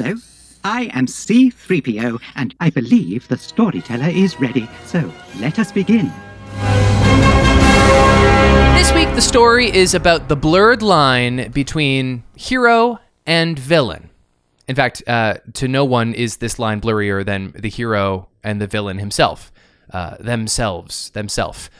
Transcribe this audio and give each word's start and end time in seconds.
Hello, 0.00 0.14
I 0.62 0.82
am 0.92 1.06
C3PO, 1.06 2.20
and 2.36 2.54
I 2.60 2.70
believe 2.70 3.26
the 3.26 3.36
storyteller 3.36 4.06
is 4.06 4.38
ready, 4.38 4.68
so 4.86 5.12
let 5.40 5.58
us 5.58 5.72
begin. 5.72 6.12
This 8.76 8.92
week, 8.94 9.12
the 9.16 9.20
story 9.20 9.74
is 9.74 9.94
about 9.94 10.28
the 10.28 10.36
blurred 10.36 10.82
line 10.82 11.50
between 11.50 12.22
hero 12.36 13.00
and 13.26 13.58
villain. 13.58 14.10
In 14.68 14.76
fact, 14.76 15.02
uh, 15.08 15.38
to 15.54 15.66
no 15.66 15.84
one 15.84 16.14
is 16.14 16.36
this 16.36 16.60
line 16.60 16.80
blurrier 16.80 17.26
than 17.26 17.50
the 17.58 17.68
hero 17.68 18.28
and 18.44 18.60
the 18.60 18.68
villain 18.68 18.98
himself, 18.98 19.50
uh, 19.92 20.16
themselves, 20.20 21.10
themselves. 21.10 21.70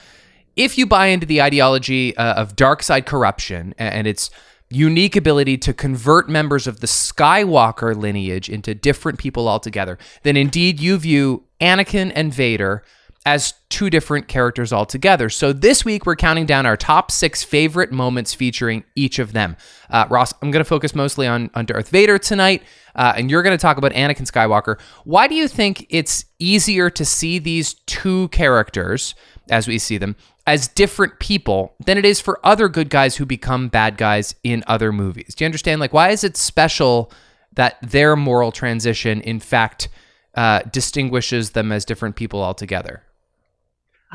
If 0.56 0.76
you 0.76 0.86
buy 0.86 1.06
into 1.06 1.24
the 1.26 1.40
ideology 1.40 2.16
uh, 2.16 2.34
of 2.34 2.56
dark 2.56 2.82
side 2.82 3.06
corruption 3.06 3.76
and 3.78 4.08
its 4.08 4.28
unique 4.70 5.16
ability 5.16 5.56
to 5.58 5.72
convert 5.72 6.28
members 6.28 6.66
of 6.66 6.80
the 6.80 6.86
Skywalker 6.86 7.96
lineage 7.96 8.48
into 8.48 8.74
different 8.74 9.18
people 9.18 9.48
altogether, 9.48 9.98
then 10.22 10.36
indeed 10.36 10.78
you 10.80 10.98
view 10.98 11.44
Anakin 11.60 12.12
and 12.14 12.32
Vader 12.32 12.84
as 13.26 13.54
two 13.68 13.90
different 13.90 14.28
characters 14.28 14.72
altogether. 14.72 15.28
So 15.28 15.52
this 15.52 15.84
week 15.84 16.06
we're 16.06 16.16
counting 16.16 16.46
down 16.46 16.64
our 16.64 16.76
top 16.76 17.10
six 17.10 17.42
favorite 17.42 17.92
moments 17.92 18.32
featuring 18.32 18.84
each 18.94 19.18
of 19.18 19.32
them. 19.32 19.56
Uh, 19.90 20.06
Ross, 20.08 20.32
I'm 20.40 20.50
going 20.50 20.64
to 20.64 20.68
focus 20.68 20.94
mostly 20.94 21.26
on, 21.26 21.50
on 21.54 21.66
Darth 21.66 21.90
Vader 21.90 22.18
tonight, 22.18 22.62
uh, 22.94 23.12
and 23.16 23.30
you're 23.30 23.42
going 23.42 23.56
to 23.56 23.60
talk 23.60 23.76
about 23.76 23.92
Anakin 23.92 24.30
Skywalker. 24.30 24.80
Why 25.04 25.28
do 25.28 25.34
you 25.34 25.48
think 25.48 25.86
it's 25.90 26.24
easier 26.38 26.88
to 26.90 27.04
see 27.04 27.38
these 27.38 27.74
two 27.86 28.28
characters, 28.28 29.14
as 29.50 29.68
we 29.68 29.78
see 29.78 29.98
them, 29.98 30.16
as 30.48 30.66
different 30.66 31.18
people 31.18 31.74
than 31.84 31.98
it 31.98 32.06
is 32.06 32.22
for 32.22 32.40
other 32.42 32.70
good 32.70 32.88
guys 32.88 33.16
who 33.16 33.26
become 33.26 33.68
bad 33.68 33.98
guys 33.98 34.34
in 34.42 34.64
other 34.66 34.92
movies? 34.92 35.34
Do 35.34 35.44
you 35.44 35.46
understand? 35.46 35.78
Like, 35.78 35.92
why 35.92 36.08
is 36.08 36.24
it 36.24 36.38
special 36.38 37.12
that 37.52 37.76
their 37.82 38.16
moral 38.16 38.50
transition, 38.50 39.20
in 39.20 39.40
fact, 39.40 39.90
uh, 40.36 40.62
distinguishes 40.72 41.50
them 41.50 41.70
as 41.70 41.84
different 41.84 42.16
people 42.16 42.42
altogether? 42.42 43.02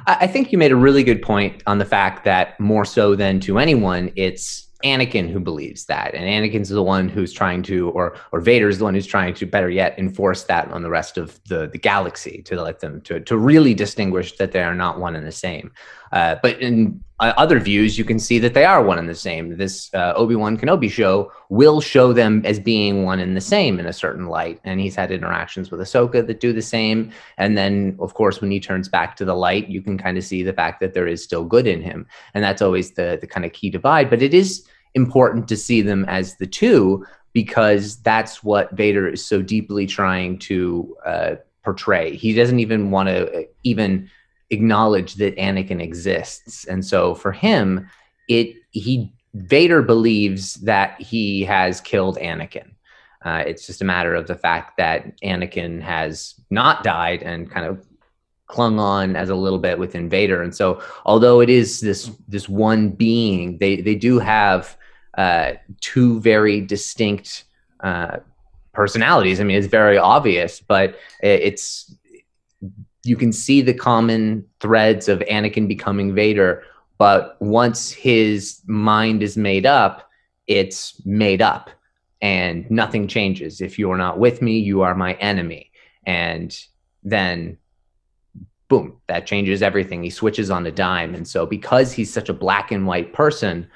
I 0.07 0.25
think 0.25 0.52
you 0.52 0.57
made 0.57 0.72
a 0.72 0.75
really 0.75 1.03
good 1.03 1.22
point 1.22 1.61
on 1.67 1.77
the 1.77 1.85
fact 1.85 2.25
that 2.25 2.59
more 2.59 2.83
so 2.83 3.16
than 3.16 3.39
to 3.41 3.59
anyone, 3.59 4.11
it's 4.16 4.69
Anakin 4.83 5.29
who 5.29 5.39
believes 5.39 5.85
that, 5.85 6.13
and 6.13 6.25
Anakin's 6.25 6.69
the 6.69 6.83
one 6.83 7.07
who's 7.09 7.31
trying 7.33 7.63
to, 7.63 7.89
or 7.91 8.15
or 8.31 8.41
Vader's 8.41 8.77
the 8.77 8.83
one 8.83 8.93
who's 8.93 9.05
trying 9.05 9.33
to, 9.35 9.45
better 9.45 9.69
yet, 9.69 9.97
enforce 9.97 10.43
that 10.43 10.69
on 10.71 10.81
the 10.81 10.89
rest 10.89 11.17
of 11.17 11.39
the 11.45 11.67
the 11.67 11.77
galaxy 11.77 12.41
to 12.43 12.61
let 12.61 12.79
them 12.79 13.01
to 13.01 13.19
to 13.21 13.37
really 13.37 13.73
distinguish 13.73 14.37
that 14.37 14.51
they 14.51 14.63
are 14.63 14.75
not 14.75 14.99
one 14.99 15.15
and 15.15 15.25
the 15.25 15.31
same. 15.31 15.71
Uh, 16.11 16.35
but 16.43 16.59
in 16.59 17.03
uh, 17.23 17.33
other 17.38 17.57
views, 17.59 17.97
you 17.97 18.03
can 18.03 18.19
see 18.19 18.38
that 18.39 18.53
they 18.53 18.66
are 18.66 18.83
one 18.83 18.99
and 18.99 19.07
the 19.07 19.16
same. 19.16 19.55
This 19.55 19.93
uh, 19.93 20.13
Obi 20.16 20.35
Wan 20.35 20.57
Kenobi 20.57 20.91
show 20.91 21.31
will 21.47 21.79
show 21.79 22.11
them 22.11 22.41
as 22.45 22.59
being 22.59 23.03
one 23.03 23.19
and 23.19 23.35
the 23.38 23.41
same 23.41 23.79
in 23.79 23.85
a 23.85 23.93
certain 23.93 24.27
light, 24.27 24.59
and 24.66 24.79
he's 24.79 24.95
had 24.95 25.09
interactions 25.09 25.71
with 25.71 25.79
Ahsoka 25.79 26.25
that 26.27 26.41
do 26.41 26.51
the 26.51 26.61
same. 26.61 27.11
And 27.38 27.57
then, 27.57 27.95
of 27.99 28.13
course, 28.13 28.41
when 28.41 28.51
he 28.51 28.59
turns 28.59 28.89
back 28.89 29.16
to 29.16 29.25
the 29.25 29.35
light, 29.35 29.69
you 29.69 29.81
can 29.81 29.97
kind 29.97 30.17
of 30.17 30.25
see 30.25 30.44
the 30.44 30.51
fact 30.51 30.81
that 30.81 30.94
there 30.94 31.07
is 31.07 31.23
still 31.23 31.45
good 31.45 31.66
in 31.66 31.81
him, 31.81 32.05
and 32.33 32.44
that's 32.44 32.61
always 32.61 32.91
the 32.91 33.17
the 33.21 33.27
kind 33.27 33.45
of 33.45 33.53
key 33.53 33.69
divide. 33.69 34.09
But 34.09 34.21
it 34.21 34.33
is 34.33 34.67
important 34.94 35.47
to 35.47 35.55
see 35.55 35.81
them 35.81 36.03
as 36.05 36.35
the 36.35 36.47
two 36.47 37.05
because 37.31 38.01
that's 38.01 38.44
what 38.44 38.71
Vader 38.73 39.07
is 39.07 39.25
so 39.25 39.41
deeply 39.41 39.88
trying 39.88 40.38
to 40.39 40.95
uh, 41.05 41.35
portray. 41.63 42.16
He 42.16 42.33
doesn't 42.33 42.59
even 42.59 42.91
want 42.91 43.07
to 43.09 43.31
uh, 43.33 43.44
even 43.63 44.09
acknowledge 44.53 45.15
that 45.15 45.35
Anakin 45.37 45.81
exists. 45.81 46.65
And 46.65 46.85
so 46.85 47.15
for 47.15 47.31
him, 47.31 47.89
it 48.29 48.55
he 48.71 49.11
Vader 49.33 49.81
believes 49.81 50.55
that 50.55 51.01
he 51.01 51.43
has 51.43 51.81
killed 51.81 52.17
Anakin. 52.17 52.69
Uh, 53.25 53.43
it's 53.45 53.65
just 53.65 53.81
a 53.81 53.85
matter 53.85 54.13
of 54.13 54.27
the 54.27 54.35
fact 54.35 54.77
that 54.77 55.19
Anakin 55.21 55.81
has 55.81 56.35
not 56.49 56.83
died 56.83 57.23
and 57.23 57.49
kind 57.49 57.65
of 57.65 57.85
clung 58.47 58.79
on 58.79 59.15
as 59.15 59.29
a 59.29 59.35
little 59.35 59.59
bit 59.59 59.79
within 59.79 60.09
Vader. 60.09 60.43
And 60.43 60.53
so, 60.53 60.81
although 61.05 61.39
it 61.39 61.49
is 61.49 61.79
this 61.79 62.11
this 62.28 62.47
one 62.47 62.89
being, 62.89 63.57
they 63.57 63.78
they 63.81 63.95
do 63.95 64.19
have 64.19 64.78
uh, 65.17 65.53
two 65.79 66.19
very 66.19 66.61
distinct 66.61 67.45
uh, 67.79 68.17
personalities. 68.73 69.39
I 69.39 69.44
mean, 69.45 69.57
it's 69.57 69.67
very 69.67 69.97
obvious, 69.97 70.59
but 70.59 70.95
it's 71.22 71.95
you 73.03 73.16
can 73.18 73.34
see 73.34 73.62
the 73.62 73.74
common 73.74 74.46
threads 74.59 75.09
of 75.09 75.19
Anakin 75.19 75.68
becoming 75.68 76.16
Vader, 76.16 76.64
but 76.97 77.36
once 77.41 77.91
his 77.91 78.62
mind 78.66 79.22
is 79.22 79.36
made 79.36 79.66
up, 79.66 80.09
it's 80.47 81.06
made 81.06 81.41
up 81.41 81.69
and 82.22 82.69
nothing 82.72 83.08
changes. 83.08 83.59
If 83.59 83.78
you 83.78 83.91
are 83.91 83.97
not 83.97 84.19
with 84.19 84.41
me, 84.41 84.58
you 84.58 84.81
are 84.81 84.96
my 84.96 85.14
enemy. 85.16 85.72
And 86.06 86.58
then 87.03 87.58
boom, 88.69 88.97
that 89.08 89.28
changes 89.28 89.62
everything. 89.62 90.02
He 90.02 90.09
switches 90.09 90.50
on 90.50 90.66
a 90.66 90.72
dime. 90.72 91.14
And 91.14 91.28
so 91.28 91.46
because 91.46 91.91
he's 91.91 92.12
such 92.12 92.30
a 92.30 92.34
black 92.34 92.72
and 92.72 92.88
white 92.88 93.14
person, 93.14 93.68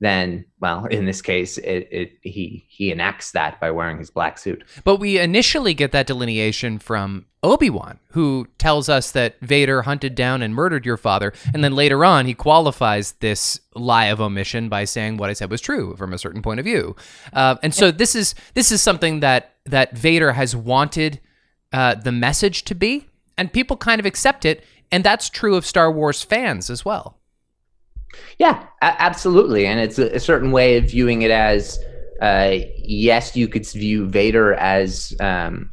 then 0.00 0.44
well 0.60 0.84
in 0.86 1.06
this 1.06 1.22
case 1.22 1.56
it, 1.58 1.88
it, 1.90 2.12
he 2.20 2.66
he 2.68 2.92
enacts 2.92 3.32
that 3.32 3.58
by 3.60 3.70
wearing 3.70 3.98
his 3.98 4.10
black 4.10 4.38
suit. 4.38 4.62
But 4.84 4.96
we 4.96 5.18
initially 5.18 5.74
get 5.74 5.92
that 5.92 6.06
delineation 6.06 6.78
from 6.78 7.26
obi-wan 7.42 7.98
who 8.10 8.46
tells 8.58 8.88
us 8.88 9.12
that 9.12 9.40
vader 9.40 9.82
hunted 9.82 10.14
down 10.14 10.42
and 10.42 10.54
murdered 10.54 10.84
your 10.84 10.96
father 10.96 11.32
and 11.54 11.62
then 11.62 11.72
later 11.72 12.04
on 12.04 12.26
he 12.26 12.34
qualifies 12.34 13.12
this 13.20 13.60
lie 13.74 14.06
of 14.06 14.20
omission 14.20 14.68
by 14.68 14.84
saying 14.84 15.16
what 15.16 15.30
i 15.30 15.32
said 15.32 15.50
was 15.50 15.60
true 15.60 15.94
from 15.96 16.12
a 16.12 16.18
certain 16.18 16.42
point 16.42 16.60
of 16.60 16.64
view. 16.64 16.96
Uh, 17.32 17.56
and 17.62 17.74
so 17.74 17.90
this 17.90 18.14
is 18.14 18.34
this 18.54 18.70
is 18.70 18.82
something 18.82 19.20
that 19.20 19.54
that 19.64 19.96
vader 19.96 20.32
has 20.32 20.54
wanted 20.54 21.20
uh, 21.72 21.94
the 21.94 22.12
message 22.12 22.64
to 22.64 22.74
be 22.74 23.06
and 23.38 23.52
people 23.52 23.76
kind 23.76 23.98
of 23.98 24.06
accept 24.06 24.44
it 24.44 24.64
and 24.92 25.02
that's 25.04 25.30
true 25.30 25.56
of 25.56 25.64
star 25.64 25.90
wars 25.90 26.22
fans 26.22 26.68
as 26.70 26.84
well 26.84 27.15
yeah, 28.38 28.66
a- 28.82 29.02
absolutely. 29.02 29.66
And 29.66 29.80
it's 29.80 29.98
a, 29.98 30.14
a, 30.14 30.20
certain 30.20 30.52
way 30.52 30.76
of 30.76 30.90
viewing 30.90 31.22
it 31.22 31.30
as 31.30 31.78
uh, 32.20 32.58
yes, 32.76 33.36
you 33.36 33.48
could 33.48 33.66
view 33.66 34.06
Vader 34.06 34.54
as. 34.54 35.14
Um, 35.20 35.70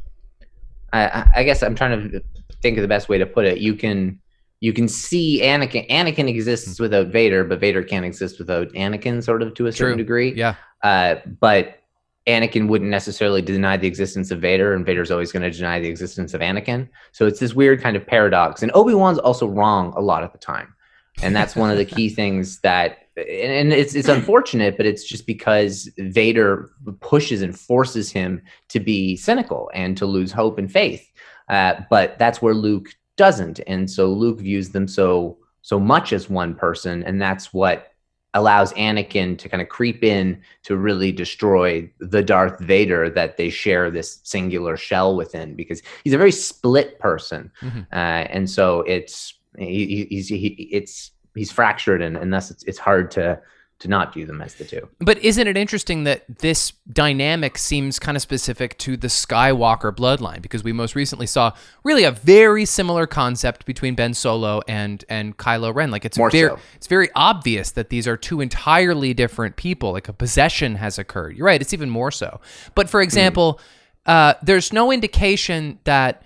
I, 0.92 1.26
I, 1.36 1.42
guess 1.42 1.62
I'm 1.62 1.74
trying 1.74 2.10
to 2.12 2.22
think 2.62 2.78
of 2.78 2.82
the 2.82 2.88
best 2.88 3.08
way 3.08 3.18
to 3.18 3.26
put 3.26 3.46
it. 3.46 3.58
You 3.58 3.74
can 3.74 4.20
you 4.60 4.72
can 4.72 4.88
see 4.88 5.40
Anakin. 5.42 5.88
Anakin 5.90 6.28
exists 6.28 6.78
hmm. 6.78 6.82
without 6.82 7.08
Vader, 7.08 7.44
but 7.44 7.60
Vader 7.60 7.82
can't 7.82 8.04
exist 8.04 8.38
without 8.38 8.68
Anakin, 8.72 9.22
sort 9.22 9.42
of 9.42 9.54
to 9.54 9.66
a 9.66 9.72
certain 9.72 9.96
True. 9.96 10.04
degree. 10.04 10.34
Yeah. 10.34 10.54
Uh, 10.82 11.16
but 11.40 11.80
Anakin 12.26 12.68
wouldn't 12.68 12.90
necessarily 12.90 13.42
deny 13.42 13.76
the 13.76 13.86
existence 13.86 14.30
of 14.30 14.40
Vader, 14.40 14.74
and 14.74 14.86
Vader's 14.86 15.10
always 15.10 15.32
going 15.32 15.42
to 15.42 15.50
deny 15.50 15.80
the 15.80 15.88
existence 15.88 16.32
of 16.32 16.40
Anakin. 16.40 16.88
So 17.12 17.26
it's 17.26 17.40
this 17.40 17.54
weird 17.54 17.82
kind 17.82 17.96
of 17.96 18.06
paradox. 18.06 18.62
And 18.62 18.70
Obi 18.74 18.94
Wan's 18.94 19.18
also 19.18 19.46
wrong 19.46 19.92
a 19.96 20.00
lot 20.00 20.22
of 20.22 20.32
the 20.32 20.38
time 20.38 20.73
and 21.22 21.34
that's 21.34 21.56
one 21.56 21.70
of 21.70 21.76
the 21.76 21.84
key 21.84 22.08
things 22.20 22.60
that 22.60 22.98
and 23.16 23.72
it's 23.72 23.94
it's 23.94 24.08
unfortunate 24.08 24.76
but 24.76 24.86
it's 24.86 25.04
just 25.04 25.24
because 25.24 25.88
vader 25.98 26.70
pushes 27.00 27.42
and 27.42 27.58
forces 27.58 28.10
him 28.10 28.42
to 28.68 28.80
be 28.80 29.16
cynical 29.16 29.70
and 29.72 29.96
to 29.96 30.06
lose 30.06 30.32
hope 30.32 30.58
and 30.58 30.70
faith. 30.72 31.10
Uh, 31.48 31.74
but 31.90 32.18
that's 32.18 32.42
where 32.42 32.54
luke 32.54 32.88
doesn't. 33.16 33.60
And 33.66 33.90
so 33.90 34.08
luke 34.08 34.40
views 34.40 34.70
them 34.70 34.88
so 34.88 35.38
so 35.62 35.80
much 35.80 36.12
as 36.12 36.28
one 36.28 36.54
person. 36.54 37.02
And 37.04 37.22
that's 37.22 37.54
what 37.54 37.92
allows 38.34 38.72
anakin 38.72 39.38
to 39.38 39.48
kind 39.48 39.62
of 39.62 39.68
creep 39.68 40.02
in 40.02 40.42
to 40.64 40.76
really 40.76 41.12
destroy 41.12 41.88
the 42.00 42.22
darth 42.22 42.58
vader 42.58 43.08
that 43.08 43.36
they 43.36 43.48
share 43.48 43.90
this 43.90 44.18
singular 44.24 44.76
shell 44.76 45.14
within 45.16 45.54
because 45.54 45.80
he's 46.02 46.12
a 46.12 46.18
very 46.18 46.32
split 46.32 46.98
person. 46.98 47.50
Mm-hmm. 47.62 47.80
uh, 47.92 48.26
and 48.34 48.50
so 48.50 48.80
it's 48.80 49.34
he, 49.58 50.06
he's 50.10 50.28
he, 50.28 50.68
it's 50.70 51.12
he's 51.34 51.50
fractured 51.50 52.02
and, 52.02 52.16
and 52.16 52.32
thus 52.32 52.50
it's, 52.50 52.62
it's 52.64 52.78
hard 52.78 53.10
to 53.12 53.40
to 53.80 53.88
not 53.88 54.14
view 54.14 54.24
them 54.24 54.40
as 54.40 54.54
the 54.54 54.64
two. 54.64 54.88
But 55.00 55.18
isn't 55.18 55.46
it 55.46 55.56
interesting 55.56 56.04
that 56.04 56.24
this 56.38 56.72
dynamic 56.90 57.58
seems 57.58 57.98
kind 57.98 58.16
of 58.16 58.22
specific 58.22 58.78
to 58.78 58.96
the 58.96 59.08
Skywalker 59.08 59.94
bloodline 59.94 60.40
because 60.40 60.62
we 60.62 60.72
most 60.72 60.94
recently 60.94 61.26
saw 61.26 61.52
really 61.82 62.04
a 62.04 62.12
very 62.12 62.64
similar 62.64 63.06
concept 63.06 63.66
between 63.66 63.94
Ben 63.94 64.14
Solo 64.14 64.62
and 64.68 65.04
and 65.08 65.36
Kylo 65.36 65.74
Ren. 65.74 65.90
Like 65.90 66.04
it's 66.04 66.16
More 66.16 66.30
very 66.30 66.50
so. 66.50 66.58
it's 66.76 66.86
very 66.86 67.10
obvious 67.14 67.72
that 67.72 67.90
these 67.90 68.06
are 68.06 68.16
two 68.16 68.40
entirely 68.40 69.12
different 69.12 69.56
people. 69.56 69.92
Like 69.92 70.08
a 70.08 70.12
possession 70.12 70.76
has 70.76 70.98
occurred. 70.98 71.36
You're 71.36 71.46
right. 71.46 71.60
It's 71.60 71.74
even 71.74 71.90
more 71.90 72.10
so. 72.10 72.40
But 72.74 72.88
for 72.88 73.02
example, 73.02 73.60
mm. 74.06 74.12
uh, 74.12 74.34
there's 74.42 74.72
no 74.72 74.92
indication 74.92 75.78
that 75.84 76.22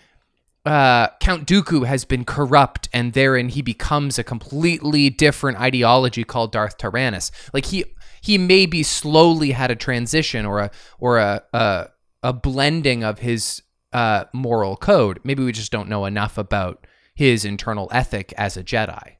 uh, 0.68 1.08
Count 1.20 1.46
Dooku 1.46 1.86
has 1.86 2.04
been 2.04 2.26
corrupt, 2.26 2.90
and 2.92 3.14
therein 3.14 3.48
he 3.48 3.62
becomes 3.62 4.18
a 4.18 4.24
completely 4.24 5.08
different 5.08 5.58
ideology 5.58 6.24
called 6.24 6.52
Darth 6.52 6.76
Tyrannus. 6.76 7.32
Like 7.54 7.64
he 7.66 7.86
he 8.20 8.36
maybe 8.36 8.82
slowly 8.82 9.52
had 9.52 9.70
a 9.70 9.76
transition 9.76 10.44
or 10.44 10.58
a 10.58 10.70
or 10.98 11.16
a 11.16 11.42
a, 11.54 11.86
a 12.22 12.32
blending 12.34 13.02
of 13.02 13.20
his 13.20 13.62
uh, 13.94 14.24
moral 14.34 14.76
code. 14.76 15.20
Maybe 15.24 15.42
we 15.42 15.52
just 15.52 15.72
don't 15.72 15.88
know 15.88 16.04
enough 16.04 16.36
about 16.36 16.86
his 17.14 17.46
internal 17.46 17.88
ethic 17.90 18.34
as 18.36 18.58
a 18.58 18.62
Jedi. 18.62 19.14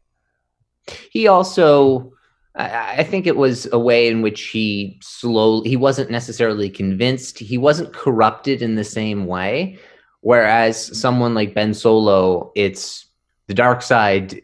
He 1.11 1.29
also 1.29 2.13
I, 2.57 2.97
I 2.99 3.05
think 3.05 3.27
it 3.27 3.39
was 3.39 3.67
a 3.73 3.79
way 3.79 4.09
in 4.09 4.21
which 4.21 4.49
he 4.49 4.99
slowly, 5.01 5.71
he 5.71 5.77
wasn't 5.77 6.11
necessarily 6.11 6.69
convinced. 6.69 7.39
He 7.39 7.57
wasn't 7.57 7.95
corrupted 7.95 8.61
in 8.61 8.75
the 8.75 8.85
same 8.85 9.25
way. 9.25 9.79
Whereas 10.21 10.99
someone 10.99 11.35
like 11.35 11.55
Ben 11.55 11.73
Solo, 11.75 12.53
it's 12.55 13.07
the 13.47 13.55
dark 13.55 13.83
side 13.83 14.43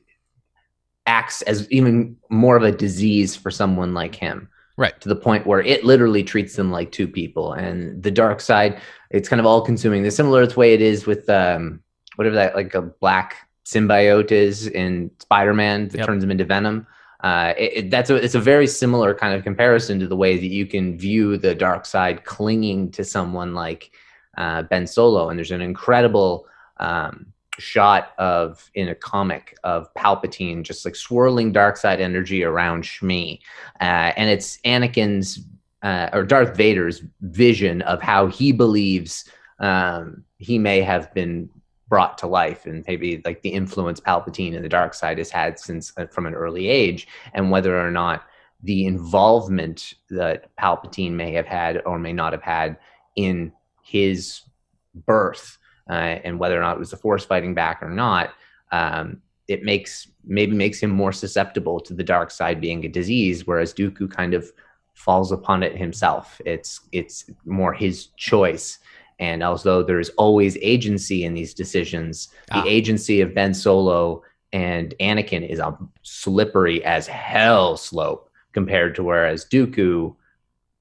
acts 1.07 1.43
as 1.43 1.71
even 1.71 2.17
more 2.31 2.57
of 2.57 2.63
a 2.63 2.73
disease 2.73 3.37
for 3.37 3.51
someone 3.51 3.93
like 3.95 4.15
him. 4.15 4.49
Right. 4.77 4.99
To 5.03 5.09
the 5.09 5.17
point 5.17 5.47
where 5.47 5.61
it 5.61 5.85
literally 5.85 6.25
treats 6.25 6.57
them 6.57 6.71
like 6.73 6.91
two 6.91 7.07
people. 7.07 7.53
And 7.53 8.03
the 8.03 8.11
dark 8.11 8.41
side, 8.41 8.81
it's 9.11 9.29
kind 9.29 9.39
of 9.39 9.47
all 9.47 9.61
consuming. 9.63 10.03
The 10.03 10.11
similar 10.11 10.47
way 10.57 10.75
it 10.75 10.81
is 10.81 11.07
with 11.07 11.29
um, 11.31 11.81
whatever 12.17 12.35
that 12.37 12.57
like 12.57 12.75
a 12.75 12.83
black 12.83 13.37
symbiote 13.65 14.33
is 14.33 14.67
in 14.67 15.11
Spider-Man 15.21 15.89
that 15.89 15.99
Yep. 15.99 16.07
turns 16.07 16.25
him 16.25 16.31
into 16.33 16.45
Venom. 16.45 16.87
Uh, 17.23 17.55
it, 17.57 17.73
it- 17.85 17.91
that's 17.91 18.11
a, 18.11 18.17
it's 18.17 18.35
a 18.35 18.41
very 18.41 18.67
similar 18.67 19.15
kind 19.15 19.35
of 19.35 19.45
comparison 19.45 20.01
to 20.01 20.09
the 20.09 20.17
way 20.17 20.37
that 20.37 20.47
you 20.49 20.67
can 20.67 20.99
view 20.99 21.37
the 21.39 21.55
dark 21.55 21.87
side 21.87 22.25
clinging 22.25 22.91
to 22.93 23.05
someone 23.05 23.55
like 23.55 23.93
uh, 24.37 24.63
Ben 24.63 24.87
Solo. 24.87 25.29
And 25.29 25.39
there's 25.39 25.51
an 25.51 25.61
incredible 25.61 26.47
um, 26.79 27.27
shot 27.59 28.13
of 28.19 28.71
in 28.75 28.89
a 28.89 28.95
comic 28.95 29.57
of 29.65 29.93
Palpatine 29.95 30.63
just 30.63 30.85
like 30.85 30.97
swirling 30.97 31.53
dark 31.53 31.77
side 31.77 32.01
energy 32.01 32.43
around 32.43 32.85
Shmi, 32.85 33.39
uh, 33.81 34.13
and 34.17 34.31
it's 34.31 34.59
Anakin's 34.65 35.41
uh, 35.83 36.09
or 36.13 36.25
Darth 36.25 36.57
Vader's 36.57 37.03
vision 37.21 37.83
of 37.83 38.01
how 38.01 38.27
he 38.27 38.53
believes 38.53 39.31
um, 39.61 40.25
he 40.39 40.59
may 40.59 40.81
have 40.81 41.13
been 41.15 41.49
brought 41.89 42.19
to 42.19 42.27
life 42.27 42.67
and 42.67 42.85
maybe 42.89 43.23
like 43.25 43.43
the 43.43 43.51
influence 43.51 44.01
Palpatine 44.01 44.57
and 44.57 44.65
the 44.65 44.69
dark 44.69 44.95
side 44.95 45.19
has 45.19 45.31
had 45.31 45.59
since 45.59 45.93
uh, 45.97 46.07
from 46.07 46.27
an 46.27 46.35
early 46.35 46.69
age 46.69 47.07
and 47.35 47.51
whether 47.51 47.79
or 47.79 47.91
not 47.91 48.25
the 48.63 48.87
involvement 48.87 49.95
that 50.09 50.49
Palpatine 50.57 51.13
may 51.13 51.33
have 51.33 51.47
had 51.47 51.83
or 51.85 51.99
may 51.99 52.13
not 52.13 52.33
have 52.33 52.43
had 52.43 52.79
in 53.17 53.53
his 53.85 54.43
birth 55.07 55.59
uh, 55.89 55.93
and 56.25 56.39
whether 56.39 56.59
or 56.59 56.63
not 56.63 56.77
it 56.77 56.79
was 56.79 56.91
the 56.91 56.97
force 56.97 57.25
fighting 57.25 57.55
back 57.55 57.83
or 57.83 57.91
not 57.91 58.31
um, 58.73 59.21
it 59.47 59.63
makes 59.63 60.09
maybe 60.25 60.57
makes 60.57 60.81
him 60.81 60.91
more 60.91 61.13
susceptible 61.13 61.79
to 61.79 61.93
the 61.95 62.03
dark 62.03 62.31
side 62.31 62.61
being 62.61 62.85
a 62.85 62.89
disease 62.89 63.47
whereas 63.47 63.75
Dooku 63.75 64.11
kind 64.11 64.35
of 64.35 64.51
falls 64.95 65.31
upon 65.33 65.63
it 65.63 65.77
himself 65.77 66.41
it's 66.47 66.81
it's 66.93 67.29
more 67.45 67.73
his 67.75 68.07
choice 68.17 68.79
and 69.21 69.43
although 69.45 69.83
there's 69.83 70.09
always 70.11 70.57
agency 70.61 71.23
in 71.25 71.35
these 71.35 71.55
decisions, 71.55 72.31
the 72.49 72.55
Ah. 72.57 72.65
agency 72.67 73.21
of 73.21 73.33
Ben 73.33 73.55
Solo 73.55 74.23
and 74.53 74.93
Anakin 74.99 75.49
is 75.49 75.61
a 75.61 75.79
slippery 76.03 76.85
as 76.85 77.07
hell 77.07 77.77
slope 77.77 78.29
compared 78.53 78.97
to 78.97 79.05
whereas 79.05 79.45
Dooku 79.45 80.17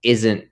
isn't. 0.01 0.45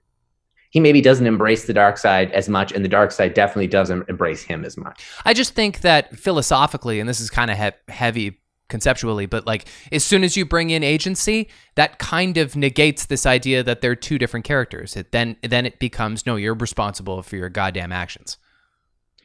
He 0.72 0.80
maybe 0.80 1.02
doesn't 1.02 1.26
embrace 1.26 1.66
the 1.66 1.74
dark 1.74 1.98
side 1.98 2.32
as 2.32 2.48
much, 2.48 2.72
and 2.72 2.82
the 2.82 2.88
dark 2.88 3.12
side 3.12 3.34
definitely 3.34 3.66
doesn't 3.66 4.08
embrace 4.08 4.42
him 4.42 4.64
as 4.64 4.78
much. 4.78 5.04
I 5.26 5.34
just 5.34 5.54
think 5.54 5.82
that 5.82 6.16
philosophically, 6.16 6.98
and 6.98 7.06
this 7.06 7.20
is 7.20 7.28
kind 7.28 7.50
of 7.50 7.58
he- 7.58 7.92
heavy 7.92 8.40
conceptually, 8.70 9.26
but 9.26 9.46
like 9.46 9.66
as 9.92 10.02
soon 10.02 10.24
as 10.24 10.34
you 10.34 10.46
bring 10.46 10.70
in 10.70 10.82
agency, 10.82 11.50
that 11.74 11.98
kind 11.98 12.38
of 12.38 12.56
negates 12.56 13.04
this 13.04 13.26
idea 13.26 13.62
that 13.62 13.82
they're 13.82 13.94
two 13.94 14.18
different 14.18 14.46
characters. 14.46 14.96
It 14.96 15.12
then 15.12 15.36
then 15.42 15.66
it 15.66 15.78
becomes 15.78 16.24
no, 16.24 16.36
you're 16.36 16.54
responsible 16.54 17.22
for 17.22 17.36
your 17.36 17.50
goddamn 17.50 17.92
actions. 17.92 18.38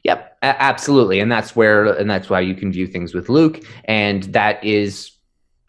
Yep, 0.04 0.38
a- 0.42 0.62
absolutely, 0.62 1.22
and 1.22 1.32
that's 1.32 1.56
where, 1.56 1.86
and 1.86 2.10
that's 2.10 2.30
why 2.30 2.42
you 2.42 2.56
can 2.56 2.74
view 2.74 2.88
things 2.88 3.14
with 3.14 3.30
Luke, 3.30 3.64
and 3.86 4.24
that 4.24 4.62
is, 4.64 5.12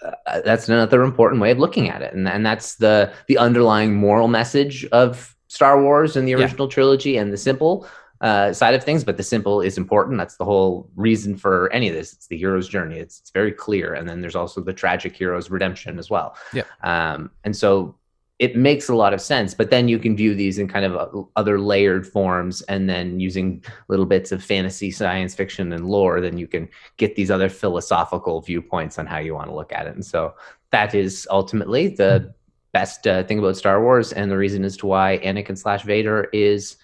uh, 0.05 0.41
that's 0.45 0.69
another 0.69 1.03
important 1.03 1.41
way 1.41 1.53
of 1.53 1.59
looking 1.59 1.89
at 1.89 2.03
it, 2.03 2.13
and 2.15 2.29
and 2.29 2.45
that's 2.45 2.77
the 2.77 3.13
the 3.29 3.39
underlying 3.39 3.95
moral 3.95 4.27
message 4.27 4.85
of 4.87 5.37
Star 5.49 5.83
Wars 5.83 6.17
and 6.17 6.27
the 6.27 6.33
Yeah. 6.33 6.39
original 6.39 6.69
trilogy, 6.69 7.17
and 7.17 7.33
the 7.33 7.37
simple 7.37 7.87
uh, 8.21 8.53
side 8.53 8.75
of 8.75 8.83
things. 8.83 9.05
But 9.05 9.17
the 9.17 9.23
simple 9.23 9.61
is 9.61 9.79
important. 9.79 10.19
That's 10.19 10.37
the 10.37 10.45
whole 10.45 10.89
reason 10.97 11.37
for 11.37 11.73
any 11.73 11.89
of 11.89 11.95
this. 11.95 12.13
It's 12.13 12.27
the 12.27 12.37
hero's 12.37 12.69
journey. 12.69 12.99
It's 12.99 13.21
it's 13.21 13.31
very 13.31 13.53
clear, 13.53 13.95
and 13.95 14.09
then 14.09 14.21
there's 14.21 14.37
also 14.37 14.61
the 14.61 14.73
tragic 14.73 15.17
hero's 15.17 15.51
redemption 15.51 15.99
as 15.99 16.11
well. 16.11 16.37
Yep. 16.53 16.67
Um, 16.83 17.31
and 17.45 17.57
so 17.57 17.95
it 18.41 18.55
makes 18.57 18.89
a 18.89 18.95
lot 18.95 19.13
of 19.13 19.21
sense. 19.21 19.53
But 19.53 19.71
then 19.71 19.89
you 19.89 19.99
can 19.99 20.17
view 20.17 20.33
these 20.33 20.59
in 20.61 20.69
kind 20.69 20.85
of 20.85 21.27
other 21.35 21.59
layered 21.59 22.07
forms, 22.07 22.63
and 22.63 22.89
then 22.89 23.19
using 23.21 23.65
little 23.89 24.07
bits 24.07 24.31
of 24.33 24.43
fantasy, 24.45 24.91
science 24.91 25.35
fiction, 25.35 25.73
and 25.73 25.87
lore, 25.87 26.21
then 26.21 26.39
you 26.39 26.47
can 26.47 26.69
get 26.99 27.17
these 27.17 27.31
other 27.33 27.49
philosophical 27.49 28.41
viewpoints 28.41 28.99
on 28.99 29.07
how 29.07 29.19
you 29.19 29.35
want 29.35 29.49
to 29.49 29.55
look 29.55 29.73
at 29.73 29.87
it. 29.87 29.95
And 29.95 30.05
so 30.07 30.35
that 30.71 30.95
is 30.95 31.27
ultimately 31.31 31.89
the 31.89 32.33
best 32.73 33.07
uh, 33.07 33.25
thing 33.25 33.39
about 33.39 33.57
Star 33.57 33.83
Wars, 33.83 34.13
and 34.13 34.31
the 34.31 34.37
reason 34.37 34.65
as 34.65 34.77
to 34.79 34.87
why 34.87 35.21
Anakin 35.25 35.57
slash 35.57 35.83
Vader 35.85 36.29
is 36.33 36.77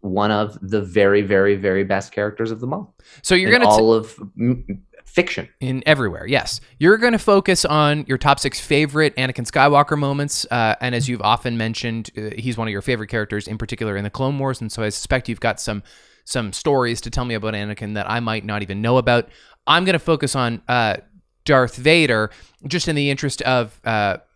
one 0.00 0.30
of 0.30 0.58
the 0.60 0.82
very, 0.82 1.22
very, 1.22 1.54
very 1.54 1.84
best 1.84 2.12
characters 2.12 2.50
of 2.50 2.60
them 2.60 2.72
all. 2.72 2.94
So 3.22 3.34
you're 3.34 3.52
gonna 3.52 3.64
t- 3.64 3.70
all 3.70 3.92
of 3.92 4.18
m- 4.38 4.82
fiction. 5.04 5.48
in 5.60 5.82
everywhere. 5.86 6.26
Yes, 6.26 6.60
you're 6.78 6.96
going 6.96 7.12
to 7.12 7.18
focus 7.18 7.64
on 7.64 8.04
your 8.08 8.18
top 8.18 8.40
six 8.40 8.58
favorite 8.58 9.14
Anakin 9.16 9.46
Skywalker 9.48 9.98
moments, 9.98 10.46
uh, 10.50 10.74
and 10.80 10.94
as 10.94 11.08
you've 11.08 11.22
often 11.22 11.56
mentioned, 11.56 12.10
uh, 12.16 12.30
he's 12.36 12.56
one 12.56 12.66
of 12.66 12.72
your 12.72 12.82
favorite 12.82 13.08
characters, 13.08 13.46
in 13.46 13.58
particular 13.58 13.96
in 13.96 14.04
the 14.04 14.10
Clone 14.10 14.38
Wars. 14.38 14.60
And 14.60 14.72
so 14.72 14.82
I 14.82 14.88
suspect 14.88 15.28
you've 15.28 15.40
got 15.40 15.60
some 15.60 15.82
some 16.24 16.52
stories 16.52 17.00
to 17.00 17.10
tell 17.10 17.24
me 17.24 17.34
about 17.34 17.54
Anakin 17.54 17.94
that 17.94 18.08
I 18.08 18.20
might 18.20 18.44
not 18.44 18.62
even 18.62 18.80
know 18.80 18.96
about. 18.96 19.28
I'm 19.66 19.84
going 19.84 19.94
to 19.94 19.98
focus 19.98 20.36
on 20.36 20.62
uh, 20.68 20.96
Darth 21.44 21.76
Vader, 21.76 22.30
just 22.66 22.88
in 22.88 22.96
the 22.96 23.10
interest 23.10 23.42
of 23.42 23.78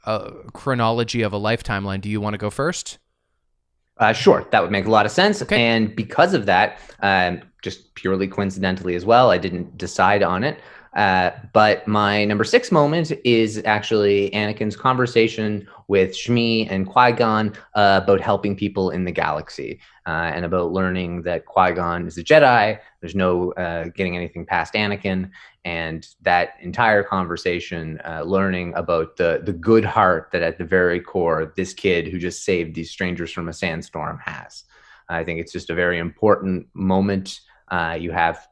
uh, 0.07 0.31
a 0.47 0.51
chronology 0.53 1.23
of 1.23 1.33
a 1.33 1.39
lifetime 1.39 1.85
line. 1.85 2.01
Do 2.01 2.09
you 2.09 2.21
want 2.21 2.35
to 2.35 2.39
go 2.39 2.51
first? 2.51 2.99
Uh, 3.99 4.13
sure, 4.13 4.47
that 4.51 4.63
would 4.63 4.71
make 4.71 4.85
a 4.85 4.91
lot 4.91 5.07
of 5.07 5.13
sense. 5.13 5.41
Okay. 5.43 5.61
And 5.61 5.95
because 5.97 6.35
of 6.35 6.47
that, 6.47 6.79
um, 7.01 7.41
just 7.63 7.95
purely 7.95 8.29
coincidentally 8.29 8.95
as 8.95 9.05
well, 9.05 9.31
I 9.31 9.39
didn't 9.39 9.79
decide 9.79 10.23
on 10.23 10.45
it. 10.45 10.61
Uh, 10.95 11.31
but 11.53 11.87
my 11.87 12.25
number 12.25 12.45
six 12.45 12.73
moment 12.73 13.13
is 13.25 13.63
actually 13.65 14.31
Anakin's 14.31 14.77
conversation 14.77 15.69
with 15.89 16.13
Shmi 16.13 16.67
and 16.71 16.87
Qui 16.87 17.13
Gon 17.13 17.53
uh, 17.75 18.01
about 18.03 18.21
helping 18.21 18.57
people 18.57 18.91
in 18.91 19.05
the 19.05 19.13
galaxy 19.13 19.81
uh, 20.07 20.31
and 20.35 20.45
about 20.45 20.73
learning 20.73 21.23
that 21.23 21.47
Qui 21.47 21.73
Gon 21.73 22.07
is 22.07 22.19
a 22.19 22.25
Jedi. 22.25 22.79
There's 23.01 23.15
no 23.15 23.53
uh, 23.53 23.85
getting 23.95 24.17
anything 24.17 24.47
past 24.47 24.75
Anakin, 24.75 25.31
and 25.65 26.07
that 26.23 26.55
entire 26.61 27.03
conversation, 27.03 28.01
uh, 28.05 28.23
learning 28.23 28.75
about 28.75 29.17
the 29.17 29.43
the 29.45 29.53
good 29.53 29.85
heart 29.85 30.31
that 30.33 30.43
at 30.43 30.59
the 30.59 30.65
very 30.65 31.01
core 31.01 31.53
this 31.57 31.73
kid 31.73 32.09
who 32.09 32.19
just 32.19 32.45
saved 32.45 32.75
these 32.75 32.91
strangers 32.91 33.33
from 33.33 33.49
a 33.49 33.53
sandstorm 33.53 34.19
has. 34.25 34.65
I 35.09 35.23
think 35.23 35.41
it's 35.41 35.53
just 35.53 35.71
a 35.71 35.75
very 35.75 35.99
important 35.99 36.67
moment. 36.75 37.41
Uh, 37.69 37.97
you 37.99 38.11
have 38.11 38.49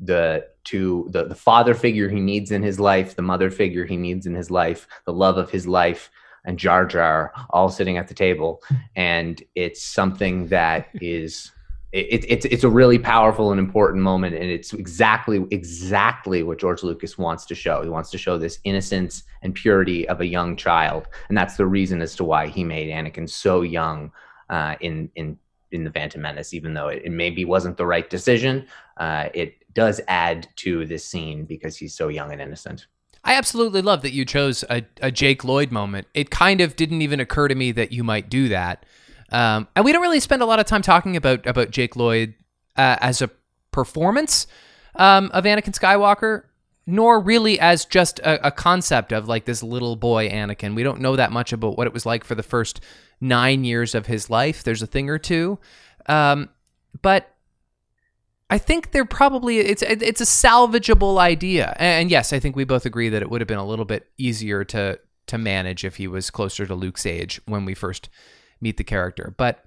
the 0.00 0.46
two 0.64 1.08
the, 1.10 1.24
the 1.24 1.34
father 1.34 1.74
figure 1.74 2.08
he 2.08 2.20
needs 2.20 2.50
in 2.50 2.62
his 2.62 2.78
life, 2.78 3.16
the 3.16 3.22
mother 3.22 3.50
figure 3.50 3.84
he 3.84 3.96
needs 3.96 4.26
in 4.26 4.34
his 4.34 4.50
life, 4.50 4.86
the 5.04 5.12
love 5.12 5.36
of 5.36 5.50
his 5.50 5.66
life, 5.66 6.10
and 6.48 6.58
Jar 6.58 6.86
Jar 6.86 7.32
all 7.50 7.68
sitting 7.68 7.98
at 7.98 8.08
the 8.08 8.14
table, 8.14 8.62
and 8.96 9.40
it's 9.54 9.82
something 9.82 10.48
that 10.48 10.88
is 10.94 11.52
it, 11.92 12.24
it's 12.28 12.44
it's 12.46 12.64
a 12.64 12.68
really 12.68 12.98
powerful 12.98 13.50
and 13.52 13.60
important 13.60 14.02
moment, 14.02 14.34
and 14.34 14.44
it's 14.44 14.72
exactly 14.72 15.46
exactly 15.50 16.42
what 16.42 16.58
George 16.58 16.82
Lucas 16.82 17.16
wants 17.16 17.46
to 17.46 17.54
show. 17.54 17.82
He 17.82 17.88
wants 17.88 18.10
to 18.10 18.18
show 18.18 18.38
this 18.38 18.58
innocence 18.64 19.22
and 19.42 19.54
purity 19.54 20.08
of 20.08 20.20
a 20.20 20.26
young 20.26 20.56
child, 20.56 21.06
and 21.28 21.36
that's 21.36 21.56
the 21.56 21.66
reason 21.66 22.02
as 22.02 22.16
to 22.16 22.24
why 22.24 22.48
he 22.48 22.64
made 22.64 22.88
Anakin 22.88 23.28
so 23.28 23.60
young 23.60 24.10
uh, 24.48 24.74
in 24.80 25.10
in 25.16 25.38
in 25.70 25.84
the 25.84 25.90
Phantom 25.90 26.22
Menace, 26.22 26.54
even 26.54 26.72
though 26.72 26.88
it, 26.88 27.02
it 27.04 27.12
maybe 27.12 27.44
wasn't 27.44 27.76
the 27.76 27.86
right 27.86 28.08
decision. 28.08 28.66
Uh, 28.96 29.28
it 29.34 29.54
does 29.74 30.00
add 30.08 30.48
to 30.56 30.86
this 30.86 31.04
scene 31.04 31.44
because 31.44 31.76
he's 31.76 31.94
so 31.94 32.08
young 32.08 32.32
and 32.32 32.40
innocent. 32.40 32.86
I 33.24 33.34
absolutely 33.34 33.82
love 33.82 34.02
that 34.02 34.12
you 34.12 34.24
chose 34.24 34.64
a, 34.70 34.84
a 35.02 35.10
Jake 35.10 35.44
Lloyd 35.44 35.70
moment. 35.70 36.06
It 36.14 36.30
kind 36.30 36.60
of 36.60 36.76
didn't 36.76 37.02
even 37.02 37.20
occur 37.20 37.48
to 37.48 37.54
me 37.54 37.72
that 37.72 37.92
you 37.92 38.04
might 38.04 38.30
do 38.30 38.48
that. 38.48 38.86
Um, 39.30 39.68
and 39.76 39.84
we 39.84 39.92
don't 39.92 40.02
really 40.02 40.20
spend 40.20 40.42
a 40.42 40.46
lot 40.46 40.58
of 40.60 40.66
time 40.66 40.82
talking 40.82 41.16
about 41.16 41.46
about 41.46 41.70
Jake 41.70 41.96
Lloyd 41.96 42.34
uh, 42.76 42.96
as 43.00 43.20
a 43.20 43.30
performance 43.70 44.46
um, 44.94 45.30
of 45.34 45.44
Anakin 45.44 45.78
Skywalker, 45.78 46.44
nor 46.86 47.20
really 47.20 47.60
as 47.60 47.84
just 47.84 48.18
a, 48.20 48.46
a 48.46 48.50
concept 48.50 49.12
of 49.12 49.28
like 49.28 49.44
this 49.44 49.62
little 49.62 49.96
boy 49.96 50.28
Anakin. 50.30 50.74
We 50.74 50.82
don't 50.82 51.00
know 51.00 51.16
that 51.16 51.32
much 51.32 51.52
about 51.52 51.76
what 51.76 51.86
it 51.86 51.92
was 51.92 52.06
like 52.06 52.24
for 52.24 52.34
the 52.34 52.42
first 52.42 52.80
nine 53.20 53.64
years 53.64 53.94
of 53.94 54.06
his 54.06 54.30
life. 54.30 54.62
There's 54.62 54.82
a 54.82 54.86
thing 54.86 55.10
or 55.10 55.18
two, 55.18 55.58
um, 56.06 56.48
but 57.02 57.34
I 58.50 58.58
think 58.58 58.92
they're 58.92 59.04
probably 59.04 59.58
it's 59.58 59.82
it's 59.82 60.20
a 60.20 60.24
salvageable 60.24 61.18
idea. 61.18 61.76
And 61.78 62.10
yes, 62.10 62.32
I 62.32 62.40
think 62.40 62.56
we 62.56 62.64
both 62.64 62.86
agree 62.86 63.08
that 63.10 63.20
it 63.22 63.30
would 63.30 63.40
have 63.40 63.48
been 63.48 63.58
a 63.58 63.66
little 63.66 63.84
bit 63.84 64.08
easier 64.16 64.64
to 64.64 64.98
to 65.26 65.38
manage 65.38 65.84
if 65.84 65.96
he 65.96 66.08
was 66.08 66.30
closer 66.30 66.66
to 66.66 66.74
Luke's 66.74 67.04
age 67.04 67.40
when 67.44 67.64
we 67.66 67.74
first 67.74 68.08
meet 68.60 68.78
the 68.78 68.84
character. 68.84 69.34
But 69.36 69.64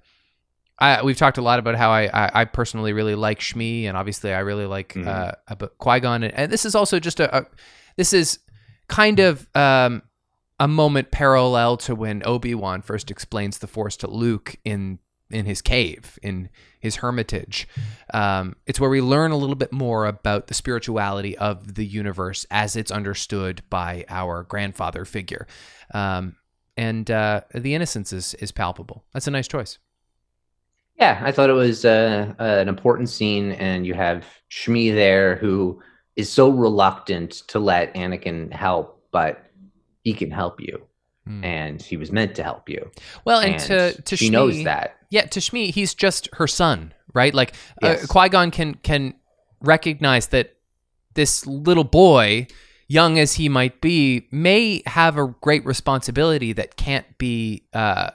I, 0.80 1.02
we've 1.02 1.16
talked 1.16 1.38
a 1.38 1.42
lot 1.42 1.60
about 1.60 1.76
how 1.76 1.90
I, 1.90 2.06
I, 2.06 2.30
I 2.40 2.44
personally 2.44 2.92
really 2.92 3.14
like 3.14 3.38
Shmi, 3.38 3.84
and 3.84 3.96
obviously 3.96 4.32
I 4.32 4.40
really 4.40 4.66
like 4.66 4.94
Mhm. 4.94 5.06
uh, 5.06 5.66
Qui 5.78 6.00
Gon, 6.00 6.24
and, 6.24 6.34
and 6.34 6.50
this 6.50 6.64
is 6.64 6.74
also 6.74 6.98
just 6.98 7.20
a, 7.20 7.38
a 7.38 7.46
this 7.96 8.12
is 8.12 8.40
kind 8.88 9.20
of 9.20 9.46
um, 9.54 10.02
a 10.58 10.66
moment 10.66 11.12
parallel 11.12 11.76
to 11.76 11.94
when 11.94 12.22
Obi-Wan 12.26 12.82
first 12.82 13.10
explains 13.12 13.58
the 13.58 13.68
Force 13.68 13.96
to 13.98 14.08
Luke 14.10 14.56
in 14.64 14.98
in 15.32 15.46
his 15.46 15.62
cave, 15.62 16.18
in 16.22 16.48
his 16.80 16.96
hermitage. 16.96 17.68
Um, 18.12 18.56
it's 18.66 18.80
where 18.80 18.90
we 18.90 19.00
learn 19.00 19.30
a 19.30 19.36
little 19.36 19.54
bit 19.54 19.72
more 19.72 20.06
about 20.06 20.48
the 20.48 20.54
spirituality 20.54 21.36
of 21.38 21.74
the 21.74 21.86
universe 21.86 22.46
as 22.50 22.76
it's 22.76 22.90
understood 22.90 23.62
by 23.70 24.04
our 24.08 24.42
grandfather 24.42 25.04
figure. 25.04 25.46
Um, 25.94 26.36
and 26.76 27.10
uh, 27.10 27.42
the 27.54 27.74
innocence 27.74 28.12
is, 28.12 28.34
is 28.34 28.52
palpable. 28.52 29.04
That's 29.12 29.26
a 29.26 29.30
nice 29.30 29.48
choice. 29.48 29.78
Yeah, 30.98 31.20
I 31.24 31.32
thought 31.32 31.50
it 31.50 31.54
was 31.54 31.84
uh, 31.84 32.34
an 32.38 32.68
important 32.68 33.08
scene, 33.08 33.52
and 33.52 33.86
you 33.86 33.94
have 33.94 34.24
Shmi 34.50 34.94
there 34.94 35.36
who 35.36 35.80
is 36.16 36.30
so 36.30 36.50
reluctant 36.50 37.32
to 37.48 37.58
let 37.58 37.94
Anakin 37.94 38.52
help, 38.52 39.02
but 39.10 39.44
he 40.02 40.12
can 40.12 40.30
help 40.30 40.60
you. 40.60 40.86
Mm. 41.28 41.44
And 41.44 41.82
he 41.82 41.96
was 41.96 42.10
meant 42.10 42.34
to 42.36 42.42
help 42.42 42.68
you. 42.68 42.90
Well, 43.24 43.40
and, 43.40 43.54
and 43.54 43.62
to 43.64 44.02
to 44.02 44.16
she 44.16 44.28
Shmi, 44.28 44.32
knows 44.32 44.64
that. 44.64 44.96
Yeah, 45.10 45.26
to 45.26 45.40
Shmi, 45.40 45.70
he's 45.70 45.94
just 45.94 46.28
her 46.34 46.46
son, 46.46 46.92
right? 47.14 47.32
Like 47.32 47.54
uh, 47.82 47.88
yes. 47.88 48.04
uh, 48.04 48.06
Qui 48.08 48.28
Gon 48.28 48.50
can 48.50 48.74
can 48.74 49.14
recognize 49.60 50.28
that 50.28 50.56
this 51.14 51.46
little 51.46 51.84
boy, 51.84 52.48
young 52.88 53.18
as 53.18 53.34
he 53.34 53.48
might 53.48 53.80
be, 53.80 54.26
may 54.32 54.82
have 54.86 55.16
a 55.16 55.34
great 55.40 55.64
responsibility 55.64 56.52
that 56.54 56.76
can't 56.76 57.18
be 57.18 57.64
uh, 57.72 58.10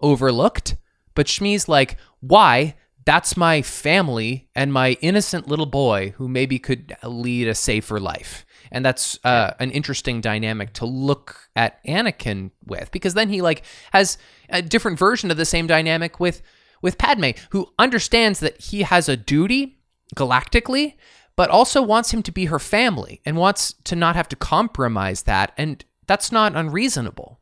overlooked. 0.00 0.76
But 1.14 1.26
Shmi's 1.26 1.68
like, 1.68 1.96
why? 2.20 2.74
That's 3.04 3.36
my 3.36 3.62
family 3.62 4.48
and 4.54 4.72
my 4.72 4.92
innocent 5.00 5.48
little 5.48 5.66
boy 5.66 6.14
who 6.18 6.28
maybe 6.28 6.58
could 6.58 6.94
lead 7.02 7.48
a 7.48 7.54
safer 7.54 7.98
life 7.98 8.46
and 8.72 8.84
that's 8.84 9.18
uh, 9.24 9.52
an 9.60 9.70
interesting 9.70 10.20
dynamic 10.20 10.72
to 10.72 10.86
look 10.86 11.48
at 11.54 11.84
Anakin 11.84 12.50
with 12.66 12.90
because 12.90 13.14
then 13.14 13.28
he 13.28 13.42
like 13.42 13.62
has 13.92 14.18
a 14.48 14.62
different 14.62 14.98
version 14.98 15.30
of 15.30 15.36
the 15.36 15.44
same 15.44 15.66
dynamic 15.66 16.18
with 16.18 16.42
with 16.80 16.98
Padme, 16.98 17.30
who 17.50 17.72
understands 17.78 18.40
that 18.40 18.60
he 18.60 18.82
has 18.82 19.08
a 19.08 19.16
duty 19.16 19.78
galactically, 20.16 20.96
but 21.36 21.48
also 21.48 21.80
wants 21.80 22.12
him 22.12 22.22
to 22.24 22.32
be 22.32 22.46
her 22.46 22.58
family 22.58 23.20
and 23.24 23.36
wants 23.36 23.74
to 23.84 23.94
not 23.94 24.16
have 24.16 24.28
to 24.28 24.36
compromise 24.36 25.22
that, 25.22 25.52
and 25.56 25.84
that's 26.08 26.32
not 26.32 26.56
unreasonable. 26.56 27.38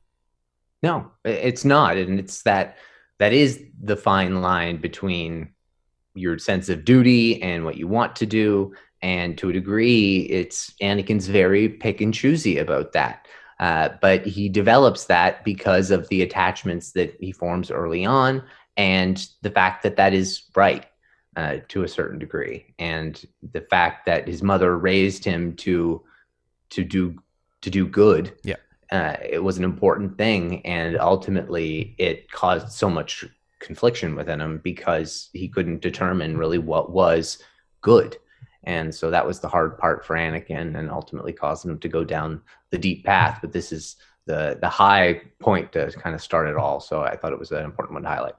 No, 0.83 1.11
it's 1.25 1.65
not, 1.65 1.97
and 1.97 2.19
it's 2.19 2.43
that 2.43 2.77
that 3.19 3.33
is 3.33 3.63
the 3.83 3.97
fine 3.97 4.43
line 4.43 4.77
between 4.79 5.51
your 6.15 6.39
sense 6.39 6.69
of 6.69 6.85
duty 6.85 7.41
and 7.43 7.65
what 7.65 7.77
you 7.77 7.87
want 7.87 8.17
to 8.17 8.27
do 8.27 8.75
and 9.03 9.39
to 9.39 9.51
a 9.51 9.53
degree, 9.53 10.21
it's 10.31 10.75
Anakin's 10.83 11.29
very 11.29 11.69
pick 11.69 12.01
and 12.01 12.13
choosy 12.13 12.59
about 12.59 12.93
that. 12.93 13.27
Uh, 13.59 13.91
but 14.01 14.25
he 14.27 14.49
develops 14.49 15.05
that 15.05 15.45
because 15.45 15.91
of 15.91 16.09
the 16.09 16.23
attachments 16.23 16.93
that 16.93 17.15
he 17.21 17.31
forms 17.31 17.71
early 17.71 18.07
on 18.07 18.43
and 18.77 19.29
the 19.43 19.51
fact 19.51 19.83
that 19.83 19.97
that 19.97 20.15
is 20.15 20.45
right 20.57 20.87
uh, 21.37 21.57
to 21.69 21.83
a 21.83 21.89
certain 21.89 22.19
degree. 22.19 22.75
And 22.79 23.23
the 23.53 23.61
fact 23.61 24.07
that 24.07 24.27
his 24.27 24.43
mother 24.43 24.79
raised 24.79 25.25
him 25.25 25.57
to 25.57 26.03
to 26.71 26.85
do 26.85 27.19
to 27.63 27.69
do 27.69 27.85
good 27.85 28.33
yeah. 28.45 28.55
uh, 28.93 29.17
it 29.29 29.43
was 29.43 29.59
an 29.59 29.65
important 29.65 30.17
thing. 30.17 30.65
And 30.65 30.97
ultimately 30.99 31.95
it 31.99 32.31
caused 32.31 32.73
so 32.73 32.89
much 32.89 33.25
confliction 33.59 34.15
within 34.15 34.41
him 34.41 34.59
because 34.65 35.29
he 35.35 35.49
couldn't 35.49 35.83
determine 35.83 36.39
really 36.39 36.59
what 36.59 36.93
was 36.93 37.43
good 37.83 38.17
and 38.65 38.95
so 38.95 39.11
that 39.11 39.27
was 39.27 39.41
the 39.41 39.49
hard 39.49 39.79
part 39.79 40.05
for 40.05 40.17
Anakin 40.17 40.79
and 40.79 40.91
ultimately 40.91 41.33
caused 41.33 41.65
him 41.65 41.79
to 41.79 41.89
go 41.89 42.05
down 42.05 42.43
the 42.71 42.79
deep 42.79 43.05
path. 43.05 43.39
But 43.41 43.53
this 43.53 43.73
is 43.73 43.97
the 44.27 44.59
the 44.61 44.69
high 44.69 45.23
point 45.39 45.73
to 45.73 45.91
kind 45.93 46.15
of 46.15 46.23
start 46.23 46.49
it 46.49 46.57
all. 46.57 46.81
So 46.81 47.03
I 47.03 47.17
thought 47.17 47.33
it 47.33 47.39
was 47.39 47.51
an 47.53 47.65
important 47.65 47.95
one 47.95 48.03
to 48.03 48.09
highlight. 48.09 48.35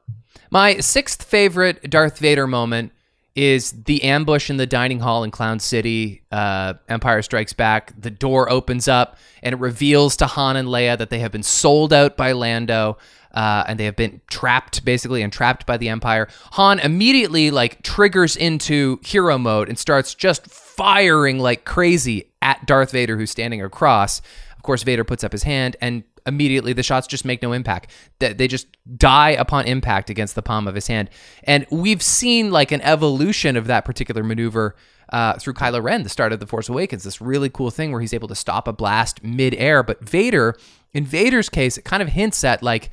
My 0.49 0.79
sixth 0.79 1.23
favorite 1.23 1.89
Darth 1.89 2.19
Vader 2.19 2.47
moment 2.47 2.91
is 3.33 3.71
the 3.85 4.03
ambush 4.03 4.49
in 4.49 4.57
the 4.57 4.67
dining 4.67 4.99
hall 4.99 5.23
in 5.23 5.31
Cloud 5.31 5.61
City. 5.61 6.21
Uh, 6.31 6.73
Empire 6.89 7.21
Strikes 7.21 7.53
Back. 7.53 7.93
The 7.99 8.11
door 8.11 8.49
opens 8.49 8.87
up 8.87 9.17
and 9.41 9.53
it 9.53 9.59
reveals 9.59 10.17
to 10.17 10.27
Han 10.27 10.57
and 10.57 10.67
Leia 10.67 10.97
that 10.97 11.09
they 11.09 11.19
have 11.19 11.31
been 11.31 11.43
sold 11.43 11.93
out 11.93 12.17
by 12.17 12.33
Lando 12.33 12.97
uh, 13.33 13.63
and 13.67 13.79
they 13.79 13.85
have 13.85 13.95
been 13.95 14.21
trapped, 14.29 14.83
basically 14.83 15.21
entrapped 15.21 15.65
by 15.65 15.77
the 15.77 15.89
Empire. 15.89 16.27
Han 16.53 16.79
immediately 16.79 17.51
like 17.51 17.81
triggers 17.83 18.35
into 18.35 18.99
hero 19.03 19.37
mode 19.37 19.69
and 19.69 19.79
starts 19.79 20.13
just 20.13 20.47
firing 20.47 21.39
like 21.39 21.65
crazy 21.65 22.31
at 22.41 22.65
Darth 22.65 22.91
Vader, 22.91 23.17
who's 23.17 23.31
standing 23.31 23.61
across. 23.61 24.21
Of 24.55 24.63
course, 24.63 24.83
Vader 24.83 25.03
puts 25.03 25.23
up 25.23 25.31
his 25.31 25.43
hand, 25.43 25.75
and 25.81 26.03
immediately 26.27 26.73
the 26.73 26.83
shots 26.83 27.07
just 27.07 27.25
make 27.25 27.41
no 27.41 27.51
impact. 27.51 27.89
They 28.19 28.47
just 28.47 28.67
die 28.97 29.31
upon 29.31 29.65
impact 29.65 30.09
against 30.11 30.35
the 30.35 30.43
palm 30.43 30.67
of 30.67 30.75
his 30.75 30.87
hand. 30.87 31.09
And 31.45 31.65
we've 31.71 32.01
seen 32.03 32.51
like 32.51 32.71
an 32.71 32.81
evolution 32.81 33.57
of 33.57 33.65
that 33.67 33.85
particular 33.85 34.23
maneuver 34.23 34.75
uh, 35.11 35.33
through 35.39 35.53
Kylo 35.53 35.81
Ren, 35.81 36.03
the 36.03 36.09
start 36.09 36.31
of 36.31 36.39
The 36.39 36.45
Force 36.45 36.69
Awakens. 36.69 37.03
This 37.03 37.21
really 37.21 37.49
cool 37.49 37.71
thing 37.71 37.91
where 37.91 38.01
he's 38.01 38.13
able 38.13 38.27
to 38.27 38.35
stop 38.35 38.67
a 38.67 38.73
blast 38.73 39.23
mid-air. 39.23 39.81
But 39.81 40.07
Vader, 40.07 40.55
in 40.93 41.05
Vader's 41.05 41.49
case, 41.49 41.77
it 41.77 41.83
kind 41.83 42.03
of 42.03 42.09
hints 42.09 42.43
at 42.43 42.61
like 42.61 42.91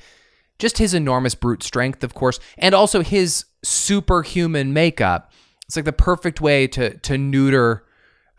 just 0.58 0.78
his 0.78 0.94
enormous 0.94 1.34
brute 1.34 1.62
strength, 1.62 2.02
of 2.02 2.14
course, 2.14 2.40
and 2.56 2.74
also 2.74 3.02
his 3.02 3.44
superhuman 3.62 4.72
makeup. 4.72 5.32
It's 5.66 5.76
like 5.76 5.84
the 5.84 5.92
perfect 5.92 6.40
way 6.40 6.66
to 6.68 6.96
to 6.98 7.18
neuter 7.18 7.84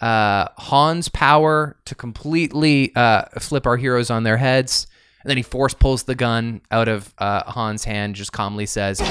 uh, 0.01 0.47
Han's 0.57 1.09
power 1.09 1.77
to 1.85 1.95
completely 1.95 2.93
uh, 2.95 3.23
flip 3.39 3.65
our 3.65 3.77
heroes 3.77 4.09
on 4.09 4.23
their 4.23 4.37
heads. 4.37 4.87
And 5.21 5.29
then 5.29 5.37
he 5.37 5.43
force 5.43 5.73
pulls 5.73 6.03
the 6.03 6.15
gun 6.15 6.61
out 6.71 6.87
of 6.87 7.13
uh, 7.17 7.51
Han's 7.51 7.83
hand, 7.83 8.15
just 8.15 8.31
calmly 8.31 8.65
says, 8.65 9.01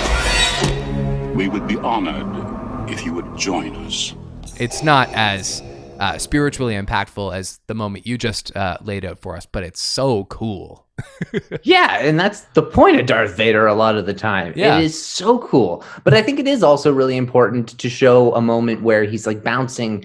We 1.34 1.48
would 1.48 1.68
be 1.68 1.76
honored 1.76 2.90
if 2.90 3.04
you 3.04 3.12
would 3.12 3.36
join 3.36 3.76
us. 3.76 4.14
It's 4.56 4.82
not 4.82 5.10
as 5.12 5.62
uh, 5.98 6.18
spiritually 6.18 6.74
impactful 6.74 7.34
as 7.34 7.60
the 7.66 7.74
moment 7.74 8.06
you 8.06 8.16
just 8.16 8.54
uh, 8.56 8.78
laid 8.80 9.04
out 9.04 9.18
for 9.18 9.36
us, 9.36 9.46
but 9.46 9.62
it's 9.62 9.80
so 9.80 10.24
cool. 10.24 10.86
yeah, 11.62 11.98
and 12.00 12.18
that's 12.18 12.42
the 12.54 12.62
point 12.62 12.98
of 12.98 13.06
Darth 13.06 13.36
Vader 13.36 13.66
a 13.66 13.74
lot 13.74 13.96
of 13.96 14.06
the 14.06 14.14
time. 14.14 14.52
Yeah. 14.56 14.78
It 14.78 14.84
is 14.84 15.00
so 15.00 15.38
cool. 15.38 15.84
But 16.04 16.14
I 16.14 16.22
think 16.22 16.38
it 16.38 16.48
is 16.48 16.62
also 16.62 16.92
really 16.92 17.16
important 17.16 17.78
to 17.78 17.88
show 17.88 18.34
a 18.34 18.40
moment 18.40 18.82
where 18.82 19.04
he's 19.04 19.26
like 19.26 19.44
bouncing 19.44 20.04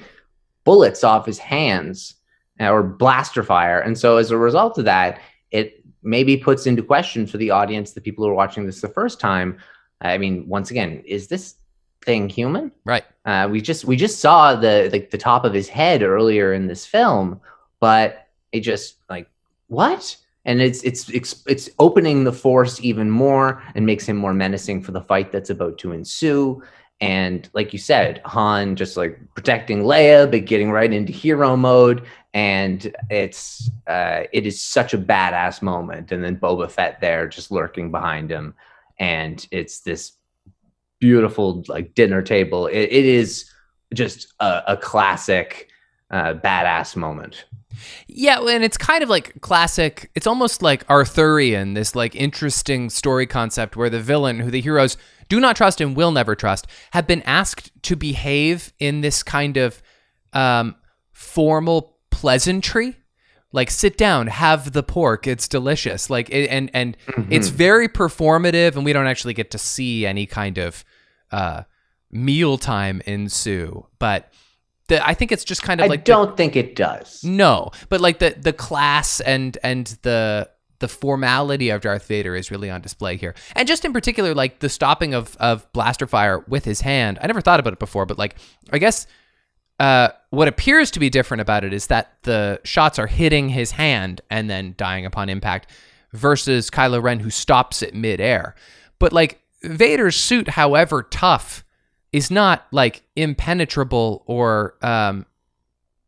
bullets 0.64 1.04
off 1.04 1.26
his 1.26 1.40
hands 1.40 2.16
uh, 2.60 2.70
or 2.70 2.84
blaster 2.84 3.44
fire. 3.44 3.80
And 3.80 3.98
so 3.98 4.18
as 4.18 4.32
a 4.32 4.38
result 4.38 4.78
of 4.78 4.86
that, 4.86 5.20
it 5.52 5.84
maybe 6.04 6.38
puts 6.38 6.66
into 6.66 6.84
question 6.84 7.26
for 7.26 7.38
the 7.38 7.52
audience, 7.52 7.92
the 7.92 8.02
people 8.02 8.24
who 8.24 8.32
are 8.32 8.36
watching 8.36 8.66
this 8.66 8.82
the 8.82 8.88
first 8.88 9.20
time. 9.20 9.58
I 10.02 10.18
mean, 10.18 10.48
once 10.48 10.70
again, 10.70 11.02
is 11.06 11.28
this 11.28 11.56
thing 12.04 12.30
human? 12.30 12.72
Right. 12.86 13.06
Uh, 13.26 13.48
we 13.50 13.62
just 13.62 13.86
we 13.86 13.96
just 13.96 14.20
saw 14.20 14.56
the 14.56 14.90
like 14.92 15.10
the 15.10 15.18
top 15.18 15.46
of 15.46 15.54
his 15.54 15.70
head 15.70 16.04
earlier 16.04 16.54
in 16.54 16.68
this 16.68 16.86
film, 16.86 17.40
but 17.80 18.28
it 18.52 18.62
just 18.62 18.98
like 19.10 19.30
what? 19.68 20.18
and 20.46 20.62
it's, 20.62 20.84
it's 20.84 21.10
it's 21.10 21.44
it's 21.48 21.70
opening 21.80 22.24
the 22.24 22.34
force 22.34 22.82
even 22.82 23.10
more 23.10 23.64
and 23.76 23.86
makes 23.86 24.06
him 24.06 24.18
more 24.18 24.34
menacing 24.34 24.82
for 24.82 24.92
the 24.92 25.02
fight 25.02 25.32
that's 25.32 25.50
about 25.50 25.78
to 25.80 25.92
ensue. 25.92 26.62
And 27.02 27.50
like 27.54 27.74
you 27.74 27.80
said 27.80 28.22
han 28.26 28.76
just 28.76 28.96
like 28.98 29.20
protecting 29.36 29.84
leia 29.84 30.30
but 30.30 30.46
getting 30.46 30.72
right 30.72 30.92
into 30.92 31.12
hero 31.12 31.56
mode. 31.56 32.06
And 32.34 32.94
it's 33.10 33.70
uh, 33.88 34.24
it 34.32 34.46
is 34.46 34.60
such 34.60 34.94
a 34.94 34.98
badass 34.98 35.62
moment. 35.62 36.12
And 36.12 36.24
then 36.24 36.38
boba 36.38 36.70
fett 36.70 37.00
there 37.00 37.28
just 37.28 37.52
lurking 37.52 37.92
behind 37.92 38.30
him. 38.30 38.54
And 39.00 39.46
it's 39.52 39.80
this 39.80 40.14
beautiful 41.04 41.64
like 41.68 41.94
dinner 41.96 42.22
table 42.22 42.68
it, 42.68 42.90
it 42.90 43.06
is 43.06 43.52
just 43.94 44.34
a, 44.40 44.64
a 44.68 44.78
classic 44.78 45.68
uh, 46.12 46.34
badass 46.34 46.96
moment 46.96 47.46
yeah, 48.08 48.40
and 48.40 48.64
it's 48.64 48.78
kind 48.78 49.04
of 49.04 49.10
like 49.10 49.42
classic. 49.42 50.12
It's 50.16 50.28
almost 50.28 50.62
like 50.62 50.90
Arthurian, 50.90 51.74
this 51.74 51.96
like 51.96 52.16
interesting 52.16 52.90
story 52.90 53.26
concept 53.26 53.76
where 53.76 53.90
the 53.90 54.00
villain, 54.00 54.40
who 54.40 54.52
the 54.52 54.62
heroes 54.62 54.98
do 55.30 55.40
not 55.40 55.56
trust 55.56 55.82
and 55.82 55.96
will 55.96 56.12
never 56.12 56.36
trust, 56.36 56.68
have 56.92 57.08
been 57.08 57.22
asked 57.24 57.72
to 57.84 57.96
behave 57.96 58.74
in 58.80 59.02
this 59.02 59.24
kind 59.24 59.58
of 59.58 59.82
um, 60.34 60.76
formal 61.12 61.98
pleasantry. 62.10 62.98
Like 63.52 63.70
sit 63.70 63.98
down, 63.98 64.28
have 64.28 64.72
the 64.72 64.84
pork. 64.84 65.28
It's 65.28 65.48
delicious. 65.48 66.10
Like 66.10 66.34
and 66.34 66.72
and 66.74 66.98
mm-hmm. 67.08 67.32
it's 67.32 67.50
very 67.50 67.88
performative, 67.88 68.76
and 68.76 68.84
we 68.84 68.94
don't 68.94 69.08
actually 69.08 69.36
get 69.36 69.52
to 69.52 69.60
see 69.60 70.06
any 70.06 70.26
kind 70.26 70.58
of 70.58 70.84
uh, 71.34 71.64
mealtime 72.12 73.02
ensue, 73.06 73.86
but 74.00 74.32
the, 74.88 75.06
I 75.06 75.14
think 75.14 75.32
it's 75.32 75.44
just 75.44 75.64
kind 75.64 75.82
of 75.82 75.86
I 75.86 75.88
like 75.88 76.02
I 76.02 76.04
don't 76.04 76.32
the, 76.32 76.36
think 76.38 76.56
it 76.56 76.76
does. 76.76 77.24
No, 77.24 77.72
but 77.90 78.02
like 78.02 78.20
the 78.20 78.36
the 78.40 78.54
class 78.54 79.20
and 79.20 79.58
and 79.64 79.88
the 80.04 80.50
the 80.80 80.88
formality 80.88 81.70
of 81.70 81.82
Darth 81.82 82.08
Vader 82.08 82.36
is 82.36 82.52
really 82.52 82.70
on 82.70 82.82
display 82.82 83.16
here. 83.16 83.34
And 83.56 83.68
just 83.68 83.86
in 83.86 83.94
particular, 83.94 84.34
like 84.36 84.60
the 84.60 84.70
stopping 84.70 85.14
of 85.14 85.36
of 85.38 85.72
blaster 85.74 86.08
fire 86.08 86.44
with 86.48 86.66
his 86.66 86.82
hand. 86.82 87.20
I 87.22 87.28
never 87.28 87.42
thought 87.42 87.60
about 87.60 87.74
it 87.74 87.80
before, 87.80 88.06
but 88.06 88.18
like 88.18 88.36
I 88.72 88.78
guess 88.78 89.08
uh, 89.80 90.10
what 90.30 90.48
appears 90.48 90.92
to 90.92 91.00
be 91.00 91.10
different 91.10 91.42
about 91.42 91.64
it 91.64 91.74
is 91.74 91.88
that 91.88 92.14
the 92.24 92.60
shots 92.64 93.00
are 93.00 93.08
hitting 93.08 93.50
his 93.50 93.72
hand 93.72 94.22
and 94.30 94.50
then 94.50 94.76
dying 94.78 95.06
upon 95.06 95.30
impact, 95.30 95.68
versus 96.14 96.70
Kylo 96.70 97.02
Ren 97.02 97.20
who 97.20 97.30
stops 97.30 97.82
it 97.82 97.94
midair. 97.96 98.56
But 99.00 99.12
like 99.12 99.42
Vader's 99.64 100.16
suit, 100.16 100.50
however 100.50 101.04
tough, 101.04 101.64
is 102.12 102.30
not 102.30 102.68
like 102.72 103.04
impenetrable 103.16 104.24
or 104.28 104.76
um, 104.82 105.26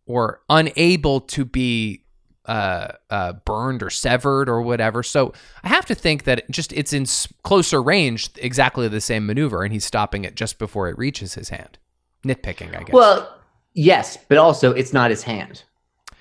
or 0.05 0.41
unable 0.49 1.21
to 1.21 1.45
be 1.45 2.05
uh, 2.45 2.89
uh, 3.09 3.33
burned 3.45 3.81
or 3.81 3.89
severed 3.89 4.47
or 4.47 4.61
whatever. 4.61 5.01
So 5.01 5.33
I 5.63 5.69
have 5.69 5.85
to 5.87 5.95
think 5.95 6.25
that 6.25 6.49
just 6.51 6.71
it's 6.73 6.93
in 6.93 7.05
closer 7.43 7.81
range, 7.81 8.29
exactly 8.37 8.87
the 8.87 9.01
same 9.01 9.25
maneuver, 9.25 9.63
and 9.63 9.73
he's 9.73 9.85
stopping 9.85 10.25
it 10.25 10.35
just 10.35 10.59
before 10.59 10.87
it 10.87 10.97
reaches 10.97 11.33
his 11.33 11.49
hand. 11.49 11.79
Nitpicking, 12.23 12.75
I 12.75 12.83
guess. 12.83 12.93
Well, 12.93 13.35
yes, 13.73 14.17
but 14.27 14.37
also 14.37 14.71
it's 14.73 14.93
not 14.93 15.09
his 15.09 15.23
hand. 15.23 15.63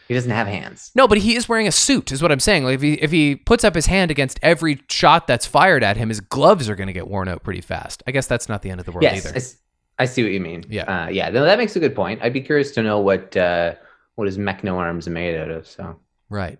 He 0.08 0.14
doesn't 0.14 0.30
have 0.30 0.46
hands. 0.46 0.90
no, 0.94 1.08
but 1.08 1.18
he 1.18 1.34
is 1.34 1.48
wearing 1.48 1.66
a 1.66 1.72
suit, 1.72 2.12
is 2.12 2.20
what 2.20 2.30
I'm 2.30 2.40
saying. 2.40 2.64
Like 2.64 2.74
if 2.74 2.82
he 2.82 2.94
if 2.94 3.10
he 3.10 3.36
puts 3.36 3.64
up 3.64 3.74
his 3.74 3.86
hand 3.86 4.10
against 4.10 4.38
every 4.42 4.82
shot 4.88 5.26
that's 5.26 5.46
fired 5.46 5.82
at 5.82 5.96
him, 5.96 6.08
his 6.10 6.20
gloves 6.20 6.68
are 6.68 6.74
going 6.74 6.88
to 6.88 6.92
get 6.92 7.08
worn 7.08 7.28
out 7.28 7.42
pretty 7.42 7.62
fast. 7.62 8.02
I 8.06 8.10
guess 8.10 8.26
that's 8.26 8.48
not 8.48 8.62
the 8.62 8.70
end 8.70 8.80
of 8.80 8.86
the 8.86 8.92
world 8.92 9.04
yes, 9.04 9.26
either. 9.26 9.38
I, 9.98 10.02
I 10.02 10.06
see 10.06 10.22
what 10.22 10.32
you 10.32 10.40
mean. 10.40 10.64
Yeah. 10.68 11.04
uh, 11.04 11.08
yeah. 11.08 11.30
No, 11.30 11.44
that 11.44 11.58
makes 11.58 11.74
a 11.76 11.80
good 11.80 11.94
point. 11.94 12.20
I'd 12.22 12.32
be 12.32 12.40
curious 12.40 12.72
to 12.72 12.82
know 12.82 13.00
what 13.00 13.36
uh, 13.36 13.74
what 14.16 14.26
his 14.26 14.38
mechno 14.38 14.76
arms 14.76 15.08
are 15.08 15.12
made 15.12 15.38
out 15.38 15.50
of. 15.50 15.66
So 15.66 15.98
Right. 16.28 16.58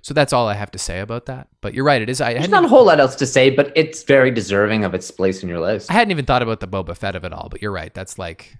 So 0.00 0.14
that's 0.14 0.32
all 0.32 0.48
I 0.48 0.54
have 0.54 0.70
to 0.72 0.78
say 0.78 1.00
about 1.00 1.26
that. 1.26 1.48
But 1.60 1.74
you're 1.74 1.84
right. 1.84 2.02
It 2.02 2.08
is. 2.08 2.20
I 2.20 2.34
there's 2.34 2.46
hadn't, 2.46 2.64
a 2.64 2.68
whole 2.68 2.86
lot 2.86 2.98
else 2.98 3.14
to 3.16 3.26
say, 3.26 3.50
but 3.50 3.72
it's 3.76 4.02
very 4.02 4.30
deserving 4.30 4.84
of 4.84 4.94
its 4.94 5.10
place 5.10 5.42
in 5.42 5.48
your 5.48 5.60
list. 5.60 5.90
I 5.90 5.94
hadn't 5.94 6.10
even 6.10 6.24
thought 6.24 6.42
about 6.42 6.60
the 6.60 6.68
Boba 6.68 6.96
Fett 6.96 7.14
of 7.14 7.24
it 7.24 7.32
all. 7.32 7.48
But 7.50 7.62
you're 7.62 7.72
right. 7.72 7.92
That's 7.92 8.18
like, 8.18 8.56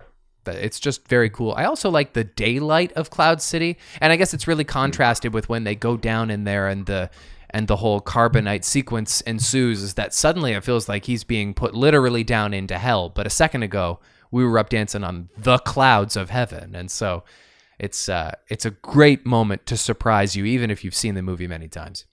it's 0.46 0.80
just 0.80 1.08
very 1.08 1.30
cool. 1.30 1.54
I 1.56 1.64
also 1.64 1.90
like 1.90 2.12
the 2.12 2.24
daylight 2.24 2.92
of 2.92 3.10
Cloud 3.10 3.40
City, 3.40 3.78
and 4.00 4.12
I 4.12 4.16
guess 4.16 4.34
it's 4.34 4.46
really 4.46 4.64
contrasted 4.64 5.34
with 5.34 5.48
when 5.48 5.64
they 5.64 5.74
go 5.74 5.96
down 5.96 6.30
in 6.30 6.44
there 6.44 6.68
and 6.68 6.86
the 6.86 7.10
and 7.50 7.68
the 7.68 7.76
whole 7.76 8.00
carbonite 8.00 8.64
sequence 8.64 9.20
ensues. 9.22 9.82
Is 9.82 9.94
that 9.94 10.14
suddenly 10.14 10.52
it 10.52 10.64
feels 10.64 10.88
like 10.88 11.04
he's 11.04 11.24
being 11.24 11.54
put 11.54 11.74
literally 11.74 12.24
down 12.24 12.54
into 12.54 12.78
hell. 12.78 13.08
But 13.08 13.26
a 13.26 13.30
second 13.30 13.62
ago 13.62 14.00
we 14.30 14.44
were 14.44 14.58
up 14.58 14.70
dancing 14.70 15.04
on 15.04 15.28
the 15.36 15.58
clouds 15.58 16.16
of 16.16 16.30
heaven, 16.30 16.74
and 16.74 16.90
so. 16.90 17.24
It's 17.78 18.08
uh, 18.08 18.32
it's 18.48 18.64
a 18.64 18.70
great 18.70 19.26
moment 19.26 19.66
to 19.66 19.76
surprise 19.76 20.36
you, 20.36 20.44
even 20.44 20.70
if 20.70 20.84
you've 20.84 20.94
seen 20.94 21.16
the 21.16 21.22
movie 21.22 21.48
many 21.48 21.66
times. 21.66 22.04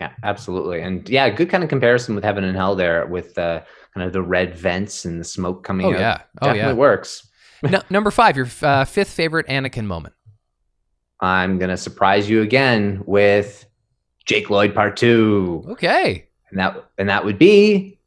Yeah, 0.00 0.12
absolutely. 0.22 0.82
And 0.82 1.08
yeah, 1.08 1.28
good 1.30 1.48
kind 1.48 1.62
of 1.62 1.70
comparison 1.70 2.14
with 2.14 2.24
Heaven 2.24 2.44
and 2.44 2.56
Hell 2.56 2.74
there 2.74 3.06
with 3.06 3.38
uh, 3.38 3.62
kind 3.94 4.06
of 4.06 4.12
the 4.12 4.22
red 4.22 4.54
vents 4.54 5.04
and 5.04 5.20
the 5.20 5.24
smoke 5.24 5.64
coming 5.64 5.86
Oh, 5.86 5.92
out. 5.94 5.98
yeah. 6.00 6.22
Oh, 6.42 6.46
Definitely 6.46 6.72
yeah. 6.72 6.78
works. 6.78 7.28
no, 7.62 7.80
number 7.90 8.10
five, 8.10 8.36
your 8.36 8.48
uh, 8.62 8.84
fifth 8.84 9.10
favorite 9.10 9.46
Anakin 9.46 9.84
moment. 9.86 10.14
I'm 11.20 11.58
going 11.58 11.70
to 11.70 11.76
surprise 11.76 12.28
you 12.28 12.42
again 12.42 13.02
with 13.06 13.64
Jake 14.26 14.50
Lloyd 14.50 14.74
Part 14.74 14.96
2. 14.96 15.64
Okay. 15.70 16.28
And 16.50 16.58
that 16.58 16.84
and 16.98 17.08
that 17.08 17.24
would 17.24 17.38
be 17.38 17.98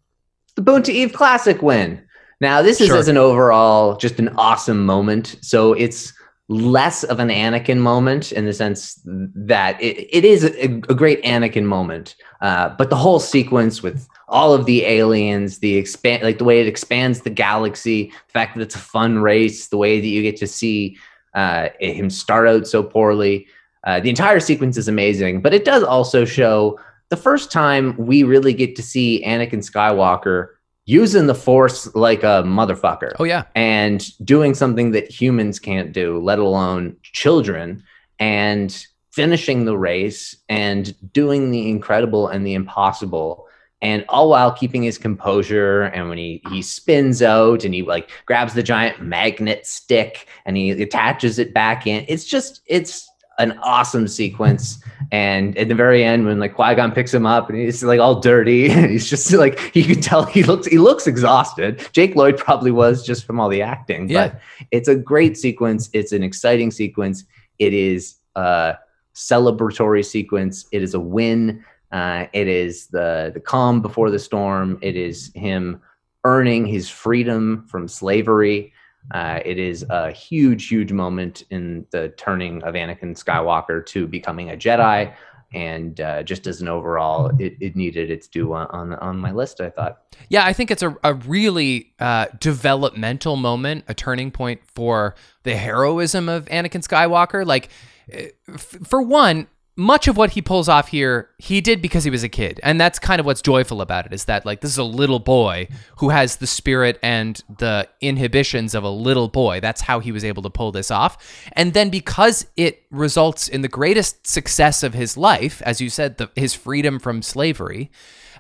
the 0.56 0.62
Boonta 0.62 0.90
Eve 0.90 1.14
Classic 1.14 1.62
win. 1.62 2.02
Now, 2.40 2.62
this 2.62 2.80
is 2.82 2.88
Sure. 2.88 2.98
as 2.98 3.08
an 3.08 3.18
overall 3.18 3.96
just 3.98 4.20
an 4.20 4.30
awesome 4.38 4.86
moment. 4.86 5.38
So 5.42 5.74
it's 5.74 6.14
less 6.50 7.04
of 7.04 7.20
an 7.20 7.30
Anakin 7.30 7.78
moment 7.80 8.32
in 8.32 8.46
the 8.46 8.54
sense 8.54 9.02
that 9.06 9.82
it, 9.82 10.08
it 10.16 10.24
is 10.24 10.44
a, 10.46 10.66
a 10.66 10.94
great 10.96 11.22
Anakin 11.24 11.64
moment. 11.64 12.16
Uh, 12.42 12.70
but 12.78 12.90
the 12.90 12.96
whole 12.96 13.20
sequence 13.20 13.82
with 13.84 14.08
all 14.28 14.54
of 14.54 14.66
the 14.66 14.84
aliens, 14.86 15.60
the 15.60 15.76
expand 15.76 16.24
like 16.24 16.38
the 16.38 16.44
way 16.44 16.60
it 16.60 16.68
expands 16.68 17.22
the 17.22 17.30
galaxy, 17.30 18.12
the 18.28 18.32
fact 18.32 18.56
that 18.56 18.62
it's 18.62 18.76
a 18.76 18.80
fun 18.80 19.20
race, 19.20 19.68
the 19.68 19.78
way 19.78 20.00
that 20.00 20.08
you 20.08 20.22
get 20.22 20.38
to 20.38 20.48
see 20.48 20.98
uh, 21.34 21.70
him 21.80 22.10
start 22.10 22.48
out 22.48 22.68
so 22.68 22.84
poorly. 22.84 23.48
Uh, 23.86 24.00
the 24.00 24.10
entire 24.10 24.40
sequence 24.40 24.76
is 24.78 24.88
amazing, 24.88 25.42
but 25.42 25.54
it 25.54 25.64
does 25.64 25.84
also 25.84 26.26
show 26.26 26.78
the 27.10 27.16
first 27.16 27.52
time 27.52 27.96
we 27.98 28.24
really 28.24 28.54
get 28.54 28.76
to 28.76 28.84
see 28.84 29.24
Anakin 29.26 29.64
Skywalker 29.66 30.50
using 30.86 31.28
the 31.28 31.36
Force 31.36 31.94
like 31.96 32.24
a 32.24 32.44
motherfucker 32.46 33.12
Oh 33.20 33.24
yeah. 33.24 33.44
and 33.56 34.06
doing 34.26 34.54
something 34.54 34.92
that 34.92 35.10
humans 35.10 35.60
can't 35.60 35.94
do, 35.94 36.20
let 36.20 36.40
alone 36.40 36.98
children, 37.04 37.84
and 38.20 38.86
finishing 39.12 39.66
the 39.66 39.78
race 39.78 40.36
and 40.50 40.94
doing 41.14 41.52
the 41.52 41.70
incredible 41.70 42.28
and 42.28 42.46
the 42.46 42.54
impossible. 42.54 43.47
And 43.82 44.06
all 44.10 44.30
while 44.30 44.52
keeping 44.52 44.82
his 44.82 44.98
composure. 44.98 45.84
And 45.84 46.10
when 46.10 46.18
he, 46.18 46.42
he 46.50 46.62
spins 46.64 47.22
out 47.22 47.64
and 47.64 47.74
he 47.74 47.84
like 47.84 48.10
grabs 48.26 48.54
the 48.54 48.64
giant 48.64 49.02
magnet 49.02 49.68
stick 49.68 50.28
and 50.46 50.58
he 50.58 50.72
attaches 50.72 51.38
it 51.38 51.54
back 51.54 51.86
in, 51.86 52.04
it's 52.08 52.26
just, 52.26 52.62
it's 52.66 53.08
an 53.38 53.58
awesome 53.62 54.08
sequence. 54.08 54.84
And 55.12 55.58
at 55.58 55.68
the 55.68 55.76
very 55.76 56.04
end, 56.04 56.26
when 56.26 56.40
like 56.40 56.56
Qui 56.56 56.76
Gon 56.76 56.92
picks 56.92 57.14
him 57.14 57.26
up 57.26 57.50
and 57.50 57.58
he's 57.58 57.84
like 57.84 58.00
all 58.00 58.20
dirty, 58.20 58.70
and 58.72 58.90
he's 58.90 59.10
just 59.10 59.32
like 59.34 59.76
you 59.76 59.84
can 59.84 60.02
tell 60.02 60.26
he 60.26 60.44
looks 60.44 60.68
he 60.68 60.78
looks 60.78 61.08
exhausted. 61.08 61.88
Jake 61.92 62.16
Lloyd 62.16 62.38
probably 62.38 62.72
was 62.72 63.06
just 63.06 63.26
from 63.26 63.40
all 63.40 63.50
the 63.50 63.62
acting. 63.62 64.10
Yeah. 64.10 64.30
But 64.30 64.42
it's 64.72 64.88
a 64.88 64.96
great 64.96 65.38
sequence. 65.38 65.90
It's 65.94 66.12
an 66.12 66.24
exciting 66.24 66.72
sequence. 66.72 67.24
It 67.60 67.74
is 67.74 68.16
a 68.36 68.76
celebratory 69.16 70.06
sequence. 70.06 70.66
It 70.72 70.82
is 70.82 70.94
a 70.94 71.00
win. 71.00 71.64
Uh, 71.92 72.26
it 72.34 72.48
is 72.48 72.88
the 72.88 73.32
the 73.34 73.40
calm 73.40 73.82
before 73.82 74.12
the 74.12 74.20
storm. 74.20 74.78
It 74.82 74.96
is 74.96 75.32
him 75.36 75.82
earning 76.24 76.66
his 76.66 76.90
freedom 76.90 77.66
from 77.70 77.88
slavery. 77.88 78.74
Uh, 79.14 79.40
it 79.46 79.58
is 79.58 79.86
a 79.90 80.12
huge, 80.12 80.68
huge 80.68 80.92
moment 80.92 81.44
in 81.50 81.86
the 81.92 82.10
turning 82.18 82.62
of 82.64 82.76
Anakin 82.76 83.16
Skywalker 83.16 83.86
to 83.86 84.06
becoming 84.06 84.50
a 84.52 84.58
Jedi. 84.58 85.16
And 85.54 86.02
uh, 86.02 86.24
just 86.24 86.46
as 86.46 86.60
an 86.60 86.68
overall, 86.68 87.32
it, 87.40 87.56
it 87.62 87.78
needed 87.78 88.12
its 88.12 88.28
due 88.28 88.54
on, 88.54 88.68
on 88.68 88.94
on 88.96 89.18
my 89.18 89.32
list. 89.32 89.62
I 89.62 89.70
thought. 89.70 90.02
Yeah, 90.28 90.46
I 90.46 90.52
think 90.52 90.72
it's 90.72 90.84
a, 90.84 90.98
a 91.06 91.14
really 91.14 91.94
uh, 92.00 92.26
developmental 92.38 93.38
moment, 93.38 93.86
a 93.88 93.94
turning 93.94 94.30
point 94.30 94.60
for 94.66 95.16
the 95.44 95.56
heroism 95.56 96.28
of 96.28 96.44
Anakin 96.48 96.86
Skywalker. 96.86 97.46
Like, 97.46 97.70
f- 98.12 98.76
for 98.84 99.02
one, 99.02 99.48
much 99.80 100.08
of 100.08 100.18
what 100.18 100.32
he 100.32 100.42
pulls 100.42 100.68
off 100.68 100.88
here, 100.88 101.30
he 101.38 101.62
did 101.62 101.84
because 101.84 102.04
he 102.04 102.10
was 102.10 102.24
a 102.24 102.30
kid. 102.30 102.60
And 102.64 102.82
that's 102.82 102.98
kind 102.98 103.20
of 103.20 103.28
what's 103.28 103.44
joyful 103.44 103.80
about 103.80 104.08
it 104.08 104.14
is 104.14 104.26
that, 104.26 104.44
like, 104.44 104.62
this 104.62 104.72
is 104.72 104.80
a 104.80 104.84
little 104.84 105.20
boy 105.20 105.68
who 106.00 106.10
has 106.10 106.38
the 106.38 106.48
spirit 106.48 107.00
and 107.04 107.42
the 107.60 107.88
inhibitions 108.02 108.74
of 108.74 108.84
a 108.84 108.90
little 108.90 109.28
boy. 109.28 109.60
That's 109.60 109.82
how 109.82 110.00
he 110.00 110.12
was 110.12 110.26
able 110.26 110.42
to 110.44 110.50
pull 110.50 110.72
this 110.72 110.90
off. 110.90 111.48
And 111.54 111.74
then 111.74 111.92
because 111.92 112.48
it 112.58 112.84
results 112.90 113.48
in 113.48 113.62
the 113.62 113.68
greatest 113.68 114.26
success 114.26 114.82
of 114.82 114.96
his 114.96 115.16
life, 115.16 115.62
as 115.62 115.80
you 115.80 115.92
said, 115.92 116.18
the, 116.18 116.32
his 116.36 116.56
freedom 116.56 116.98
from 116.98 117.22
slavery, 117.22 117.92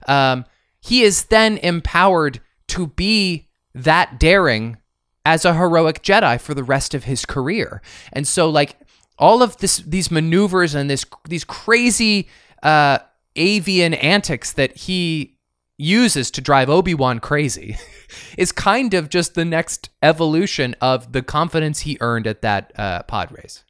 um, 0.07 0.43
he 0.81 1.03
is 1.03 1.25
then 1.25 1.59
empowered 1.59 2.41
to 2.69 2.87
be 2.87 3.47
that 3.75 4.19
daring 4.19 4.77
as 5.23 5.45
a 5.45 5.53
heroic 5.53 6.01
Jedi 6.01 6.41
for 6.41 6.55
the 6.55 6.63
rest 6.63 6.95
of 6.95 7.03
his 7.03 7.25
career. 7.25 7.81
And 8.11 8.27
so 8.27 8.49
like 8.49 8.77
all 9.17 9.41
of 9.41 9.57
this 9.57 9.77
these 9.77 10.11
maneuvers 10.11 10.75
and 10.75 10.89
this 10.89 11.05
these 11.27 11.43
crazy 11.43 12.27
uh 12.63 12.99
avian 13.35 13.93
antics 13.95 14.53
that 14.53 14.75
he 14.75 15.37
uses 15.77 16.31
to 16.31 16.41
drive 16.41 16.69
Obi-Wan 16.69 17.19
crazy 17.19 17.77
is 18.37 18.51
kind 18.51 18.93
of 18.93 19.09
just 19.09 19.35
the 19.35 19.45
next 19.45 19.89
evolution 20.01 20.75
of 20.81 21.13
the 21.13 21.21
confidence 21.21 21.81
he 21.81 21.97
earned 22.01 22.27
at 22.27 22.41
that 22.41 22.71
uh, 22.77 23.03
pod 23.03 23.31
race. 23.31 23.63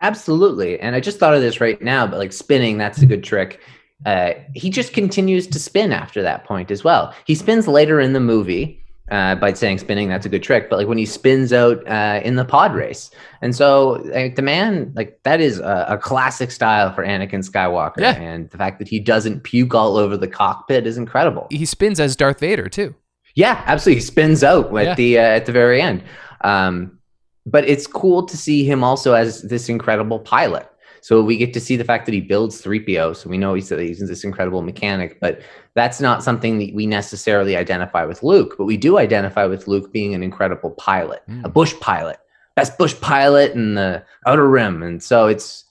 Absolutely. 0.00 0.80
And 0.80 0.96
I 0.96 1.00
just 1.00 1.18
thought 1.18 1.34
of 1.34 1.42
this 1.42 1.60
right 1.60 1.80
now, 1.80 2.06
but 2.06 2.18
like 2.18 2.32
spinning, 2.32 2.78
that's 2.78 3.02
a 3.02 3.06
good 3.06 3.22
trick. 3.22 3.60
Uh, 4.04 4.32
he 4.54 4.68
just 4.68 4.94
continues 4.94 5.46
to 5.46 5.60
spin 5.60 5.92
after 5.92 6.22
that 6.22 6.44
point 6.44 6.70
as 6.70 6.82
well. 6.82 7.14
He 7.24 7.36
spins 7.36 7.68
later 7.68 8.00
in 8.00 8.14
the 8.14 8.20
movie 8.20 8.81
uh, 9.12 9.34
by 9.36 9.52
saying 9.52 9.78
spinning, 9.78 10.08
that's 10.08 10.26
a 10.26 10.28
good 10.28 10.42
trick. 10.42 10.68
But 10.70 10.78
like 10.78 10.88
when 10.88 10.98
he 10.98 11.06
spins 11.06 11.52
out 11.52 11.86
uh, 11.86 12.20
in 12.24 12.36
the 12.36 12.44
pod 12.44 12.74
race. 12.74 13.10
And 13.42 13.54
so 13.54 14.02
like, 14.06 14.36
the 14.36 14.42
man, 14.42 14.92
like 14.96 15.20
that 15.22 15.40
is 15.40 15.58
a, 15.60 15.86
a 15.90 15.98
classic 15.98 16.50
style 16.50 16.92
for 16.92 17.04
Anakin 17.04 17.48
Skywalker. 17.48 17.98
Yeah. 18.00 18.14
And 18.14 18.48
the 18.50 18.58
fact 18.58 18.78
that 18.78 18.88
he 18.88 18.98
doesn't 18.98 19.44
puke 19.44 19.74
all 19.74 19.96
over 19.96 20.16
the 20.16 20.28
cockpit 20.28 20.86
is 20.86 20.96
incredible. 20.96 21.46
He 21.50 21.66
spins 21.66 22.00
as 22.00 22.16
Darth 22.16 22.40
Vader 22.40 22.68
too. 22.68 22.94
Yeah, 23.34 23.62
absolutely. 23.66 24.00
He 24.00 24.06
spins 24.06 24.42
out 24.42 24.76
at 24.76 24.84
Yeah. 24.84 24.94
the 24.94 25.18
uh, 25.18 25.22
at 25.22 25.46
the 25.46 25.52
very 25.52 25.80
end. 25.80 26.02
Um, 26.42 26.98
but 27.46 27.68
it's 27.68 27.86
cool 27.86 28.24
to 28.26 28.36
see 28.36 28.64
him 28.64 28.82
also 28.84 29.14
as 29.14 29.42
this 29.42 29.68
incredible 29.68 30.20
pilot. 30.20 30.68
So 31.02 31.20
we 31.20 31.36
get 31.36 31.52
to 31.54 31.60
see 31.60 31.74
the 31.76 31.82
fact 31.84 32.06
that 32.06 32.12
he 32.14 32.20
builds 32.20 32.62
3PO. 32.62 33.16
So 33.16 33.28
we 33.28 33.36
know 33.36 33.54
he's, 33.54 33.68
he's 33.70 33.98
this 34.08 34.22
incredible 34.22 34.62
mechanic, 34.62 35.18
but 35.20 35.40
that's 35.74 36.00
not 36.00 36.22
something 36.22 36.58
that 36.60 36.72
we 36.74 36.86
necessarily 36.86 37.56
identify 37.56 38.04
with 38.04 38.22
Luke. 38.22 38.54
But 38.56 38.66
we 38.66 38.76
do 38.76 38.98
identify 38.98 39.44
with 39.46 39.66
Luke 39.66 39.92
being 39.92 40.14
an 40.14 40.22
incredible 40.22 40.70
pilot, 40.70 41.22
a 41.28 41.32
Mm. 41.48 41.52
bush 41.52 41.74
pilot, 41.80 42.18
best 42.54 42.78
bush 42.78 42.94
pilot 43.00 43.52
in 43.52 43.74
the 43.74 44.04
Outer 44.26 44.48
Rim. 44.48 44.82
And 44.84 45.02
so 45.02 45.26
it's 45.26 45.64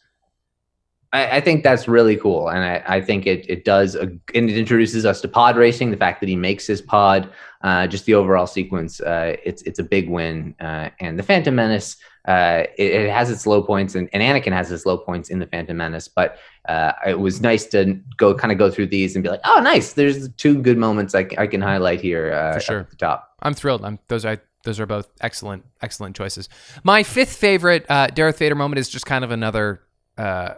I, 1.13 1.38
I 1.38 1.41
think 1.41 1.63
that's 1.63 1.88
really 1.89 2.15
cool, 2.15 2.48
and 2.50 2.60
I, 2.63 2.84
I 2.88 3.02
think 3.02 3.28
it 3.28 3.46
it 3.50 3.65
does 3.65 3.96
a, 3.96 4.04
and 4.04 4.50
it 4.50 4.58
introduces 4.58 5.06
us 5.06 5.20
to 5.22 5.28
pod 5.28 5.58
racing. 5.58 5.91
The 5.91 5.98
fact 5.98 6.22
that 6.22 6.30
he 6.30 6.38
makes 6.38 6.65
his 6.65 6.82
pod, 6.82 7.30
uh, 7.63 7.88
just 7.88 8.06
the 8.06 8.13
overall 8.13 8.48
sequence, 8.48 9.02
uh, 9.02 9.36
it's 9.44 9.62
it's 9.63 9.80
a 9.80 9.84
big 9.84 10.10
win. 10.10 10.56
Uh, 10.62 10.89
and 11.02 11.20
the 11.20 11.24
Phantom 11.24 11.54
Menace, 11.54 11.98
uh, 12.27 12.63
it, 12.77 12.91
it, 12.91 13.10
has 13.10 13.31
its 13.31 13.47
low 13.47 13.63
points, 13.63 13.95
and, 13.95 14.07
and 14.13 14.21
Anakin 14.21 14.51
has 14.51 14.71
its 14.71 14.86
low 14.86 14.97
points 14.97 15.29
in 15.29 15.39
the 15.39 15.47
Phantom 15.47 15.75
Menace. 15.75 16.07
But 16.07 16.38
uh, 16.69 16.91
it 17.07 17.19
was 17.19 17.41
nice 17.41 17.65
to 17.67 17.99
go 18.17 18.36
kind 18.36 18.51
of 18.51 18.57
go 18.57 18.69
through 18.69 18.88
these 18.88 19.15
and 19.15 19.23
be 19.23 19.29
like, 19.29 19.41
oh, 19.43 19.60
nice. 19.62 19.93
There's 19.93 20.29
two 20.34 20.62
good 20.62 20.77
moments 20.77 21.15
I, 21.15 21.27
I 21.38 21.47
can 21.47 21.62
highlight 21.62 21.99
here. 21.99 22.31
Uh, 22.31 22.53
For 22.53 22.60
sure, 22.60 22.79
at 22.81 22.89
the 22.91 22.95
top. 22.95 23.36
I'm 23.41 23.53
thrilled. 23.53 23.84
I'm 23.84 23.97
those 24.07 24.23
are 24.23 24.39
those 24.63 24.79
are 24.79 24.86
both 24.86 25.10
excellent 25.21 25.65
excellent 25.81 26.15
choices. 26.15 26.47
My 26.84 27.03
fifth 27.03 27.36
favorite 27.36 27.86
uh, 27.89 28.07
Darth 28.07 28.38
Vader 28.38 28.55
moment 28.55 28.79
is 28.79 28.89
just 28.89 29.05
kind 29.05 29.23
of 29.23 29.31
another 29.31 29.81
uh, 30.17 30.55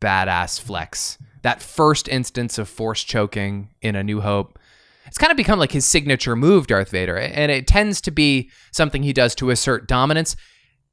badass 0.00 0.60
flex. 0.60 1.18
That 1.42 1.62
first 1.62 2.08
instance 2.08 2.58
of 2.58 2.68
force 2.68 3.02
choking 3.02 3.70
in 3.80 3.96
A 3.96 4.04
New 4.04 4.20
Hope. 4.20 4.58
It's 5.06 5.18
kind 5.18 5.30
of 5.30 5.36
become 5.36 5.60
like 5.60 5.70
his 5.70 5.86
signature 5.86 6.34
move, 6.34 6.66
Darth 6.66 6.90
Vader, 6.90 7.16
and 7.16 7.50
it 7.52 7.68
tends 7.68 8.00
to 8.02 8.10
be 8.10 8.50
something 8.72 9.04
he 9.04 9.12
does 9.12 9.34
to 9.36 9.50
assert 9.50 9.86
dominance. 9.86 10.36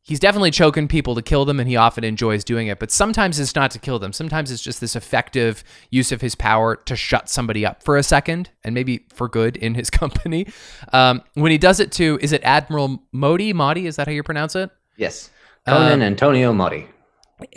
He's 0.03 0.19
definitely 0.19 0.51
choking 0.51 0.87
people 0.89 1.15
to 1.15 1.21
kill 1.21 1.45
them, 1.45 1.59
and 1.59 1.69
he 1.69 1.75
often 1.77 2.03
enjoys 2.03 2.43
doing 2.43 2.67
it. 2.67 2.77
But 2.77 2.91
sometimes 2.91 3.39
it's 3.39 3.55
not 3.55 3.71
to 3.71 3.79
kill 3.79 3.99
them. 3.99 4.11
Sometimes 4.11 4.51
it's 4.51 4.61
just 4.61 4.81
this 4.81 4.95
effective 4.95 5.63
use 5.91 6.11
of 6.11 6.19
his 6.19 6.35
power 6.35 6.75
to 6.75 6.95
shut 6.95 7.29
somebody 7.29 7.65
up 7.65 7.81
for 7.83 7.95
a 7.95 8.03
second, 8.03 8.49
and 8.63 8.75
maybe 8.75 9.05
for 9.13 9.29
good 9.29 9.55
in 9.55 9.75
his 9.75 9.89
company. 10.01 10.47
Um, 10.91 11.23
when 11.35 11.51
he 11.51 11.57
does 11.57 11.79
it 11.79 11.91
to, 11.93 12.19
is 12.21 12.33
it 12.33 12.41
Admiral 12.43 13.01
Motti? 13.13 13.53
Motti, 13.53 13.85
is 13.85 13.95
that 13.95 14.07
how 14.07 14.13
you 14.13 14.23
pronounce 14.23 14.55
it? 14.55 14.69
Yes, 14.97 15.29
Conan 15.65 16.01
Antonio 16.01 16.53
Motti 16.53 16.87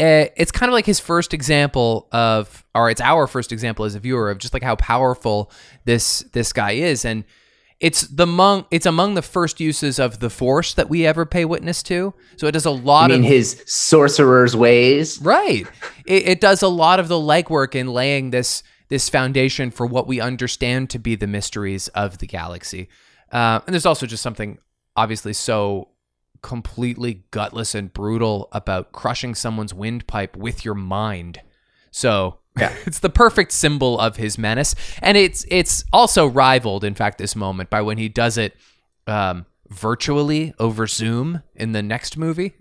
uh, 0.00 0.26
it's 0.36 0.52
kind 0.52 0.68
of 0.68 0.72
like 0.72 0.86
his 0.86 1.00
first 1.00 1.34
example 1.34 2.08
of 2.12 2.64
or 2.74 2.90
it's 2.90 3.00
our 3.00 3.26
first 3.26 3.52
example 3.52 3.84
as 3.84 3.94
a 3.94 4.00
viewer 4.00 4.30
of 4.30 4.38
just 4.38 4.52
like 4.52 4.62
how 4.62 4.76
powerful 4.76 5.50
this 5.84 6.20
this 6.32 6.52
guy 6.52 6.72
is 6.72 7.04
and 7.04 7.24
it's 7.78 8.02
the 8.02 8.22
among 8.22 8.64
it's 8.70 8.86
among 8.86 9.14
the 9.14 9.22
first 9.22 9.60
uses 9.60 9.98
of 9.98 10.20
the 10.20 10.30
force 10.30 10.72
that 10.74 10.88
we 10.88 11.06
ever 11.06 11.26
pay 11.26 11.44
witness 11.44 11.82
to. 11.84 12.14
So 12.36 12.46
it 12.46 12.52
does 12.52 12.64
a 12.64 12.70
lot 12.70 13.10
in 13.10 13.22
his 13.22 13.62
sorcerer's 13.66 14.56
ways? 14.56 15.20
Right. 15.20 15.66
It, 16.06 16.28
it 16.28 16.40
does 16.40 16.62
a 16.62 16.68
lot 16.68 17.00
of 17.00 17.08
the 17.08 17.16
legwork 17.16 17.74
in 17.74 17.88
laying 17.88 18.30
this 18.30 18.62
this 18.88 19.08
foundation 19.08 19.70
for 19.70 19.86
what 19.86 20.06
we 20.06 20.20
understand 20.20 20.90
to 20.90 20.98
be 20.98 21.16
the 21.16 21.26
mysteries 21.26 21.88
of 21.88 22.18
the 22.18 22.26
galaxy. 22.26 22.88
Uh, 23.32 23.60
and 23.66 23.74
there's 23.74 23.86
also 23.86 24.06
just 24.06 24.22
something 24.22 24.58
obviously 24.94 25.32
so 25.32 25.88
completely 26.42 27.24
gutless 27.30 27.74
and 27.74 27.92
brutal 27.92 28.48
about 28.52 28.92
crushing 28.92 29.34
someone's 29.34 29.74
windpipe 29.74 30.36
with 30.36 30.64
your 30.64 30.74
mind. 30.74 31.40
So 31.90 32.38
yeah. 32.58 32.74
it's 32.86 33.00
the 33.00 33.10
perfect 33.10 33.52
symbol 33.52 33.98
of 33.98 34.16
his 34.16 34.38
menace, 34.38 34.74
and 35.02 35.16
it's 35.16 35.44
it's 35.48 35.84
also 35.92 36.26
rivaled, 36.26 36.84
in 36.84 36.94
fact, 36.94 37.18
this 37.18 37.36
moment 37.36 37.70
by 37.70 37.82
when 37.82 37.98
he 37.98 38.08
does 38.08 38.38
it 38.38 38.56
um, 39.06 39.46
virtually 39.68 40.54
over 40.58 40.86
Zoom 40.86 41.42
in 41.54 41.72
the 41.72 41.82
next 41.82 42.16
movie. 42.16 42.54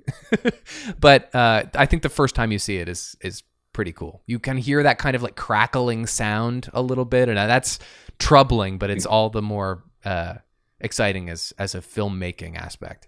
but 0.99 1.34
uh, 1.34 1.63
I 1.73 1.86
think 1.86 2.03
the 2.03 2.10
first 2.10 2.36
time 2.36 2.51
you 2.51 2.60
see 2.60 2.77
it 2.77 2.89
is 2.89 3.15
is 3.21 3.43
pretty 3.73 3.91
cool. 3.91 4.21
You 4.25 4.39
can 4.39 4.58
hear 4.58 4.84
that 4.84 4.97
kind 4.97 5.15
of 5.15 5.23
like 5.23 5.36
crackling 5.36 6.08
sound 6.08 6.69
a 6.73 6.81
little 6.81 7.05
bit, 7.05 7.29
and 7.29 7.38
that's 7.38 7.79
troubling, 8.19 8.77
but 8.77 8.89
it's 8.89 9.05
all 9.05 9.29
the 9.29 9.41
more 9.41 9.84
uh, 10.03 10.36
exciting 10.79 11.29
as 11.29 11.53
as 11.58 11.75
a 11.75 11.81
filmmaking 11.81 12.58
aspect 12.58 13.08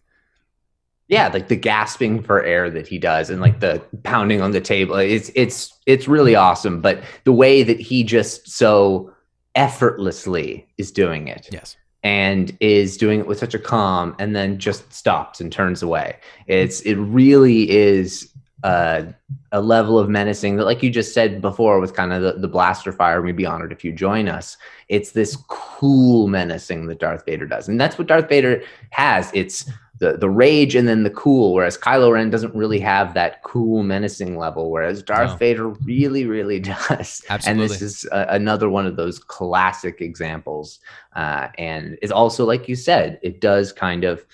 yeah 1.07 1.27
like 1.29 1.47
the 1.47 1.55
gasping 1.55 2.21
for 2.21 2.43
air 2.43 2.69
that 2.69 2.87
he 2.87 2.97
does 2.97 3.29
and 3.29 3.41
like 3.41 3.59
the 3.59 3.81
pounding 4.03 4.41
on 4.41 4.51
the 4.51 4.61
table 4.61 4.95
it's 4.95 5.31
it's 5.35 5.77
it's 5.87 6.07
really 6.07 6.35
awesome. 6.35 6.81
But 6.81 7.01
the 7.23 7.33
way 7.33 7.63
that 7.63 7.79
he 7.79 8.03
just 8.03 8.47
so 8.47 9.11
effortlessly 9.55 10.67
is 10.77 10.91
doing 10.91 11.27
it 11.27 11.49
yes. 11.51 11.75
and 12.03 12.55
is 12.59 12.97
doing 12.97 13.21
it 13.21 13.25
with 13.25 13.39
such 13.39 13.55
a 13.55 13.59
calm 13.59 14.15
and 14.19 14.35
then 14.35 14.59
just 14.59 14.93
stops 14.93 15.41
and 15.41 15.51
turns 15.51 15.81
away. 15.81 16.17
It's 16.45 16.81
it 16.81 16.95
really 16.95 17.71
is 17.71 18.31
uh, 18.63 19.03
a 19.51 19.61
level 19.61 19.97
of 19.97 20.09
menacing 20.09 20.57
that 20.57 20.65
like 20.65 20.83
you 20.83 20.89
just 20.89 21.13
said 21.13 21.41
before 21.41 21.79
with 21.79 21.93
kind 21.93 22.11
of 22.11 22.21
the, 22.21 22.33
the 22.33 22.47
blaster 22.47 22.91
fire 22.91 23.21
we'd 23.21 23.37
be 23.37 23.45
honored 23.45 23.71
if 23.71 23.83
you 23.83 23.93
join 23.93 24.27
us. 24.27 24.57
It's 24.89 25.11
this 25.11 25.37
cool 25.47 26.27
menacing 26.27 26.87
that 26.87 26.99
darth 26.99 27.25
vader 27.25 27.45
does. 27.45 27.69
And 27.69 27.79
that's 27.79 27.97
what 27.97 28.07
darth 28.07 28.27
vader 28.27 28.61
has. 28.89 29.31
It's 29.33 29.69
the 29.99 30.17
the 30.17 30.29
rage 30.29 30.75
and 30.75 30.87
then 30.87 31.03
the 31.03 31.09
cool. 31.09 31.53
Whereas 31.53 31.77
Kylo 31.77 32.11
Ren 32.11 32.29
doesn't 32.29 32.53
really 32.55 32.79
have 32.79 33.13
that 33.13 33.43
cool 33.43 33.83
menacing 33.83 34.37
level, 34.37 34.69
whereas 34.71 35.03
Darth 35.03 35.31
no. 35.31 35.37
Vader 35.37 35.67
really 35.67 36.25
really 36.25 36.59
does. 36.89 37.23
Absolutely. 37.29 37.49
And 37.49 37.59
this 37.59 37.81
is 37.81 38.07
another 38.11 38.69
one 38.69 38.85
of 38.85 38.95
those 38.95 39.19
classic 39.19 40.01
examples. 40.01 40.79
Uh, 41.15 41.47
and 41.57 41.97
it's 42.01 42.11
also 42.11 42.45
like 42.45 42.67
you 42.67 42.75
said, 42.75 43.19
it 43.21 43.41
does 43.41 43.73
kind 43.73 44.03
of 44.03 44.25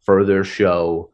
further 0.00 0.44
show 0.44 1.10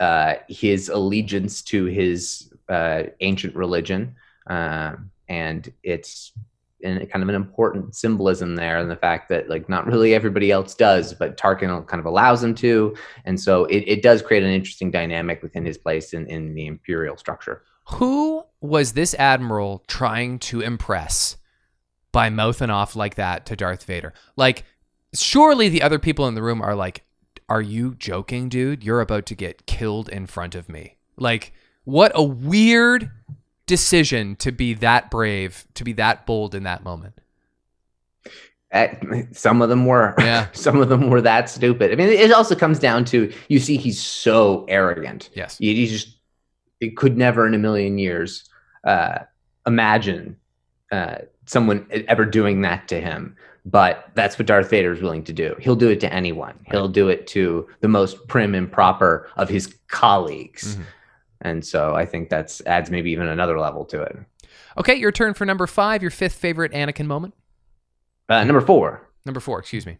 uh, 0.00 0.34
his 0.48 0.88
allegiance 0.88 1.62
to 1.62 1.84
his 1.84 2.52
uh, 2.68 3.04
ancient 3.20 3.54
religion. 3.54 4.16
Um, 4.46 5.10
and 5.28 5.72
it's 5.82 6.32
and 6.82 6.98
kind 7.10 7.22
of 7.22 7.28
an 7.28 7.34
important 7.34 7.94
symbolism 7.94 8.56
there 8.56 8.78
and 8.78 8.90
the 8.90 8.96
fact 8.96 9.28
that 9.28 9.48
like 9.48 9.68
not 9.68 9.86
really 9.86 10.14
everybody 10.14 10.50
else 10.50 10.74
does 10.74 11.14
but 11.14 11.36
tarkin 11.36 11.86
kind 11.86 12.00
of 12.00 12.06
allows 12.06 12.42
him 12.42 12.54
to. 12.56 12.94
And 13.24 13.40
so 13.40 13.64
it, 13.66 13.84
it 13.86 14.02
does 14.02 14.22
create 14.22 14.42
an 14.42 14.50
interesting 14.50 14.90
dynamic 14.90 15.42
within 15.42 15.64
his 15.64 15.78
place 15.78 16.12
in, 16.12 16.26
in 16.26 16.54
the 16.54 16.66
imperial 16.66 17.16
structure. 17.16 17.62
Who 17.90 18.44
was 18.60 18.92
this 18.92 19.14
admiral 19.14 19.84
trying 19.88 20.38
to 20.40 20.60
impress 20.60 21.36
by 22.12 22.30
mouthing 22.30 22.70
off 22.70 22.94
like 22.94 23.16
that 23.16 23.46
to 23.46 23.56
darth 23.56 23.84
vader? 23.84 24.12
Like 24.36 24.64
surely 25.14 25.68
the 25.68 25.82
other 25.82 25.98
people 25.98 26.26
in 26.28 26.34
the 26.34 26.42
room 26.42 26.62
are 26.62 26.74
like 26.74 27.04
are 27.48 27.60
you 27.60 27.94
joking 27.96 28.48
dude? 28.48 28.82
You're 28.82 29.00
about 29.00 29.26
to 29.26 29.34
get 29.34 29.66
killed 29.66 30.08
in 30.08 30.26
front 30.26 30.54
of 30.54 30.68
me. 30.68 30.96
Like 31.16 31.52
what 31.84 32.12
a 32.14 32.22
weird 32.22 33.10
decision 33.72 34.36
to 34.36 34.52
be 34.52 34.74
that 34.74 35.10
brave, 35.10 35.66
to 35.72 35.82
be 35.82 35.94
that 35.94 36.26
bold 36.26 36.54
in 36.54 36.64
that 36.64 36.84
moment? 36.84 37.14
some 39.32 39.62
of 39.62 39.70
them 39.70 39.86
were. 39.86 40.14
Yeah. 40.18 40.48
some 40.52 40.82
of 40.82 40.90
them 40.90 41.08
were 41.08 41.22
that 41.22 41.48
stupid. 41.48 41.90
I 41.90 41.94
mean, 41.94 42.08
it 42.08 42.32
also 42.32 42.54
comes 42.54 42.78
down 42.78 43.06
to 43.06 43.32
you 43.48 43.58
see 43.58 43.78
he's 43.78 43.98
so 43.98 44.66
arrogant. 44.68 45.30
Yes. 45.32 45.56
He, 45.56 45.74
he 45.74 45.86
just 45.86 46.18
it 46.80 46.98
could 46.98 47.16
never 47.16 47.46
in 47.46 47.54
a 47.54 47.58
million 47.58 47.96
years 47.96 48.44
uh, 48.84 49.20
imagine 49.66 50.36
uh, 50.90 51.16
someone 51.46 51.86
ever 52.08 52.26
doing 52.26 52.60
that 52.62 52.88
to 52.88 53.00
him. 53.00 53.36
But 53.64 54.10
that's 54.14 54.38
what 54.38 54.46
Darth 54.48 54.68
Vader 54.68 54.92
is 54.92 55.00
willing 55.00 55.24
to 55.24 55.32
do. 55.32 55.56
He'll 55.60 55.76
do 55.76 55.88
it 55.88 56.00
to 56.00 56.12
anyone. 56.12 56.58
He'll 56.70 56.88
do 56.88 57.08
it 57.08 57.26
to 57.28 57.66
the 57.80 57.88
most 57.88 58.28
prim 58.28 58.54
and 58.54 58.70
proper 58.70 59.30
of 59.38 59.48
his 59.48 59.74
colleagues. 59.88 60.74
Mm-hmm. 60.74 60.82
And 61.42 61.64
so 61.64 61.94
I 61.94 62.06
think 62.06 62.30
that's 62.30 62.62
adds 62.66 62.90
maybe 62.90 63.10
even 63.10 63.28
another 63.28 63.58
level 63.58 63.84
to 63.86 64.02
it. 64.02 64.16
Okay, 64.78 64.94
your 64.94 65.12
turn 65.12 65.34
for 65.34 65.44
number 65.44 65.66
five, 65.66 66.02
your 66.02 66.10
fifth 66.10 66.34
favorite 66.34 66.72
Anakin 66.72 67.06
moment. 67.06 67.34
Uh, 68.28 68.44
number 68.44 68.60
four. 68.60 69.08
Number 69.26 69.40
four, 69.40 69.58
excuse 69.58 69.84
me. 69.84 69.98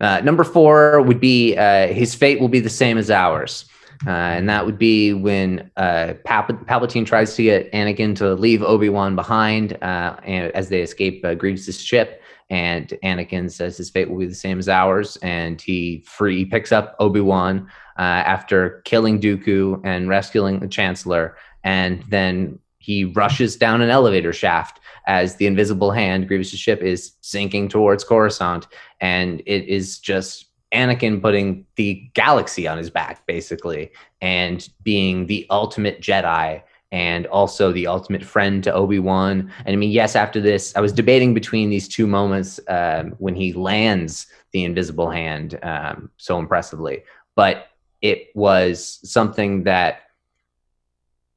Uh, 0.00 0.20
number 0.20 0.44
four 0.44 1.02
would 1.02 1.20
be 1.20 1.56
uh, 1.56 1.88
his 1.88 2.14
fate 2.14 2.40
will 2.40 2.48
be 2.48 2.60
the 2.60 2.70
same 2.70 2.98
as 2.98 3.10
ours. 3.10 3.66
Uh, 4.06 4.10
and 4.10 4.48
that 4.48 4.66
would 4.66 4.78
be 4.78 5.14
when 5.14 5.70
uh, 5.76 6.12
Pal- 6.24 6.44
Palpatine 6.44 7.06
tries 7.06 7.34
to 7.36 7.42
get 7.42 7.72
Anakin 7.72 8.14
to 8.16 8.34
leave 8.34 8.62
Obi 8.62 8.90
Wan 8.90 9.16
behind 9.16 9.72
uh, 9.82 10.16
and, 10.22 10.52
as 10.54 10.68
they 10.68 10.82
escape 10.82 11.24
uh, 11.24 11.34
Grievous' 11.34 11.80
ship. 11.80 12.22
And 12.48 12.88
Anakin 13.02 13.50
says 13.50 13.76
his 13.76 13.90
fate 13.90 14.08
will 14.08 14.18
be 14.18 14.26
the 14.26 14.34
same 14.34 14.58
as 14.58 14.68
ours. 14.68 15.16
And 15.22 15.60
he 15.60 16.04
free 16.06 16.44
picks 16.44 16.72
up 16.72 16.94
Obi 17.00 17.20
Wan, 17.20 17.68
uh, 17.98 18.02
after 18.02 18.82
killing 18.84 19.20
Dooku 19.20 19.80
and 19.84 20.08
rescuing 20.08 20.60
the 20.60 20.68
Chancellor, 20.68 21.36
and 21.64 22.02
then 22.10 22.58
he 22.78 23.04
rushes 23.04 23.56
down 23.56 23.80
an 23.80 23.90
elevator 23.90 24.32
shaft 24.32 24.80
as 25.06 25.36
the 25.36 25.46
invisible 25.46 25.90
hand, 25.90 26.28
Grievous' 26.28 26.50
ship, 26.50 26.82
is 26.82 27.12
sinking 27.20 27.68
towards 27.68 28.04
Coruscant, 28.04 28.66
and 29.00 29.40
it 29.46 29.64
is 29.64 29.98
just 29.98 30.46
Anakin 30.72 31.20
putting 31.22 31.66
the 31.76 32.08
galaxy 32.14 32.68
on 32.68 32.78
his 32.78 32.90
back, 32.90 33.26
basically, 33.26 33.90
and 34.20 34.68
being 34.82 35.26
the 35.26 35.46
ultimate 35.50 36.00
Jedi 36.00 36.62
and 36.92 37.26
also 37.26 37.72
the 37.72 37.86
ultimate 37.86 38.24
friend 38.24 38.62
to 38.64 38.72
Obi 38.72 38.98
Wan. 38.98 39.52
And 39.64 39.72
I 39.72 39.76
mean, 39.76 39.90
yes, 39.90 40.14
after 40.14 40.40
this, 40.40 40.74
I 40.76 40.80
was 40.80 40.92
debating 40.92 41.34
between 41.34 41.68
these 41.68 41.88
two 41.88 42.06
moments 42.06 42.60
um, 42.68 43.14
when 43.18 43.34
he 43.34 43.52
lands 43.52 44.26
the 44.52 44.64
invisible 44.64 45.10
hand 45.10 45.58
um, 45.62 46.10
so 46.16 46.38
impressively, 46.38 47.02
but 47.34 47.68
it 48.02 48.28
was 48.34 49.00
something 49.02 49.64
that 49.64 50.02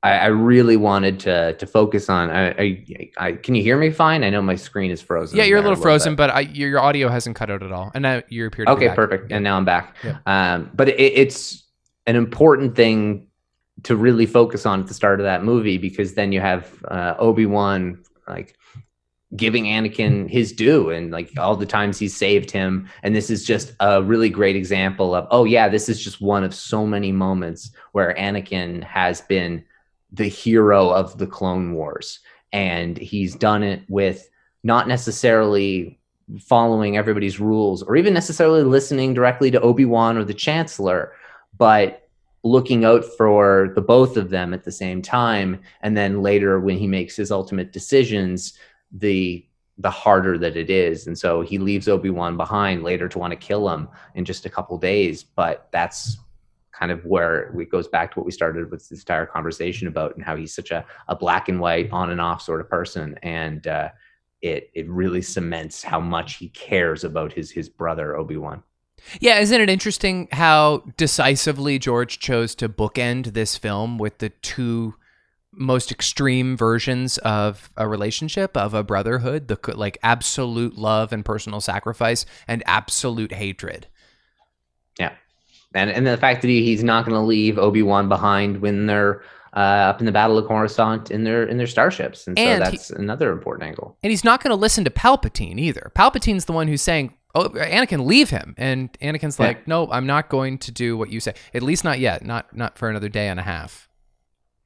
I, 0.01 0.11
I, 0.11 0.25
really 0.27 0.77
wanted 0.77 1.19
to 1.21 1.53
to 1.53 1.65
focus 1.65 2.09
on. 2.09 2.29
I, 2.29 2.49
I, 2.51 3.11
I, 3.17 3.31
can 3.33 3.55
you 3.55 3.63
hear 3.63 3.77
me 3.77 3.89
fine? 3.91 4.23
I 4.23 4.29
know 4.29 4.41
my 4.41 4.55
screen 4.55 4.91
is 4.91 5.01
frozen. 5.01 5.37
Yeah, 5.37 5.43
you're 5.43 5.57
a 5.57 5.61
little, 5.61 5.71
little 5.71 5.83
frozen, 5.83 6.13
bit. 6.13 6.31
but 6.33 6.55
your, 6.55 6.69
your 6.69 6.79
audio 6.79 7.09
hasn't 7.09 7.35
cut 7.35 7.49
out 7.49 7.63
at 7.63 7.71
all, 7.71 7.91
and 7.93 8.03
now 8.03 8.21
you 8.29 8.45
appear. 8.45 8.65
okay, 8.67 8.89
perfect. 8.95 9.31
And 9.31 9.43
now 9.43 9.57
I'm 9.57 9.65
back. 9.65 9.97
Yeah. 10.03 10.19
Um, 10.25 10.71
but 10.73 10.89
it, 10.89 10.99
it's 10.99 11.65
an 12.07 12.15
important 12.15 12.75
thing 12.75 13.27
to 13.83 13.95
really 13.95 14.25
focus 14.25 14.65
on 14.65 14.81
at 14.81 14.87
the 14.87 14.93
start 14.93 15.19
of 15.19 15.25
that 15.25 15.43
movie 15.43 15.77
because 15.77 16.13
then 16.13 16.31
you 16.31 16.41
have 16.41 16.83
uh, 16.89 17.15
Obi 17.17 17.45
Wan 17.45 18.03
like 18.27 18.55
giving 19.35 19.65
Anakin 19.65 20.29
his 20.29 20.51
due 20.51 20.89
and 20.89 21.11
like 21.11 21.31
all 21.37 21.55
the 21.55 21.65
times 21.65 21.99
he's 21.99 22.15
saved 22.15 22.49
him. 22.49 22.89
And 23.03 23.15
this 23.15 23.29
is 23.29 23.45
just 23.45 23.73
a 23.79 24.01
really 24.01 24.29
great 24.29 24.55
example 24.55 25.13
of, 25.13 25.27
oh, 25.29 25.43
yeah, 25.43 25.69
this 25.69 25.87
is 25.87 26.03
just 26.03 26.19
one 26.19 26.43
of 26.43 26.55
so 26.55 26.85
many 26.85 27.11
moments 27.11 27.71
where 27.91 28.15
Anakin 28.15 28.83
has 28.83 29.21
been 29.21 29.63
the 30.11 30.27
hero 30.27 30.89
of 30.89 31.17
the 31.19 31.27
Clone 31.27 31.73
Wars. 31.73 32.19
And 32.51 32.97
he's 32.97 33.35
done 33.35 33.61
it 33.61 33.83
with 33.87 34.27
not 34.63 34.87
necessarily 34.87 35.99
following 36.39 36.97
everybody's 36.97 37.39
rules 37.39 37.83
or 37.83 37.95
even 37.95 38.13
necessarily 38.13 38.63
listening 38.63 39.13
directly 39.13 39.51
to 39.51 39.61
Obi-Wan 39.61 40.17
or 40.17 40.23
the 40.23 40.33
Chancellor, 40.33 41.13
but 41.57 42.08
looking 42.43 42.85
out 42.85 43.03
for 43.03 43.71
the 43.75 43.81
both 43.81 44.17
of 44.17 44.29
them 44.29 44.53
at 44.53 44.63
the 44.63 44.71
same 44.71 45.01
time. 45.01 45.59
And 45.81 45.95
then 45.95 46.21
later 46.21 46.59
when 46.59 46.77
he 46.77 46.87
makes 46.87 47.15
his 47.15 47.31
ultimate 47.31 47.71
decisions, 47.71 48.57
the 48.91 49.45
the 49.77 49.89
harder 49.89 50.37
that 50.37 50.57
it 50.57 50.69
is. 50.69 51.07
And 51.07 51.17
so 51.17 51.41
he 51.41 51.57
leaves 51.57 51.87
Obi-Wan 51.87 52.35
behind 52.35 52.83
later 52.83 53.07
to 53.07 53.17
want 53.17 53.31
to 53.31 53.37
kill 53.37 53.69
him 53.69 53.87
in 54.13 54.25
just 54.25 54.45
a 54.45 54.49
couple 54.49 54.77
days. 54.77 55.23
But 55.23 55.69
that's 55.71 56.17
kind 56.73 56.91
of 56.91 57.05
where 57.05 57.57
it 57.57 57.71
goes 57.71 57.87
back 57.87 58.11
to 58.11 58.19
what 58.19 58.25
we 58.25 58.31
started 58.31 58.69
with 58.69 58.89
this 58.89 58.99
entire 58.99 59.25
conversation 59.25 59.87
about 59.87 60.15
and 60.15 60.23
how 60.25 60.35
he's 60.35 60.53
such 60.53 60.71
a, 60.71 60.85
a 61.07 61.15
black 61.15 61.47
and 61.47 61.61
white 61.61 61.89
on 61.91 62.09
and 62.09 62.19
off 62.19 62.41
sort 62.41 62.59
of 62.59 62.69
person. 62.69 63.17
And 63.23 63.65
uh, 63.67 63.89
it 64.41 64.69
it 64.73 64.87
really 64.89 65.21
cements 65.21 65.83
how 65.83 65.99
much 65.99 66.35
he 66.35 66.49
cares 66.49 67.03
about 67.03 67.31
his 67.31 67.51
his 67.51 67.69
brother 67.69 68.17
Obi-Wan. 68.17 68.63
Yeah, 69.19 69.39
isn't 69.39 69.61
it 69.61 69.69
interesting 69.69 70.27
how 70.31 70.83
decisively 70.97 71.79
George 71.79 72.19
chose 72.19 72.55
to 72.55 72.69
bookend 72.69 73.33
this 73.33 73.55
film 73.55 73.97
with 73.97 74.19
the 74.19 74.29
two 74.29 74.95
most 75.51 75.91
extreme 75.91 76.55
versions 76.55 77.17
of 77.19 77.71
a 77.75 77.87
relationship 77.87 78.55
of 78.55 78.73
a 78.73 78.83
brotherhood 78.83 79.47
the 79.47 79.57
like 79.75 79.97
absolute 80.03 80.77
love 80.77 81.11
and 81.11 81.25
personal 81.25 81.59
sacrifice 81.59 82.25
and 82.47 82.61
absolute 82.65 83.33
hatred? 83.33 83.87
Yeah. 84.99 85.13
And 85.73 85.89
and 85.89 86.05
the 86.05 86.17
fact 86.17 86.41
that 86.41 86.47
he, 86.47 86.63
he's 86.63 86.83
not 86.83 87.05
going 87.05 87.15
to 87.15 87.25
leave 87.25 87.57
obi-wan 87.57 88.09
behind 88.09 88.61
when 88.61 88.85
they're 88.85 89.23
uh, 89.55 89.89
up 89.89 89.99
in 89.99 90.05
the 90.05 90.11
battle 90.11 90.37
of 90.37 90.47
coruscant 90.47 91.09
in 91.09 91.23
their 91.23 91.43
in 91.43 91.57
their 91.57 91.67
starships. 91.67 92.27
And, 92.27 92.37
and 92.37 92.63
so 92.63 92.71
that's 92.71 92.89
he, 92.89 92.95
another 92.95 93.31
important 93.31 93.67
angle. 93.67 93.97
And 94.03 94.11
he's 94.11 94.23
not 94.23 94.43
going 94.43 94.51
to 94.51 94.55
listen 94.55 94.83
to 94.83 94.91
palpatine 94.91 95.59
either. 95.59 95.91
Palpatine's 95.95 96.45
the 96.45 96.53
one 96.53 96.67
who's 96.67 96.81
saying 96.81 97.13
oh 97.35 97.49
anakin 97.49 98.05
leave 98.05 98.29
him 98.29 98.55
and 98.57 98.91
anakin's 99.01 99.39
like 99.39 99.57
yeah. 99.57 99.63
no 99.67 99.87
i'm 99.91 100.07
not 100.07 100.29
going 100.29 100.57
to 100.57 100.71
do 100.71 100.97
what 100.97 101.09
you 101.09 101.19
say 101.19 101.33
at 101.53 101.61
least 101.61 101.83
not 101.83 101.99
yet 101.99 102.25
not 102.25 102.55
not 102.55 102.77
for 102.77 102.89
another 102.89 103.09
day 103.09 103.27
and 103.27 103.39
a 103.39 103.43
half 103.43 103.89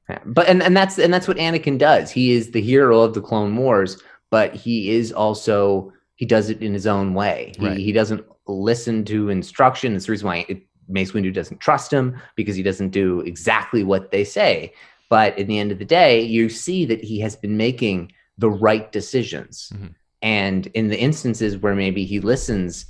yeah. 0.08 0.18
But 0.24 0.48
and, 0.48 0.62
and 0.62 0.76
that's 0.76 0.98
and 0.98 1.12
that's 1.12 1.26
what 1.26 1.38
Anakin 1.38 1.78
does. 1.78 2.10
He 2.10 2.32
is 2.32 2.50
the 2.50 2.60
hero 2.60 3.00
of 3.00 3.14
the 3.14 3.22
Clone 3.22 3.56
Wars, 3.56 4.02
but 4.30 4.54
he 4.54 4.90
is 4.90 5.12
also 5.12 5.92
he 6.16 6.26
does 6.26 6.50
it 6.50 6.62
in 6.62 6.72
his 6.72 6.86
own 6.86 7.14
way. 7.14 7.52
He, 7.58 7.66
right. 7.66 7.76
he 7.76 7.92
doesn't 7.92 8.24
listen 8.46 9.04
to 9.06 9.30
instruction. 9.30 9.96
It's 9.96 10.06
the 10.06 10.12
reason 10.12 10.26
why 10.26 10.44
it, 10.48 10.62
Mace 10.88 11.12
Windu 11.12 11.32
doesn't 11.32 11.60
trust 11.60 11.92
him 11.92 12.20
because 12.36 12.54
he 12.54 12.62
doesn't 12.62 12.90
do 12.90 13.20
exactly 13.20 13.82
what 13.82 14.10
they 14.10 14.24
say. 14.24 14.74
But 15.08 15.38
in 15.38 15.46
the 15.46 15.58
end 15.58 15.72
of 15.72 15.78
the 15.78 15.84
day, 15.84 16.20
you 16.20 16.48
see 16.48 16.84
that 16.84 17.02
he 17.02 17.18
has 17.20 17.36
been 17.36 17.56
making 17.56 18.12
the 18.36 18.50
right 18.50 18.90
decisions. 18.92 19.72
Mm-hmm. 19.74 19.86
And 20.24 20.66
in 20.68 20.88
the 20.88 20.98
instances 20.98 21.58
where 21.58 21.74
maybe 21.74 22.04
he 22.04 22.18
listens, 22.18 22.86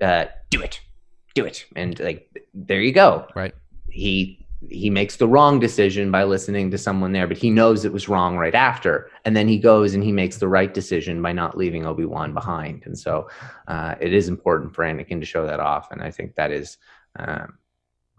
uh, 0.00 0.26
do 0.50 0.62
it, 0.62 0.80
do 1.34 1.44
it, 1.44 1.66
and 1.74 1.98
like 1.98 2.30
there 2.54 2.80
you 2.80 2.92
go. 2.92 3.26
Right. 3.34 3.52
He 3.90 4.46
he 4.70 4.88
makes 4.88 5.16
the 5.16 5.26
wrong 5.26 5.58
decision 5.58 6.10
by 6.10 6.24
listening 6.24 6.70
to 6.70 6.78
someone 6.78 7.12
there, 7.12 7.26
but 7.26 7.36
he 7.36 7.50
knows 7.50 7.84
it 7.84 7.92
was 7.92 8.08
wrong 8.08 8.36
right 8.36 8.54
after. 8.54 9.10
And 9.24 9.36
then 9.36 9.48
he 9.48 9.58
goes 9.58 9.94
and 9.94 10.02
he 10.02 10.12
makes 10.12 10.38
the 10.38 10.48
right 10.48 10.72
decision 10.72 11.20
by 11.20 11.32
not 11.32 11.58
leaving 11.58 11.84
Obi 11.84 12.04
Wan 12.04 12.32
behind. 12.32 12.82
And 12.86 12.98
so 12.98 13.28
uh, 13.68 13.96
it 14.00 14.14
is 14.14 14.28
important 14.28 14.74
for 14.74 14.84
Anakin 14.84 15.20
to 15.20 15.26
show 15.26 15.46
that 15.46 15.60
off. 15.60 15.90
And 15.90 16.02
I 16.02 16.10
think 16.10 16.36
that 16.36 16.52
is 16.52 16.78
um, 17.16 17.58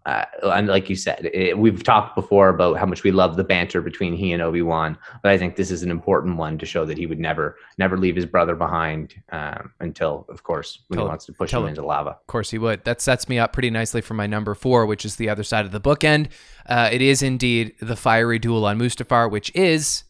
uh, 0.08 0.26
and 0.43 0.70
like 0.70 0.89
you 0.89 0.96
said, 0.96 1.30
it, 1.34 1.58
we've 1.58 1.84
talked 1.84 2.15
before 2.15 2.48
about 2.48 2.78
how 2.78 2.86
much 2.86 3.04
we 3.04 3.12
love 3.12 3.36
the 3.36 3.43
banter 3.43 3.82
between 3.82 4.15
he 4.15 4.32
and 4.32 4.41
Obi 4.41 4.62
Wan, 4.62 4.98
but 5.22 5.34
I 5.34 5.38
think 5.38 5.58
this 5.58 5.70
is 5.70 5.84
an 5.84 5.91
important 5.91 6.38
one 6.38 6.58
to 6.60 6.65
show 6.65 6.86
that 6.86 6.98
he 6.98 7.06
would 7.06 7.20
never, 7.20 7.58
never 7.78 7.98
leave 7.98 8.15
his 8.15 8.26
brother 8.26 8.56
behind 8.56 9.22
um, 9.34 9.74
until, 9.82 10.26
of 10.30 10.43
course, 10.43 10.80
when 10.88 10.96
tell, 10.98 11.06
he 11.06 11.10
wants 11.10 11.26
to 11.26 11.34
push 11.34 11.52
him, 11.52 11.63
him 11.63 11.67
into 11.67 11.86
lava. 11.86 12.12
Of 12.12 12.28
course, 12.28 12.50
he 12.52 12.58
would. 12.58 12.86
That 12.86 13.02
sets 13.02 13.28
me 13.28 13.38
up 13.38 13.52
pretty 13.52 13.70
nicely 13.70 14.00
for 14.00 14.13
my 14.13 14.28
number 14.28 14.56
four, 14.56 14.86
which 14.86 15.04
is 15.04 15.17
the 15.17 15.28
other 15.28 15.43
side 15.43 15.65
of 15.65 15.74
the 15.74 15.82
bookend. 15.82 16.30
Uh, 16.65 16.88
it 16.89 17.02
is 17.02 17.22
indeed 17.22 17.74
the 17.82 17.98
fiery 17.98 18.39
duel 18.39 18.65
on 18.65 18.80
Mustafar, 18.80 19.30
which 19.30 19.54
is 19.54 20.06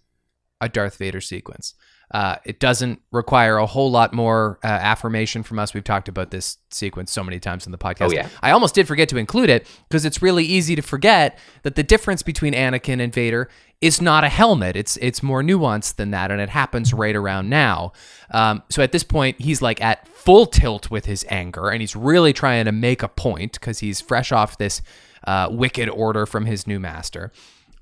a 0.62 0.70
Darth 0.70 0.98
Vader 0.98 1.22
sequence. 1.22 1.74
Uh, 2.12 2.38
it 2.46 2.60
doesn't 2.60 3.02
require 3.12 3.58
a 3.58 3.65
whole 3.65 3.91
lot 3.91 4.13
more 4.13 4.60
uh, 4.63 4.67
affirmation 4.67 5.43
from 5.43 5.60
us. 5.60 5.74
We've 5.74 5.84
talked 5.84 6.08
about 6.08 6.32
this 6.32 6.58
sequence 6.72 7.12
so 7.12 7.24
many 7.24 7.39
times 7.39 7.65
in 7.65 7.72
the 7.74 7.78
podcast. 7.78 8.10
Oh, 8.10 8.12
yeah. 8.12 8.30
I 8.41 8.52
almost 8.52 8.76
did 8.76 8.88
forget 8.88 9.10
to 9.10 9.17
include 9.17 9.50
it 9.50 9.67
because 9.89 10.06
it's 10.06 10.22
really 10.22 10.46
easy 10.46 10.76
to 10.76 10.82
forget 10.82 11.38
that 11.63 11.76
the 11.76 11.84
difference 11.84 12.24
between 12.24 12.54
Anakin 12.54 13.02
and 13.02 13.13
Vader 13.13 13.50
is 13.82 14.02
not 14.02 14.24
a 14.24 14.30
helmet. 14.30 14.76
It's 14.76 14.98
it's 14.98 15.22
more 15.22 15.43
nuanced 15.43 15.98
than 15.98 16.12
that, 16.12 16.32
and 16.32 16.41
it 16.41 16.50
happens 16.50 16.93
right 16.93 17.15
around 17.15 17.50
now. 17.50 17.91
Um, 18.32 18.63
so 18.70 18.82
at 18.82 18.91
this 18.91 19.04
point, 19.04 19.39
he's 19.39 19.62
like 19.62 19.82
at 19.82 20.08
full 20.08 20.46
tilt 20.46 20.89
with 20.89 21.06
his 21.06 21.26
anger, 21.30 21.70
and 21.70 21.82
he's 21.82 21.96
really 21.96 22.34
trying 22.34 22.65
to 22.65 22.72
make 22.72 23.04
a 23.04 23.08
point 23.08 23.54
because 23.54 23.80
he's 23.80 24.02
fresh 24.02 24.32
off 24.32 24.58
this 24.58 24.82
uh, 25.28 25.50
wicked 25.52 25.89
order 25.89 26.26
from 26.26 26.46
his 26.46 26.65
new 26.65 26.80
master. 26.80 27.32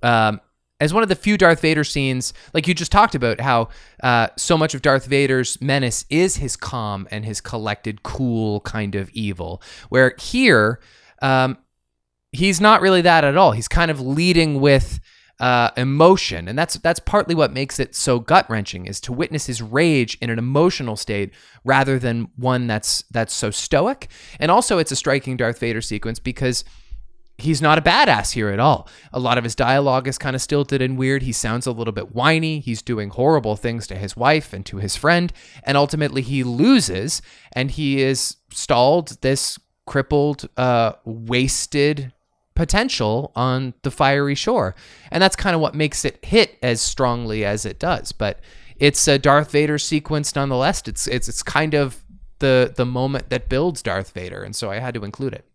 Um, 0.02 0.42
as 0.80 0.94
one 0.94 1.04
of 1.04 1.10
the 1.10 1.16
few 1.16 1.38
Darth 1.38 1.62
Vader 1.62 1.84
scenes, 1.84 2.34
like 2.54 2.68
you 2.68 2.74
just 2.74 2.92
talked 2.92 3.16
about, 3.16 3.40
how 3.40 3.70
uh, 4.04 4.28
so 4.38 4.58
much 4.58 4.74
of 4.74 4.82
Darth 4.82 5.06
Vader's 5.06 5.62
menace 5.62 6.06
is 6.10 6.38
his 6.38 6.58
calm 6.58 7.08
and 7.12 7.24
his 7.24 7.40
collected, 7.40 8.04
cool 8.04 8.60
kind 8.62 8.96
of 8.96 9.10
evil. 9.12 9.62
Where 9.90 10.16
here, 10.20 10.82
um, 11.22 11.58
he's 12.32 12.60
not 12.60 12.82
really 12.82 13.02
that 13.02 13.24
at 13.24 13.38
all. 13.38 13.54
He's 13.54 13.70
kind 13.70 13.90
of 13.90 14.02
leading 14.02 14.60
with 14.60 15.00
uh, 15.40 15.72
emotion, 15.78 16.48
and 16.50 16.60
that's 16.60 16.76
that's 16.76 17.00
partly 17.00 17.36
what 17.36 17.54
makes 17.54 17.80
it 17.80 17.96
so 17.96 18.20
gut 18.20 18.50
wrenching 18.50 18.86
is 18.86 19.00
to 19.02 19.14
witness 19.14 19.46
his 19.46 19.62
rage 19.62 20.18
in 20.22 20.30
an 20.30 20.40
emotional 20.40 20.96
state 20.96 21.32
rather 21.64 22.00
than 22.00 22.30
one 22.36 22.68
that's 22.68 23.04
that's 23.12 23.34
so 23.34 23.50
stoic. 23.50 24.10
And 24.40 24.52
also, 24.52 24.78
it's 24.78 24.92
a 24.92 24.96
striking 24.96 25.38
Darth 25.38 25.60
Vader 25.60 25.82
sequence 25.82 26.20
because 26.20 26.66
he's 27.38 27.62
not 27.62 27.78
a 27.78 27.82
badass 27.82 28.34
here 28.34 28.50
at 28.50 28.60
all. 28.60 28.88
A 29.12 29.20
lot 29.20 29.38
of 29.38 29.44
his 29.44 29.56
dialogue 29.56 30.08
is 30.08 30.18
kind 30.18 30.36
of 30.36 30.42
stilted 30.42 30.82
and 30.82 30.98
weird. 30.98 31.24
He 31.24 31.32
sounds 31.32 31.68
a 31.68 31.72
little 31.72 31.94
bit 31.94 32.16
whiny. 32.16 32.60
He's 32.60 32.82
doing 32.82 33.10
horrible 33.10 33.56
things 33.56 33.88
to 33.88 33.96
his 33.96 34.16
wife 34.16 34.54
and 34.54 34.66
to 34.68 34.78
his 34.78 34.96
friend. 34.96 35.32
And 35.64 35.78
ultimately, 35.78 36.22
he 36.22 36.44
loses 36.44 37.22
and 37.54 37.72
he 37.72 38.02
is 38.02 38.38
stalled 38.52 39.22
this 39.22 39.60
crippled, 39.86 40.50
uh, 40.58 40.94
wasted 41.04 42.14
potential 42.56 43.32
on 43.36 43.74
the 43.84 43.92
fiery 43.92 44.36
shore. 44.36 44.76
And 45.12 45.22
that's 45.22 45.36
kind 45.36 45.56
of 45.56 45.62
what 45.62 45.76
makes 45.76 46.06
it 46.06 46.24
hit 46.24 46.58
as 46.62 46.82
strongly 46.82 47.44
as 47.44 47.66
it 47.66 47.80
does. 47.80 48.12
But 48.12 48.40
it's 48.78 49.08
a 49.08 49.20
Darth 49.20 49.52
Vader 49.52 49.78
sequence 49.78 50.36
nonetheless. 50.36 50.84
It's 50.86 51.08
it's 51.08 51.28
it's 51.28 51.44
kind 51.44 51.74
of 51.74 52.04
the 52.40 52.74
the 52.76 52.86
moment 52.86 53.30
that 53.30 53.50
builds 53.50 53.82
Darth 53.82 54.12
Vader, 54.12 54.44
and 54.44 54.56
so 54.56 54.72
I 54.72 54.80
had 54.80 54.94
to 54.96 55.04
include 55.04 55.34
it. 55.34 55.46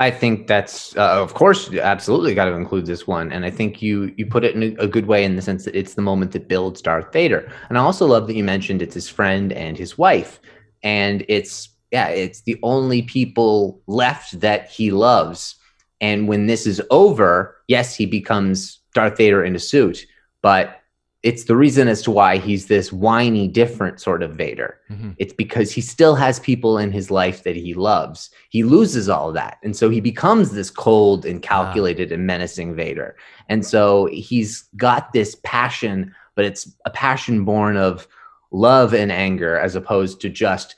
I 0.00 0.10
think 0.10 0.46
that's 0.46 0.96
uh, 0.96 1.22
of 1.22 1.34
course 1.34 1.70
absolutely 1.74 2.34
got 2.34 2.46
to 2.46 2.54
include 2.54 2.86
this 2.86 3.06
one, 3.06 3.30
and 3.30 3.44
I 3.44 3.50
think 3.50 3.82
you 3.82 4.12
you 4.16 4.24
put 4.24 4.44
it 4.44 4.54
in 4.54 4.62
a, 4.62 4.84
a, 4.84 4.88
good 4.88 5.06
way 5.06 5.24
in 5.24 5.36
the 5.36 5.42
sense 5.42 5.66
that 5.66 5.76
it's 5.76 5.92
the 5.92 6.00
moment 6.00 6.32
that 6.32 6.48
builds 6.48 6.80
Darth 6.80 7.12
Vader. 7.12 7.52
And 7.68 7.76
I 7.76 7.82
also 7.82 8.06
love 8.06 8.26
that 8.26 8.34
you 8.34 8.42
mentioned 8.42 8.80
it's 8.80 8.94
his 8.94 9.10
friend 9.10 9.52
and 9.52 9.76
his 9.76 9.98
wife, 9.98 10.40
and 10.82 11.22
it's 11.28 11.68
yeah, 11.92 12.08
it's 12.08 12.40
the 12.42 12.58
only 12.62 13.02
people 13.02 13.82
left 13.86 14.40
that 14.40 14.70
he 14.70 14.90
loves. 14.90 15.56
And 16.00 16.28
when 16.28 16.46
this 16.46 16.66
is 16.66 16.80
over, 16.90 17.58
yes, 17.68 17.94
he 17.94 18.06
becomes 18.06 18.80
Darth 18.94 19.18
Vader 19.18 19.44
in 19.44 19.54
a 19.54 19.58
suit, 19.58 20.06
but 20.40 20.79
it's 21.22 21.44
the 21.44 21.56
reason 21.56 21.86
as 21.86 22.00
to 22.02 22.10
why 22.10 22.38
he's 22.38 22.66
this 22.66 22.92
whiny, 22.92 23.46
different 23.46 24.00
sort 24.00 24.22
of 24.22 24.32
Vader. 24.32 24.80
Mm-hmm. 24.90 25.10
It's 25.18 25.34
because 25.34 25.70
he 25.70 25.82
still 25.82 26.14
has 26.14 26.40
people 26.40 26.78
in 26.78 26.92
his 26.92 27.10
life 27.10 27.42
that 27.42 27.56
he 27.56 27.74
loves. 27.74 28.30
He 28.48 28.62
loses 28.62 29.08
all 29.08 29.30
that. 29.32 29.58
And 29.62 29.76
so 29.76 29.90
he 29.90 30.00
becomes 30.00 30.52
this 30.52 30.70
cold 30.70 31.26
and 31.26 31.42
calculated 31.42 32.10
wow. 32.10 32.14
and 32.14 32.26
menacing 32.26 32.74
Vader. 32.74 33.16
And 33.50 33.66
so 33.66 34.06
he's 34.06 34.62
got 34.76 35.12
this 35.12 35.36
passion, 35.44 36.14
but 36.36 36.46
it's 36.46 36.74
a 36.86 36.90
passion 36.90 37.44
born 37.44 37.76
of 37.76 38.08
love 38.50 38.94
and 38.94 39.12
anger 39.12 39.58
as 39.58 39.76
opposed 39.76 40.22
to 40.22 40.30
just 40.30 40.74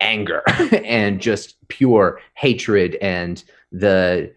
anger 0.00 0.42
and 0.84 1.20
just 1.20 1.56
pure 1.68 2.18
hatred 2.34 2.96
and 2.96 3.44
the 3.70 4.32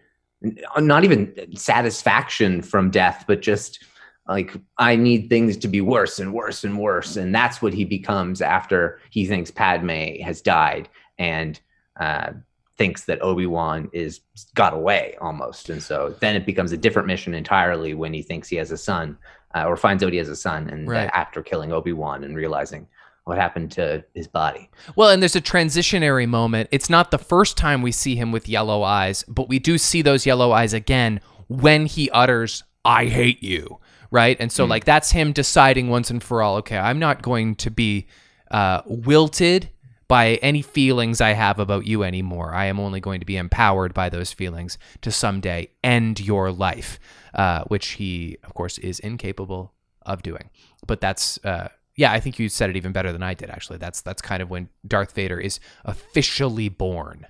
not 0.78 1.02
even 1.02 1.34
satisfaction 1.56 2.60
from 2.60 2.90
death, 2.90 3.24
but 3.26 3.40
just 3.40 3.82
like 4.28 4.52
I 4.78 4.96
need 4.96 5.28
things 5.28 5.56
to 5.58 5.68
be 5.68 5.80
worse 5.80 6.18
and 6.18 6.32
worse 6.32 6.64
and 6.64 6.78
worse, 6.78 7.16
and 7.16 7.34
that's 7.34 7.62
what 7.62 7.72
he 7.74 7.84
becomes 7.84 8.40
after 8.42 9.00
he 9.10 9.26
thinks 9.26 9.50
Padme 9.50 10.20
has 10.22 10.40
died, 10.40 10.88
and 11.18 11.60
uh, 12.00 12.32
thinks 12.76 13.04
that 13.04 13.22
Obi-Wan 13.22 13.88
is 13.92 14.20
got 14.54 14.74
away 14.74 15.16
almost. 15.20 15.70
And 15.70 15.82
so 15.82 16.14
then 16.20 16.36
it 16.36 16.44
becomes 16.44 16.72
a 16.72 16.76
different 16.76 17.08
mission 17.08 17.32
entirely 17.34 17.94
when 17.94 18.12
he 18.12 18.20
thinks 18.20 18.48
he 18.48 18.56
has 18.56 18.70
a 18.70 18.76
son 18.76 19.16
uh, 19.54 19.64
or 19.64 19.76
finds 19.78 20.02
out 20.02 20.12
he 20.12 20.18
has 20.18 20.28
a 20.28 20.36
son 20.36 20.68
and 20.68 20.86
Right. 20.86 21.08
after 21.14 21.42
killing 21.42 21.72
Obi-Wan 21.72 22.22
and 22.22 22.36
realizing 22.36 22.86
what 23.24 23.38
happened 23.38 23.72
to 23.72 24.04
his 24.14 24.28
body. 24.28 24.68
Well, 24.94 25.08
and 25.08 25.22
there's 25.22 25.34
a 25.34 25.40
transitionary 25.40 26.28
moment. 26.28 26.68
It's 26.70 26.90
not 26.90 27.10
the 27.10 27.18
first 27.18 27.56
time 27.56 27.80
we 27.80 27.92
see 27.92 28.14
him 28.14 28.30
with 28.30 28.46
yellow 28.48 28.82
eyes, 28.82 29.24
but 29.26 29.48
we 29.48 29.58
do 29.58 29.78
see 29.78 30.02
those 30.02 30.26
yellow 30.26 30.52
eyes 30.52 30.72
again 30.74 31.20
when 31.48 31.86
he 31.86 32.10
utters, 32.10 32.62
I 32.84 33.06
hate 33.06 33.42
you. 33.42 33.78
Right. 34.10 34.36
And 34.38 34.52
so, 34.52 34.64
like, 34.64 34.84
that's 34.84 35.10
him 35.10 35.32
deciding 35.32 35.88
once 35.88 36.10
and 36.10 36.22
for 36.22 36.42
all, 36.42 36.56
okay, 36.56 36.78
I'm 36.78 36.98
not 36.98 37.22
going 37.22 37.56
to 37.56 37.70
be 37.70 38.06
uh, 38.50 38.82
wilted 38.86 39.70
by 40.08 40.34
any 40.36 40.62
feelings 40.62 41.20
I 41.20 41.30
have 41.30 41.58
about 41.58 41.86
you 41.86 42.04
anymore. 42.04 42.54
I 42.54 42.66
am 42.66 42.78
only 42.78 43.00
going 43.00 43.18
to 43.20 43.26
be 43.26 43.36
empowered 43.36 43.92
by 43.92 44.08
those 44.08 44.32
feelings 44.32 44.78
to 45.00 45.10
someday 45.10 45.70
end 45.82 46.20
your 46.20 46.52
life, 46.52 47.00
uh, 47.34 47.64
which 47.64 47.88
he, 47.88 48.38
of 48.44 48.54
course, 48.54 48.78
is 48.78 49.00
incapable 49.00 49.72
of 50.02 50.22
doing. 50.22 50.50
But 50.86 51.00
that's, 51.00 51.44
uh, 51.44 51.68
yeah, 51.96 52.12
I 52.12 52.20
think 52.20 52.38
you 52.38 52.48
said 52.48 52.70
it 52.70 52.76
even 52.76 52.92
better 52.92 53.10
than 53.10 53.24
I 53.24 53.34
did. 53.34 53.50
Actually, 53.50 53.78
that's 53.78 54.02
that's 54.02 54.22
kind 54.22 54.42
of 54.42 54.50
when 54.50 54.68
Darth 54.86 55.12
Vader 55.12 55.40
is 55.40 55.58
officially 55.84 56.68
born. 56.68 57.26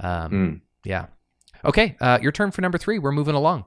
Um, 0.00 0.30
Mm. 0.30 0.60
Yeah. 0.84 1.06
Okay, 1.64 1.96
uh, 2.00 2.18
your 2.20 2.32
turn 2.32 2.50
for 2.50 2.60
number 2.60 2.76
three. 2.76 2.98
We're 2.98 3.12
moving 3.12 3.36
along. 3.36 3.64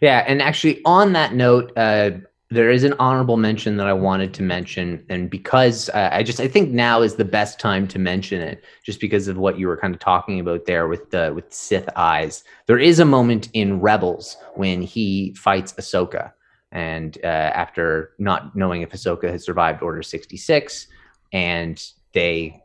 Yeah, 0.00 0.24
and 0.26 0.42
actually, 0.42 0.80
on 0.84 1.12
that 1.12 1.34
note, 1.34 1.72
uh, 1.76 2.10
there 2.50 2.70
is 2.70 2.84
an 2.84 2.94
honorable 2.98 3.36
mention 3.36 3.76
that 3.78 3.86
I 3.86 3.92
wanted 3.92 4.34
to 4.34 4.42
mention, 4.42 5.04
and 5.08 5.28
because 5.30 5.88
uh, 5.90 6.10
I 6.12 6.22
just 6.22 6.40
I 6.40 6.46
think 6.46 6.70
now 6.70 7.02
is 7.02 7.16
the 7.16 7.24
best 7.24 7.58
time 7.58 7.88
to 7.88 7.98
mention 7.98 8.40
it, 8.40 8.62
just 8.84 9.00
because 9.00 9.28
of 9.28 9.38
what 9.38 9.58
you 9.58 9.66
were 9.66 9.76
kind 9.76 9.94
of 9.94 10.00
talking 10.00 10.38
about 10.40 10.66
there 10.66 10.86
with 10.86 11.10
the 11.10 11.32
with 11.34 11.52
Sith 11.52 11.88
eyes. 11.96 12.44
There 12.66 12.78
is 12.78 13.00
a 13.00 13.04
moment 13.04 13.48
in 13.54 13.80
Rebels 13.80 14.36
when 14.54 14.82
he 14.82 15.34
fights 15.34 15.72
Ahsoka, 15.74 16.32
and 16.70 17.18
uh, 17.24 17.26
after 17.26 18.12
not 18.18 18.54
knowing 18.54 18.82
if 18.82 18.90
Ahsoka 18.90 19.30
has 19.30 19.44
survived 19.44 19.82
Order 19.82 20.02
sixty 20.02 20.36
six, 20.36 20.86
and 21.32 21.82
they 22.12 22.60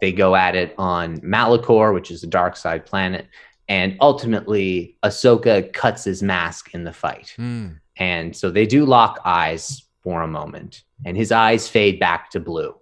they 0.00 0.12
go 0.12 0.34
at 0.34 0.56
it 0.56 0.74
on 0.76 1.18
Malachor, 1.18 1.94
which 1.94 2.10
is 2.10 2.22
a 2.22 2.26
dark 2.26 2.56
side 2.56 2.84
planet, 2.84 3.26
and 3.70 3.96
ultimately 4.00 4.98
Ahsoka 5.04 5.72
cuts 5.72 6.02
his 6.04 6.22
mask 6.24 6.74
in 6.74 6.82
the 6.82 6.92
fight. 6.92 7.32
Hmm. 7.36 7.68
And 7.96 8.36
so 8.36 8.50
they 8.50 8.66
do 8.66 8.84
lock 8.84 9.20
eyes 9.24 9.84
for 10.02 10.22
a 10.22 10.26
moment, 10.28 10.82
and 11.04 11.16
his 11.16 11.30
eyes 11.30 11.68
fade 11.68 12.00
back 12.00 12.30
to 12.30 12.40
blue. 12.40 12.74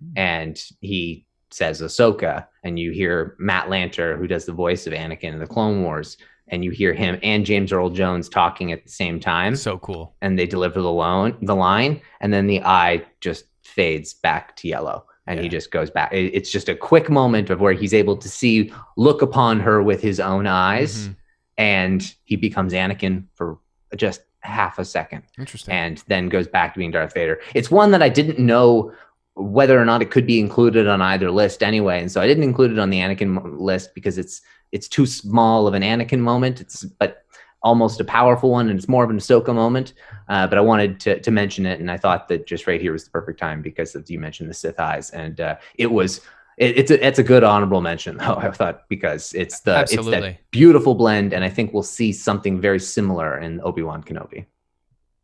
Hmm. 0.00 0.12
And 0.16 0.62
he 0.80 1.26
says 1.50 1.82
Ahsoka, 1.82 2.46
and 2.62 2.78
you 2.78 2.92
hear 2.92 3.34
Matt 3.38 3.66
Lanter, 3.68 4.16
who 4.16 4.26
does 4.26 4.46
the 4.46 4.52
voice 4.52 4.86
of 4.86 4.92
Anakin 4.92 5.32
in 5.34 5.38
the 5.40 5.46
Clone 5.46 5.82
Wars, 5.82 6.16
and 6.48 6.64
you 6.64 6.70
hear 6.70 6.94
him 6.94 7.18
and 7.22 7.44
James 7.44 7.72
Earl 7.72 7.90
Jones 7.90 8.28
talking 8.28 8.72
at 8.72 8.84
the 8.84 8.90
same 8.90 9.18
time, 9.18 9.56
So 9.56 9.78
cool. 9.78 10.14
and 10.22 10.38
they 10.38 10.46
deliver 10.46 10.80
the 10.80 10.92
loan, 10.92 11.36
the 11.42 11.56
line, 11.56 12.00
and 12.20 12.32
then 12.32 12.46
the 12.46 12.62
eye 12.62 13.04
just 13.20 13.44
fades 13.62 14.14
back 14.14 14.54
to 14.56 14.68
yellow. 14.68 15.06
And 15.26 15.38
he 15.38 15.48
just 15.48 15.70
goes 15.70 15.88
back. 15.90 16.10
It's 16.12 16.50
just 16.50 16.68
a 16.68 16.74
quick 16.74 17.08
moment 17.08 17.48
of 17.48 17.60
where 17.60 17.72
he's 17.72 17.94
able 17.94 18.16
to 18.16 18.28
see, 18.28 18.72
look 18.96 19.22
upon 19.22 19.60
her 19.60 19.80
with 19.82 20.02
his 20.02 20.18
own 20.18 20.46
eyes, 20.48 21.08
Mhm. 21.08 21.16
and 21.58 22.14
he 22.24 22.34
becomes 22.36 22.72
Anakin 22.72 23.24
for 23.34 23.58
just 23.96 24.22
half 24.40 24.80
a 24.80 24.84
second 24.84 25.22
Interesting. 25.38 25.72
and 25.72 26.02
then 26.08 26.28
goes 26.28 26.48
back 26.48 26.74
to 26.74 26.78
being 26.78 26.90
Darth 26.90 27.14
Vader. 27.14 27.38
It's 27.54 27.70
one 27.70 27.92
that 27.92 28.02
I 28.02 28.08
didn't 28.08 28.40
know 28.40 28.92
whether 29.34 29.80
or 29.80 29.84
not 29.84 30.02
it 30.02 30.10
could 30.10 30.26
be 30.26 30.40
included 30.40 30.88
on 30.88 31.00
either 31.00 31.30
list 31.30 31.62
anyway, 31.62 32.00
and 32.00 32.10
so 32.10 32.20
I 32.20 32.26
didn't 32.26 32.42
include 32.42 32.72
it 32.72 32.78
on 32.80 32.90
the 32.90 32.98
Anakin 32.98 33.60
list 33.60 33.94
because 33.94 34.18
it's 34.18 34.42
it's 34.72 34.88
too 34.88 35.04
small 35.04 35.66
of 35.68 35.74
an 35.74 35.82
Anakin 35.82 36.18
moment. 36.20 36.60
It's 36.60 36.82
but 36.98 37.24
almost 37.62 38.00
a 38.00 38.04
powerful 38.04 38.50
one, 38.50 38.68
and 38.68 38.78
it's 38.78 38.88
more 38.88 39.04
of 39.04 39.10
an 39.10 39.18
Ahsoka 39.18 39.54
moment. 39.54 39.94
Uh, 40.28 40.46
but 40.46 40.58
I 40.58 40.60
wanted 40.60 41.00
to 41.00 41.20
to 41.20 41.30
mention 41.30 41.66
it, 41.66 41.80
and 41.80 41.90
I 41.90 41.96
thought 41.96 42.28
that 42.28 42.46
just 42.46 42.66
right 42.66 42.80
here 42.80 42.92
was 42.92 43.04
the 43.04 43.10
perfect 43.10 43.38
time 43.38 43.62
because 43.62 43.94
of 43.94 44.08
you 44.10 44.18
mentioned 44.18 44.50
the 44.50 44.54
Sith 44.54 44.80
eyes, 44.80 45.10
and 45.10 45.40
uh, 45.40 45.56
it 45.76 45.90
was. 45.90 46.20
It, 46.58 46.76
it's 46.76 46.90
a 46.90 47.06
it's 47.06 47.18
a 47.18 47.22
good 47.22 47.44
honorable 47.44 47.80
mention 47.80 48.16
though 48.18 48.34
I 48.34 48.50
thought 48.50 48.86
because 48.90 49.32
it's 49.32 49.60
the 49.60 49.80
it's 49.80 49.94
Absolutely. 49.94 50.20
that 50.32 50.50
beautiful 50.50 50.94
blend 50.94 51.32
and 51.32 51.42
I 51.42 51.48
think 51.48 51.72
we'll 51.72 51.82
see 51.82 52.12
something 52.12 52.60
very 52.60 52.78
similar 52.78 53.38
in 53.38 53.58
Obi 53.62 53.82
Wan 53.82 54.02
Kenobi. 54.02 54.44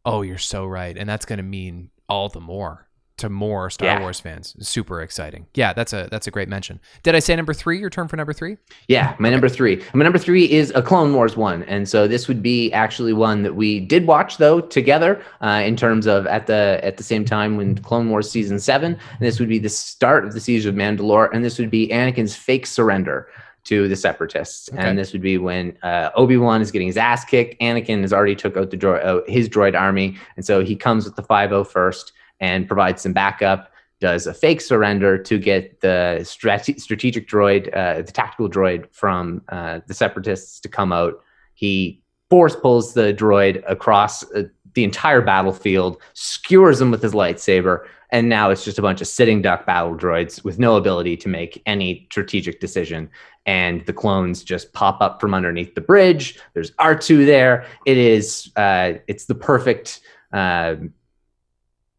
oh, 0.06 0.22
you're 0.22 0.38
so 0.38 0.64
right, 0.64 0.96
and 0.96 1.06
that's 1.06 1.26
going 1.26 1.36
to 1.36 1.42
mean 1.42 1.90
all 2.08 2.30
the 2.30 2.40
more 2.40 2.87
to 3.18 3.28
more 3.28 3.70
Star 3.70 3.86
Yeah. 3.86 4.00
Wars 4.00 4.18
fans. 4.20 4.56
Super 4.66 5.02
exciting. 5.02 5.46
Yeah, 5.54 5.72
that's 5.72 5.92
a 5.92 6.08
that's 6.10 6.26
a 6.26 6.30
great 6.30 6.48
mention. 6.48 6.80
Did 7.02 7.14
I 7.14 7.18
say 7.18 7.36
number 7.36 7.52
three? 7.54 7.78
Your 7.78 7.90
turn 7.90 8.08
for 8.08 8.16
number 8.16 8.32
three? 8.32 8.56
Yeah, 8.88 9.14
my 9.18 9.30
number 9.30 9.48
three. 9.48 9.82
My 9.94 10.04
number 10.04 10.18
three 10.18 10.50
is 10.50 10.72
a 10.74 10.82
Clone 10.82 11.14
Wars 11.14 11.36
one, 11.36 11.62
and 11.64 11.88
so 11.88 12.08
this 12.08 12.28
would 12.28 12.42
be 12.42 12.72
actually 12.72 13.12
one 13.12 13.42
that 13.42 13.54
we 13.54 13.80
did 13.80 14.06
watch 14.06 14.38
though 14.38 14.60
together 14.60 15.22
uh, 15.42 15.62
in 15.64 15.76
terms 15.76 16.06
of 16.06 16.26
at 16.26 16.46
the 16.46 16.80
at 16.82 16.96
the 16.96 17.02
same 17.04 17.24
time 17.24 17.56
when 17.56 17.76
Clone 17.78 18.10
Wars 18.10 18.30
season 18.30 18.58
seven. 18.58 18.92
And 18.94 19.20
this 19.20 19.38
would 19.38 19.48
be 19.48 19.58
the 19.58 19.68
start 19.68 20.24
of 20.24 20.32
the 20.32 20.40
siege 20.40 20.66
of 20.66 20.74
Mandalore, 20.74 21.28
and 21.32 21.44
this 21.44 21.58
would 21.58 21.70
be 21.70 21.88
Anakin's 21.88 22.34
fake 22.34 22.66
surrender 22.66 23.28
to 23.64 23.86
the 23.86 23.96
Separatists. 23.96 24.70
Okay. 24.72 24.80
And 24.80 24.96
this 24.98 25.12
would 25.12 25.20
be 25.20 25.36
when 25.36 25.76
uh, 25.82 26.08
Obi 26.14 26.38
Wan 26.38 26.62
is 26.62 26.70
getting 26.70 26.86
his 26.86 26.96
ass 26.96 27.24
kicked. 27.24 27.60
Anakin 27.60 28.00
has 28.00 28.14
already 28.14 28.34
took 28.34 28.56
out 28.56 28.70
the 28.70 28.78
droid, 28.78 29.04
uh, 29.04 29.20
his 29.26 29.46
droid 29.48 29.78
army, 29.78 30.16
and 30.36 30.46
so 30.46 30.64
he 30.64 30.74
comes 30.74 31.04
with 31.04 31.16
the 31.16 31.22
5 31.22 31.68
first 31.68 32.12
and 32.40 32.66
provides 32.66 33.02
some 33.02 33.12
backup 33.12 33.72
does 34.00 34.26
a 34.26 34.34
fake 34.34 34.60
surrender 34.60 35.18
to 35.18 35.38
get 35.38 35.80
the 35.80 36.20
strate- 36.24 36.80
strategic 36.80 37.28
droid, 37.28 37.74
uh, 37.76 38.02
the 38.02 38.12
tactical 38.12 38.48
droid 38.48 38.86
from 38.92 39.42
uh, 39.48 39.80
the 39.86 39.94
separatists 39.94 40.60
to 40.60 40.68
come 40.68 40.92
out. 40.92 41.20
He 41.54 42.02
force 42.30 42.54
pulls 42.54 42.94
the 42.94 43.12
droid 43.12 43.62
across 43.68 44.30
uh, 44.32 44.44
the 44.74 44.84
entire 44.84 45.20
battlefield, 45.20 46.00
skewers 46.12 46.80
him 46.80 46.90
with 46.90 47.02
his 47.02 47.12
lightsaber, 47.12 47.86
and 48.10 48.28
now 48.28 48.50
it's 48.50 48.64
just 48.64 48.78
a 48.78 48.82
bunch 48.82 49.00
of 49.00 49.08
sitting 49.08 49.42
duck 49.42 49.66
battle 49.66 49.96
droids 49.96 50.44
with 50.44 50.58
no 50.58 50.76
ability 50.76 51.16
to 51.16 51.28
make 51.28 51.60
any 51.66 52.06
strategic 52.10 52.60
decision. 52.60 53.10
And 53.44 53.84
the 53.86 53.92
clones 53.92 54.44
just 54.44 54.72
pop 54.72 55.00
up 55.00 55.20
from 55.20 55.34
underneath 55.34 55.74
the 55.74 55.80
bridge. 55.80 56.38
There's 56.54 56.70
R2 56.72 57.26
there. 57.26 57.66
It 57.86 57.96
is, 57.96 58.50
uh, 58.56 58.94
it's 59.08 59.24
the 59.24 59.34
perfect. 59.34 60.00
Uh, 60.32 60.76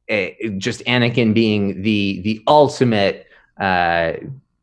eh, 0.10 0.50
just 0.58 0.84
Anakin 0.86 1.34
being 1.34 1.82
the 1.82 2.22
the 2.22 2.44
ultimate 2.48 3.28
uh, 3.60 4.14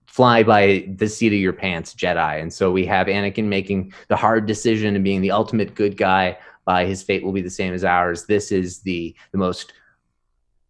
fly 0.06 0.42
by 0.42 0.88
the 0.96 1.08
seat 1.08 1.32
of 1.32 1.38
your 1.38 1.52
pants 1.52 1.94
Jedi, 1.94 2.40
and 2.40 2.52
so 2.52 2.70
we 2.70 2.84
have 2.86 3.06
Anakin 3.06 3.44
making 3.44 3.92
the 4.08 4.16
hard 4.16 4.46
decision 4.46 4.94
and 4.94 5.04
being 5.04 5.20
the 5.20 5.30
ultimate 5.30 5.74
good 5.74 5.96
guy. 5.96 6.36
By 6.64 6.84
his 6.84 7.02
fate 7.02 7.22
will 7.22 7.32
be 7.32 7.42
the 7.42 7.50
same 7.50 7.72
as 7.74 7.84
ours. 7.84 8.26
This 8.26 8.50
is 8.50 8.80
the 8.80 9.14
the 9.30 9.38
most 9.38 9.72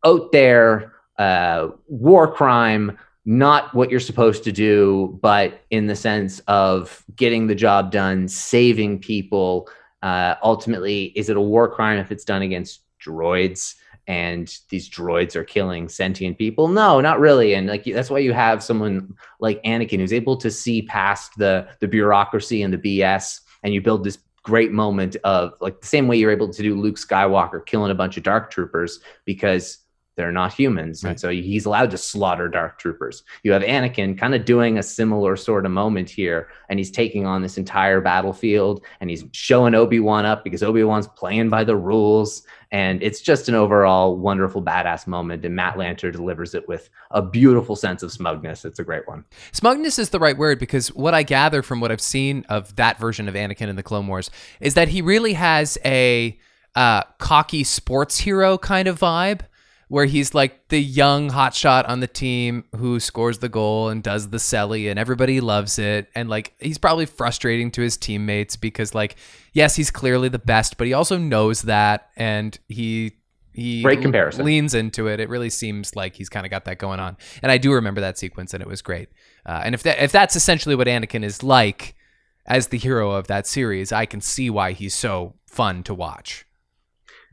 out 0.04 0.30
there 0.30 0.92
uh, 1.18 1.68
war 1.88 2.32
crime. 2.32 2.98
Not 3.28 3.74
what 3.74 3.90
you're 3.90 3.98
supposed 3.98 4.44
to 4.44 4.52
do, 4.52 5.18
but 5.20 5.62
in 5.70 5.88
the 5.88 5.96
sense 5.96 6.38
of 6.46 7.04
getting 7.16 7.48
the 7.48 7.56
job 7.56 7.90
done, 7.90 8.28
saving 8.28 9.00
people. 9.00 9.68
Uh, 10.00 10.36
ultimately, 10.44 11.06
is 11.16 11.28
it 11.28 11.36
a 11.36 11.40
war 11.40 11.68
crime 11.68 11.98
if 11.98 12.12
it's 12.12 12.24
done 12.24 12.42
against 12.42 12.82
droids? 13.04 13.74
And 14.06 14.58
these 14.68 14.88
droids 14.88 15.34
are 15.34 15.44
killing 15.44 15.88
sentient 15.88 16.38
people. 16.38 16.68
No 16.68 17.00
not 17.00 17.20
really. 17.20 17.54
And 17.54 17.66
like 17.66 17.84
that's 17.84 18.10
why 18.10 18.18
you 18.18 18.32
have 18.32 18.62
someone 18.62 19.14
like 19.40 19.62
anakin 19.64 19.98
who's 19.98 20.12
able 20.12 20.36
to 20.36 20.50
see 20.50 20.82
past 20.82 21.36
the 21.36 21.68
the 21.80 21.88
bureaucracy 21.88 22.62
and 22.62 22.72
the 22.72 22.78
bs 22.78 23.40
and 23.62 23.74
you 23.74 23.80
build 23.80 24.04
this 24.04 24.18
great 24.42 24.70
moment 24.70 25.16
of 25.24 25.54
like 25.60 25.80
the 25.80 25.86
same 25.86 26.06
way 26.06 26.16
you're 26.16 26.30
able 26.30 26.48
to 26.48 26.62
do 26.62 26.80
luke 26.80 26.96
skywalker 26.96 27.64
killing 27.66 27.90
a 27.90 27.94
bunch 27.94 28.16
of 28.16 28.22
dark 28.22 28.48
troopers 28.50 29.00
because 29.24 29.78
they're 30.16 30.32
not 30.32 30.52
humans. 30.52 31.04
Right. 31.04 31.10
and 31.10 31.20
so 31.20 31.28
he's 31.28 31.66
allowed 31.66 31.90
to 31.90 31.98
slaughter 31.98 32.48
dark 32.48 32.78
troopers. 32.78 33.22
You 33.42 33.52
have 33.52 33.62
anakin 33.62 34.18
kind 34.18 34.34
of 34.34 34.44
doing 34.44 34.78
a 34.78 34.82
similar 34.82 35.36
sort 35.36 35.66
of 35.66 35.72
moment 35.72 36.08
here 36.08 36.48
and 36.68 36.78
he's 36.78 36.90
taking 36.90 37.26
on 37.26 37.42
this 37.42 37.58
entire 37.58 38.00
battlefield 38.00 38.82
and 39.00 39.10
he's 39.10 39.24
showing 39.32 39.74
obi-wan 39.74 40.24
up 40.24 40.42
because 40.42 40.62
obi-wan's 40.62 41.06
playing 41.08 41.50
by 41.50 41.64
the 41.64 41.76
rules 41.76 42.44
and 42.70 43.02
it's 43.02 43.20
just 43.20 43.48
an 43.48 43.54
overall 43.54 44.16
wonderful 44.16 44.62
badass 44.62 45.06
moment 45.06 45.44
and 45.44 45.54
matt 45.54 45.76
lanter 45.76 46.10
delivers 46.12 46.54
it 46.54 46.66
with 46.68 46.90
a 47.10 47.22
beautiful 47.22 47.76
sense 47.76 48.02
of 48.02 48.12
smugness. 48.12 48.64
It's 48.64 48.78
a 48.78 48.84
great 48.84 49.06
one. 49.06 49.24
Smugness 49.52 49.98
is 49.98 50.10
the 50.10 50.18
right 50.18 50.36
word 50.36 50.58
because 50.58 50.88
what 50.88 51.14
I 51.14 51.22
gather 51.22 51.62
from 51.62 51.80
what 51.80 51.92
I've 51.92 52.00
seen 52.00 52.44
of 52.48 52.74
that 52.76 52.98
version 52.98 53.28
of 53.28 53.34
Anakin 53.34 53.68
in 53.68 53.76
the 53.76 53.82
Clone 53.82 54.06
Wars 54.06 54.30
is 54.60 54.74
that 54.74 54.88
he 54.88 55.02
really 55.02 55.34
has 55.34 55.78
a 55.84 56.38
uh, 56.74 57.02
cocky 57.18 57.64
sports 57.64 58.18
hero 58.18 58.58
kind 58.58 58.86
of 58.86 58.98
vibe, 58.98 59.40
where 59.88 60.06
he's 60.06 60.34
like 60.34 60.68
the 60.68 60.80
young 60.80 61.30
hotshot 61.30 61.88
on 61.88 62.00
the 62.00 62.06
team 62.08 62.64
who 62.74 62.98
scores 62.98 63.38
the 63.38 63.48
goal 63.48 63.88
and 63.88 64.02
does 64.02 64.30
the 64.30 64.38
celly, 64.38 64.90
and 64.90 64.98
everybody 64.98 65.40
loves 65.40 65.78
it. 65.78 66.08
And 66.14 66.28
like 66.28 66.54
he's 66.58 66.78
probably 66.78 67.06
frustrating 67.06 67.70
to 67.72 67.82
his 67.82 67.96
teammates 67.96 68.56
because 68.56 68.94
like 68.94 69.16
yes, 69.52 69.76
he's 69.76 69.90
clearly 69.90 70.28
the 70.28 70.38
best, 70.38 70.76
but 70.76 70.86
he 70.86 70.92
also 70.92 71.18
knows 71.18 71.62
that, 71.62 72.10
and 72.16 72.58
he 72.68 73.12
he 73.52 73.82
Great 73.82 74.02
comparison. 74.02 74.44
leans 74.44 74.74
into 74.74 75.06
it. 75.08 75.18
It 75.18 75.28
really 75.30 75.50
seems 75.50 75.96
like 75.96 76.14
he's 76.14 76.28
kind 76.28 76.44
of 76.44 76.50
got 76.50 76.66
that 76.66 76.78
going 76.78 77.00
on. 77.00 77.16
And 77.42 77.50
I 77.50 77.56
do 77.56 77.72
remember 77.72 78.02
that 78.02 78.18
sequence, 78.18 78.52
and 78.52 78.62
it 78.62 78.68
was 78.68 78.82
great. 78.82 79.08
Uh, 79.46 79.62
and 79.64 79.74
if 79.74 79.82
that 79.84 80.02
if 80.02 80.12
that's 80.12 80.36
essentially 80.36 80.74
what 80.74 80.86
Anakin 80.86 81.24
is 81.24 81.42
like 81.42 81.94
as 82.46 82.68
the 82.68 82.78
hero 82.78 83.12
of 83.12 83.28
that 83.28 83.46
series, 83.46 83.92
I 83.92 84.06
can 84.06 84.20
see 84.20 84.50
why 84.50 84.72
he's 84.72 84.94
so 84.94 85.34
fun 85.46 85.82
to 85.84 85.94
watch. 85.94 86.45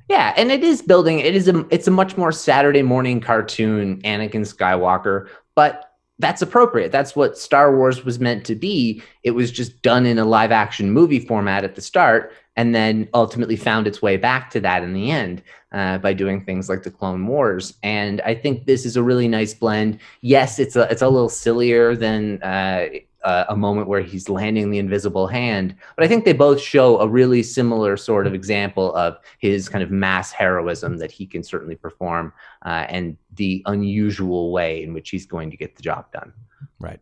Yeah, 0.10 0.34
and 0.36 0.52
it 0.52 0.64
is 0.64 0.82
building. 0.82 1.20
It 1.20 1.36
is 1.36 1.48
a. 1.48 1.66
It's 1.70 1.88
a 1.88 1.92
much 1.92 2.18
more 2.18 2.32
Saturday 2.32 2.82
morning 2.82 3.22
cartoon, 3.22 4.02
Anakin 4.02 4.42
Skywalker, 4.42 5.30
but 5.56 5.94
that's 6.20 6.42
appropriate. 6.42 6.92
That's 6.92 7.16
what 7.16 7.38
Star 7.38 7.76
Wars 7.76 8.06
was 8.06 8.20
meant 8.20 8.46
to 8.46 8.56
be. 8.56 9.02
It 9.24 9.32
was 9.32 9.52
just 9.52 9.82
done 9.82 10.06
in 10.06 10.20
a 10.20 10.26
live 10.26 10.52
action 10.52 10.92
movie 10.92 11.20
format 11.20 11.64
at 11.64 11.76
the 11.76 11.82
start, 11.82 12.34
and 12.56 12.76
then 12.76 13.08
ultimately 13.14 13.56
found 13.56 13.88
its 13.88 14.02
way 14.02 14.18
back 14.18 14.50
to 14.52 14.60
that 14.60 14.84
in 14.84 14.94
the 14.94 15.10
end 15.10 15.42
uh, 15.72 15.98
by 15.98 16.14
doing 16.14 16.44
things 16.44 16.70
like 16.70 16.84
the 16.84 16.92
Clone 16.92 17.26
Wars. 17.26 17.74
And 17.82 18.22
I 18.22 18.36
think 18.36 18.66
this 18.66 18.86
is 18.86 18.96
a 18.96 19.04
really 19.04 19.28
nice 19.28 19.54
blend. 19.54 20.00
Yes, 20.22 20.60
it's 20.60 20.76
a 20.76 20.84
it's 20.92 21.02
a 21.02 21.10
little 21.10 21.30
sillier 21.30 21.96
than 21.96 22.42
uh, 22.44 22.88
uh, 23.24 23.46
a 23.50 23.56
moment 23.56 23.88
where 23.88 24.02
he's 24.02 24.30
landing 24.30 24.70
the 24.70 24.78
invisible 24.78 25.28
hand. 25.28 25.76
But 25.96 26.06
I 26.06 26.08
think 26.08 26.26
they 26.26 26.34
both 26.34 26.60
show 26.60 27.00
a 27.00 27.08
really 27.08 27.44
similar 27.44 27.98
sort 27.98 28.28
of 28.28 28.34
example 28.34 28.94
of 28.96 29.18
his 29.40 29.70
kind 29.70 29.84
of 29.84 29.92
mass 29.92 30.32
heroism 30.32 30.98
that 30.98 31.12
he 31.12 31.26
can 31.26 31.44
certainly 31.44 31.76
perform 31.76 32.34
uh, 32.66 32.86
and 32.90 33.18
the 33.36 33.64
unusual 33.66 34.52
way 34.52 34.84
in 34.84 34.94
which 34.94 35.10
he's 35.10 35.26
going 35.26 35.52
to 35.52 35.58
get 35.58 35.76
the 35.76 35.82
job 35.82 36.12
done. 36.12 36.34
Right. 36.80 37.00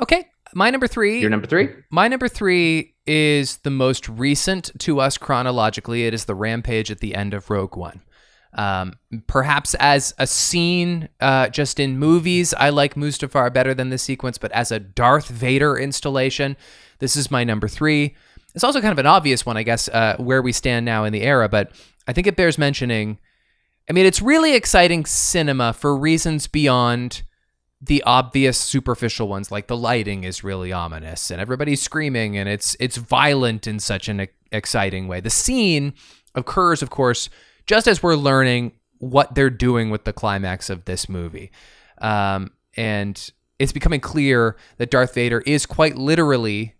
Okay. 0.00 0.28
My 0.54 0.70
number 0.70 0.86
three. 0.86 1.20
Your 1.20 1.30
number 1.30 1.46
three? 1.46 1.68
My 1.90 2.08
number 2.08 2.28
three 2.28 2.94
is 3.06 3.58
the 3.58 3.70
most 3.70 4.08
recent 4.08 4.70
to 4.80 5.00
us 5.00 5.18
chronologically. 5.18 6.06
It 6.06 6.14
is 6.14 6.26
the 6.26 6.34
rampage 6.34 6.90
at 6.90 7.00
the 7.00 7.14
end 7.14 7.34
of 7.34 7.50
Rogue 7.50 7.76
One. 7.76 8.02
Um, 8.54 8.94
perhaps 9.26 9.74
as 9.74 10.14
a 10.18 10.26
scene, 10.26 11.08
uh, 11.20 11.48
just 11.48 11.80
in 11.80 11.98
movies, 11.98 12.54
I 12.54 12.70
like 12.70 12.94
Mustafar 12.94 13.52
better 13.52 13.74
than 13.74 13.90
this 13.90 14.02
sequence, 14.02 14.38
but 14.38 14.52
as 14.52 14.70
a 14.70 14.78
Darth 14.78 15.28
Vader 15.28 15.76
installation, 15.76 16.56
this 16.98 17.16
is 17.16 17.30
my 17.30 17.44
number 17.44 17.68
three. 17.68 18.14
It's 18.54 18.64
also 18.64 18.80
kind 18.80 18.92
of 18.92 18.98
an 18.98 19.06
obvious 19.06 19.44
one, 19.44 19.56
I 19.56 19.64
guess, 19.64 19.88
uh, 19.88 20.16
where 20.18 20.40
we 20.40 20.52
stand 20.52 20.86
now 20.86 21.04
in 21.04 21.12
the 21.12 21.22
era, 21.22 21.48
but 21.48 21.72
I 22.06 22.12
think 22.12 22.26
it 22.26 22.36
bears 22.36 22.58
mentioning. 22.58 23.18
I 23.90 23.92
mean, 23.92 24.06
it's 24.06 24.22
really 24.22 24.54
exciting 24.54 25.04
cinema 25.04 25.72
for 25.72 25.96
reasons 25.96 26.46
beyond 26.46 27.22
the 27.80 28.02
obvious 28.04 28.56
superficial 28.56 29.28
ones 29.28 29.50
like 29.50 29.66
the 29.66 29.76
lighting 29.76 30.24
is 30.24 30.42
really 30.42 30.72
ominous 30.72 31.30
and 31.30 31.38
everybody's 31.40 31.82
screaming 31.82 32.36
and 32.36 32.48
it's 32.48 32.74
it's 32.80 32.96
violent 32.96 33.66
in 33.66 33.78
such 33.78 34.08
an 34.08 34.26
exciting 34.50 35.06
way. 35.06 35.20
The 35.20 35.28
scene 35.28 35.92
occurs 36.34 36.82
of 36.82 36.88
course 36.88 37.28
just 37.66 37.86
as 37.88 38.02
we're 38.02 38.16
learning 38.16 38.72
what 38.98 39.34
they're 39.34 39.50
doing 39.50 39.90
with 39.90 40.04
the 40.04 40.12
climax 40.12 40.70
of 40.70 40.84
this 40.84 41.08
movie. 41.08 41.50
Um, 41.98 42.52
and 42.76 43.30
it's 43.58 43.72
becoming 43.72 44.00
clear 44.00 44.56
that 44.78 44.90
Darth 44.90 45.14
Vader 45.14 45.40
is 45.40 45.66
quite 45.66 45.96
literally 45.96 46.74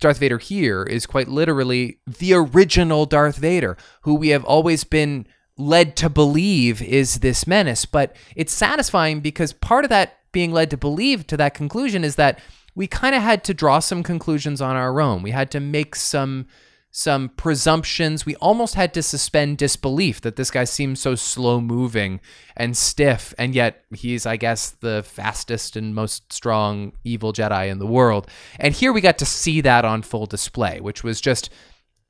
Darth 0.00 0.18
Vader 0.18 0.38
here 0.38 0.82
is 0.82 1.06
quite 1.06 1.28
literally 1.28 1.98
the 2.06 2.32
original 2.32 3.04
Darth 3.06 3.36
Vader, 3.36 3.76
who 4.02 4.14
we 4.14 4.30
have 4.30 4.44
always 4.44 4.82
been 4.82 5.26
led 5.56 5.94
to 5.96 6.08
believe 6.08 6.80
is 6.82 7.20
this 7.20 7.46
menace. 7.46 7.84
But 7.84 8.16
it's 8.34 8.52
satisfying 8.52 9.20
because 9.20 9.52
part 9.52 9.84
of 9.84 9.90
that 9.90 10.18
being 10.32 10.52
led 10.52 10.70
to 10.70 10.76
believe 10.76 11.26
to 11.26 11.36
that 11.36 11.54
conclusion 11.54 12.02
is 12.02 12.16
that 12.16 12.38
we 12.74 12.86
kind 12.86 13.14
of 13.14 13.22
had 13.22 13.44
to 13.44 13.54
draw 13.54 13.78
some 13.78 14.02
conclusions 14.02 14.60
on 14.62 14.74
our 14.74 15.00
own. 15.00 15.22
We 15.22 15.32
had 15.32 15.50
to 15.50 15.60
make 15.60 15.94
some 15.94 16.46
some 16.90 17.28
presumptions. 17.30 18.26
We 18.26 18.34
almost 18.36 18.74
had 18.74 18.92
to 18.94 19.02
suspend 19.02 19.58
disbelief 19.58 20.20
that 20.22 20.36
this 20.36 20.50
guy 20.50 20.64
seems 20.64 21.00
so 21.00 21.14
slow 21.14 21.60
moving 21.60 22.20
and 22.56 22.76
stiff, 22.76 23.32
and 23.38 23.54
yet 23.54 23.84
he's, 23.94 24.26
I 24.26 24.36
guess, 24.36 24.70
the 24.70 25.02
fastest 25.04 25.76
and 25.76 25.94
most 25.94 26.32
strong 26.32 26.92
evil 27.04 27.32
Jedi 27.32 27.68
in 27.70 27.78
the 27.78 27.86
world. 27.86 28.26
And 28.58 28.74
here 28.74 28.92
we 28.92 29.00
got 29.00 29.18
to 29.18 29.26
see 29.26 29.60
that 29.60 29.84
on 29.84 30.02
full 30.02 30.26
display, 30.26 30.80
which 30.80 31.04
was 31.04 31.20
just 31.20 31.50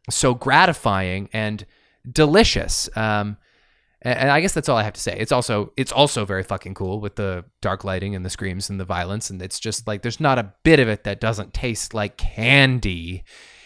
so 0.09 0.35
gratifying 0.35 1.29
and 1.33 1.67
delicious. 2.11 2.89
Um, 2.97 3.37
and 4.03 4.31
I 4.31 4.41
guess 4.41 4.55
that's 4.55 4.71
all 4.71 4.79
I 4.79 4.83
have 4.83 4.95
to 4.95 5.01
say. 5.01 5.15
It's 5.19 5.33
also 5.33 5.75
it's 5.77 5.93
also 5.93 6.25
very 6.25 6.43
fucking 6.43 6.73
cool 6.73 7.01
with 7.01 7.17
the 7.17 7.45
dark 7.61 7.85
lighting 7.85 8.15
and 8.15 8.25
the 8.25 8.31
screams 8.31 8.71
and 8.71 8.81
the 8.81 8.87
violence, 8.87 9.29
and 9.29 9.43
it's 9.43 9.61
just 9.61 9.87
like 9.87 10.01
there's 10.01 10.21
not 10.21 10.39
a 10.39 10.55
bit 10.63 10.81
of 10.81 10.89
it 10.89 11.05
that 11.05 11.21
doesn't 11.21 11.53
taste 11.53 11.93
like 11.93 12.17
candy. 12.17 13.25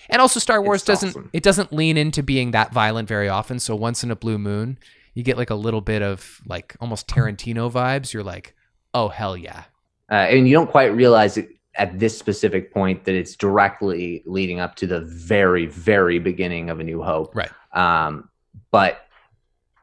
And 0.08 0.20
also 0.20 0.40
Star 0.40 0.62
Wars 0.62 0.80
It's 0.82 0.86
doesn't 0.86 1.08
awesome. 1.10 1.30
it 1.32 1.42
doesn't 1.42 1.72
lean 1.72 1.96
into 1.96 2.22
being 2.22 2.50
that 2.52 2.72
violent 2.72 3.08
very 3.08 3.28
often. 3.28 3.58
So 3.58 3.74
once 3.74 4.04
in 4.04 4.10
a 4.10 4.16
blue 4.16 4.38
moon, 4.38 4.78
you 5.14 5.22
get 5.22 5.36
like 5.36 5.50
a 5.50 5.54
little 5.54 5.80
bit 5.80 6.02
of 6.02 6.40
like 6.46 6.76
almost 6.80 7.08
Tarantino 7.08 7.70
vibes. 7.70 8.12
You're 8.12 8.22
like, 8.22 8.54
oh 8.92 9.08
hell 9.08 9.36
yeah. 9.36 9.64
Uh, 10.10 10.14
and 10.14 10.46
you 10.48 10.54
don't 10.54 10.70
quite 10.70 10.94
realize 10.94 11.36
it 11.36 11.48
at 11.76 11.98
this 11.98 12.16
specific 12.16 12.72
point 12.72 13.04
that 13.04 13.14
it's 13.14 13.34
directly 13.34 14.22
leading 14.26 14.60
up 14.60 14.76
to 14.76 14.86
the 14.86 15.00
very, 15.00 15.66
very 15.66 16.18
beginning 16.18 16.70
of 16.70 16.78
A 16.80 16.84
New 16.84 17.02
Hope. 17.02 17.34
Right. 17.34 17.50
Um, 17.72 18.28
but 18.70 19.00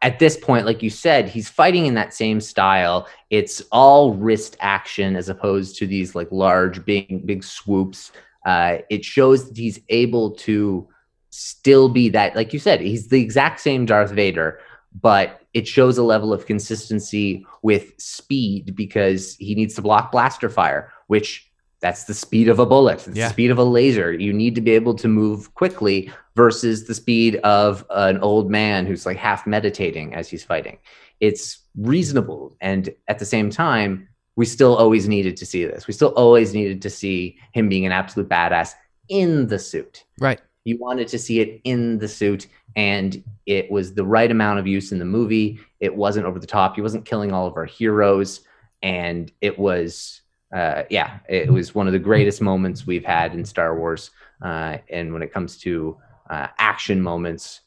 at 0.01 0.17
this 0.17 0.37
point, 0.37 0.65
like 0.65 0.81
you 0.81 0.89
said, 0.89 1.27
he's 1.27 1.49
fighting 1.49 1.85
in 1.85 1.93
that 1.95 2.13
same 2.13 2.39
style. 2.39 3.07
It's 3.29 3.61
all 3.71 4.13
wrist 4.13 4.57
action 4.59 5.15
as 5.15 5.29
opposed 5.29 5.75
to 5.77 5.87
these 5.87 6.15
like 6.15 6.31
large, 6.31 6.83
big, 6.85 7.25
big 7.25 7.43
swoops. 7.43 8.11
Uh, 8.45 8.77
it 8.89 9.05
shows 9.05 9.47
that 9.47 9.57
he's 9.57 9.79
able 9.89 10.31
to 10.31 10.87
still 11.29 11.89
be 11.89 12.09
that, 12.09 12.35
like 12.35 12.53
you 12.53 12.59
said, 12.59 12.81
he's 12.81 13.07
the 13.07 13.21
exact 13.21 13.59
same 13.59 13.85
Darth 13.85 14.11
Vader, 14.11 14.59
but 15.01 15.41
it 15.53 15.67
shows 15.67 15.97
a 15.97 16.03
level 16.03 16.33
of 16.33 16.45
consistency 16.45 17.45
with 17.61 17.93
speed 17.99 18.75
because 18.75 19.35
he 19.35 19.53
needs 19.55 19.75
to 19.75 19.81
block 19.81 20.11
blaster 20.11 20.49
fire, 20.49 20.91
which 21.07 21.47
that's 21.81 22.03
the 22.05 22.13
speed 22.13 22.47
of 22.47 22.59
a 22.59 22.65
bullet. 22.65 23.07
It's 23.07 23.17
Yeah. 23.17 23.27
the 23.27 23.33
speed 23.33 23.51
of 23.51 23.57
a 23.57 23.63
laser. 23.63 24.13
You 24.13 24.33
need 24.33 24.55
to 24.55 24.61
be 24.61 24.71
able 24.71 24.93
to 24.95 25.07
move 25.07 25.53
quickly 25.55 26.11
versus 26.35 26.85
the 26.85 26.93
speed 26.93 27.37
of 27.37 27.85
an 27.89 28.19
old 28.19 28.49
man 28.51 28.85
who's 28.85 29.05
like 29.05 29.17
half 29.17 29.47
meditating 29.47 30.13
as 30.13 30.29
he's 30.29 30.43
fighting. 30.43 30.77
It's 31.19 31.59
reasonable. 31.75 32.55
And 32.61 32.89
at 33.07 33.19
the 33.19 33.25
same 33.25 33.49
time, 33.49 34.07
we 34.35 34.45
still 34.45 34.75
always 34.75 35.07
needed 35.07 35.37
to 35.37 35.45
see 35.45 35.65
this. 35.65 35.87
We 35.87 35.93
still 35.93 36.13
always 36.15 36.53
needed 36.53 36.81
to 36.83 36.89
see 36.89 37.37
him 37.53 37.69
being 37.69 37.85
an 37.85 37.91
absolute 37.91 38.29
badass 38.29 38.73
in 39.09 39.47
the 39.47 39.59
suit. 39.59 40.05
Right. 40.19 40.39
You 40.63 40.77
wanted 40.77 41.07
to 41.09 41.19
see 41.19 41.39
it 41.39 41.59
in 41.63 41.97
the 41.97 42.07
suit, 42.07 42.47
and 42.75 43.23
it 43.45 43.69
was 43.71 43.93
the 43.93 44.05
right 44.05 44.29
amount 44.29 44.59
of 44.59 44.67
use 44.67 44.91
in 44.91 44.99
the 44.99 45.05
movie. 45.05 45.59
It 45.79 45.95
wasn't 45.95 46.27
over 46.27 46.39
the 46.39 46.47
top. 46.47 46.75
He 46.75 46.81
wasn't 46.81 47.05
killing 47.05 47.33
all 47.33 47.47
of 47.47 47.57
our 47.57 47.65
heroes, 47.65 48.41
and 48.81 49.31
it 49.41 49.57
was, 49.57 50.21
uh, 50.55 50.83
yeah, 50.89 51.19
it 51.27 51.51
was 51.51 51.75
one 51.75 51.87
of 51.87 51.93
the 51.93 51.99
greatest 51.99 52.41
moments 52.41 52.85
we've 52.85 53.05
had 53.05 53.33
in 53.33 53.43
Star 53.43 53.77
Wars. 53.77 54.11
Uh, 54.41 54.77
and 54.89 55.13
when 55.13 55.23
it 55.23 55.33
comes 55.33 55.57
to 55.57 55.97
uh, 56.29 56.47
action 56.57 57.01
moments, 57.01 57.61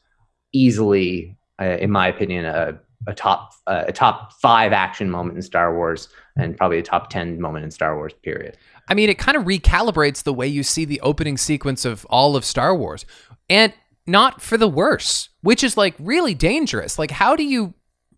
easily, 0.51 1.37
uh, 1.61 1.77
in 1.79 1.91
my 1.91 2.07
opinion, 2.07 2.45
a, 2.45 2.79
a 3.07 3.13
top 3.13 3.53
uh, 3.67 3.85
a 3.87 3.91
top 3.91 4.33
five 4.33 4.73
action 4.73 5.09
moment 5.09 5.37
in 5.37 5.41
Star 5.41 5.75
Wars, 5.75 6.09
and 6.35 6.57
probably 6.57 6.79
a 6.79 6.83
top 6.83 7.09
ten 7.09 7.39
moment 7.39 7.65
in 7.65 7.71
Star 7.71 7.95
Wars. 7.95 8.13
Period. 8.13 8.57
I 8.87 8.93
mean, 8.93 9.09
it 9.09 9.17
kind 9.17 9.37
of 9.37 9.43
recalibrates 9.43 10.23
the 10.23 10.33
way 10.33 10.47
you 10.47 10.63
see 10.63 10.85
the 10.85 11.01
opening 11.01 11.37
sequence 11.37 11.85
of 11.85 12.05
all 12.05 12.35
of 12.35 12.45
Star 12.45 12.75
Wars. 12.75 13.05
And 13.49 13.73
not 14.07 14.41
for 14.41 14.57
the 14.57 14.67
worse, 14.67 15.29
which 15.41 15.63
is 15.63 15.77
like 15.77 15.95
really 15.99 16.33
dangerous. 16.33 16.99
Like, 16.99 17.11
how 17.11 17.35
do 17.35 17.43
you 17.43 17.73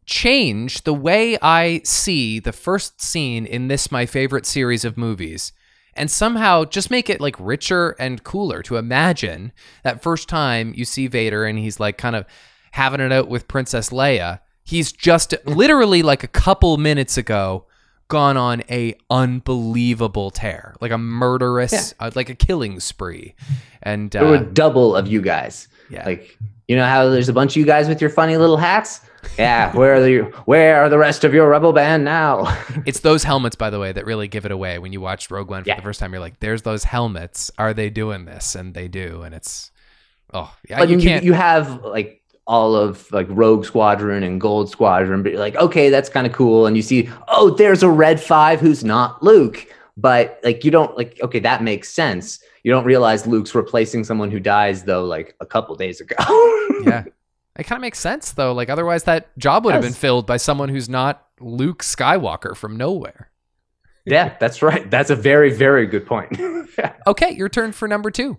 change 0.06 0.84
the 0.84 0.94
way 0.94 1.38
I 1.42 1.82
see 1.84 2.40
the 2.40 2.54
first 2.54 3.02
scene 3.02 3.46
in 3.46 3.68
this, 3.68 3.92
my 3.92 4.06
favorite 4.06 4.46
series 4.46 4.86
of 4.86 4.98
movies, 4.98 5.52
and 5.94 6.10
somehow 6.10 6.66
just 6.66 6.92
make 6.92 7.10
it 7.10 7.22
like 7.22 7.36
richer 7.40 7.96
and 8.00 8.24
cooler 8.24 8.62
to 8.64 8.78
imagine 8.78 9.52
that 9.84 10.04
first 10.04 10.30
time 10.30 10.74
you 10.76 10.86
see 10.86 11.08
Vader 11.08 11.46
and 11.46 11.60
he's 11.60 11.80
like 11.80 11.98
kind 11.98 12.16
of 12.16 12.26
having 12.72 13.02
it 13.02 13.12
out 13.12 13.28
with 13.28 13.48
Princess 13.48 13.90
Leia? 13.90 14.40
He's 14.68 14.92
just 14.92 15.34
literally 15.46 16.04
like 16.04 16.24
a 16.24 16.28
couple 16.28 16.76
minutes 16.78 17.18
ago 17.18 17.66
gone 18.10 18.36
on 18.38 18.64
a 18.70 18.96
unbelievable 19.10 20.32
tear, 20.32 20.76
like 20.82 20.92
a 20.92 20.98
murderous, 20.98 21.94
uh, 22.00 22.12
like 22.16 22.30
a 22.30 22.36
killing 22.36 22.80
spree, 22.80 23.36
and 23.84 24.12
There 24.12 24.26
were 24.26 24.38
uh, 24.38 24.44
double 24.54 24.96
of 24.96 25.08
you 25.08 25.22
guys. 25.22 25.68
yeah, 25.90 26.06
Like 26.06 26.38
you 26.68 26.76
know 26.76 26.86
how 26.86 27.10
there's 27.10 27.30
a 27.30 27.34
bunch 27.34 27.54
of 27.54 27.58
you 27.58 27.66
guys 27.66 27.88
with 27.88 28.02
your 28.02 28.10
funny 28.10 28.36
little 28.38 28.58
hats. 28.58 29.00
Yeah, 29.40 29.74
where 29.76 29.96
are 29.96 30.02
the 30.02 30.18
where 30.46 30.82
are 30.84 30.90
the 30.90 30.98
rest 30.98 31.24
of 31.24 31.34
your 31.34 31.48
rebel 31.50 31.72
band 31.74 32.04
now? 32.04 32.46
it's 32.86 33.00
those 33.00 33.24
helmets, 33.24 33.56
by 33.56 33.70
the 33.70 33.80
way, 33.80 33.92
that 33.94 34.06
really 34.06 34.28
give 34.28 34.46
it 34.46 34.52
away. 34.52 34.80
When 34.80 34.92
you 34.94 35.00
watch 35.02 35.32
Rogue 35.32 35.50
One 35.50 35.64
for 35.64 35.70
Yeah. 35.70 35.76
the 35.78 35.82
first 35.82 36.00
time, 36.00 36.12
you're 36.12 36.20
like, 36.22 36.40
"There's 36.40 36.64
those 36.64 36.84
helmets. 36.84 37.52
Are 37.58 37.74
they 37.74 37.90
doing 37.90 38.26
this?" 38.26 38.54
And 38.56 38.74
they 38.74 38.88
do, 38.90 39.22
and 39.24 39.34
it's 39.34 39.72
oh 40.34 40.54
yeah, 40.70 40.80
But 40.80 40.90
you 40.90 40.98
you, 40.98 41.04
can't. 41.08 41.24
you 41.24 41.34
have 41.34 41.84
like 41.84 42.22
all 42.48 42.76
of 42.76 43.12
like 43.12 43.28
Rogue 43.30 43.66
Squadron 43.66 44.24
and 44.24 44.40
Gold 44.42 44.70
Squadron, 44.70 45.22
but 45.22 45.34
you're 45.34 45.42
like, 45.42 45.56
okay, 45.58 45.90
that's 45.90 46.10
kind 46.10 46.26
of 46.26 46.34
cool. 46.34 46.66
And 46.66 46.76
you 46.76 46.82
see, 46.82 47.10
oh, 47.28 47.52
there's 47.52 47.84
a 47.84 47.90
Red 47.90 48.20
Five 48.20 48.60
who's 48.60 48.84
not 48.84 49.22
Luke, 49.22 49.68
but 49.98 50.40
like 50.44 50.64
you 50.64 50.72
don't 50.72 50.98
like, 50.98 51.20
okay, 51.22 51.40
that 51.40 51.62
makes 51.62 51.90
sense. 51.90 52.40
You 52.64 52.72
don't 52.72 52.86
realize 52.86 53.28
Luke's 53.28 53.54
replacing 53.54 54.04
someone 54.04 54.32
who 54.32 54.40
dies 54.40 54.84
though, 54.84 55.06
like 55.06 55.36
a 55.40 55.46
couple 55.46 55.76
days 55.76 56.02
ago. 56.02 56.16
yeah, 56.86 57.04
It 57.58 57.64
kind 57.64 57.78
of 57.78 57.82
makes 57.82 58.00
sense 58.00 58.32
though. 58.34 58.54
Like 58.54 58.70
otherwise, 58.70 59.04
that 59.06 59.36
job 59.38 59.66
would 59.66 59.74
have 59.74 59.82
been 59.82 59.94
filled 59.94 60.28
by 60.28 60.38
someone 60.38 60.70
who's 60.70 60.88
not 60.88 61.26
Luke 61.40 61.84
Skywalker 61.84 62.56
from 62.56 62.78
nowhere. 62.78 63.32
Yeah, 64.06 64.38
that's 64.40 64.62
right. 64.62 64.90
That's 64.90 65.10
a 65.10 65.16
very, 65.16 65.52
very 65.52 65.86
good 65.88 66.06
point. 66.06 66.40
Okay, 67.08 67.32
your 67.32 67.50
turn 67.50 67.72
for 67.72 67.88
number 67.88 68.12
two. 68.12 68.38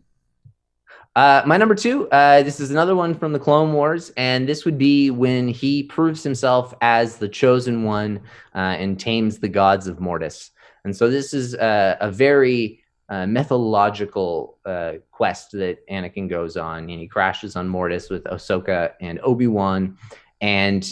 Uh, 1.19 1.43
my 1.45 1.57
number 1.57 1.75
two, 1.75 2.09
uh, 2.11 2.45
this 2.45 2.61
is 2.61 2.71
another 2.71 2.95
one 2.95 3.13
from 3.13 3.33
the 3.33 3.41
Clone 3.41 3.73
Wars, 3.73 4.13
and 4.17 4.49
this 4.49 4.65
would 4.65 4.79
be 4.79 5.11
when 5.11 5.49
he 5.49 5.83
proves 5.83 6.23
himself 6.23 6.73
as 6.81 7.17
the 7.17 7.29
chosen 7.29 7.83
one 7.83 8.21
uh, 8.55 8.77
and 8.79 9.01
tames 9.01 9.41
the 9.41 9.49
gods 9.49 9.89
of 9.89 9.99
Mortis. 9.99 10.53
And 10.85 10.97
so 10.97 11.11
this 11.11 11.35
is 11.35 11.57
uh, 11.57 11.97
a 12.01 12.09
very 12.09 12.85
uh, 13.09 13.27
methodological 13.27 14.59
uh, 14.65 14.93
quest 15.11 15.51
that 15.55 15.85
Anakin 15.89 16.31
goes 16.31 16.57
on, 16.57 16.89
and 16.89 17.01
he 17.01 17.09
crashes 17.09 17.57
on 17.57 17.67
Mortis 17.67 18.11
with 18.11 18.23
Ahsoka 18.27 18.93
and 19.01 19.19
Obi 19.25 19.49
Wan, 19.49 19.99
and 20.41 20.89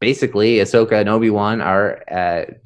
basically 0.00 0.56
Ahsoka 0.56 0.94
and 0.94 1.08
Obi 1.08 1.30
Wan 1.30 1.60
are 1.60 2.02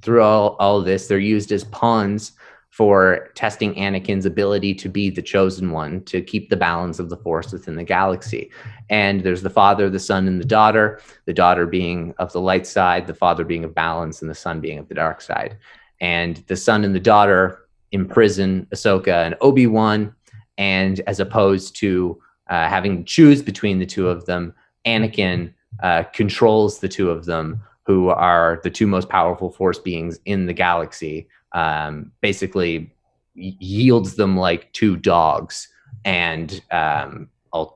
through 0.01 0.23
all 0.23 0.57
all 0.59 0.81
this, 0.81 1.09
they're 1.09 1.19
used 1.19 1.53
as 1.53 1.65
pawns 1.65 2.33
for 2.77 3.31
testing 3.35 3.75
Anakin's 3.77 4.27
ability 4.27 4.75
to 4.75 4.87
be 4.87 5.09
the 5.09 5.23
chosen 5.23 5.71
one, 5.71 6.03
to 6.05 6.21
keep 6.21 6.51
the 6.51 6.59
balance 6.59 6.99
of 6.99 7.09
the 7.09 7.17
Force 7.17 7.51
within 7.51 7.75
the 7.75 7.83
galaxy. 7.83 8.51
And 8.91 9.23
there's 9.23 9.41
the 9.41 9.49
father, 9.49 9.89
the 9.89 9.99
son, 9.99 10.29
and 10.29 10.39
the 10.39 10.45
daughter, 10.45 11.01
the 11.25 11.33
daughter 11.33 11.65
being 11.65 12.13
of 12.19 12.35
the 12.35 12.41
light 12.43 12.67
side, 12.67 13.07
the 13.07 13.15
father 13.15 13.47
being 13.47 13.65
of 13.65 13.75
balance, 13.75 14.21
and 14.21 14.31
the 14.31 14.35
son 14.35 14.61
being 14.61 14.79
of 14.79 14.89
the 14.89 14.95
dark 14.95 15.23
side. 15.23 15.57
And 16.03 16.45
the 16.49 16.57
son 16.57 16.85
and 16.85 16.95
the 16.95 17.01
daughter 17.01 17.67
imprison 17.93 18.67
Ahsoka 18.75 19.25
and 19.25 19.37
Obi 19.41 19.67
Wan. 19.67 20.15
And 20.59 21.01
as 21.07 21.19
opposed 21.19 21.77
to 21.77 22.21
uh, 22.51 22.69
having 22.69 22.99
to 22.99 23.05
choose 23.05 23.41
between 23.41 23.79
the 23.79 23.87
two 23.87 24.07
of 24.07 24.27
them, 24.27 24.53
Anakin 24.85 25.55
uh, 25.83 26.03
controls 26.13 26.81
the 26.81 26.89
two 26.89 27.09
of 27.09 27.25
them, 27.25 27.63
who 27.87 28.11
are 28.11 28.61
the 28.65 28.71
two 28.71 28.87
most 28.87 29.09
powerful 29.09 29.51
Force 29.51 29.79
beings 29.79 30.19
in 30.27 30.45
the 30.45 30.53
galaxy 30.53 31.27
um, 31.57 32.13
basically 32.21 32.95
yields 33.35 34.15
them 34.15 34.37
like 34.37 34.73
two 34.73 34.97
dogs 34.97 35.69
and 36.05 36.63
um, 36.71 37.29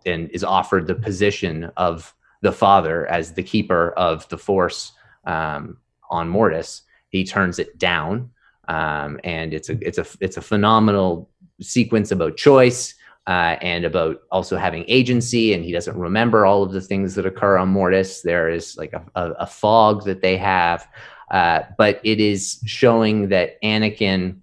and 0.04 0.30
is 0.30 0.44
offered 0.44 0.86
the 0.86 0.94
position 0.94 1.70
of 1.78 2.14
the 2.42 2.52
father 2.52 3.06
as 3.06 3.32
the 3.32 3.42
keeper 3.42 3.92
of 3.92 4.28
the 4.28 4.36
force 4.36 4.92
um, 5.24 5.78
on 6.10 6.28
Mortis. 6.28 6.82
He 7.08 7.24
turns 7.24 7.58
it 7.58 7.78
down, 7.78 8.30
um, 8.68 9.18
and 9.24 9.54
it's 9.54 9.70
a 9.70 9.78
it's 9.80 9.98
a 9.98 10.06
it's 10.20 10.36
a 10.36 10.42
phenomenal 10.42 11.30
sequence 11.60 12.12
about 12.12 12.36
choice. 12.36 12.94
Uh, 13.26 13.56
and 13.60 13.84
about 13.84 14.22
also 14.32 14.56
having 14.56 14.82
agency, 14.88 15.52
and 15.52 15.62
he 15.62 15.70
doesn't 15.70 15.96
remember 15.96 16.46
all 16.46 16.62
of 16.64 16.72
the 16.72 16.80
things 16.80 17.14
that 17.14 17.26
occur 17.26 17.58
on 17.58 17.68
Mortis. 17.68 18.22
There 18.22 18.48
is 18.48 18.76
like 18.76 18.92
a, 18.94 19.04
a, 19.14 19.30
a 19.32 19.46
fog 19.46 20.04
that 20.04 20.22
they 20.22 20.36
have, 20.38 20.88
uh, 21.30 21.62
but 21.78 22.00
it 22.04 22.20
is 22.20 22.60
showing 22.66 23.28
that 23.28 23.60
Anakin, 23.62 24.38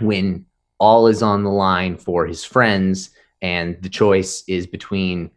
when 0.00 0.46
all 0.78 1.06
is 1.06 1.22
on 1.22 1.44
the 1.44 1.50
line 1.50 1.96
for 1.96 2.26
his 2.26 2.44
friends, 2.44 3.10
and 3.42 3.76
the 3.82 3.88
choice 3.88 4.42
is 4.48 4.66
between 4.66 5.30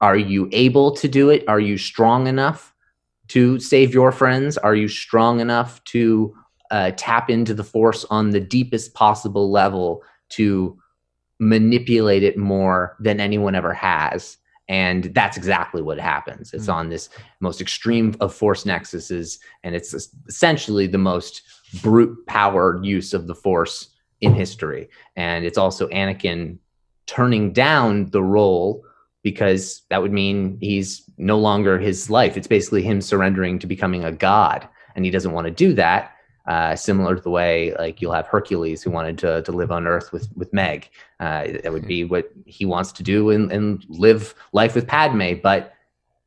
are 0.00 0.16
you 0.16 0.48
able 0.52 0.90
to 0.96 1.08
do 1.08 1.30
it? 1.30 1.44
Are 1.48 1.60
you 1.60 1.78
strong 1.78 2.26
enough 2.26 2.74
to 3.28 3.60
save 3.60 3.94
your 3.94 4.10
friends? 4.10 4.58
Are 4.58 4.74
you 4.74 4.88
strong 4.88 5.40
enough 5.40 5.82
to 5.84 6.34
uh, 6.72 6.90
tap 6.96 7.30
into 7.30 7.54
the 7.54 7.64
force 7.64 8.04
on 8.10 8.30
the 8.30 8.40
deepest 8.40 8.94
possible 8.94 9.50
level 9.50 10.02
to 10.30 10.76
manipulate 11.38 12.24
it 12.24 12.36
more 12.36 12.96
than 12.98 13.20
anyone 13.20 13.54
ever 13.54 13.72
has? 13.72 14.38
And 14.72 15.04
that's 15.14 15.36
exactly 15.36 15.82
what 15.82 15.98
happens. 16.00 16.54
It's 16.54 16.66
Mm. 16.66 16.74
on 16.78 16.88
this 16.88 17.10
most 17.40 17.60
extreme 17.60 18.14
of 18.20 18.34
force 18.34 18.64
nexuses, 18.64 19.38
and 19.62 19.74
it's 19.74 19.92
essentially 20.26 20.86
the 20.86 20.96
most 20.96 21.42
brute 21.82 22.16
power 22.26 22.80
use 22.82 23.12
of 23.12 23.26
the 23.26 23.34
force 23.34 23.90
in 24.22 24.32
history. 24.32 24.88
And 25.14 25.44
it's 25.44 25.58
also 25.58 25.88
Anakin 25.88 26.56
turning 27.06 27.52
down 27.52 28.08
the 28.10 28.22
role 28.22 28.82
because 29.22 29.82
that 29.90 30.00
would 30.00 30.12
mean 30.12 30.56
he's 30.60 31.02
no 31.18 31.38
longer 31.38 31.78
his 31.78 32.08
life. 32.08 32.38
It's 32.38 32.48
basically 32.56 32.82
him 32.82 33.02
surrendering 33.02 33.58
to 33.58 33.66
becoming 33.66 34.04
a 34.04 34.12
god, 34.12 34.66
and 34.96 35.04
he 35.04 35.10
doesn't 35.10 35.32
want 35.32 35.46
to 35.48 35.50
do 35.66 35.74
that. 35.74 36.12
Uh, 36.46 36.74
similar 36.74 37.14
to 37.14 37.22
the 37.22 37.30
way 37.30 37.72
like 37.78 38.02
you'll 38.02 38.12
have 38.12 38.26
Hercules 38.26 38.82
who 38.82 38.90
wanted 38.90 39.16
to, 39.18 39.42
to 39.42 39.52
live 39.52 39.70
on 39.70 39.86
Earth 39.86 40.12
with 40.12 40.28
with 40.34 40.52
Meg. 40.52 40.88
Uh, 41.20 41.46
that 41.62 41.72
would 41.72 41.86
be 41.86 42.02
what 42.04 42.30
he 42.46 42.64
wants 42.64 42.90
to 42.92 43.02
do 43.04 43.30
and, 43.30 43.52
and 43.52 43.84
live 43.88 44.34
life 44.52 44.74
with 44.74 44.86
Padme. 44.88 45.34
But 45.40 45.72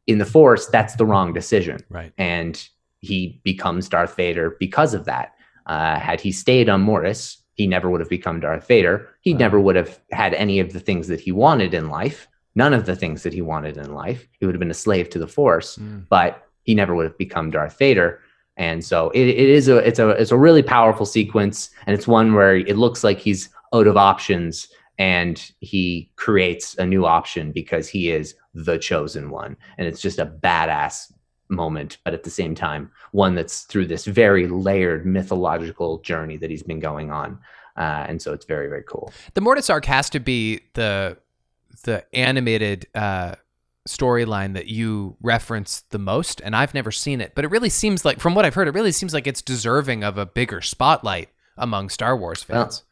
in 0.07 0.17
the 0.17 0.25
Force, 0.25 0.67
that's 0.67 0.95
the 0.95 1.05
wrong 1.05 1.33
decision 1.33 1.79
Right. 1.89 2.13
and 2.17 2.65
he 3.01 3.41
becomes 3.43 3.89
Darth 3.89 4.15
Vader 4.15 4.55
because 4.59 4.93
of 4.93 5.03
that. 5.05 5.33
Uh, 5.65 5.99
had 5.99 6.21
he 6.21 6.31
stayed 6.31 6.69
on 6.69 6.81
Mortis, 6.81 7.37
he 7.55 7.67
never 7.67 7.89
would 7.89 7.99
have 7.99 8.09
become 8.09 8.39
Darth 8.39 8.67
Vader. 8.67 9.09
He 9.21 9.33
Wow. 9.33 9.39
never 9.39 9.59
would 9.59 9.75
have 9.75 9.99
had 10.11 10.33
any 10.35 10.59
of 10.59 10.71
the 10.73 10.79
things 10.79 11.07
that 11.09 11.19
he 11.19 11.31
wanted 11.33 11.73
in 11.73 11.89
life. 11.89 12.27
None 12.55 12.73
of 12.73 12.85
the 12.85 12.95
things 12.95 13.23
that 13.23 13.33
he 13.33 13.41
wanted 13.41 13.75
in 13.77 13.93
life. 13.93 14.27
He 14.39 14.45
would 14.45 14.55
have 14.55 14.59
been 14.59 14.71
a 14.71 14.75
slave 14.75 15.09
to 15.09 15.19
the 15.19 15.27
Force, 15.27 15.77
Mm. 15.77 16.05
but 16.09 16.47
he 16.63 16.73
never 16.73 16.95
would 16.95 17.05
have 17.05 17.17
become 17.17 17.51
Darth 17.51 17.77
Vader. 17.77 18.19
And 18.57 18.83
so 18.83 19.09
it, 19.09 19.27
it 19.27 19.49
is 19.49 19.67
a 19.67 19.77
it's 19.77 19.99
a 19.99 20.09
it's 20.09 20.31
a 20.31 20.37
really 20.37 20.63
powerful 20.63 21.05
sequence, 21.05 21.69
and 21.85 21.93
it's 21.93 22.07
one 22.07 22.33
where 22.33 22.55
it 22.55 22.77
looks 22.77 23.03
like 23.03 23.19
he's 23.19 23.49
out 23.73 23.87
of 23.87 23.97
options, 23.97 24.67
and 24.97 25.51
he 25.59 26.09
creates 26.15 26.75
a 26.77 26.85
new 26.85 27.05
option 27.05 27.51
because 27.51 27.89
he 27.89 28.11
is 28.11 28.35
the 28.53 28.77
chosen 28.77 29.29
one, 29.29 29.57
and 29.77 29.87
it's 29.87 30.01
just 30.01 30.19
a 30.19 30.25
badass 30.25 31.11
moment, 31.49 31.97
but 32.03 32.13
at 32.13 32.23
the 32.23 32.29
same 32.29 32.55
time, 32.55 32.91
one 33.11 33.35
that's 33.35 33.63
through 33.63 33.87
this 33.87 34.05
very 34.05 34.47
layered 34.47 35.05
mythological 35.05 35.99
journey 35.99 36.37
that 36.37 36.49
he's 36.49 36.63
been 36.63 36.79
going 36.79 37.11
on. 37.11 37.39
Uh, 37.77 38.05
and 38.07 38.21
so 38.21 38.33
it's 38.33 38.45
very, 38.45 38.67
very 38.67 38.83
cool. 38.83 39.11
The 39.33 39.41
Mortis 39.41 39.69
arc 39.69 39.85
has 39.85 40.09
to 40.11 40.19
be 40.19 40.61
the 40.73 41.17
the 41.83 42.05
animated 42.15 42.87
uh, 42.95 43.35
storyline 43.87 44.53
that 44.53 44.67
you 44.67 45.15
reference 45.21 45.81
the 45.91 45.99
most, 45.99 46.41
and 46.41 46.55
I've 46.55 46.73
never 46.73 46.91
seen 46.91 47.21
it, 47.21 47.33
but 47.35 47.45
it 47.45 47.51
really 47.51 47.69
seems 47.69 48.03
like, 48.05 48.19
from 48.19 48.33
what 48.35 48.45
I've 48.45 48.55
heard, 48.55 48.67
it 48.67 48.73
really 48.73 48.91
seems 48.91 49.13
like 49.13 49.27
it's 49.27 49.41
deserving 49.41 50.03
of 50.03 50.17
a 50.17 50.25
bigger 50.25 50.61
spotlight 50.61 51.29
among 51.57 51.89
Star 51.89 52.17
Wars 52.17 52.47
Well, 52.49 52.63
fans. 52.63 52.83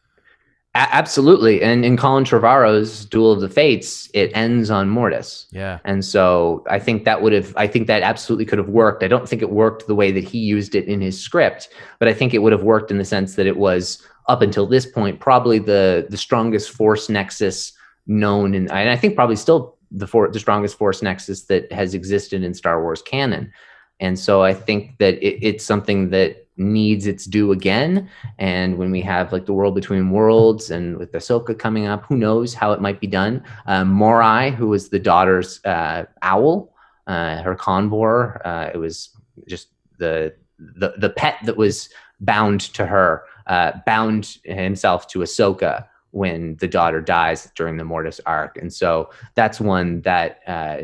A- 0.76 0.96
absolutely. 0.96 1.62
And 1.62 1.84
in 1.86 1.98
Colin 1.98 2.24
Trevorrow's 2.24 3.06
Duel 3.06 3.32
of 3.32 3.42
the 3.42 3.50
Fates, 3.50 4.10
it 4.14 4.32
ends 4.36 4.70
on 4.72 4.90
Mortis. 4.90 5.48
yeah, 5.52 5.80
And 5.86 6.04
so 6.04 6.64
I 6.70 6.80
think 6.80 7.06
that 7.06 7.22
would 7.22 7.34
have, 7.34 7.54
I 7.58 7.68
think 7.68 7.88
that 7.88 8.02
absolutely 8.04 8.46
could 8.46 8.58
have 8.58 8.70
worked. 8.70 9.04
I 9.04 9.08
don't 9.08 9.28
think 9.28 9.42
it 9.42 9.52
worked 9.52 9.86
the 9.88 9.96
way 9.96 10.12
that 10.12 10.24
he 10.24 10.40
used 10.40 10.74
it 10.76 10.86
in 10.86 11.02
his 11.02 11.20
script, 11.20 11.70
but 12.00 12.08
I 12.08 12.14
think 12.14 12.34
it 12.34 12.40
would 12.40 12.52
have 12.54 12.64
worked 12.64 12.90
in 12.92 12.98
the 12.98 13.06
sense 13.06 13.36
that 13.36 13.46
it 13.48 13.58
was 13.58 14.02
up 14.30 14.42
until 14.42 14.66
this 14.66 14.86
point 14.86 15.20
probably 15.20 15.60
the 15.60 16.08
the 16.10 16.18
strongest 16.18 16.70
force 16.72 17.10
nexus 17.10 17.74
known, 18.08 18.56
in, 18.56 18.70
and 18.72 18.90
I 18.90 18.96
think 18.96 19.16
probably 19.16 19.36
still 19.36 19.78
the 19.94 20.08
for, 20.08 20.28
the 20.28 20.40
strongest 20.40 20.78
force 20.78 21.02
nexus 21.02 21.44
that 21.44 21.72
has 21.72 21.94
existed 21.94 22.44
in 22.44 22.54
Star 22.54 22.82
Wars 22.82 23.02
canon. 23.02 23.54
And 24.00 24.20
so 24.20 24.42
I 24.42 24.54
think 24.54 24.98
that 24.98 25.16
it, 25.26 25.40
it's 25.42 25.64
something 25.64 26.10
that 26.10 26.48
needs 26.58 27.08
its 27.08 27.26
due 27.26 27.52
again. 27.52 28.10
And 28.38 28.78
when 28.78 28.92
we 28.92 29.02
have 29.02 29.32
like 29.32 29.46
the 29.46 29.54
world 29.54 29.76
between 29.76 30.12
worlds 30.12 30.72
and 30.72 30.98
with 30.98 31.12
Ahsoka 31.14 31.58
coming 31.58 31.88
up, 31.88 32.06
who 32.06 32.18
knows 32.18 32.54
how 32.54 32.74
it 32.74 32.82
might 32.82 33.00
be 33.00 33.08
done? 33.08 33.44
Um, 33.66 33.88
Morai, 33.90 34.52
who 34.52 34.68
was 34.68 34.90
the 34.90 35.00
daughter's 35.00 35.64
uh, 35.66 36.06
owl, 36.22 36.74
uh, 37.08 37.42
her 37.42 37.56
convor, 37.56 38.42
uh, 38.46 38.70
it 38.74 38.78
was 38.78 39.10
just 39.48 39.70
the, 39.98 40.34
the 40.60 40.94
the 40.98 41.10
pet 41.10 41.38
that 41.46 41.58
was 41.58 41.90
bound 42.20 42.62
to 42.62 42.86
her, 42.86 43.24
uh, 43.48 43.72
bound 43.86 44.38
himself 44.46 45.08
to 45.08 45.20
Ahsoka 45.20 45.88
when 46.14 46.56
the 46.58 46.68
daughter 46.68 47.02
dies 47.02 47.52
during 47.56 47.76
the 47.76 47.84
Mortis 47.84 48.22
arc, 48.26 48.58
and 48.58 48.72
so 48.72 49.10
that's 49.34 49.60
one 49.60 50.02
that 50.02 50.42
uh, 50.48 50.78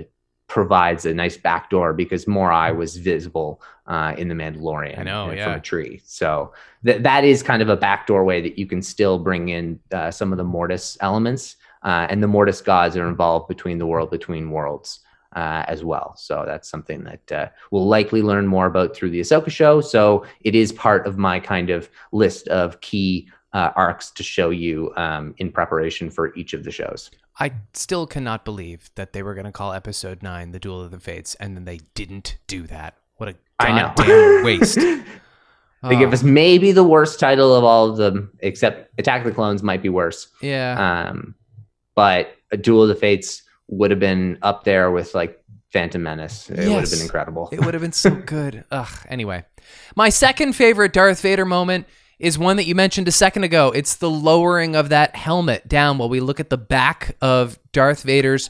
provides 0.48 1.06
a 1.06 1.14
nice 1.14 1.38
backdoor 1.38 1.94
because 1.94 2.28
Morai 2.28 2.72
was 2.72 2.98
visible 2.98 3.62
uh, 3.86 4.16
in 4.18 4.28
the 4.28 4.34
Mandalorian 4.34 5.06
know, 5.06 5.32
yeah. 5.32 5.46
from 5.46 5.54
a 5.54 5.60
tree. 5.62 6.02
So 6.04 6.52
th- 6.84 7.04
that 7.04 7.24
is 7.24 7.44
kind 7.44 7.62
of 7.62 7.70
a 7.70 7.78
backdoor 7.78 8.24
way 8.24 8.42
that 8.42 8.58
you 8.58 8.66
can 8.66 8.82
still 8.82 9.20
bring 9.20 9.50
in 9.50 9.80
uh, 9.94 10.10
some 10.10 10.32
of 10.32 10.40
the 10.40 10.44
Mortis 10.44 10.98
elements, 11.00 11.56
uh, 11.84 12.08
and 12.10 12.22
the 12.22 12.28
Mortis 12.28 12.62
gods 12.62 12.98
are 12.98 13.08
involved 13.08 13.48
between 13.48 13.78
the 13.78 13.86
world 13.86 14.12
between 14.12 14.52
worlds. 14.52 15.00
Uh, 15.34 15.64
as 15.68 15.84
well, 15.84 16.16
so 16.18 16.44
that's 16.44 16.68
something 16.68 17.04
that 17.04 17.32
uh, 17.32 17.48
we'll 17.70 17.86
likely 17.88 18.24
learn 18.24 18.48
more 18.48 18.66
about 18.66 18.96
through 18.96 19.12
the 19.12 19.20
Ahsoka 19.20 19.52
show. 19.52 19.80
So 19.80 20.26
it 20.42 20.56
is 20.56 20.72
part 20.72 21.06
of 21.06 21.20
my 21.20 21.40
kind 21.40 21.70
of 21.70 21.88
list 22.12 22.48
of 22.48 22.82
key 22.82 23.30
uh, 23.54 23.72
arcs 23.76 24.12
to 24.12 24.24
show 24.24 24.50
you 24.50 24.92
um, 24.96 25.34
in 25.38 25.52
preparation 25.52 26.10
for 26.10 26.34
each 26.36 26.54
of 26.54 26.64
the 26.64 26.72
shows. 26.72 27.10
I 27.40 27.52
still 27.74 28.06
cannot 28.06 28.44
believe 28.46 28.90
that 28.96 29.14
they 29.14 29.24
were 29.24 29.34
going 29.34 29.46
to 29.46 29.52
call 29.52 29.74
Episode 29.74 30.22
Nine 30.22 30.52
"The 30.52 30.60
Duel 30.60 30.82
of 30.82 30.92
the 30.92 31.00
Fates" 31.00 31.36
and 31.36 31.56
then 31.56 31.66
they 31.66 31.80
didn't 31.96 32.38
do 32.48 32.64
that. 32.68 32.96
What 33.18 33.30
a 33.30 33.36
goddamn 33.60 34.44
waste! 34.44 34.76
They 34.76 35.96
give 35.96 36.10
Oh, 36.10 36.14
us 36.14 36.24
maybe 36.24 36.74
the 36.74 36.84
worst 36.84 37.20
title 37.22 37.56
of 37.56 37.64
all 37.64 37.90
of 37.90 37.96
them, 37.98 38.32
except 38.40 38.92
Attack 39.00 39.22
of 39.22 39.28
the 39.28 39.34
Clones 39.34 39.64
might 39.64 39.82
be 39.82 39.88
worse. 39.90 40.28
yeah. 40.42 41.08
Um, 41.10 41.36
but 41.96 42.36
a 42.52 42.58
Duel 42.58 42.84
of 42.84 42.90
the 42.90 42.96
Fates 42.96 43.44
would 43.68 43.90
have 43.92 44.00
been 44.00 44.38
up 44.42 44.64
there 44.66 44.92
with 44.92 45.16
like 45.16 45.42
Phantom 45.72 46.02
Menace. 46.04 46.50
It 46.50 46.68
would 46.68 46.82
have 46.82 46.90
been 46.90 47.02
incredible. 47.02 47.48
It 47.54 47.64
would 47.64 47.74
have 47.74 47.82
been 47.82 47.94
so 47.94 48.10
good. 48.10 48.66
Ugh. 48.72 48.90
Anyway, 49.08 49.46
my 49.96 50.10
second 50.10 50.54
favorite 50.54 50.92
Darth 50.92 51.22
Vader 51.22 51.46
moment 51.46 51.88
is 52.20 52.38
one 52.38 52.58
that 52.58 52.66
you 52.66 52.76
mentioned 52.76 53.08
a 53.08 53.12
second 53.12 53.44
ago. 53.44 53.72
It's 53.72 53.96
the 53.96 54.10
lowering 54.10 54.76
of 54.76 54.90
that 54.90 55.16
helmet 55.16 55.68
down 55.68 55.98
while 55.98 56.10
we 56.10 56.20
look 56.20 56.40
at 56.40 56.50
the 56.50 56.58
back 56.58 57.16
of 57.22 57.58
Darth 57.72 58.04
Vader's 58.04 58.50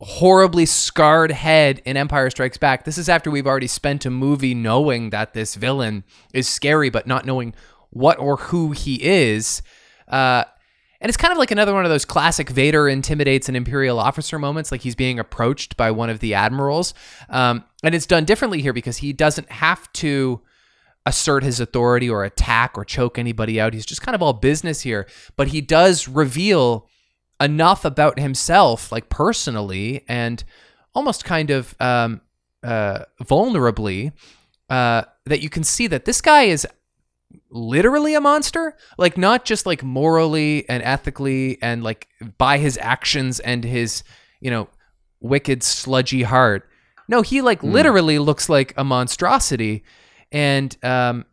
horribly 0.00 0.66
scarred 0.66 1.30
head 1.30 1.80
in 1.84 1.96
Empire 1.96 2.30
Strikes 2.30 2.56
Back. 2.56 2.84
This 2.84 2.98
is 2.98 3.08
after 3.08 3.30
we've 3.30 3.46
already 3.46 3.68
spent 3.68 4.04
a 4.04 4.10
movie 4.10 4.54
knowing 4.54 5.10
that 5.10 5.34
this 5.34 5.54
villain 5.54 6.04
is 6.32 6.48
scary, 6.48 6.90
but 6.90 7.06
not 7.06 7.24
knowing 7.24 7.54
what 7.90 8.18
or 8.18 8.36
who 8.38 8.72
he 8.72 8.96
is. 9.02 9.62
Uh, 10.08 10.44
and 11.00 11.08
it's 11.08 11.16
kind 11.16 11.32
of 11.32 11.38
like 11.38 11.50
another 11.50 11.74
one 11.74 11.84
of 11.84 11.90
those 11.90 12.04
classic 12.04 12.48
Vader 12.48 12.88
intimidates 12.88 13.48
an 13.48 13.56
Imperial 13.56 13.98
officer 13.98 14.38
moments, 14.38 14.72
like 14.72 14.80
he's 14.80 14.94
being 14.94 15.18
approached 15.18 15.76
by 15.76 15.90
one 15.90 16.08
of 16.08 16.20
the 16.20 16.34
admirals. 16.34 16.94
Um, 17.28 17.64
and 17.82 17.94
it's 17.94 18.06
done 18.06 18.24
differently 18.24 18.62
here 18.62 18.72
because 18.72 18.98
he 18.98 19.12
doesn't 19.12 19.50
have 19.50 19.92
to 19.94 20.40
assert 21.04 21.42
his 21.42 21.60
authority 21.60 22.08
or 22.08 22.24
attack 22.24 22.76
or 22.76 22.84
choke 22.84 23.18
anybody 23.18 23.60
out. 23.60 23.74
He's 23.74 23.86
just 23.86 24.02
kind 24.02 24.14
of 24.14 24.22
all 24.22 24.32
business 24.32 24.82
here. 24.82 25.06
But 25.36 25.48
he 25.48 25.60
does 25.60 26.06
reveal 26.08 26.88
enough 27.40 27.84
about 27.84 28.18
himself, 28.18 28.92
like 28.92 29.08
personally 29.08 30.04
and 30.08 30.42
almost 30.94 31.24
kind 31.24 31.50
of 31.50 31.74
um, 31.80 32.20
uh, 32.62 33.04
vulnerably, 33.22 34.12
uh, 34.70 35.02
that 35.26 35.42
you 35.42 35.50
can 35.50 35.64
see 35.64 35.86
that 35.88 36.04
this 36.04 36.20
guy 36.20 36.44
is 36.44 36.66
literally 37.50 38.14
a 38.14 38.20
monster 38.20 38.76
like 38.98 39.16
not 39.16 39.44
just 39.44 39.66
like 39.66 39.82
morally 39.82 40.68
and 40.68 40.82
ethically 40.82 41.58
and 41.62 41.82
like 41.82 42.08
by 42.38 42.58
his 42.58 42.78
actions 42.80 43.40
and 43.40 43.64
his 43.64 44.02
you 44.40 44.50
know 44.50 44.68
wicked 45.20 45.62
sludgy 45.62 46.22
heart 46.22 46.68
no 47.08 47.22
he 47.22 47.40
like 47.40 47.62
literally 47.62 48.18
looks 48.18 48.48
like 48.48 48.72
a 48.76 48.84
monstrosity 48.84 49.84
and 50.32 50.76
um 50.84 51.24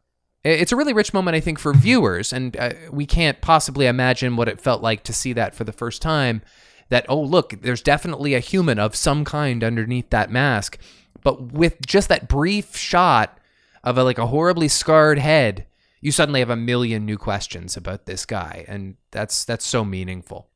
it's 0.43 0.71
a 0.71 0.75
really 0.75 0.93
rich 0.93 1.13
moment 1.13 1.35
i 1.35 1.39
think 1.39 1.59
for 1.59 1.73
viewers. 1.73 2.31
And 2.31 2.55
uh, 2.57 2.73
we 2.91 3.05
can't 3.05 3.41
possibly 3.41 3.87
imagine 3.87 4.35
what 4.35 4.47
it 4.47 4.61
felt 4.61 4.81
like 4.81 5.03
to 5.03 5.13
see 5.13 5.33
that 5.33 5.55
for 5.55 5.63
the 5.63 5.73
first 5.73 6.01
time 6.01 6.41
that 6.89 7.05
oh 7.09 7.21
look 7.21 7.61
there's 7.61 7.81
definitely 7.81 8.33
a 8.33 8.39
human 8.39 8.79
of 8.79 8.95
some 8.95 9.25
kind 9.25 9.63
underneath 9.63 10.09
that 10.11 10.31
mask. 10.31 10.77
But 11.23 11.51
with 11.51 11.85
just 11.85 12.07
that 12.09 12.29
brief 12.29 12.77
shot 12.77 13.37
of 13.83 13.97
a, 13.97 14.03
like 14.03 14.17
a 14.17 14.27
horribly 14.27 14.67
scarred 14.67 15.19
head 15.19 15.65
you 16.01 16.11
suddenly 16.11 16.39
have 16.39 16.49
a 16.49 16.55
million 16.55 17.05
new 17.05 17.17
questions 17.17 17.75
about 17.75 18.05
this 18.05 18.25
guy. 18.25 18.65
And 18.67 18.95
that's 19.11 19.45
that's 19.45 19.65
so 19.65 19.83
meaningful. 19.83 20.47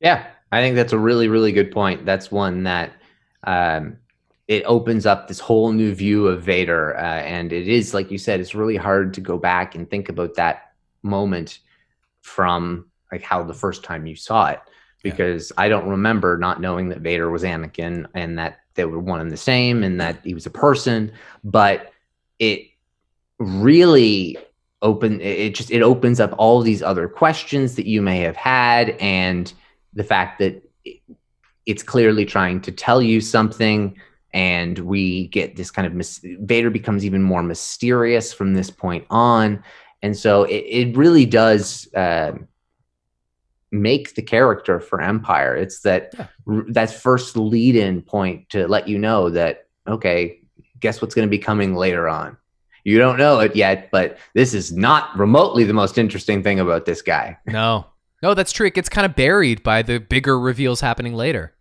Yeah, 0.00 0.26
I 0.52 0.60
think 0.60 0.76
that's 0.76 0.92
a 0.92 0.98
really, 0.98 1.28
really 1.28 1.52
good 1.52 1.72
point. 1.72 2.04
That's 2.04 2.30
one 2.30 2.64
that 2.64 2.92
um, 3.44 3.98
it 4.46 4.62
opens 4.64 5.06
up 5.06 5.26
this 5.26 5.40
whole 5.40 5.72
new 5.72 5.94
view 5.94 6.26
of 6.26 6.42
Vader, 6.42 6.96
uh, 6.96 7.00
and 7.00 7.52
it 7.52 7.66
is 7.68 7.94
like 7.94 8.10
you 8.10 8.18
said, 8.18 8.40
it's 8.40 8.54
really 8.54 8.76
hard 8.76 9.14
to 9.14 9.20
go 9.20 9.38
back 9.38 9.74
and 9.74 9.88
think 9.88 10.08
about 10.08 10.34
that 10.34 10.72
moment 11.02 11.60
from 12.22 12.86
like 13.10 13.22
how 13.22 13.42
the 13.42 13.54
first 13.54 13.82
time 13.82 14.06
you 14.06 14.16
saw 14.16 14.48
it, 14.48 14.60
Yeah. 15.02 15.10
because 15.12 15.52
I 15.56 15.68
don't 15.68 15.88
remember 15.88 16.36
not 16.36 16.60
knowing 16.60 16.88
that 16.90 17.00
Vader 17.00 17.30
was 17.30 17.42
Anakin 17.42 18.06
and 18.14 18.38
that 18.38 18.60
they 18.74 18.84
were 18.84 18.98
one 18.98 19.20
and 19.20 19.30
the 19.30 19.36
same, 19.36 19.82
and 19.82 20.00
that 20.00 20.18
he 20.24 20.34
was 20.34 20.46
a 20.46 20.50
person, 20.50 21.12
but 21.42 21.92
it 22.38 22.68
really 23.38 24.36
open 24.82 25.20
it 25.20 25.54
just 25.54 25.70
it 25.70 25.80
opens 25.80 26.20
up 26.20 26.34
all 26.36 26.60
these 26.60 26.82
other 26.82 27.08
questions 27.08 27.74
that 27.76 27.86
you 27.86 28.02
may 28.02 28.18
have 28.20 28.36
had 28.36 28.90
and 29.00 29.54
the 29.94 30.04
fact 30.04 30.38
that 30.38 30.62
it's 31.64 31.82
clearly 31.82 32.26
trying 32.26 32.60
to 32.60 32.70
tell 32.70 33.00
you 33.00 33.20
something 33.20 33.96
and 34.34 34.78
we 34.80 35.28
get 35.28 35.56
this 35.56 35.70
kind 35.70 35.86
of 35.86 35.94
mis- 35.94 36.20
vader 36.40 36.68
becomes 36.68 37.04
even 37.06 37.22
more 37.22 37.42
mysterious 37.42 38.32
from 38.34 38.52
this 38.52 38.68
point 38.70 39.06
on. 39.08 39.62
And 40.02 40.14
so 40.14 40.42
it, 40.44 40.64
it 40.68 40.96
really 40.96 41.24
does 41.24 41.88
uh, 41.94 42.32
make 43.70 44.14
the 44.14 44.22
character 44.22 44.80
for 44.80 45.00
empire. 45.00 45.56
It's 45.56 45.80
that 45.80 46.12
Yeah. 46.18 46.26
r- 46.46 46.64
that 46.68 46.90
first 46.92 47.36
lead 47.36 47.76
in 47.76 48.02
point 48.02 48.50
to 48.50 48.68
let 48.68 48.88
you 48.88 48.98
know 48.98 49.30
that 49.30 49.66
okay 49.86 50.40
guess 50.80 51.00
what's 51.00 51.14
going 51.14 51.26
to 51.26 51.30
be 51.30 51.38
coming 51.38 51.74
later 51.74 52.08
on? 52.08 52.36
You 52.84 52.98
don't 52.98 53.16
know 53.16 53.40
it 53.40 53.56
yet 53.56 53.90
but 53.90 54.18
this 54.34 54.52
is 54.52 54.72
not 54.72 55.16
remotely 55.18 55.64
the 55.64 55.72
most 55.72 55.96
interesting 55.96 56.42
thing 56.42 56.60
about 56.60 56.84
this 56.86 57.02
guy. 57.02 57.38
No. 57.46 57.86
No 58.22 58.34
that's 58.34 58.52
true. 58.52 58.66
It 58.66 58.74
gets 58.74 58.88
kind 58.88 59.04
of 59.06 59.14
buried 59.16 59.62
by 59.62 59.82
the 59.82 59.98
bigger 59.98 60.38
reveals 60.38 60.80
happening 60.80 61.14
later 61.14 61.53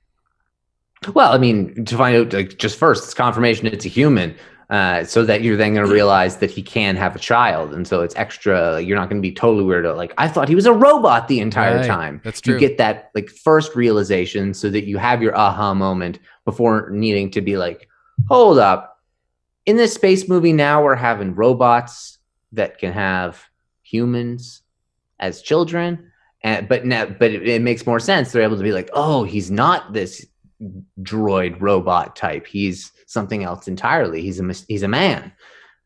Well, 1.14 1.32
I 1.32 1.38
mean, 1.38 1.86
to 1.86 1.98
find 1.98 2.16
out 2.16 2.34
like 2.34 2.58
just 2.58 2.78
first, 2.78 3.04
it's 3.06 3.14
confirmation 3.14 3.68
it's 3.68 3.86
a 3.86 3.90
human, 3.90 4.36
uh, 4.70 5.04
so 5.04 5.24
that 5.26 5.42
you're 5.44 5.58
then 5.58 5.74
going 5.74 5.86
to 5.86 5.94
realize 5.94 6.38
that 6.38 6.50
he 6.50 6.62
can 6.62 6.96
have 6.96 7.16
a 7.16 7.20
child, 7.20 7.74
and 7.74 7.88
so 7.88 8.02
it's 8.02 8.16
extra. 8.16 8.82
You're 8.82 8.98
not 8.98 9.10
going 9.10 9.22
to 9.22 9.28
be 9.28 9.34
totally 9.34 9.64
weird. 9.64 9.86
Like 9.96 10.14
I 10.18 10.28
thought 10.28 10.50
he 10.50 10.56
was 10.56 10.66
a 10.66 10.74
robot 10.74 11.28
the 11.28 11.40
entire 11.40 11.78
Right. 11.78 11.88
time. 11.88 12.22
That's 12.24 12.42
true. 12.42 12.54
You 12.54 12.60
get 12.60 12.78
that 12.78 13.12
like 13.16 13.30
first 13.30 13.76
realization, 13.76 14.54
so 14.54 14.70
that 14.70 14.86
you 14.86 14.98
have 14.98 15.22
your 15.22 15.38
aha 15.38 15.74
moment 15.74 16.20
before 16.46 16.90
needing 16.90 17.32
to 17.32 17.42
be 17.42 17.58
like, 17.58 17.88
hold 18.28 18.58
up. 18.60 19.00
In 19.66 19.78
this 19.78 19.94
space 19.94 20.28
movie 20.28 20.54
now, 20.54 20.84
we're 20.84 20.96
having 20.96 21.36
robots 21.36 22.18
that 22.52 22.78
can 22.78 22.92
have 22.94 23.42
humans 23.82 24.62
as 25.20 25.42
children, 25.42 26.12
and 26.44 26.68
but 26.68 26.86
now, 26.86 27.06
but 27.06 27.32
it, 27.32 27.48
it 27.48 27.62
makes 27.62 27.86
more 27.86 28.00
sense. 28.00 28.32
They're 28.32 28.42
able 28.42 28.58
to 28.58 28.64
be 28.64 28.74
like, 28.74 28.90
oh, 28.94 29.24
he's 29.24 29.50
not 29.50 29.94
this 29.94 30.26
droid 31.02 31.60
robot 31.60 32.16
type. 32.16 32.46
He's 32.48 32.92
something 33.08 33.44
else 33.44 33.68
entirely. 33.68 34.22
He's 34.22 34.40
a 34.40 34.54
he's 34.68 34.84
a 34.84 34.88
man, 34.88 35.32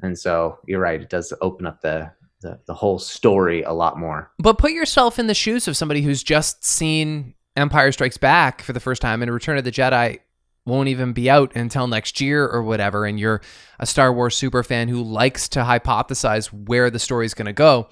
and 0.02 0.18
so 0.18 0.60
you're 0.68 0.80
right. 0.80 1.02
It 1.02 1.10
does 1.10 1.34
open 1.42 1.66
up 1.66 1.82
the 1.82 2.12
the, 2.42 2.60
the 2.68 2.74
whole 2.74 3.00
story 3.00 3.64
a 3.64 3.74
lot 3.74 3.98
more. 3.98 4.32
But 4.40 4.58
put 4.58 4.72
yourself 4.72 5.18
in 5.18 5.28
the 5.28 5.34
shoes 5.34 5.68
of 5.68 5.76
somebody 5.76 6.02
who's 6.02 6.24
just 6.24 6.64
seen 6.64 7.34
Empire 7.56 7.92
Strikes 7.92 8.18
Back 8.18 8.62
for 8.62 8.74
the 8.74 8.80
first 8.80 9.02
time 9.02 9.22
and 9.22 9.34
Return 9.34 9.58
of 9.58 9.64
the 9.64 9.72
Jedi 9.72 10.20
won't 10.66 10.90
even 10.90 11.14
be 11.14 11.30
out 11.30 11.56
until 11.56 11.88
next 11.88 12.20
year 12.22 12.46
or 12.46 12.62
whatever 12.62 13.06
and 13.06 13.20
you're 13.20 13.42
a 13.80 13.86
Star 13.86 14.14
Wars 14.14 14.36
super 14.36 14.64
fan 14.64 14.90
who 14.90 15.02
likes 15.02 15.48
to 15.50 15.62
hypothesize 15.62 16.48
where 16.48 16.90
the 16.90 17.00
story's 17.00 17.34
going 17.34 17.46
to 17.48 17.54
go. 17.54 17.90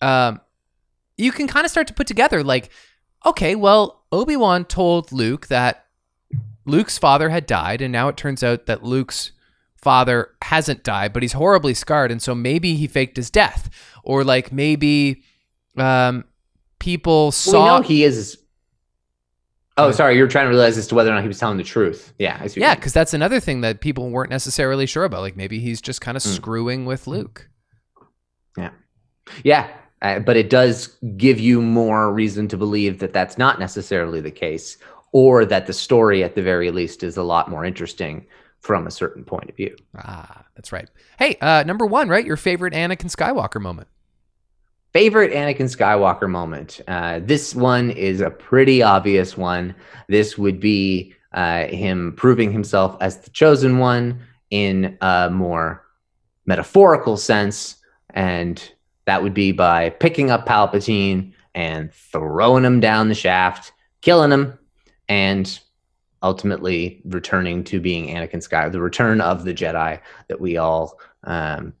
Um 0.00 0.40
you 1.18 1.30
can 1.30 1.46
kind 1.46 1.64
of 1.64 1.70
start 1.70 1.86
to 1.86 1.94
put 1.94 2.06
together 2.06 2.42
like 2.42 2.70
okay, 3.24 3.54
well, 3.56 4.04
Obi-Wan 4.12 4.64
told 4.64 5.10
Luke 5.12 5.48
that 5.48 5.85
Luke's 6.66 6.98
father 6.98 7.30
had 7.30 7.46
died 7.46 7.80
and 7.80 7.92
now 7.92 8.08
it 8.08 8.16
turns 8.16 8.42
out 8.42 8.66
that 8.66 8.82
Luke's 8.82 9.32
father 9.76 10.30
hasn't 10.42 10.82
died, 10.82 11.12
but 11.12 11.22
he's 11.22 11.34
horribly 11.34 11.72
scarred, 11.74 12.10
and 12.10 12.20
so 12.20 12.34
maybe 12.34 12.74
he 12.74 12.86
faked 12.88 13.16
his 13.16 13.30
death, 13.30 13.70
or 14.02 14.24
like 14.24 14.50
maybe 14.50 15.22
um, 15.76 16.24
people 16.80 17.26
we 17.26 17.30
saw. 17.32 17.76
know 17.78 17.82
he 17.82 18.02
is. 18.02 18.38
Oh, 19.76 19.92
sorry. 19.92 20.16
You're 20.16 20.26
trying 20.26 20.46
to 20.46 20.50
realize 20.50 20.76
as 20.78 20.86
to 20.88 20.94
whether 20.94 21.10
or 21.10 21.14
not 21.14 21.20
he 21.22 21.28
was 21.28 21.38
telling 21.38 21.58
the 21.58 21.62
truth. 21.62 22.14
Yeah, 22.18 22.44
yeah, 22.56 22.74
because 22.74 22.94
that's 22.94 23.12
another 23.14 23.38
thing 23.40 23.60
that 23.60 23.80
people 23.80 24.08
weren't 24.10 24.30
necessarily 24.30 24.86
sure 24.86 25.04
about. 25.04 25.20
Like 25.20 25.36
maybe 25.36 25.60
he's 25.60 25.80
just 25.80 26.00
kind 26.00 26.16
of 26.16 26.22
Mm. 26.22 26.34
screwing 26.34 26.86
with 26.86 27.06
Luke. 27.06 27.48
Yeah, 29.42 29.68
uh, 30.02 30.20
but 30.20 30.36
it 30.36 30.48
does 30.50 30.96
give 31.16 31.40
you 31.40 31.60
more 31.60 32.12
reason 32.12 32.46
to 32.48 32.56
believe 32.56 33.00
that 33.00 33.12
that's 33.12 33.36
not 33.36 33.58
necessarily 33.58 34.20
the 34.20 34.30
case, 34.30 34.78
or 35.12 35.44
that 35.44 35.66
the 35.66 35.72
story, 35.72 36.22
at 36.22 36.34
the 36.34 36.42
very 36.42 36.70
least, 36.70 37.02
is 37.02 37.16
a 37.16 37.22
lot 37.22 37.50
more 37.50 37.64
interesting 37.64 38.26
from 38.60 38.86
a 38.86 38.90
certain 38.90 39.24
point 39.24 39.48
of 39.48 39.56
view. 39.56 39.76
Ah, 39.96 40.44
that's 40.54 40.72
right. 40.72 40.90
Hey, 41.18 41.36
uh, 41.40 41.62
number 41.64 41.86
one, 41.86 42.08
right? 42.08 42.24
Your 42.24 42.36
favorite 42.36 42.74
Anakin 42.74 43.10
Skywalker 43.14 43.60
moment. 43.60 43.88
Favorite 44.92 45.32
Anakin 45.32 45.68
Skywalker 45.74 46.28
moment. 46.28 46.80
Uh, 46.88 47.20
this 47.22 47.54
one 47.54 47.90
is 47.90 48.20
a 48.20 48.30
pretty 48.30 48.82
obvious 48.82 49.36
one. 49.36 49.74
This 50.08 50.36
would 50.38 50.58
be 50.58 51.14
uh, 51.32 51.66
him 51.66 52.14
proving 52.16 52.50
himself 52.50 52.96
as 53.00 53.18
the 53.18 53.30
chosen 53.30 53.78
one 53.78 54.20
in 54.50 54.96
a 55.00 55.28
more 55.30 55.84
metaphorical 56.46 57.16
sense, 57.16 57.76
and 58.10 58.72
that 59.04 59.22
would 59.22 59.34
be 59.34 59.52
by 59.52 59.90
picking 59.90 60.30
up 60.30 60.46
Palpatine 60.46 61.32
and 61.54 61.92
throwing 61.92 62.64
him 62.64 62.80
down 62.80 63.08
the 63.08 63.14
shaft, 63.14 63.72
killing 64.00 64.30
him, 64.30 64.58
and 65.08 65.60
ultimately 66.22 67.02
returning 67.04 67.62
to 67.64 67.80
being 67.80 68.08
Anakin 68.08 68.46
Skywalker, 68.46 68.72
the 68.72 68.80
return 68.80 69.20
of 69.20 69.44
the 69.44 69.54
Jedi 69.54 70.00
that 70.28 70.40
we 70.40 70.56
all 70.56 70.98
um, 71.24 71.72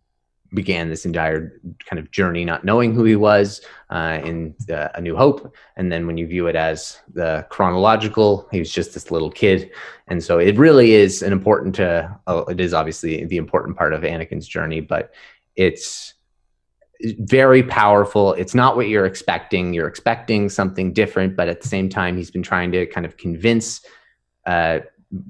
began 0.54 0.88
this 0.88 1.04
entire 1.04 1.60
kind 1.84 1.98
of 1.98 2.10
journey, 2.10 2.44
not 2.44 2.64
knowing 2.64 2.94
who 2.94 3.04
he 3.04 3.16
was 3.16 3.60
uh, 3.90 4.20
in 4.24 4.54
uh, 4.70 4.88
A 4.94 5.00
New 5.00 5.16
Hope. 5.16 5.54
And 5.76 5.90
then 5.90 6.06
when 6.06 6.16
you 6.16 6.26
view 6.26 6.46
it 6.46 6.56
as 6.56 7.00
the 7.12 7.46
chronological, 7.50 8.48
he 8.52 8.58
was 8.58 8.70
just 8.70 8.94
this 8.94 9.10
little 9.10 9.30
kid. 9.30 9.70
And 10.08 10.22
so 10.22 10.38
it 10.38 10.56
really 10.56 10.92
is 10.92 11.22
an 11.22 11.32
important, 11.32 11.80
uh, 11.80 12.08
oh, 12.26 12.40
it 12.44 12.60
is 12.60 12.74
obviously 12.74 13.24
the 13.24 13.36
important 13.36 13.76
part 13.76 13.92
of 13.92 14.02
Anakin's 14.02 14.46
journey, 14.46 14.80
but 14.80 15.12
it's 15.56 16.14
very 17.20 17.62
powerful. 17.62 18.32
It's 18.34 18.54
not 18.54 18.76
what 18.76 18.88
you're 18.88 19.06
expecting. 19.06 19.74
You're 19.74 19.86
expecting 19.88 20.48
something 20.48 20.92
different, 20.92 21.36
but 21.36 21.48
at 21.48 21.60
the 21.60 21.68
same 21.68 21.88
time, 21.88 22.16
he's 22.16 22.30
been 22.30 22.42
trying 22.42 22.72
to 22.72 22.86
kind 22.86 23.04
of 23.06 23.16
convince 23.16 23.84
uh, 24.46 24.80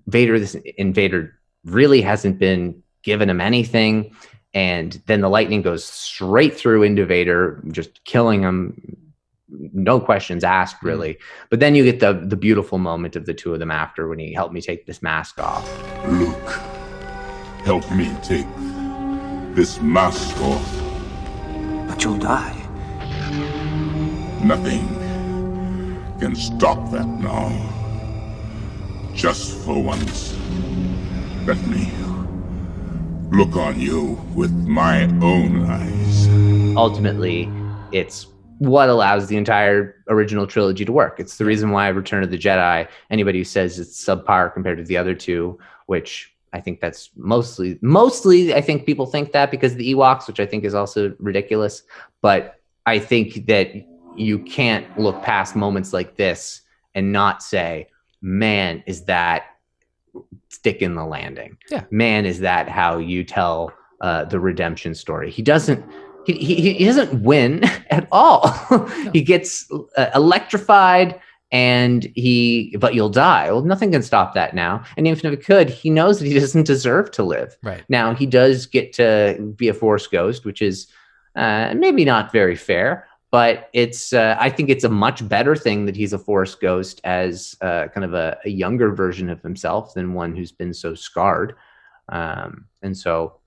Vader. 0.06 0.38
This 0.38 0.54
Invader 0.76 1.34
really 1.64 2.00
hasn't 2.00 2.38
been 2.38 2.82
given 3.02 3.28
him 3.28 3.40
anything, 3.40 4.14
and 4.54 5.00
then 5.06 5.20
the 5.20 5.28
lightning 5.28 5.62
goes 5.62 5.84
straight 5.84 6.56
through 6.56 6.82
into 6.82 7.04
Vader, 7.06 7.62
just 7.70 8.04
killing 8.04 8.42
him. 8.42 8.96
No 9.48 10.00
questions 10.00 10.42
asked, 10.44 10.78
Hmm. 10.80 10.88
really. 10.88 11.18
But 11.50 11.60
then 11.60 11.74
you 11.74 11.84
get 11.84 12.00
the 12.00 12.12
the 12.14 12.36
beautiful 12.36 12.78
moment 12.78 13.16
of 13.16 13.26
the 13.26 13.34
two 13.34 13.52
of 13.52 13.58
them 13.60 13.70
after 13.70 14.08
when 14.08 14.18
he 14.18 14.32
helped 14.32 14.54
me 14.54 14.60
take 14.60 14.86
this 14.86 15.02
mask 15.02 15.38
off. 15.40 15.66
Luke, 16.08 16.50
help 17.64 17.90
me 17.92 18.14
take 18.22 18.46
this 19.54 19.80
mask 19.80 20.40
off. 20.42 20.85
But 21.96 22.04
you'll 22.04 22.18
die. 22.18 22.54
Nothing 24.44 24.86
can 26.20 26.36
stop 26.36 26.90
that 26.90 27.06
now. 27.06 27.48
Just 29.14 29.56
for 29.64 29.82
once, 29.82 30.36
let 31.46 31.56
me 31.66 31.90
look 33.30 33.56
on 33.56 33.80
you 33.80 34.20
with 34.34 34.52
my 34.52 35.04
own 35.22 35.64
eyes. 35.64 36.76
ultimately 36.76 37.50
it's 37.92 38.26
what 38.58 38.90
allows 38.90 39.28
the 39.28 39.38
entire 39.38 40.04
original 40.08 40.46
trilogy 40.46 40.84
to 40.84 40.92
work. 40.92 41.18
It's 41.18 41.38
the 41.38 41.46
reason 41.46 41.70
why 41.70 41.88
Return 41.88 42.22
of 42.22 42.30
the 42.30 42.36
Jedi, 42.36 42.86
anybody 43.08 43.38
who 43.38 43.44
says 43.44 43.78
it's 43.78 44.04
subpar 44.04 44.52
compared 44.52 44.76
to 44.76 44.84
the 44.84 44.98
other 44.98 45.14
two, 45.14 45.58
which 45.86 46.35
I 46.56 46.60
think 46.60 46.80
that's 46.80 47.10
mostly 47.16 47.78
mostly 47.82 48.54
I 48.54 48.62
think 48.62 48.86
people 48.86 49.06
think 49.06 49.32
that 49.32 49.50
because 49.50 49.72
of 49.72 49.78
the 49.78 49.94
Ewoks, 49.94 50.26
which 50.26 50.40
I 50.40 50.46
think 50.46 50.64
is 50.64 50.74
also 50.74 51.14
ridiculous. 51.18 51.82
But 52.22 52.58
I 52.86 52.98
think 52.98 53.46
that 53.46 53.72
you 54.16 54.38
can't 54.38 54.86
look 54.98 55.22
past 55.22 55.54
moments 55.54 55.92
like 55.92 56.16
this 56.16 56.62
and 56.94 57.12
not 57.12 57.42
say, 57.42 57.88
man, 58.22 58.82
is 58.86 59.04
that 59.04 59.44
stick 60.48 60.80
in 60.80 60.94
the 60.94 61.04
landing. 61.04 61.58
Yeah. 61.70 61.84
Man, 61.90 62.24
is 62.24 62.40
that 62.40 62.70
how 62.70 62.96
you 62.96 63.22
tell 63.22 63.72
uh, 64.00 64.24
the 64.24 64.40
redemption 64.40 64.94
story? 64.94 65.30
He 65.30 65.42
doesn't. 65.42 65.84
He, 66.24 66.32
he, 66.32 66.72
he 66.72 66.84
doesn't 66.86 67.22
win 67.22 67.62
at 67.90 68.08
all. 68.10 68.48
he 69.12 69.20
gets 69.20 69.70
uh, 69.96 70.10
electrified 70.14 71.20
and 71.56 72.04
he, 72.14 72.76
but 72.78 72.94
you'll 72.94 73.08
die. 73.08 73.50
Well, 73.50 73.64
nothing 73.64 73.90
can 73.90 74.02
stop 74.02 74.34
that 74.34 74.54
now. 74.54 74.84
And 74.98 75.06
even 75.06 75.32
if 75.32 75.38
it 75.38 75.42
could, 75.42 75.70
he 75.70 75.88
knows 75.88 76.18
that 76.18 76.26
he 76.26 76.34
doesn't 76.38 76.66
deserve 76.66 77.10
to 77.12 77.22
live. 77.22 77.56
Right. 77.62 77.82
Now, 77.88 78.14
he 78.14 78.26
does 78.26 78.66
get 78.66 78.92
to 78.94 79.54
be 79.56 79.68
a 79.68 79.72
force 79.72 80.06
ghost, 80.06 80.44
which 80.44 80.60
is 80.60 80.86
uh, 81.34 81.72
maybe 81.74 82.04
not 82.04 82.30
very 82.30 82.56
fair, 82.56 83.08
but 83.30 83.70
it's, 83.72 84.12
uh, 84.12 84.36
I 84.38 84.50
think 84.50 84.68
it's 84.68 84.84
a 84.84 84.90
much 84.90 85.26
better 85.26 85.56
thing 85.56 85.86
that 85.86 85.96
he's 85.96 86.12
a 86.12 86.18
force 86.18 86.54
ghost 86.54 87.00
as 87.04 87.56
uh, 87.62 87.86
kind 87.88 88.04
of 88.04 88.12
a, 88.12 88.36
a 88.44 88.50
younger 88.50 88.94
version 88.94 89.30
of 89.30 89.40
himself 89.40 89.94
than 89.94 90.12
one 90.12 90.36
who's 90.36 90.52
been 90.52 90.74
so 90.74 90.94
scarred. 90.94 91.54
Um, 92.10 92.66
and 92.82 92.94
so, 92.94 93.40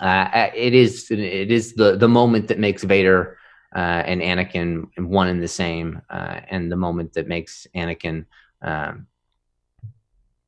uh, 0.00 0.50
it 0.54 0.74
is 0.74 1.10
it 1.10 1.50
is 1.50 1.74
the 1.74 1.96
the 1.96 2.08
moment 2.08 2.48
that 2.48 2.58
makes 2.58 2.84
Vader 2.84 3.38
uh, 3.74 4.02
and 4.06 4.20
Anakin 4.20 4.86
one 4.98 5.28
and 5.28 5.42
the 5.42 5.48
same, 5.48 6.02
uh, 6.10 6.40
and 6.48 6.70
the 6.70 6.76
moment 6.76 7.12
that 7.14 7.28
makes 7.28 7.66
Anakin 7.74 8.26
um, 8.62 9.06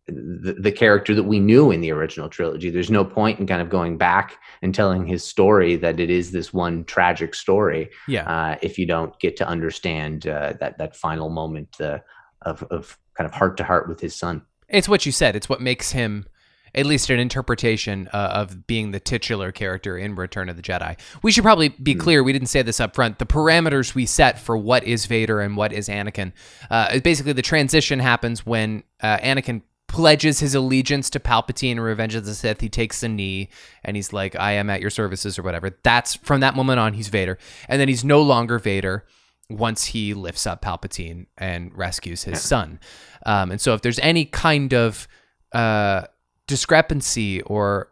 the, 0.07 0.57
the 0.59 0.73
character 0.73 1.14
that 1.14 1.23
we 1.23 1.39
knew 1.39 1.71
in 1.71 1.81
the 1.81 1.93
original 1.93 2.29
trilogy. 2.29 2.71
There's 2.71 2.91
no 2.91 3.05
point 3.05 3.39
in 3.39 3.47
kind 3.47 3.62
of 3.62 3.71
going 3.71 3.97
back 3.97 4.39
and 4.62 4.75
telling 4.75 5.07
his 5.07 5.23
story 5.25 5.77
that 5.77 6.01
it 6.01 6.11
is 6.11 6.33
this 6.33 6.53
one 6.53 6.85
tragic 6.85 7.35
story 7.35 7.91
Yeah. 8.09 8.25
uh, 8.25 8.57
if 8.62 8.79
you 8.79 8.87
don't 8.87 9.18
get 9.21 9.37
to 9.37 9.47
understand 9.47 10.27
uh, 10.27 10.55
that 10.61 10.79
that 10.79 10.97
final 10.97 11.29
moment 11.29 11.81
uh, 11.81 11.99
of 12.43 12.62
of 12.64 12.99
kind 13.14 13.27
of 13.27 13.35
heart 13.35 13.57
to 13.59 13.64
heart 13.64 13.89
with 13.89 14.01
his 14.01 14.14
son. 14.14 14.43
It's 14.68 14.89
what 14.89 15.05
you 15.05 15.12
said. 15.12 15.37
It's 15.37 15.49
what 15.49 15.61
makes 15.61 15.93
him, 15.93 16.27
at 16.75 16.87
least 16.87 17.11
an 17.11 17.18
interpretation 17.18 18.09
uh, 18.12 18.31
of 18.35 18.66
being 18.66 18.91
the 18.91 19.01
titular 19.01 19.53
character 19.53 19.99
in 19.99 20.14
Return 20.14 20.49
of 20.49 20.57
the 20.57 20.62
Jedi. 20.62 20.99
We 21.23 21.33
should 21.33 21.45
probably 21.45 21.71
be 21.71 21.95
clear. 21.95 22.23
We 22.23 22.33
didn't 22.33 22.49
say 22.49 22.62
this 22.62 22.81
up 22.81 22.95
front. 22.95 23.18
The 23.18 23.27
parameters 23.27 23.95
we 23.95 24.07
set 24.07 24.39
for 24.39 24.57
what 24.57 24.85
is 24.85 25.07
Vader 25.07 25.41
and 25.41 25.57
what 25.57 25.73
is 25.73 25.89
Anakin 25.89 26.33
uh, 26.71 26.99
basically 27.01 27.33
the 27.33 27.43
transition 27.43 27.99
happens 27.99 28.47
when 28.47 28.83
uh, 29.03 29.18
Anakin 29.18 29.62
pledges 29.87 30.39
his 30.39 30.55
allegiance 30.55 31.11
to 31.11 31.18
Palpatine 31.18 31.73
in 31.73 31.81
Revenge 31.81 32.14
of 32.14 32.25
the 32.25 32.35
Sith. 32.35 32.61
He 32.61 32.68
takes 32.68 33.01
the 33.01 33.09
knee 33.09 33.49
and 33.83 33.97
he's 33.97 34.12
like, 34.12 34.37
"I 34.37 34.53
am 34.53 34.71
at 34.71 34.81
your 34.81 34.91
services" 34.91 35.39
or 35.39 35.43
whatever. 35.43 35.77
That's 35.83 36.14
from 36.14 36.41
that 36.41 36.55
moment 36.55 36.79
on, 36.79 36.95
he's 36.95 37.09
Vader, 37.09 37.39
and 37.68 37.81
then 37.81 37.89
he's 37.89 38.05
no 38.05 38.23
longer 38.23 38.59
Vader 38.59 39.05
once 39.49 39.87
he 39.87 40.14
lifts 40.14 40.47
up 40.47 40.62
Palpatine 40.62 41.27
and 41.37 41.77
rescues 41.77 42.23
his 42.23 42.41
son. 42.41 42.79
Um, 43.27 43.51
and 43.51 43.61
so, 43.61 43.75
if 43.75 43.83
there's 43.83 43.99
any 43.99 44.25
kind 44.25 44.73
of 44.73 45.09
uh, 45.53 46.05
discrepancy 46.51 47.41
or 47.43 47.91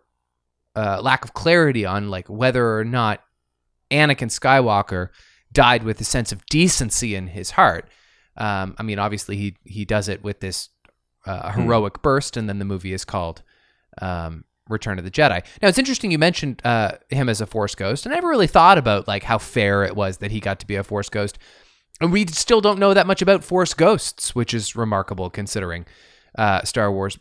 uh, 0.76 1.00
lack 1.02 1.24
of 1.24 1.32
clarity 1.32 1.86
on 1.86 2.10
like 2.10 2.28
whether 2.28 2.76
or 2.76 2.84
not 2.84 3.22
Anakin 3.90 4.28
Skywalker 4.28 5.08
died 5.50 5.82
with 5.82 6.00
a 6.00 6.04
sense 6.04 6.30
of 6.30 6.44
decency 6.46 7.14
in 7.14 7.28
his 7.28 7.52
heart, 7.52 7.88
um, 8.38 8.76
I 8.78 8.82
mean, 8.84 8.98
obviously 8.98 9.36
he 9.36 9.56
he 9.64 9.84
does 9.84 10.08
it 10.08 10.22
with 10.22 10.40
this 10.40 10.70
uh, 11.26 11.50
heroic 11.52 12.02
burst, 12.02 12.36
and 12.36 12.48
then 12.48 12.58
the 12.58 12.64
movie 12.64 12.92
is 12.92 13.04
called 13.04 13.42
um, 14.00 14.44
Return 14.68 14.98
of 14.98 15.04
the 15.04 15.10
Jedi. 15.10 15.44
Now, 15.60 15.68
it's 15.68 15.78
interesting 15.78 16.10
you 16.10 16.18
mentioned 16.18 16.62
uh, 16.64 16.92
him 17.10 17.28
as 17.28 17.40
a 17.40 17.46
Force 17.46 17.74
ghost, 17.74 18.06
and 18.06 18.12
I 18.12 18.16
never 18.16 18.28
really 18.28 18.46
thought 18.46 18.78
about 18.78 19.08
like 19.08 19.24
how 19.24 19.38
fair 19.38 19.84
it 19.84 19.96
was 19.96 20.18
that 20.18 20.30
he 20.30 20.40
got 20.40 20.60
to 20.60 20.66
be 20.66 20.76
a 20.76 20.84
Force 20.84 21.08
ghost. 21.08 21.38
And 22.00 22.12
we 22.12 22.26
still 22.26 22.60
don't 22.60 22.78
know 22.78 22.94
that 22.94 23.08
much 23.08 23.22
about 23.22 23.42
Force 23.42 23.74
ghosts, 23.74 24.34
which 24.34 24.54
is 24.54 24.76
remarkable 24.76 25.30
considering 25.30 25.84
uh, 26.36 26.62
Star 26.62 26.92
Wars. 26.92 27.18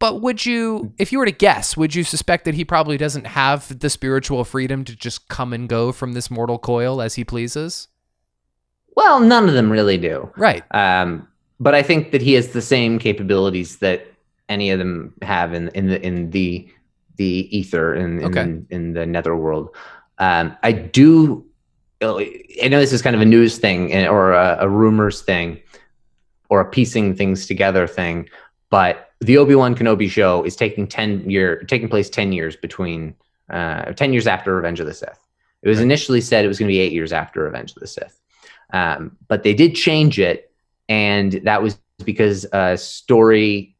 But 0.00 0.20
would 0.20 0.44
you, 0.44 0.92
if 0.98 1.12
you 1.12 1.18
were 1.18 1.24
to 1.24 1.32
guess, 1.32 1.76
would 1.76 1.94
you 1.94 2.04
suspect 2.04 2.44
that 2.44 2.54
he 2.54 2.64
probably 2.64 2.96
doesn't 2.96 3.26
have 3.26 3.78
the 3.78 3.88
spiritual 3.88 4.44
freedom 4.44 4.84
to 4.84 4.96
just 4.96 5.28
come 5.28 5.52
and 5.52 5.68
go 5.68 5.92
from 5.92 6.12
this 6.12 6.30
mortal 6.30 6.58
coil 6.58 7.00
as 7.00 7.14
he 7.14 7.24
pleases? 7.24 7.88
Well, 8.96 9.20
none 9.20 9.48
of 9.48 9.54
them 9.54 9.70
really 9.70 9.96
do. 9.96 10.30
Right. 10.36 10.62
Um, 10.72 11.26
but 11.60 11.74
I 11.74 11.82
think 11.82 12.10
that 12.12 12.20
he 12.22 12.34
has 12.34 12.48
the 12.48 12.60
same 12.62 12.98
capabilities 12.98 13.78
that 13.78 14.06
any 14.48 14.70
of 14.70 14.78
them 14.78 15.14
have 15.22 15.54
in 15.54 15.68
in 15.68 15.86
the 15.88 16.04
in 16.04 16.30
the 16.30 16.68
the 17.16 17.48
ether 17.56 17.94
in 17.94 18.18
in, 18.20 18.24
Okay. 18.26 18.62
in 18.70 18.92
the 18.92 19.06
netherworld. 19.06 19.70
Um, 20.18 20.56
I 20.62 20.72
do. 20.72 21.44
I 22.02 22.68
know 22.68 22.78
this 22.80 22.92
is 22.92 23.00
kind 23.00 23.16
of 23.16 23.22
a 23.22 23.24
news 23.24 23.56
thing 23.56 23.92
eh, 23.92 24.06
or 24.06 24.32
a, 24.32 24.58
a 24.60 24.68
rumors 24.68 25.22
thing 25.22 25.60
or 26.50 26.60
a 26.60 26.64
piecing 26.68 27.14
things 27.16 27.46
together 27.46 27.86
thing, 27.86 28.28
but 28.68 29.12
the 29.24 29.38
Obi 29.38 29.54
Wan 29.54 29.74
Kenobi 29.74 30.10
show 30.10 30.44
is 30.44 30.56
taking 30.56 30.86
ten 30.86 31.28
year 31.28 31.60
taking 31.62 31.88
place 31.88 32.10
ten 32.10 32.32
years 32.32 32.56
between 32.56 33.14
uh, 33.50 33.92
ten 33.92 34.12
years 34.12 34.26
after 34.26 34.54
Revenge 34.54 34.80
of 34.80 34.86
the 34.86 34.94
Sith. 34.94 35.18
It 35.62 35.68
was 35.68 35.80
initially 35.80 36.20
said 36.20 36.44
it 36.44 36.48
was 36.48 36.58
going 36.58 36.68
to 36.68 36.72
be 36.72 36.80
eight 36.80 36.92
years 36.92 37.12
after 37.12 37.42
Revenge 37.42 37.72
of 37.72 37.80
the 37.80 37.86
Sith, 37.86 38.20
um, 38.72 39.16
but 39.28 39.42
they 39.42 39.54
did 39.54 39.74
change 39.74 40.18
it, 40.18 40.52
and 40.88 41.32
that 41.44 41.62
was 41.62 41.78
because 42.04 42.44
a 42.52 42.76
story 42.76 43.76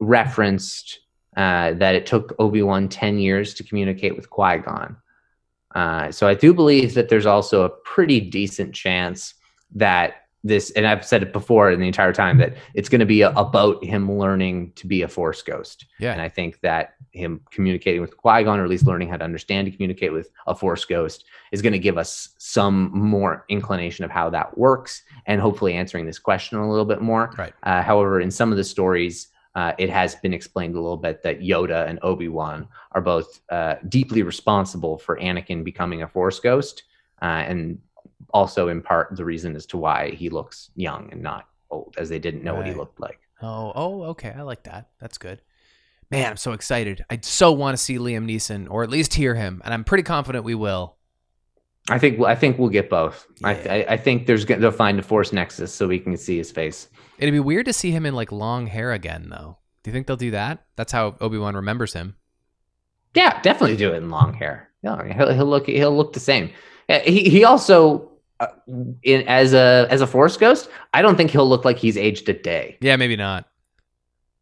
referenced 0.00 1.00
uh, 1.36 1.72
that 1.74 1.94
it 1.94 2.06
took 2.06 2.34
Obi 2.38 2.62
Wan 2.62 2.88
ten 2.88 3.18
years 3.18 3.54
to 3.54 3.64
communicate 3.64 4.16
with 4.16 4.30
Qui 4.30 4.58
Gon. 4.58 4.96
Uh, 5.74 6.10
so 6.10 6.26
I 6.26 6.34
do 6.34 6.52
believe 6.54 6.94
that 6.94 7.08
there's 7.08 7.26
also 7.26 7.64
a 7.64 7.68
pretty 7.68 8.20
decent 8.20 8.74
chance 8.74 9.34
that 9.74 10.27
this, 10.44 10.70
and 10.70 10.86
I've 10.86 11.04
said 11.04 11.22
it 11.22 11.32
before 11.32 11.70
in 11.70 11.80
the 11.80 11.86
entire 11.86 12.12
time 12.12 12.38
that 12.38 12.56
it's 12.74 12.88
going 12.88 13.00
to 13.00 13.06
be 13.06 13.22
a, 13.22 13.30
about 13.30 13.84
him 13.84 14.10
learning 14.10 14.72
to 14.76 14.86
be 14.86 15.02
a 15.02 15.08
Force 15.08 15.42
ghost. 15.42 15.86
Yeah. 15.98 16.12
And 16.12 16.22
I 16.22 16.28
think 16.28 16.60
that 16.60 16.94
him 17.10 17.40
communicating 17.50 18.00
with 18.00 18.16
Qui 18.16 18.44
Gon, 18.44 18.60
or 18.60 18.64
at 18.64 18.70
least 18.70 18.86
learning 18.86 19.08
how 19.08 19.16
to 19.16 19.24
understand 19.24 19.66
to 19.66 19.72
communicate 19.72 20.12
with 20.12 20.30
a 20.46 20.54
Force 20.54 20.84
ghost, 20.84 21.24
is 21.50 21.60
going 21.60 21.72
to 21.72 21.78
give 21.78 21.98
us 21.98 22.30
some 22.38 22.90
more 22.92 23.44
inclination 23.48 24.04
of 24.04 24.10
how 24.10 24.30
that 24.30 24.56
works, 24.56 25.02
and 25.26 25.40
hopefully 25.40 25.74
answering 25.74 26.06
this 26.06 26.18
question 26.20 26.58
a 26.58 26.70
little 26.70 26.84
bit 26.84 27.02
more. 27.02 27.32
Right. 27.36 27.52
Uh, 27.64 27.82
however, 27.82 28.20
in 28.20 28.30
some 28.30 28.52
of 28.52 28.56
the 28.56 28.64
stories, 28.64 29.28
uh, 29.56 29.72
it 29.76 29.90
has 29.90 30.14
been 30.14 30.32
explained 30.32 30.76
a 30.76 30.80
little 30.80 30.96
bit 30.96 31.22
that 31.24 31.40
Yoda 31.40 31.88
and 31.88 31.98
Obi 32.02 32.28
Wan 32.28 32.68
are 32.92 33.00
both 33.00 33.40
uh, 33.50 33.74
deeply 33.88 34.22
responsible 34.22 34.98
for 34.98 35.18
Anakin 35.18 35.64
becoming 35.64 36.02
a 36.02 36.08
Force 36.08 36.38
ghost, 36.38 36.84
uh, 37.20 37.24
and 37.24 37.80
also 38.30 38.68
in 38.68 38.82
part 38.82 39.16
the 39.16 39.24
reason 39.24 39.56
as 39.56 39.66
to 39.66 39.76
why 39.76 40.10
he 40.10 40.30
looks 40.30 40.70
young 40.74 41.08
and 41.12 41.22
not 41.22 41.48
old, 41.70 41.94
as 41.98 42.08
they 42.08 42.18
didn't 42.18 42.42
know 42.44 42.54
what 42.54 42.66
he 42.66 42.74
looked 42.74 43.00
like. 43.00 43.20
Oh, 43.40 43.72
oh, 43.74 44.02
okay. 44.04 44.34
I 44.36 44.42
like 44.42 44.64
that. 44.64 44.88
That's 45.00 45.18
good. 45.18 45.40
Man, 46.10 46.30
I'm 46.30 46.36
so 46.36 46.52
excited. 46.52 47.04
I 47.10 47.18
so 47.22 47.52
want 47.52 47.76
to 47.76 47.82
see 47.82 47.98
Liam 47.98 48.26
Neeson, 48.26 48.66
or 48.70 48.82
at 48.82 48.90
least 48.90 49.14
hear 49.14 49.34
him, 49.34 49.60
and 49.64 49.74
I'm 49.74 49.84
pretty 49.84 50.02
confident 50.02 50.44
we 50.44 50.54
will. 50.54 50.96
I 51.90 51.98
think 51.98 52.20
I 52.20 52.34
think 52.34 52.58
we'll 52.58 52.68
get 52.70 52.90
both. 52.90 53.26
I, 53.44 53.52
Yeah. 53.52 53.72
I 53.72 53.92
I 53.92 53.96
think 53.96 54.26
there's 54.26 54.44
they'll 54.46 54.70
find 54.70 54.98
a 54.98 55.02
Force 55.02 55.32
nexus 55.32 55.72
so 55.72 55.86
we 55.86 55.98
can 55.98 56.16
see 56.16 56.36
his 56.38 56.50
face. 56.50 56.88
It'd 57.18 57.32
be 57.32 57.40
weird 57.40 57.66
to 57.66 57.72
see 57.72 57.90
him 57.90 58.06
in 58.06 58.14
like 58.14 58.32
long 58.32 58.66
hair 58.66 58.92
again, 58.92 59.28
though. 59.30 59.58
Do 59.82 59.90
you 59.90 59.92
think 59.92 60.06
they'll 60.06 60.16
do 60.16 60.30
that? 60.32 60.64
That's 60.76 60.92
how 60.92 61.16
Obi 61.20 61.38
Wan 61.38 61.54
remembers 61.56 61.92
him. 61.92 62.16
Yeah, 63.14 63.40
definitely 63.42 63.76
do 63.76 63.92
it 63.92 63.96
in 63.96 64.10
long 64.10 64.34
hair. 64.34 64.70
Yeah, 64.82 65.12
he'll, 65.12 65.32
he'll 65.32 65.46
look 65.46 65.66
he'll 65.66 65.96
look 65.96 66.12
the 66.12 66.20
same. 66.20 66.50
He 66.88 67.28
he 67.28 67.44
also 67.44 68.10
uh, 68.40 68.46
in 69.02 69.26
as 69.28 69.52
a 69.52 69.86
as 69.90 70.00
a 70.00 70.06
Force 70.06 70.36
Ghost, 70.36 70.68
I 70.94 71.02
don't 71.02 71.16
think 71.16 71.30
he'll 71.30 71.48
look 71.48 71.64
like 71.64 71.78
he's 71.78 71.96
aged 71.96 72.28
a 72.28 72.34
day. 72.34 72.78
Yeah, 72.80 72.96
maybe 72.96 73.16
not. 73.16 73.48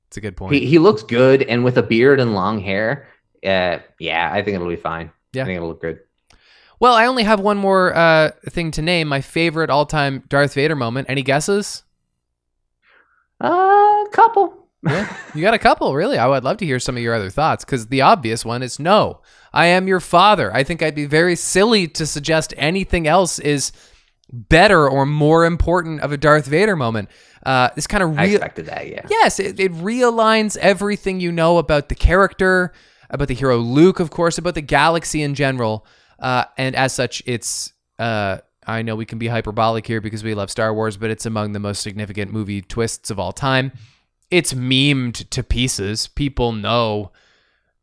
It's 0.08 0.16
a 0.16 0.20
good 0.20 0.36
point. 0.36 0.54
He 0.54 0.66
he 0.66 0.78
looks 0.78 1.02
good, 1.02 1.42
and 1.42 1.64
with 1.64 1.76
a 1.78 1.82
beard 1.82 2.20
and 2.20 2.34
long 2.34 2.60
hair, 2.60 3.08
uh, 3.44 3.78
yeah, 3.98 4.30
I 4.32 4.42
think 4.42 4.54
it'll 4.54 4.68
be 4.68 4.76
fine. 4.76 5.10
Yeah. 5.32 5.42
I 5.42 5.46
think 5.46 5.56
it'll 5.56 5.68
look 5.68 5.80
good. 5.80 5.98
well, 6.80 6.94
I 6.94 7.06
only 7.06 7.24
have 7.24 7.40
one 7.40 7.58
more 7.58 7.94
uh, 7.94 8.30
thing 8.48 8.70
to 8.72 8.82
name. 8.82 9.08
My 9.08 9.20
favorite 9.20 9.70
all-time 9.70 10.22
Darth 10.28 10.54
Vader 10.54 10.76
moment. 10.76 11.08
Any 11.10 11.22
guesses? 11.22 11.82
Uh, 13.40 14.04
couple. 14.12 14.55
Yeah, 14.82 15.16
you 15.34 15.42
got 15.42 15.54
a 15.54 15.58
couple, 15.58 15.94
really. 15.94 16.18
I 16.18 16.26
would 16.26 16.44
love 16.44 16.58
to 16.58 16.66
hear 16.66 16.78
some 16.78 16.96
of 16.96 17.02
your 17.02 17.14
other 17.14 17.30
thoughts 17.30 17.64
because 17.64 17.88
the 17.88 18.02
obvious 18.02 18.44
one 18.44 18.62
is 18.62 18.78
no, 18.78 19.20
I 19.52 19.66
am 19.66 19.88
your 19.88 20.00
father. 20.00 20.54
I 20.54 20.62
think 20.64 20.82
I'd 20.82 20.94
be 20.94 21.06
very 21.06 21.34
silly 21.34 21.88
to 21.88 22.06
suggest 22.06 22.54
anything 22.56 23.06
else 23.08 23.38
is 23.38 23.72
better 24.30 24.88
or 24.88 25.06
more 25.06 25.44
important 25.44 26.00
of 26.00 26.12
a 26.12 26.16
Darth 26.16 26.46
Vader 26.46 26.76
moment. 26.76 27.08
Uh, 27.44 27.70
this 27.74 27.86
kind 27.86 28.02
of 28.02 28.18
I 28.18 28.24
real. 28.26 28.34
expected 28.36 28.66
that. 28.66 28.88
Yeah. 28.88 29.06
Yes, 29.08 29.40
it, 29.40 29.58
it 29.58 29.72
realigns 29.72 30.56
everything 30.58 31.20
you 31.20 31.32
know 31.32 31.58
about 31.58 31.88
the 31.88 31.94
character, 31.94 32.72
about 33.08 33.28
the 33.28 33.34
hero 33.34 33.56
Luke, 33.56 34.00
of 34.00 34.10
course, 34.10 34.36
about 34.36 34.54
the 34.54 34.62
galaxy 34.62 35.22
in 35.22 35.34
general. 35.34 35.86
Uh, 36.18 36.44
and 36.58 36.74
as 36.76 36.92
such, 36.92 37.22
it's. 37.26 37.72
Uh, 37.98 38.38
I 38.68 38.82
know 38.82 38.96
we 38.96 39.06
can 39.06 39.18
be 39.18 39.28
hyperbolic 39.28 39.86
here 39.86 40.00
because 40.00 40.24
we 40.24 40.34
love 40.34 40.50
Star 40.50 40.74
Wars, 40.74 40.96
but 40.96 41.08
it's 41.08 41.24
among 41.24 41.52
the 41.52 41.60
most 41.60 41.82
significant 41.82 42.32
movie 42.32 42.62
twists 42.62 43.10
of 43.10 43.20
all 43.20 43.32
time. 43.32 43.70
It's 44.30 44.52
memed 44.54 45.28
to 45.30 45.42
pieces. 45.42 46.08
People 46.08 46.52
know, 46.52 47.12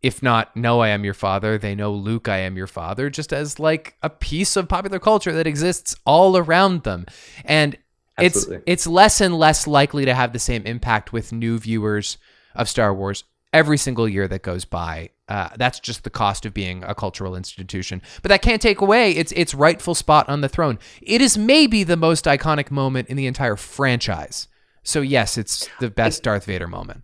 if 0.01 0.21
not 0.21 0.55
know 0.55 0.81
I 0.81 0.89
am 0.89 1.03
your 1.03 1.13
father, 1.13 1.57
they 1.57 1.75
know 1.75 1.91
Luke 1.91 2.27
I 2.27 2.39
am 2.39 2.57
your 2.57 2.67
father, 2.67 3.09
just 3.09 3.31
as 3.31 3.59
like 3.59 3.95
a 4.01 4.09
piece 4.09 4.55
of 4.55 4.67
popular 4.67 4.99
culture 4.99 5.31
that 5.31 5.47
exists 5.47 5.95
all 6.05 6.35
around 6.35 6.83
them. 6.83 7.05
And 7.45 7.77
Absolutely. 8.17 8.57
it's 8.57 8.85
it's 8.85 8.87
less 8.87 9.21
and 9.21 9.37
less 9.37 9.65
likely 9.67 10.05
to 10.05 10.13
have 10.13 10.33
the 10.33 10.39
same 10.39 10.65
impact 10.65 11.13
with 11.13 11.31
new 11.31 11.57
viewers 11.57 12.17
of 12.55 12.69
Star 12.69 12.93
Wars 12.93 13.23
every 13.53 13.77
single 13.77 14.09
year 14.09 14.27
that 14.27 14.41
goes 14.41 14.65
by. 14.65 15.09
Uh, 15.29 15.49
that's 15.55 15.79
just 15.79 16.03
the 16.03 16.09
cost 16.09 16.45
of 16.45 16.53
being 16.53 16.83
a 16.83 16.93
cultural 16.93 17.35
institution. 17.35 18.01
But 18.21 18.29
that 18.29 18.41
can't 18.41 18.61
take 18.61 18.81
away 18.81 19.11
its 19.11 19.31
its 19.31 19.53
rightful 19.53 19.95
spot 19.95 20.27
on 20.27 20.41
the 20.41 20.49
throne. 20.49 20.79
It 21.01 21.21
is 21.21 21.37
maybe 21.37 21.83
the 21.83 21.95
most 21.95 22.25
iconic 22.25 22.69
moment 22.69 23.07
in 23.07 23.15
the 23.15 23.27
entire 23.27 23.55
franchise. 23.55 24.47
So 24.83 25.01
yes, 25.01 25.37
it's 25.37 25.69
the 25.79 25.89
best 25.89 26.23
Darth 26.23 26.45
Vader 26.45 26.67
moment. 26.67 27.03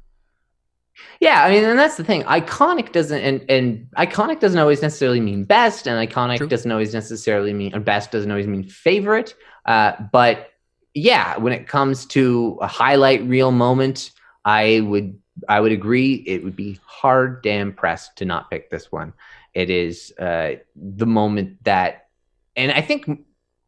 Yeah, 1.21 1.43
I 1.43 1.49
mean, 1.49 1.63
and 1.63 1.79
that's 1.79 1.95
the 1.95 2.03
thing. 2.03 2.23
Iconic 2.23 2.91
doesn't, 2.91 3.21
and 3.21 3.49
and 3.49 3.87
iconic 3.97 4.39
doesn't 4.39 4.59
always 4.59 4.81
necessarily 4.81 5.19
mean 5.19 5.43
best, 5.45 5.87
and 5.87 6.09
iconic 6.09 6.37
True. 6.37 6.47
doesn't 6.47 6.71
always 6.71 6.93
necessarily 6.93 7.53
mean, 7.53 7.75
or 7.75 7.79
best 7.79 8.11
doesn't 8.11 8.29
always 8.29 8.47
mean 8.47 8.63
favorite. 8.63 9.33
Uh, 9.65 9.93
but 10.11 10.51
yeah, 10.93 11.37
when 11.37 11.53
it 11.53 11.67
comes 11.67 12.05
to 12.07 12.57
a 12.61 12.67
highlight 12.67 13.23
reel 13.23 13.51
moment, 13.51 14.11
I 14.45 14.81
would 14.81 15.17
I 15.47 15.59
would 15.59 15.71
agree. 15.71 16.15
It 16.25 16.43
would 16.43 16.55
be 16.55 16.79
hard 16.85 17.43
damn 17.43 17.73
pressed 17.73 18.17
to 18.17 18.25
not 18.25 18.49
pick 18.49 18.69
this 18.69 18.91
one. 18.91 19.13
It 19.53 19.69
is 19.69 20.13
uh, 20.19 20.55
the 20.75 21.05
moment 21.05 21.63
that, 21.63 22.07
and 22.55 22.71
I 22.71 22.81
think 22.81 23.09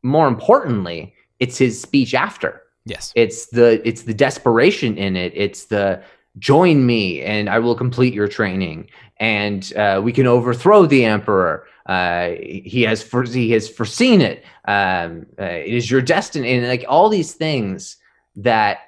more 0.03 0.27
importantly, 0.27 1.13
it's 1.39 1.57
his 1.57 1.81
speech 1.81 2.13
after 2.13 2.60
Yes. 2.85 3.13
it's 3.15 3.47
the 3.47 3.85
it's 3.87 4.03
the 4.03 4.13
desperation 4.13 4.97
in 4.97 5.15
it. 5.15 5.33
It's 5.35 5.65
the 5.65 6.01
join 6.39 6.85
me 6.85 7.21
and 7.21 7.49
i 7.49 7.59
will 7.59 7.75
complete 7.75 8.13
your 8.13 8.27
training. 8.27 8.89
And 9.17 9.71
uh, 9.75 10.01
we 10.03 10.11
can 10.13 10.25
overthrow 10.27 10.85
the 10.87 11.05
emperor. 11.05 11.67
Uh, 11.85 12.31
he 12.39 12.83
has 12.83 13.03
for, 13.03 13.23
he 13.23 13.51
has 13.51 13.69
foreseen 13.69 14.21
it. 14.21 14.43
Um, 14.65 15.27
uh, 15.39 15.43
it 15.43 15.73
is 15.73 15.91
your 15.91 16.01
destiny. 16.01 16.53
And 16.53 16.67
like 16.67 16.85
all 16.87 17.09
these 17.09 17.33
things 17.33 17.97
that 18.37 18.79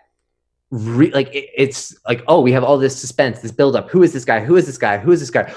re- 0.72 1.12
like 1.12 1.34
it- 1.36 1.50
it's 1.56 1.96
like 2.08 2.24
oh 2.28 2.39
we 2.41 2.52
have 2.52 2.64
all 2.64 2.78
this 2.78 3.00
suspense 3.00 3.41
this 3.41 3.52
buildup. 3.52 3.89
Who 3.89 4.02
is 4.04 4.14
this 4.14 4.26
guy? 4.26 4.39
Who 4.39 4.56
is 4.56 4.66
this 4.66 4.78
guy? 4.78 4.98
Who 4.98 5.12
is 5.12 5.20
this 5.20 5.30
guy? 5.30 5.54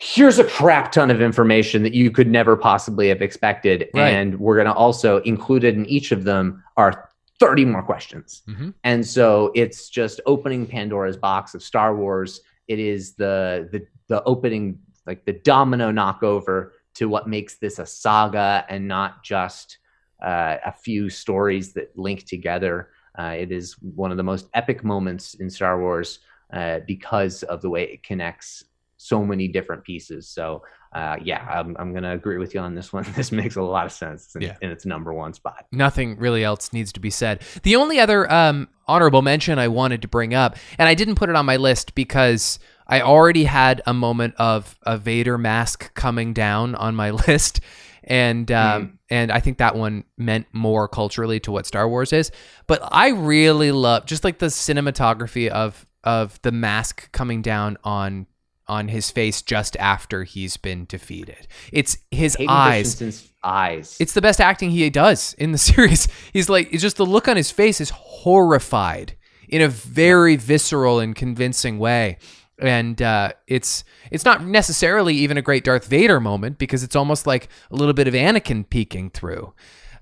Here's 0.00 0.38
a 0.38 0.44
crap 0.44 0.92
ton 0.92 1.10
of 1.10 1.20
information 1.20 1.82
that 1.82 1.92
you 1.94 2.10
could 2.10 2.28
never 2.28 2.56
possibly 2.56 3.08
have 3.08 3.20
expected. 3.22 3.88
Right. 3.94 4.10
and 4.10 4.38
we're 4.38 4.54
going 4.56 4.66
to 4.68 4.72
also 4.74 5.18
included 5.22 5.74
in 5.74 5.86
each 5.86 6.12
of 6.12 6.24
them 6.24 6.62
are 6.76 7.07
30 7.40 7.64
more 7.64 7.82
questions. 7.82 8.42
Mhm. 8.48 8.74
and 8.84 9.06
so 9.06 9.52
it's 9.54 9.88
just 9.88 10.20
opening 10.26 10.66
pandora's 10.66 11.16
box 11.16 11.54
of 11.54 11.62
star 11.62 11.94
wars. 11.96 12.40
It 12.66 12.78
is 12.78 13.14
the 13.14 13.68
the 13.72 13.86
the 14.08 14.22
opening 14.24 14.80
like 15.06 15.24
the 15.24 15.32
domino 15.32 15.90
knockover 15.92 16.70
to 16.94 17.08
what 17.08 17.28
makes 17.28 17.58
this 17.58 17.78
a 17.78 17.86
saga 17.86 18.64
and 18.68 18.86
not 18.88 19.22
just 19.22 19.78
uh, 20.22 20.56
a 20.66 20.72
few 20.72 21.08
stories 21.08 21.72
that 21.74 21.96
link 21.96 22.24
together. 22.26 22.90
Uh, 23.18 23.34
it 23.38 23.52
is 23.52 23.74
one 23.80 24.10
of 24.10 24.16
the 24.16 24.22
most 24.22 24.48
epic 24.54 24.82
moments 24.84 25.34
in 25.34 25.48
star 25.48 25.80
wars 25.80 26.18
uh, 26.52 26.80
because 26.86 27.42
of 27.44 27.62
the 27.62 27.70
way 27.70 27.84
it 27.84 28.02
connects 28.02 28.64
so 28.98 29.24
many 29.24 29.48
different 29.48 29.82
pieces 29.84 30.28
so 30.28 30.62
uh, 30.92 31.16
yeah 31.22 31.46
I'm, 31.48 31.76
I'm 31.78 31.94
gonna 31.94 32.12
agree 32.14 32.36
with 32.38 32.52
you 32.52 32.60
on 32.60 32.74
this 32.74 32.92
one 32.92 33.04
this 33.16 33.32
makes 33.32 33.56
a 33.56 33.62
lot 33.62 33.86
of 33.86 33.92
sense 33.92 34.34
in, 34.34 34.42
Yeah. 34.42 34.56
in 34.60 34.70
its 34.70 34.84
number 34.84 35.12
one 35.14 35.32
spot 35.32 35.66
Nothing 35.72 36.18
really 36.18 36.44
else 36.44 36.72
needs 36.72 36.92
to 36.92 37.00
be 37.00 37.10
said. 37.10 37.42
The 37.62 37.76
only 37.76 38.00
other 38.00 38.30
um, 38.32 38.68
honorable 38.86 39.22
mention 39.22 39.58
I 39.58 39.68
wanted 39.68 40.02
to 40.02 40.08
bring 40.08 40.34
up, 40.34 40.56
and 40.78 40.88
I 40.88 40.94
didn't 40.94 41.14
put 41.16 41.28
it 41.30 41.36
on 41.36 41.44
my 41.46 41.56
list 41.56 41.94
because 41.94 42.58
I 42.86 43.02
already 43.02 43.44
had 43.44 43.82
a 43.86 43.92
moment 43.94 44.34
of 44.38 44.76
a 44.84 44.96
Vader 44.96 45.36
mask 45.38 45.92
coming 45.94 46.32
down 46.32 46.74
on 46.74 46.96
my 46.96 47.10
list, 47.28 47.60
and 48.02 48.50
um, 48.50 48.98
and 49.10 49.30
I 49.30 49.40
think 49.40 49.58
that 49.58 49.76
one 49.76 50.04
meant 50.16 50.46
more 50.54 50.88
culturally 50.88 51.38
to 51.40 51.52
what 51.52 51.66
Star 51.66 51.86
Wars 51.88 52.12
is. 52.14 52.30
But 52.66 52.80
I 52.90 53.10
really 53.10 53.70
love 53.72 54.06
just 54.06 54.24
like 54.24 54.38
the 54.38 54.46
cinematography 54.46 55.48
of 55.48 55.86
of 56.02 56.40
the 56.42 56.52
mask 56.52 57.12
coming 57.12 57.42
down 57.42 57.76
on 57.84 58.26
on 58.68 58.88
his 58.88 59.10
face 59.10 59.42
just 59.42 59.76
after 59.78 60.24
he's 60.24 60.56
been 60.56 60.84
defeated. 60.86 61.48
It's 61.72 61.98
his 62.10 62.34
Hayden 62.36 62.54
eyes. 62.54 63.24
Eyes 63.42 63.96
It's 64.00 64.12
the 64.14 64.20
best 64.20 64.40
acting 64.40 64.70
he 64.70 64.90
does 64.90 65.34
in 65.34 65.52
the 65.52 65.58
series. 65.72 66.08
He's 66.32 66.48
like, 66.48 66.72
it's 66.72 66.82
just 66.82 66.96
the 66.96 67.06
look 67.06 67.28
on 67.28 67.36
his 67.36 67.50
face 67.50 67.80
is 67.80 67.90
horrified 67.90 69.16
in 69.48 69.62
a 69.62 69.68
very 69.68 70.36
visceral 70.36 70.98
and 71.00 71.14
convincing 71.16 71.78
way. 71.78 72.18
And 72.60 73.00
uh, 73.00 73.32
it's 73.46 73.84
it's 74.10 74.24
not 74.24 74.44
necessarily 74.44 75.14
even 75.14 75.36
a 75.38 75.42
great 75.42 75.62
Darth 75.64 75.86
Vader 75.86 76.18
moment 76.20 76.58
because 76.58 76.82
it's 76.82 76.96
almost 76.96 77.26
like 77.26 77.48
a 77.70 77.76
little 77.76 77.94
bit 77.94 78.08
of 78.08 78.14
Anakin 78.14 78.68
peeking 78.68 79.10
through. 79.10 79.54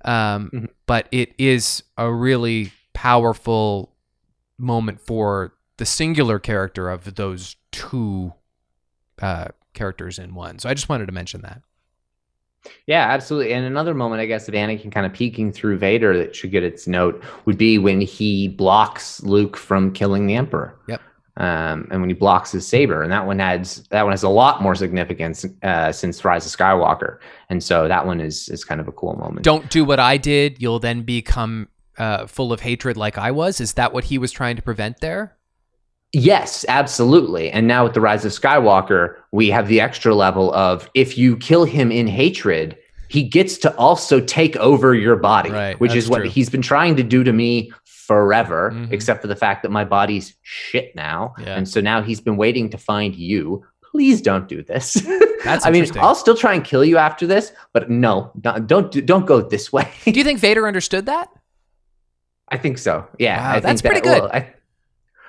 Um, 0.05 0.51
Mhm. 0.53 0.69
But 0.87 1.09
it 1.13 1.35
is 1.39 1.83
a 1.99 2.11
really 2.11 2.73
powerful 2.95 3.93
moment 4.59 5.01
for 5.03 5.53
the 5.77 5.85
singular 5.85 6.39
character 6.39 6.89
of 6.89 7.17
those 7.17 7.57
two 7.73 8.33
uh, 9.21 9.49
characters 9.75 10.19
in 10.19 10.35
one. 10.35 10.59
So 10.59 10.69
I 10.69 10.75
just 10.75 10.89
wanted 10.89 11.07
to 11.07 11.13
mention 11.13 11.43
that. 11.43 11.63
Yeah, 12.87 13.07
absolutely. 13.09 13.53
And 13.53 13.65
another 13.65 13.95
moment, 13.95 14.21
I 14.21 14.27
guess, 14.27 14.49
of 14.49 14.55
Anakin 14.55 14.91
kind 14.91 15.07
of 15.07 15.13
peeking 15.13 15.53
through 15.53 15.79
Vader 15.79 16.17
that 16.19 16.35
should 16.35 16.51
get 16.51 16.65
its 16.65 16.87
note 16.87 17.23
would 17.45 17.59
be 17.59 17.79
when 17.79 18.01
he 18.01 18.49
blocks 18.49 19.23
Luke 19.23 19.57
from 19.57 19.93
killing 19.93 20.27
the 20.27 20.35
Emperor. 20.35 20.79
Yep. 20.89 21.01
Um, 21.39 21.87
and 21.91 22.01
when 22.01 22.09
he 22.09 22.15
blocks 22.15 22.51
his 22.53 22.67
saber, 22.67 23.03
and 23.03 23.13
that 23.13 23.27
one 23.27 23.41
adds 23.41 23.83
that 23.91 24.03
one 24.03 24.13
has 24.13 24.23
a 24.23 24.29
lot 24.29 24.63
more 24.63 24.75
significance 24.75 25.45
uh, 25.63 25.93
since 25.93 26.25
Rise 26.25 26.47
of 26.47 26.59
Skywalker, 26.59 27.19
and 27.51 27.63
so 27.63 27.89
that 27.89 28.07
one 28.07 28.23
is 28.23 28.49
is 28.49 28.65
kind 28.65 28.81
of 28.81 28.89
a 28.89 28.93
cool 28.93 29.17
moment. 29.17 29.45
don't 29.45 29.69
do 29.69 29.85
what 29.85 30.01
I 30.01 30.17
did, 30.17 30.63
you'll 30.63 30.79
then 30.79 31.03
become 31.03 31.69
uh, 31.99 32.27
full 32.27 32.55
of 32.55 32.61
hatred 32.61 32.97
like 32.97 33.19
I 33.19 33.33
was. 33.33 33.61
Is 33.61 33.75
that 33.75 33.93
what 33.93 34.05
he 34.05 34.17
was 34.17 34.33
trying 34.33 34.57
to 34.57 34.63
prevent 34.63 35.01
there? 35.01 35.36
Yes, 36.13 36.65
absolutely. 36.69 37.51
And 37.51 37.67
now 37.67 37.85
with 37.85 37.95
the 37.95 38.01
Rise 38.01 38.25
of 38.25 38.33
Skywalker, 38.33 39.17
we 39.33 39.49
have 39.51 39.69
the 39.69 39.81
extra 39.81 40.15
level 40.15 40.53
of 40.55 40.89
if 40.95 41.19
you 41.19 41.37
kill 41.37 41.65
him 41.65 41.93
in 41.93 42.07
hatred, 42.07 42.77
he 43.09 43.23
gets 43.23 43.59
to 43.59 43.75
also 43.77 44.21
take 44.21 44.57
over 44.57 44.95
your 44.95 45.17
body, 45.17 45.51
Right, 45.51 45.79
which 45.79 45.95
is 45.95 46.09
what 46.09 46.19
true. 46.21 46.29
he's 46.29 46.49
been 46.51 46.63
trying 46.63 46.97
to 46.97 47.03
do 47.03 47.23
to 47.23 47.33
me 47.33 47.71
forever, 47.85 48.73
Mhm. 48.75 48.93
except 48.93 49.21
for 49.21 49.27
the 49.29 49.37
fact 49.37 49.63
that 49.63 49.71
my 49.71 49.85
body's 49.85 50.37
shit 50.43 50.95
now. 50.97 51.35
Yeah. 51.41 51.57
And 51.57 51.69
so 51.69 51.81
now 51.81 52.03
he's 52.03 52.21
been 52.21 52.37
waiting 52.37 52.71
to 52.71 52.79
find 52.79 53.15
you. 53.15 53.65
Please 53.93 54.21
don't 54.23 54.49
do 54.49 54.63
this. 54.63 54.95
That's 55.45 55.67
I 55.67 55.71
mean, 55.71 55.87
I'll 55.99 56.15
still 56.15 56.37
try 56.37 56.55
and 56.55 56.65
kill 56.65 56.85
you 56.85 56.99
after 56.99 57.27
this, 57.27 57.53
but 57.73 57.91
no, 57.91 58.31
don't 58.41 58.67
don't, 58.67 58.91
do- 58.91 59.03
don't 59.03 59.27
go 59.27 59.41
this 59.43 59.73
way. 59.73 59.89
Do 60.05 60.13
you 60.13 60.25
think 60.25 60.39
Vader 60.41 60.67
understood 60.67 61.07
that? 61.07 61.29
I 62.49 62.59
think 62.59 62.79
so. 62.79 63.07
Yeah, 63.19 63.39
Wow, 63.41 63.49
I 63.49 63.53
think 63.55 63.65
that's 63.65 63.83
that, 63.83 63.89
pretty 63.89 64.01
good. 64.03 64.23
well, 64.23 64.31
I, 64.33 64.53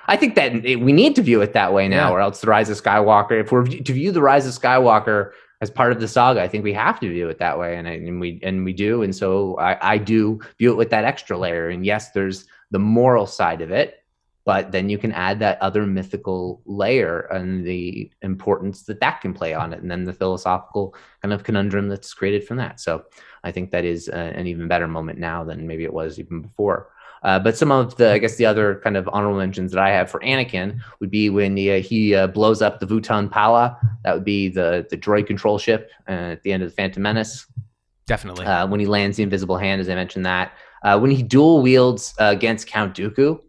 I 0.08 0.16
think 0.16 0.34
that 0.36 0.64
it, 0.64 0.76
we 0.80 0.92
need 0.92 1.14
to 1.16 1.22
view 1.22 1.40
it 1.42 1.52
that 1.52 1.72
way 1.72 1.86
now, 1.86 2.08
Yeah. 2.08 2.14
or 2.14 2.20
else 2.20 2.40
the 2.40 2.46
Rise 2.48 2.70
of 2.70 2.82
Skywalker. 2.82 3.40
If 3.40 3.52
we're 3.52 3.66
to 3.66 3.92
view 3.92 4.10
the 4.10 4.22
Rise 4.22 4.46
of 4.46 4.54
Skywalker 4.60 5.32
as 5.60 5.70
part 5.70 5.92
of 5.92 6.00
the 6.00 6.08
saga, 6.08 6.40
I 6.42 6.48
think 6.48 6.64
we 6.64 6.72
have 6.72 6.98
to 7.00 7.08
view 7.08 7.28
it 7.28 7.38
that 7.38 7.58
way, 7.58 7.76
and, 7.76 7.86
I, 7.86 7.92
and 7.92 8.18
we 8.20 8.40
and 8.42 8.64
we 8.64 8.72
do. 8.72 9.02
And 9.02 9.14
so 9.14 9.56
I, 9.58 9.94
I 9.94 9.98
do 9.98 10.40
view 10.58 10.70
it 10.72 10.76
with 10.76 10.90
that 10.90 11.04
extra 11.04 11.36
layer. 11.36 11.68
And 11.68 11.84
yes, 11.84 12.10
there's 12.12 12.46
the 12.70 12.78
moral 12.78 13.26
side 13.26 13.60
of 13.60 13.70
it, 13.70 14.02
but 14.44 14.72
then 14.72 14.88
you 14.88 14.98
can 14.98 15.12
add 15.12 15.40
that 15.40 15.60
other 15.60 15.84
mythical 15.84 16.62
layer 16.64 17.20
and 17.32 17.66
the 17.66 18.10
importance 18.22 18.84
that 18.84 19.00
that 19.00 19.20
can 19.20 19.34
play 19.34 19.52
on 19.52 19.72
it, 19.74 19.82
and 19.82 19.90
then 19.90 20.04
the 20.04 20.12
philosophical 20.12 20.94
kind 21.22 21.34
of 21.34 21.44
conundrum 21.44 21.88
that's 21.88 22.14
created 22.14 22.46
from 22.46 22.56
that. 22.58 22.80
So 22.80 23.04
I 23.44 23.52
think 23.52 23.70
that 23.72 23.84
is 23.84 24.08
a, 24.08 24.16
an 24.16 24.46
even 24.46 24.68
better 24.68 24.88
moment 24.88 25.18
now 25.18 25.44
than 25.44 25.66
maybe 25.66 25.84
it 25.84 25.92
was 25.92 26.18
even 26.18 26.40
before. 26.40 26.88
Uh, 27.22 27.38
but 27.38 27.56
some 27.56 27.72
of 27.72 27.96
the, 27.96 28.12
I 28.12 28.18
guess, 28.18 28.36
the 28.36 28.46
other 28.46 28.80
kind 28.84 28.96
of 28.96 29.08
honorable 29.12 29.38
mentions 29.38 29.72
that 29.72 29.82
I 29.82 29.90
have 29.90 30.10
for 30.10 30.20
Anakin 30.20 30.80
would 31.00 31.10
be 31.10 31.30
when 31.30 31.56
he, 31.56 31.70
uh, 31.70 31.80
he 31.80 32.14
uh, 32.14 32.26
blows 32.28 32.62
up 32.62 32.80
the 32.80 32.86
Vuutun 32.86 33.28
Palaa. 33.28 33.76
That 34.04 34.14
would 34.14 34.24
be 34.24 34.48
the 34.48 34.86
the 34.90 34.96
droid 34.96 35.26
control 35.26 35.58
ship 35.58 35.90
uh, 36.08 36.32
at 36.32 36.42
the 36.42 36.52
end 36.52 36.62
of 36.62 36.70
the 36.70 36.74
Phantom 36.74 37.02
Menace. 37.02 37.46
Definitely. 38.06 38.46
Uh, 38.46 38.66
when 38.66 38.80
he 38.80 38.86
lands 38.86 39.16
the 39.16 39.22
invisible 39.22 39.58
hand, 39.58 39.80
as 39.80 39.88
I 39.88 39.94
mentioned 39.94 40.26
that. 40.26 40.52
Uh, 40.82 40.98
when 40.98 41.10
he 41.10 41.22
dual 41.22 41.60
wields 41.60 42.14
against 42.18 42.68
Count 42.68 42.96
Dooku, 42.96 43.40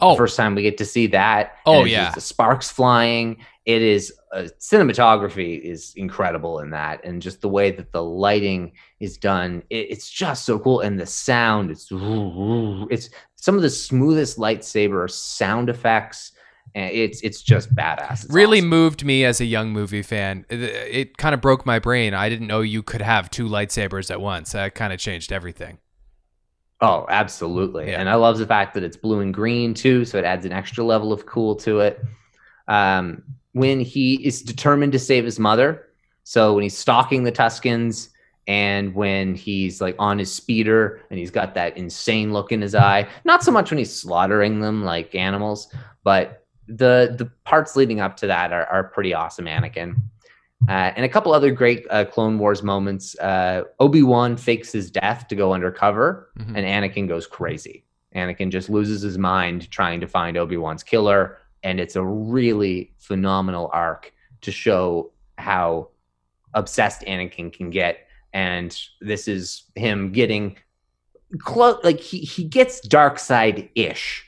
oh, 0.00 0.10
the 0.12 0.16
first 0.16 0.36
time 0.36 0.54
we 0.54 0.62
get 0.62 0.78
to 0.78 0.84
see 0.84 1.08
that. 1.08 1.56
Oh, 1.66 1.84
yeah. 1.84 2.12
the 2.12 2.20
sparks 2.20 2.70
flying. 2.70 3.38
It 3.68 3.82
is 3.82 4.14
uh, 4.32 4.48
cinematography 4.58 5.60
is 5.60 5.92
incredible 5.94 6.60
in 6.60 6.70
that, 6.70 7.04
and 7.04 7.20
just 7.20 7.42
the 7.42 7.50
way 7.50 7.70
that 7.70 7.92
the 7.92 8.02
lighting 8.02 8.72
is 8.98 9.18
done, 9.18 9.62
it, 9.68 9.90
it's 9.90 10.08
just 10.08 10.46
so 10.46 10.58
cool. 10.58 10.80
And 10.80 10.98
the 10.98 11.04
sound, 11.04 11.70
it's 11.70 11.86
it's 11.92 13.10
some 13.34 13.56
of 13.56 13.60
the 13.60 13.68
smoothest 13.68 14.38
lightsaber 14.38 15.10
sound 15.10 15.68
effects. 15.68 16.32
And 16.74 16.90
it's 16.94 17.20
it's 17.20 17.42
just 17.42 17.74
badass. 17.74 18.24
It's 18.24 18.32
really 18.32 18.60
awesome. 18.60 18.70
moved 18.70 19.04
me 19.04 19.26
as 19.26 19.38
a 19.42 19.44
young 19.44 19.70
movie 19.70 20.02
fan. 20.02 20.46
It, 20.48 20.62
it 20.62 21.16
kind 21.18 21.34
of 21.34 21.42
broke 21.42 21.66
my 21.66 21.78
brain. 21.78 22.14
I 22.14 22.30
didn't 22.30 22.46
know 22.46 22.62
you 22.62 22.82
could 22.82 23.02
have 23.02 23.30
two 23.30 23.48
lightsabers 23.48 24.10
at 24.10 24.20
once. 24.20 24.52
That 24.52 24.74
kind 24.74 24.94
of 24.94 24.98
changed 24.98 25.30
everything. 25.30 25.76
Oh, 26.80 27.04
absolutely. 27.10 27.90
Yeah. 27.90 28.00
And 28.00 28.08
I 28.08 28.14
love 28.14 28.38
the 28.38 28.46
fact 28.46 28.72
that 28.74 28.82
it's 28.82 28.96
blue 28.96 29.20
and 29.20 29.34
green 29.34 29.74
too, 29.74 30.06
so 30.06 30.16
it 30.16 30.24
adds 30.24 30.46
an 30.46 30.52
extra 30.52 30.84
level 30.84 31.12
of 31.12 31.26
cool 31.26 31.54
to 31.56 31.80
it. 31.80 32.02
Um, 32.68 33.22
when 33.58 33.80
he 33.80 34.14
is 34.26 34.42
determined 34.42 34.92
to 34.92 34.98
save 34.98 35.24
his 35.24 35.38
mother, 35.38 35.86
so 36.24 36.54
when 36.54 36.62
he's 36.62 36.76
stalking 36.76 37.24
the 37.24 37.32
Tuskens 37.32 38.08
and 38.46 38.94
when 38.94 39.34
he's 39.34 39.80
like 39.80 39.96
on 39.98 40.18
his 40.18 40.32
speeder 40.32 41.00
and 41.10 41.18
he's 41.18 41.30
got 41.30 41.54
that 41.54 41.76
insane 41.76 42.32
look 42.32 42.52
in 42.52 42.60
his 42.62 42.74
eye, 42.74 43.06
not 43.24 43.42
so 43.42 43.50
much 43.50 43.70
when 43.70 43.78
he's 43.78 43.94
slaughtering 43.94 44.60
them 44.60 44.82
like 44.84 45.14
animals, 45.14 45.72
but 46.04 46.44
the 46.66 47.14
the 47.18 47.26
parts 47.44 47.76
leading 47.76 48.00
up 48.00 48.16
to 48.18 48.26
that 48.26 48.52
are, 48.52 48.66
are 48.66 48.84
pretty 48.84 49.12
awesome, 49.14 49.46
Anakin. 49.46 49.96
Uh, 50.68 50.92
and 50.96 51.04
a 51.04 51.08
couple 51.08 51.32
other 51.32 51.50
great 51.52 51.86
uh, 51.90 52.04
Clone 52.04 52.38
Wars 52.38 52.62
moments. 52.62 53.16
Uh, 53.18 53.62
Obi 53.80 54.02
Wan 54.02 54.36
fakes 54.36 54.72
his 54.72 54.90
death 54.90 55.28
to 55.28 55.36
go 55.36 55.52
undercover, 55.52 56.30
Mhm. 56.38 56.56
and 56.56 56.66
Anakin 56.92 57.06
goes 57.08 57.26
crazy. 57.26 57.84
Anakin 58.14 58.50
just 58.50 58.68
loses 58.68 59.00
his 59.02 59.16
mind 59.18 59.70
trying 59.70 60.00
to 60.00 60.06
find 60.08 60.36
Obi 60.36 60.56
Wan's 60.56 60.82
killer, 60.82 61.38
and 61.62 61.80
it's 61.80 61.96
a 61.96 62.04
really 62.04 62.92
phenomenal 62.98 63.70
arc 63.72 64.12
to 64.42 64.50
show 64.52 65.10
how 65.36 65.88
obsessed 66.54 67.02
Anakin 67.02 67.52
can 67.52 67.70
get. 67.70 67.98
And 68.32 68.76
this 69.00 69.26
is 69.28 69.64
him 69.74 70.12
getting 70.12 70.56
close, 71.38 71.78
like 71.84 72.00
he 72.00 72.18
he 72.18 72.44
gets 72.44 72.80
dark 72.80 73.18
side 73.18 73.68
ish, 73.74 74.24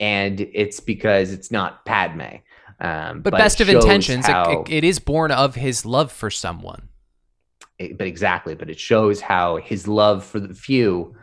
and 0.00 0.40
it's 0.40 0.80
because 0.80 1.32
it's 1.32 1.50
not 1.50 1.84
Padme. 1.84 2.36
Um, 2.80 3.20
But, 3.22 3.34
it 3.34 3.36
best 3.38 3.60
of 3.60 3.68
intentions, 3.68 4.26
how- 4.26 4.62
it, 4.66 4.72
it 4.72 4.84
is 4.84 4.98
born 4.98 5.30
of 5.30 5.54
his 5.54 5.84
love 5.86 6.10
for 6.10 6.30
someone. 6.30 6.88
it- 7.78 7.96
but 7.98 8.06
exactly 8.06 8.54
but 8.54 8.68
it 8.70 8.78
shows 8.78 9.20
how 9.20 9.56
his 9.56 9.88
love 9.88 10.24
for 10.24 10.38
the 10.40 10.54
few 10.54 11.14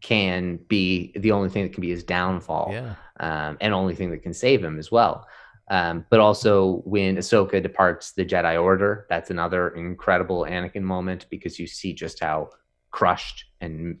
can 0.00 0.56
be 0.68 1.12
the 1.16 1.32
only 1.32 1.48
thing 1.48 1.62
that 1.64 1.72
can 1.72 1.80
be 1.80 1.90
his 1.90 2.04
downfall 2.04 2.68
Yeah. 2.72 2.94
Um, 3.20 3.56
and 3.60 3.74
only 3.74 3.94
thing 3.94 4.10
that 4.10 4.22
can 4.22 4.34
save 4.34 4.62
him 4.62 4.78
as 4.78 4.90
well. 4.90 5.26
Um, 5.68 6.04
but 6.10 6.20
also 6.20 6.82
when 6.84 7.16
Ahsoka 7.16 7.60
departs 7.60 8.12
the 8.12 8.24
Jedi 8.24 8.62
Order, 8.62 9.06
that's 9.08 9.30
another 9.30 9.70
incredible 9.70 10.42
Anakin 10.42 10.82
moment 10.82 11.26
because 11.28 11.58
you 11.58 11.66
see 11.66 11.92
just 11.92 12.20
how 12.20 12.50
crushed 12.90 13.46
and 13.60 13.98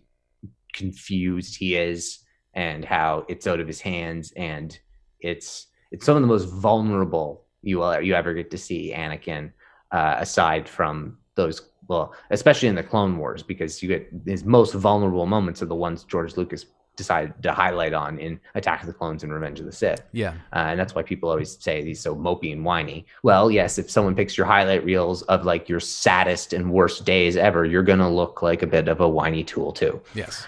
confused 0.72 1.56
he 1.56 1.76
is, 1.76 2.20
and 2.54 2.84
how 2.84 3.24
it's 3.28 3.46
out 3.46 3.60
of 3.60 3.66
his 3.66 3.80
hands, 3.80 4.32
and 4.36 4.78
it's 5.20 5.66
it's 5.90 6.06
some 6.06 6.16
of 6.16 6.22
the 6.22 6.28
most 6.28 6.44
vulnerable 6.44 7.46
you 7.62 7.78
will 7.78 8.00
you 8.00 8.14
ever 8.14 8.32
get 8.32 8.50
to 8.50 8.58
see 8.58 8.92
Anakin, 8.94 9.52
uh, 9.92 10.16
aside 10.18 10.68
from 10.68 11.18
those 11.34 11.70
well, 11.88 12.14
especially 12.30 12.68
in 12.68 12.74
the 12.74 12.82
Clone 12.82 13.18
Wars, 13.18 13.42
because 13.42 13.82
you 13.82 13.88
get 13.88 14.10
his 14.24 14.44
most 14.44 14.74
vulnerable 14.74 15.26
moments 15.26 15.62
are 15.62 15.66
the 15.66 15.74
ones 15.74 16.04
George 16.04 16.36
Lucas 16.36 16.66
decided 16.96 17.34
to 17.42 17.52
highlight 17.52 17.92
on 17.92 18.18
in 18.18 18.40
Attack 18.54 18.80
of 18.80 18.86
the 18.86 18.92
Clones 18.92 19.22
and 19.22 19.32
Revenge 19.32 19.60
of 19.60 19.66
the 19.66 19.72
Sith. 19.72 20.02
Yeah. 20.12 20.34
Uh, 20.52 20.66
and 20.68 20.80
that's 20.80 20.94
why 20.94 21.02
people 21.02 21.28
always 21.28 21.56
say 21.62 21.84
he's 21.84 22.00
so 22.00 22.16
mopey 22.16 22.52
and 22.52 22.64
whiny. 22.64 23.06
Well, 23.22 23.50
yes, 23.50 23.78
if 23.78 23.90
someone 23.90 24.14
picks 24.14 24.36
your 24.36 24.46
highlight 24.46 24.84
reels 24.84 25.22
of 25.22 25.44
like 25.44 25.68
your 25.68 25.80
saddest 25.80 26.52
and 26.52 26.70
worst 26.70 27.04
days 27.04 27.36
ever, 27.36 27.64
you're 27.64 27.82
going 27.82 27.98
to 27.98 28.08
look 28.08 28.42
like 28.42 28.62
a 28.62 28.66
bit 28.66 28.88
of 28.88 29.00
a 29.00 29.08
whiny 29.08 29.44
tool 29.44 29.72
too. 29.72 30.00
Yes. 30.14 30.46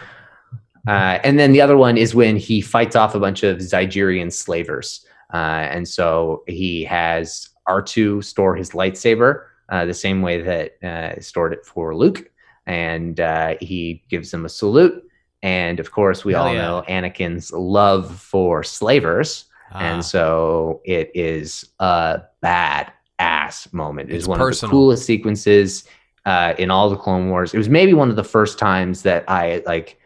Uh, 0.86 1.18
and 1.22 1.38
then 1.38 1.52
the 1.52 1.60
other 1.60 1.76
one 1.76 1.98
is 1.98 2.14
when 2.14 2.36
he 2.36 2.60
fights 2.60 2.96
off 2.96 3.14
a 3.14 3.20
bunch 3.20 3.42
of 3.42 3.58
Zygerian 3.58 4.32
slavers. 4.32 5.04
Uh, 5.32 5.68
and 5.70 5.86
so 5.86 6.42
he 6.46 6.82
has 6.84 7.50
R2 7.68 8.24
store 8.24 8.56
his 8.56 8.70
lightsaber 8.70 9.44
uh, 9.68 9.84
the 9.84 9.92
same 9.92 10.22
way 10.22 10.40
that 10.40 10.82
uh, 10.82 11.20
stored 11.20 11.52
it 11.52 11.66
for 11.66 11.94
Luke. 11.94 12.30
And 12.66 13.20
uh, 13.20 13.56
he 13.60 14.02
gives 14.08 14.32
him 14.32 14.44
a 14.44 14.48
salute. 14.48 15.07
And 15.42 15.78
of 15.80 15.92
course, 15.92 16.24
we 16.24 16.32
Hell 16.32 16.44
all 16.48 16.54
yeah. 16.54 16.60
know 16.62 16.84
Anakin's 16.88 17.52
love 17.52 18.14
for 18.20 18.62
slavers. 18.64 19.44
Ah, 19.72 19.78
And 19.80 20.04
so 20.04 20.80
it 20.84 21.10
is 21.14 21.64
a 21.78 22.22
bad 22.40 22.92
ass 23.18 23.72
moment. 23.72 24.10
It 24.10 24.14
is 24.16 24.22
It's 24.24 24.28
one 24.28 24.38
personal. 24.38 24.68
of 24.68 24.70
the 24.70 24.74
coolest 24.76 25.04
sequences 25.06 25.84
uh, 26.26 26.54
in 26.58 26.70
all 26.70 26.90
the 26.90 26.96
Clone 26.96 27.30
Wars. 27.30 27.54
It 27.54 27.58
was 27.58 27.68
maybe 27.68 27.94
one 27.94 28.10
of 28.10 28.16
the 28.16 28.24
first 28.24 28.58
times 28.58 29.02
that 29.02 29.24
I 29.28 29.62
like 29.66 29.98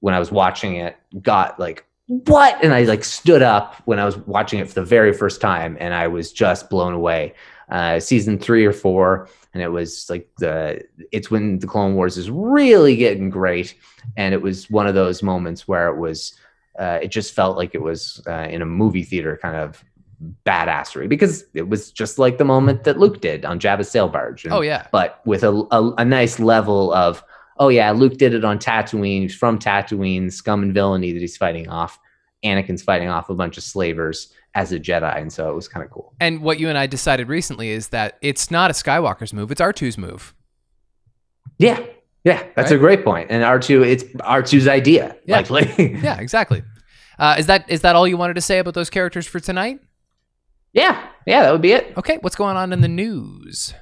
when 0.00 0.14
I 0.14 0.18
was 0.18 0.32
watching 0.32 0.76
it 0.76 0.96
got 1.22 1.58
like 1.60 1.84
what 2.06 2.58
and 2.64 2.72
I 2.74 2.82
like 2.84 3.04
stood 3.04 3.42
up 3.42 3.76
when 3.84 3.98
I 3.98 4.04
was 4.04 4.16
watching 4.16 4.58
it 4.60 4.66
for 4.68 4.74
the 4.74 4.84
very 4.84 5.12
first 5.12 5.40
time 5.40 5.76
and 5.78 5.92
I 5.94 6.08
was 6.08 6.32
just 6.32 6.70
blown 6.70 6.92
away. 6.94 7.34
Uh, 7.68 8.00
season 8.00 8.36
three 8.38 8.64
or 8.66 8.72
four, 8.72 9.28
and 9.52 9.62
it 9.62 9.68
was 9.68 10.08
like 10.08 10.28
the 10.38 10.82
it's 11.12 11.30
when 11.30 11.58
the 11.58 11.66
Clone 11.66 11.94
Wars 11.94 12.16
is 12.16 12.30
really 12.30 12.96
getting 12.96 13.30
great, 13.30 13.74
and 14.16 14.34
it 14.34 14.42
was 14.42 14.70
one 14.70 14.86
of 14.86 14.94
those 14.94 15.22
moments 15.22 15.66
where 15.66 15.88
it 15.88 15.96
was 15.96 16.34
uh, 16.78 16.98
it 17.02 17.08
just 17.08 17.34
felt 17.34 17.56
like 17.56 17.74
it 17.74 17.82
was 17.82 18.22
uh, 18.26 18.46
in 18.50 18.62
a 18.62 18.66
movie 18.66 19.02
theater 19.02 19.38
kind 19.40 19.56
of 19.56 19.84
badassery 20.44 21.08
because 21.08 21.44
it 21.54 21.68
was 21.68 21.90
just 21.90 22.18
like 22.18 22.38
the 22.38 22.44
moment 22.44 22.84
that 22.84 22.98
Luke 22.98 23.20
did 23.20 23.44
on 23.44 23.58
Jabba's 23.58 23.90
sail 23.90 24.08
barge. 24.08 24.44
And- 24.44 24.52
oh 24.52 24.60
yeah. 24.60 24.86
but 24.92 25.20
with 25.24 25.42
a, 25.42 25.66
a, 25.70 25.94
a 25.98 26.04
nice 26.04 26.38
level 26.38 26.92
of, 26.92 27.24
oh 27.58 27.68
yeah, 27.68 27.90
Luke 27.90 28.18
did 28.18 28.34
it 28.34 28.44
on 28.44 28.58
Tatooine. 28.58 29.22
He's 29.22 29.34
from 29.34 29.58
Tatooine, 29.58 30.32
scum 30.32 30.62
and 30.62 30.74
villainy 30.74 31.12
that 31.12 31.20
he's 31.20 31.36
fighting 31.36 31.68
off. 31.68 31.98
Anakin's 32.44 32.82
fighting 32.82 33.08
off 33.08 33.28
a 33.28 33.34
bunch 33.34 33.58
of 33.58 33.64
slavers 33.64 34.32
as 34.54 34.72
a 34.72 34.80
Jedi, 34.80 35.16
and 35.16 35.32
so 35.32 35.50
it 35.50 35.54
was 35.54 35.68
kind 35.68 35.84
of 35.84 35.90
cool. 35.90 36.12
And 36.20 36.42
what 36.42 36.58
you 36.58 36.68
and 36.68 36.76
I 36.76 36.86
decided 36.86 37.28
recently 37.28 37.70
is 37.70 37.88
that 37.88 38.18
it's 38.20 38.50
not 38.50 38.70
a 38.70 38.74
Skywalker's 38.74 39.32
move; 39.32 39.50
it's 39.50 39.60
R2's 39.60 39.96
move. 39.96 40.34
Yeah, 41.58 41.80
yeah, 42.24 42.46
that's 42.56 42.70
a 42.70 42.78
great 42.78 43.04
point. 43.04 43.30
And 43.30 43.42
R 43.42 43.58
two, 43.58 43.82
it's 43.82 44.04
R 44.24 44.42
2s 44.42 44.68
idea. 44.68 45.16
Yeah. 45.26 45.44
likely. 45.48 45.94
Yeah, 46.02 46.18
exactly. 46.20 46.62
Uh, 47.18 47.36
is 47.38 47.46
that 47.46 47.70
is 47.70 47.82
that 47.82 47.96
all 47.96 48.08
you 48.08 48.16
wanted 48.16 48.34
to 48.34 48.40
say 48.40 48.58
about 48.58 48.74
those 48.74 48.90
characters 48.90 49.26
for 49.26 49.40
tonight? 49.40 49.80
yeah, 50.72 51.08
yeah, 51.26 51.42
that 51.42 51.52
would 51.52 51.62
be 51.62 51.72
it. 51.72 51.92
Okay, 51.96 52.18
what's 52.20 52.36
going 52.36 52.56
on 52.56 52.72
in 52.72 52.80
the 52.80 52.88
news? 52.88 53.74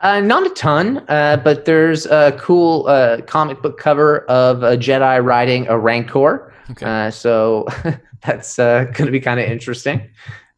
Uh, 0.00 0.20
not 0.20 0.44
a 0.44 0.50
ton, 0.50 1.04
uh, 1.08 1.36
but 1.44 1.64
there's 1.64 2.06
a 2.06 2.36
cool 2.40 2.86
uh, 2.88 3.20
comic 3.22 3.62
book 3.62 3.78
cover 3.78 4.20
of 4.24 4.62
a 4.64 4.76
Jedi 4.76 5.24
riding 5.24 5.68
a 5.68 5.78
Rancor. 5.78 6.51
Okay. 6.70 6.86
Uh, 6.86 7.10
so 7.10 7.66
that's 8.22 8.58
uh, 8.58 8.84
going 8.84 9.06
to 9.06 9.10
be 9.10 9.20
kind 9.20 9.40
of 9.40 9.48
interesting, 9.48 10.08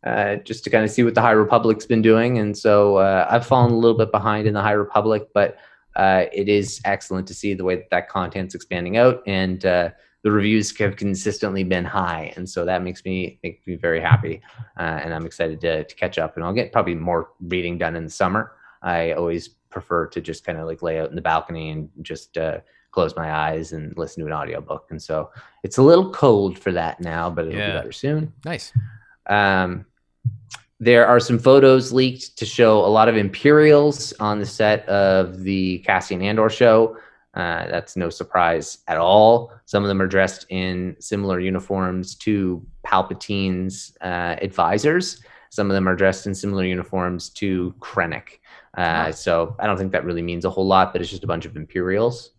uh, 0.05 0.37
just 0.37 0.65
to 0.65 0.71
kind 0.71 0.85
of 0.85 0.91
see 0.91 1.03
what 1.03 1.15
the 1.15 1.21
High 1.21 1.33
Republic's 1.33 1.87
been 1.87 2.03
doing. 2.03 2.39
And 2.39 2.57
so 2.57 2.97
uh, 2.97 3.27
I've 3.31 3.47
fallen 3.47 3.73
a 3.73 3.77
little 3.77 3.97
bit 3.97 4.13
behind 4.13 4.47
in 4.47 4.55
the 4.55 4.63
High 4.63 4.73
Republic, 4.73 5.29
but 5.33 5.57
uh, 5.97 6.25
it 6.33 6.49
is 6.49 6.81
excellent 6.85 7.27
to 7.29 7.35
see 7.35 7.55
the 7.55 7.65
way 7.65 7.77
that 7.77 7.91
that 7.91 8.09
content's 8.09 8.55
expanding 8.55 8.97
out, 8.97 9.23
and 9.27 9.65
uh, 9.65 9.91
the 10.23 10.31
reviews 10.31 10.77
have 10.79 10.97
consistently 10.97 11.63
been 11.63 11.85
high, 11.85 12.33
and 12.37 12.49
so 12.49 12.65
that 12.65 12.83
makes 12.83 13.05
me 13.05 13.39
makes 13.45 13.65
me 13.67 13.77
very 13.77 14.01
happy, 14.01 14.43
uh, 14.77 15.01
and 15.03 15.15
I'm 15.15 15.25
excited 15.25 15.61
to, 15.61 15.85
to 15.85 15.95
catch 15.95 16.19
up. 16.19 16.37
And 16.37 16.45
I'll 16.45 16.53
get 16.53 16.73
probably 16.73 16.95
more 16.95 17.31
reading 17.41 17.79
done 17.79 17.95
in 17.95 18.05
the 18.05 18.11
summer. 18.11 18.53
I 18.83 19.13
always 19.13 19.49
prefer 19.71 20.07
to 20.07 20.21
just 20.21 20.45
kind 20.45 20.59
of 20.59 20.67
like 20.67 20.83
lay 20.83 20.99
out 20.99 21.11
in 21.11 21.17
the 21.17 21.23
balcony 21.23 21.71
and 21.71 21.89
just 22.03 22.37
uh, 22.39 22.59
close 22.95 23.17
my 23.17 23.33
eyes 23.33 23.73
and 23.73 23.93
listen 23.99 24.21
to 24.23 24.27
an 24.29 24.33
audiobook. 24.33 24.87
And 24.91 25.03
so 25.03 25.31
it's 25.65 25.79
a 25.79 25.83
little 25.83 26.13
cold 26.13 26.57
for 26.59 26.71
that 26.73 27.01
now, 27.01 27.29
but 27.29 27.47
it'll 27.47 27.59
Yeah. 27.59 27.71
be 27.73 27.79
better 27.79 27.93
soon. 27.93 28.33
Nice. 28.45 28.73
Um, 29.27 29.85
there 30.79 31.07
are 31.07 31.19
some 31.19 31.39
photos 31.39 31.93
leaked 31.93 32.37
to 32.39 32.47
show 32.47 32.79
a 32.85 32.87
lot 32.99 33.09
of 33.09 33.17
Imperials 33.17 34.13
on 34.21 34.39
the 34.39 34.47
set 34.47 34.89
of 34.89 35.43
the 35.43 35.79
Cassian 35.79 36.23
Andor 36.23 36.49
show. 36.49 36.97
Uh, 37.35 37.67
that's 37.67 37.97
no 37.97 38.11
surprise 38.11 38.79
at 38.87 38.97
all. 38.97 39.51
Some 39.65 39.83
of 39.83 39.89
them 39.89 40.01
are 40.01 40.07
dressed 40.07 40.47
in 40.51 40.95
similar 41.01 41.41
uniforms 41.41 42.15
to 42.17 42.65
Palpatine's 42.85 43.97
uh, 44.03 44.37
advisors. 44.41 45.21
Some 45.51 45.69
of 45.69 45.75
them 45.75 45.89
are 45.89 45.97
dressed 45.97 46.27
in 46.29 46.35
similar 46.35 46.65
uniforms 46.65 47.31
to 47.31 47.75
Krennic. 47.81 48.39
Uh, 48.77 49.11
so 49.11 49.57
I 49.59 49.67
don't 49.67 49.77
think 49.79 49.93
that 49.93 50.05
really 50.05 50.23
means 50.23 50.45
a 50.45 50.51
whole 50.51 50.67
lot, 50.67 50.93
but 50.93 51.01
it's 51.01 51.11
just 51.11 51.25
a 51.25 51.29
bunch 51.29 51.45
of 51.45 51.57
Imperials. 51.57 52.31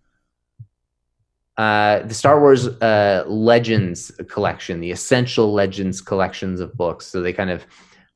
Uh, 1.57 1.99
the 2.03 2.13
Star 2.13 2.39
Wars 2.39 2.67
uh, 2.67 3.23
Legends 3.27 4.11
collection, 4.27 4.81
the 4.81 4.91
Essential 4.91 5.53
Legends 5.53 6.01
collections 6.01 6.59
of 6.59 6.75
books. 6.75 7.07
So 7.07 7.21
they 7.21 7.31
kind 7.31 7.49
of 7.49 7.65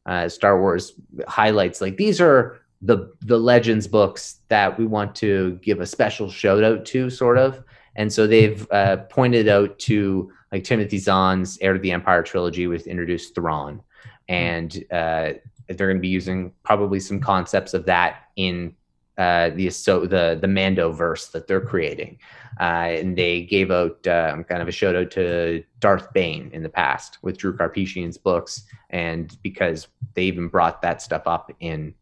uh, 0.06 0.28
Star 0.28 0.60
Wars 0.60 0.94
highlights 1.28 1.82
like 1.82 1.98
these 1.98 2.20
are 2.20 2.60
the 2.82 3.14
the 3.22 3.38
Legends 3.38 3.88
books 3.88 4.40
that 4.50 4.78
we 4.78 4.86
want 4.86 5.16
to 5.16 5.60
give 5.62 5.80
a 5.80 5.86
special 5.86 6.30
shout 6.30 6.64
out 6.64 6.86
to, 6.86 7.10
sort 7.10 7.38
of. 7.38 7.64
And 7.96 8.12
so 8.12 8.28
they've 8.28 8.70
uh, 8.72 8.98
pointed 9.10 9.48
out 9.48 9.78
to 9.80 10.32
like 10.52 10.64
Timothy 10.64 10.98
Zahn's 10.98 11.58
Heir 11.62 11.74
to 11.74 11.80
the 11.80 11.92
Empire 11.92 12.24
trilogy, 12.24 12.68
which 12.68 12.84
introduced 12.84 13.36
Thrawn, 13.36 13.82
and 14.28 14.84
uh, 14.92 15.34
they're 15.68 15.88
going 15.88 15.98
to 15.98 16.02
be 16.02 16.08
using 16.08 16.52
probably 16.64 17.00
some 17.00 17.20
concepts 17.20 17.74
of 17.74 17.86
that 17.86 18.24
in 18.36 18.74
uh, 19.20 19.50
the 19.50 19.70
so 19.70 20.06
the 20.06 20.38
the 20.42 20.48
Mando 20.48 20.94
verse 20.94 21.28
that 21.28 21.46
they're 21.46 21.60
creating, 21.60 22.18
uh, 22.60 22.88
and 22.90 23.18
they 23.18 23.42
gave 23.42 23.70
out 23.70 24.08
um, 24.08 24.46
kind 24.46 24.62
of 24.62 24.70
a 24.70 24.72
shout 24.72 24.96
out 24.96 25.12
to 25.12 25.62
Darth 25.80 26.12
Bane 26.14 26.50
in 26.54 26.64
the 26.64 26.70
past 26.70 27.18
with 27.22 27.38
Drew 27.38 27.56
Karpyshyn's 27.56 28.18
books, 28.18 28.64
and 28.90 29.38
because 29.44 29.90
they 30.14 30.24
even 30.24 30.48
brought 30.48 30.82
that 30.82 31.02
stuff 31.02 31.24
up 31.26 31.52
in 31.60 31.94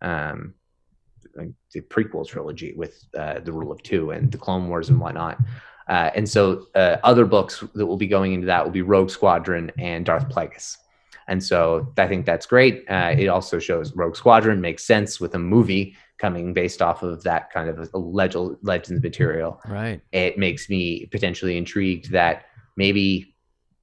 um, 0.00 0.54
the 1.72 1.80
prequel 1.80 2.26
trilogy 2.26 2.72
with 2.76 3.04
uh, 3.18 3.40
the 3.40 3.52
Rule 3.52 3.72
of 3.72 3.82
Two 3.82 4.12
and 4.12 4.30
the 4.30 4.38
Clone 4.38 4.68
Wars 4.68 4.90
and 4.90 5.00
whatnot. 5.00 5.38
Uh, 5.88 6.10
and 6.14 6.28
so 6.28 6.66
uh, 6.76 6.98
other 7.02 7.24
books 7.24 7.64
that 7.74 7.84
will 7.84 7.96
be 7.96 8.06
going 8.06 8.32
into 8.32 8.46
that 8.46 8.64
will 8.64 8.70
be 8.70 8.82
Rogue 8.82 9.10
Squadron 9.10 9.72
and 9.76 10.06
Darth 10.06 10.28
Plagueis. 10.28 10.76
And 11.26 11.42
so 11.42 11.92
I 11.96 12.06
think 12.06 12.26
that's 12.26 12.46
great. 12.46 12.84
Uh, 12.88 13.14
it 13.16 13.26
also 13.26 13.58
shows 13.58 13.94
Rogue 13.94 14.16
Squadron 14.16 14.60
makes 14.60 14.84
sense 14.84 15.20
with 15.20 15.34
a 15.34 15.38
movie 15.38 15.96
coming 16.20 16.52
based 16.52 16.82
off 16.82 17.02
of 17.02 17.22
that 17.22 17.50
kind 17.50 17.68
of 17.68 17.90
a 17.94 17.98
leg- 17.98 18.36
legends 18.62 19.02
material. 19.02 19.60
Right. 19.66 20.00
It 20.12 20.38
makes 20.38 20.68
me 20.68 21.06
potentially 21.06 21.56
intrigued 21.56 22.10
that 22.12 22.44
maybe 22.76 23.34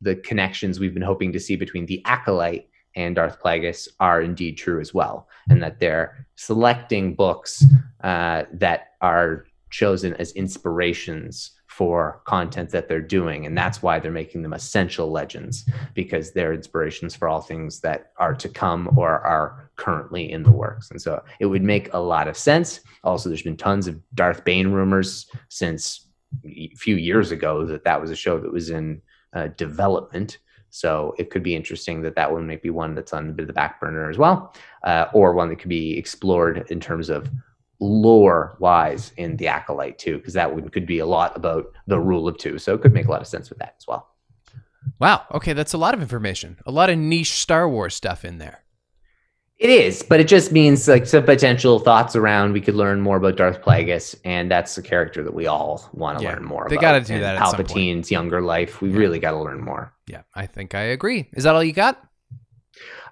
the 0.02 0.16
connections 0.16 0.80
we've 0.80 0.94
been 0.94 1.02
hoping 1.04 1.34
to 1.34 1.40
see 1.40 1.56
between 1.56 1.88
the 1.88 2.02
acolyte 2.06 2.70
and 2.96 3.16
Darth 3.16 3.42
Plagueis 3.42 3.88
are 4.00 4.22
indeed 4.22 4.58
true 4.58 4.80
as 4.80 4.94
well, 4.94 5.28
and 5.50 5.62
that 5.62 5.80
they're 5.80 6.28
selecting 6.36 7.16
books 7.16 7.64
uh, 8.04 8.44
that 8.54 8.90
are 9.02 9.46
chosen 9.70 10.14
as 10.16 10.32
inspirations 10.32 11.52
for 11.78 12.22
content 12.26 12.72
that 12.72 12.88
they're 12.88 13.00
doing. 13.00 13.46
And 13.46 13.56
that's 13.56 13.84
why 13.84 14.00
they're 14.00 14.12
making 14.12 14.42
them 14.42 14.54
essential 14.54 15.12
legends 15.12 15.70
because 15.94 16.32
they're 16.32 16.52
inspirations 16.52 17.16
for 17.16 17.28
all 17.28 17.40
things 17.40 17.82
that 17.82 18.14
are 18.18 18.34
to 18.34 18.50
come 18.50 18.90
or 18.98 19.20
are 19.20 19.70
currently 19.76 20.32
in 20.32 20.42
the 20.42 20.52
works. 20.52 20.90
And 20.90 21.00
so 21.00 21.24
it 21.40 21.46
would 21.46 21.62
make 21.62 21.94
a 21.94 22.00
lot 22.00 22.28
of 22.28 22.36
sense. 22.36 22.80
Also, 23.04 23.30
there's 23.30 23.44
been 23.44 23.58
tons 23.58 23.86
of 23.86 24.02
Darth 24.16 24.44
Bane 24.44 24.70
rumors 24.70 25.30
since 25.50 26.08
a 26.44 26.72
few 26.76 26.96
years 26.96 27.32
ago 27.32 27.64
that 27.68 27.84
that 27.84 28.02
was 28.02 28.10
a 28.10 28.16
show 28.16 28.40
that 28.40 28.52
was 28.52 28.72
in 28.72 29.00
uh, 29.34 29.50
development. 29.50 30.40
So 30.72 31.14
it 31.20 31.30
could 31.30 31.44
be 31.44 31.56
interesting 31.56 32.02
that 32.02 32.16
that 32.16 32.32
one 32.32 32.48
might 32.48 32.64
be 32.64 32.72
one 32.72 32.96
that's 32.96 33.14
on 33.14 33.30
a 33.30 33.34
bit 33.34 33.44
of 33.44 33.48
the 33.48 33.54
back 33.54 33.80
burner 33.80 34.10
as 34.10 34.18
well, 34.18 34.56
uh, 34.84 35.06
or 35.14 35.34
one 35.34 35.50
that 35.50 35.60
could 35.60 35.70
be 35.70 35.96
explored 35.96 36.66
in 36.72 36.80
terms 36.80 37.12
of 37.12 37.30
lore 37.80 38.58
wise 38.60 39.14
in 39.18 39.38
the 39.38 39.48
acolyte 39.48 40.00
too 40.00 40.18
because 40.18 40.34
that 40.34 40.54
would 40.56 40.72
could 40.74 40.86
be 40.88 41.00
a 41.00 41.06
lot 41.06 41.36
about 41.38 41.66
the 41.86 42.00
rule 42.00 42.28
of 42.28 42.38
two. 42.38 42.58
So 42.58 42.74
it 42.74 42.82
could 42.82 42.94
make 42.94 43.08
a 43.08 43.12
lot 43.12 43.22
of 43.22 43.28
sense 43.28 43.50
with 43.50 43.60
that 43.60 43.76
as 43.78 43.86
well. 43.88 44.10
Wow. 45.00 45.26
Okay 45.34 45.54
that's 45.54 45.74
a 45.74 45.78
lot 45.78 45.94
of 45.94 46.02
information. 46.02 46.58
A 46.66 46.72
lot 46.72 46.90
of 46.90 46.98
niche 46.98 47.34
star 47.34 47.70
wars 47.70 47.94
stuff 47.96 48.26
in 48.26 48.38
there. 48.40 48.64
It 49.60 49.70
is 49.72 50.04
but 50.04 50.20
it 50.20 50.28
just 50.28 50.52
means 50.52 50.88
like 50.88 51.06
some 51.08 51.24
potential 51.24 51.80
thoughts 51.80 52.16
around 52.16 52.54
we 52.54 52.62
could 52.62 52.76
learn 52.76 53.02
more 53.02 53.18
about 53.18 53.38
darth 53.38 53.62
plagueis 53.62 54.16
and 54.24 54.50
that's 54.52 54.78
a 54.78 54.84
character 54.84 55.24
that 55.24 55.34
we 55.34 55.48
all 55.48 55.88
want 55.94 56.20
to 56.20 56.24
Yeah, 56.24 56.34
learn 56.34 56.46
more 56.46 56.68
they 56.70 56.76
about 56.76 56.82
gotta 56.82 57.06
do 57.06 57.20
that 57.20 57.36
at 57.38 57.46
some 57.48 57.56
point. 57.58 57.68
palpatine's 57.70 58.12
younger 58.12 58.42
life. 58.42 58.82
We 58.82 58.90
Yeah. 58.92 58.98
really 58.98 59.20
got 59.20 59.32
to 59.32 59.40
learn 59.40 59.62
more. 59.62 59.94
Yeah 60.08 60.22
i 60.36 60.46
think 60.48 60.74
i 60.76 60.82
agree. 60.82 61.28
Is 61.34 61.44
that 61.44 61.54
all 61.56 61.64
you 61.64 61.74
got 61.74 62.00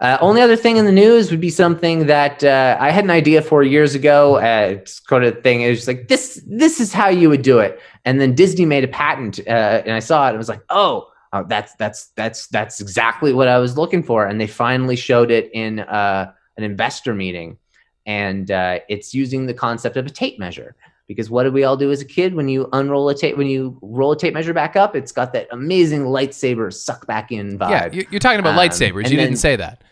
Uh, 0.02 0.18
only 0.22 0.42
other 0.42 0.56
thing 0.56 0.78
in 0.78 0.86
the 0.86 0.92
news 0.92 1.32
would 1.32 1.40
be 1.40 1.50
something 1.50 2.08
that 2.08 2.44
uh, 2.44 2.78
I 2.80 2.92
had 2.92 3.04
an 3.04 3.10
idea 3.10 3.42
for 3.42 3.64
years 3.64 3.96
ago. 3.96 4.38
Uh, 4.38 4.68
it's 4.72 5.00
kind 5.00 5.24
of 5.24 5.42
thing. 5.42 5.62
It 5.62 5.70
was 5.70 5.88
like 5.88 6.08
this. 6.08 6.42
This 6.46 6.80
is 6.80 6.92
how 6.94 7.08
you 7.08 7.30
would 7.30 7.42
do 7.42 7.60
it. 7.60 7.80
And 8.04 8.20
then 8.20 8.36
Disney 8.36 8.66
made 8.66 8.84
a 8.84 8.88
patent, 8.90 9.40
uh, 9.48 9.82
and 9.86 9.94
I 9.94 10.00
saw 10.00 10.28
it. 10.28 10.30
and 10.30 10.38
was 10.38 10.50
like, 10.50 10.64
oh, 10.70 11.08
uh, 11.34 11.44
that's 11.44 11.74
that's 11.76 12.08
that's 12.16 12.48
that's 12.48 12.82
exactly 12.82 13.34
what 13.34 13.48
I 13.48 13.58
was 13.58 13.78
looking 13.78 14.04
for. 14.04 14.26
And 14.26 14.40
they 14.40 14.48
finally 14.48 14.96
showed 14.96 15.32
it 15.32 15.50
in 15.54 15.80
uh, 15.80 16.32
an 16.58 16.64
investor 16.64 17.14
meeting, 17.14 17.58
and 18.06 18.50
it's 18.50 19.14
using 19.14 19.46
the 19.46 19.54
concept 19.54 19.98
of 19.98 20.06
a 20.06 20.10
tape 20.10 20.40
measure. 20.40 20.76
Because 21.08 21.30
what 21.30 21.44
did 21.44 21.54
we 21.54 21.64
all 21.64 21.78
do 21.78 21.92
as 21.92 22.02
a 22.02 22.06
kid 22.06 22.34
when 22.34 22.48
you 22.50 22.68
unroll 22.74 23.10
a 23.10 23.16
tape? 23.16 23.38
When 23.38 23.48
you 23.48 23.78
roll 23.82 24.12
a 24.12 24.18
tape 24.18 24.34
measure 24.34 24.54
back 24.54 24.76
up, 24.76 24.96
it's 24.96 25.12
got 25.12 25.34
that 25.34 25.48
amazing 25.52 26.02
lightsaber 26.06 26.74
suck 26.74 27.06
back 27.06 27.32
in 27.32 27.60
vibe. 27.60 27.70
yeah 27.70 27.90
you- 27.92 28.08
you're 28.10 28.20
talking 28.20 28.40
about 28.40 28.58
Um, 28.58 28.60
lightsabers 28.60 29.04
you 29.10 29.18
then- 29.18 29.28
didn't 29.28 29.38
say 29.38 29.56
that 29.58 29.84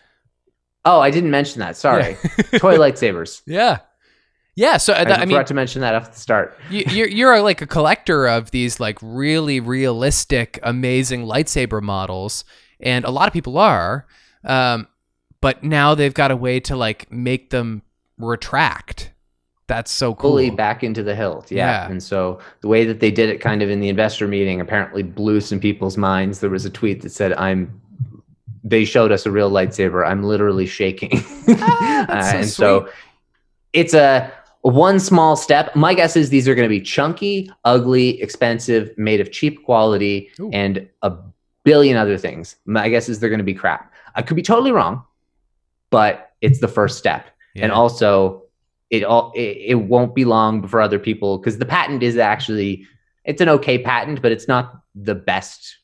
Oh, 0.86 1.00
I 1.00 1.10
didn't 1.10 1.30
mention 1.30 1.60
that. 1.60 1.76
Sorry. 1.78 2.14
Toy 2.58 2.76
lightsabers. 2.76 3.42
yeah 3.46 3.78
yeah 4.56 4.76
so 4.76 4.92
I, 4.92 5.04
that- 5.04 5.18
i 5.18 5.24
mean 5.24 5.30
forgot 5.30 5.46
to 5.48 5.54
mention 5.54 5.80
that 5.82 5.94
off 5.96 6.12
the 6.12 6.20
start. 6.20 6.56
you, 6.70 6.84
you're 6.88 7.08
you're 7.08 7.40
like 7.42 7.60
a 7.62 7.66
collector 7.66 8.26
of 8.28 8.50
these 8.52 8.78
like 8.80 8.98
really 9.02 9.58
realistic, 9.60 10.58
amazing 10.62 11.24
lightsaber 11.26 11.80
models, 11.82 12.44
and 12.80 13.04
a 13.04 13.10
lot 13.10 13.26
of 13.28 13.32
people 13.32 13.56
are. 13.58 14.06
Um, 14.44 14.86
but 15.40 15.62
now 15.64 15.94
they've 15.94 16.12
got 16.14 16.30
a 16.30 16.36
way 16.36 16.60
to 16.60 16.76
like 16.76 17.10
make 17.10 17.50
them 17.50 17.82
retract. 18.18 19.10
That's 19.66 19.90
so 19.90 20.14
cool. 20.14 20.32
Fully 20.32 20.50
back 20.50 20.84
into 20.84 21.02
the 21.02 21.14
hilt. 21.14 21.50
Yeah. 21.50 21.84
Yeah. 21.86 21.90
And 21.90 22.02
so 22.02 22.38
the 22.60 22.68
way 22.68 22.84
that 22.84 23.00
they 23.00 23.10
did 23.10 23.30
it 23.30 23.40
kind 23.40 23.62
of 23.62 23.70
in 23.70 23.80
the 23.80 23.88
investor 23.88 24.28
meeting 24.28 24.60
apparently 24.60 25.02
blew 25.02 25.40
some 25.40 25.58
people's 25.58 25.96
minds. 25.96 26.40
There 26.40 26.50
was 26.50 26.66
a 26.66 26.70
tweet 26.70 27.02
that 27.02 27.10
said, 27.10 27.32
I'm 27.34 27.80
they 28.64 28.84
showed 28.84 29.12
us 29.12 29.26
a 29.26 29.30
real 29.30 29.50
lightsaber. 29.50 30.06
I'm 30.06 30.22
literally 30.22 30.66
shaking. 30.66 31.22
Ah, 31.48 32.04
that's 32.08 32.30
so 32.30 32.36
and 32.36 32.48
so 32.48 32.88
it's 33.74 33.94
a 33.94 34.32
one 34.62 34.98
small 34.98 35.36
step. 35.36 35.76
My 35.76 35.92
guess 35.92 36.16
is 36.16 36.30
these 36.30 36.48
are 36.48 36.54
going 36.54 36.64
to 36.64 36.70
be 36.70 36.80
chunky, 36.80 37.50
ugly, 37.64 38.20
expensive, 38.22 38.96
made 38.96 39.20
of 39.20 39.30
cheap 39.30 39.62
quality, 39.64 40.30
Ooh. 40.40 40.50
and 40.52 40.88
a 41.02 41.12
billion 41.64 41.98
other 41.98 42.16
things. 42.16 42.56
My 42.64 42.88
guess 42.88 43.10
is 43.10 43.20
they're 43.20 43.28
going 43.28 43.38
to 43.38 43.44
be 43.44 43.54
crap. 43.54 43.92
I 44.14 44.22
could 44.22 44.36
be 44.36 44.42
totally 44.42 44.72
wrong, 44.72 45.04
but 45.90 46.32
it's 46.40 46.60
the 46.60 46.68
first 46.68 46.96
step. 46.96 47.26
And 47.56 47.70
also, 47.70 48.43
it 48.94 49.04
all 49.04 49.32
it, 49.34 49.56
it 49.72 49.74
won't 49.74 50.14
be 50.14 50.24
long 50.24 50.60
before 50.60 50.80
other 50.80 50.98
people 50.98 51.38
because 51.38 51.58
the 51.58 51.66
patent 51.66 52.02
is 52.02 52.16
actually 52.16 52.86
it's 53.24 53.40
an 53.40 53.48
okay 53.48 53.78
patent, 53.78 54.22
but 54.22 54.32
it's 54.32 54.48
not 54.48 54.80
the 54.94 55.14
best 55.14 55.78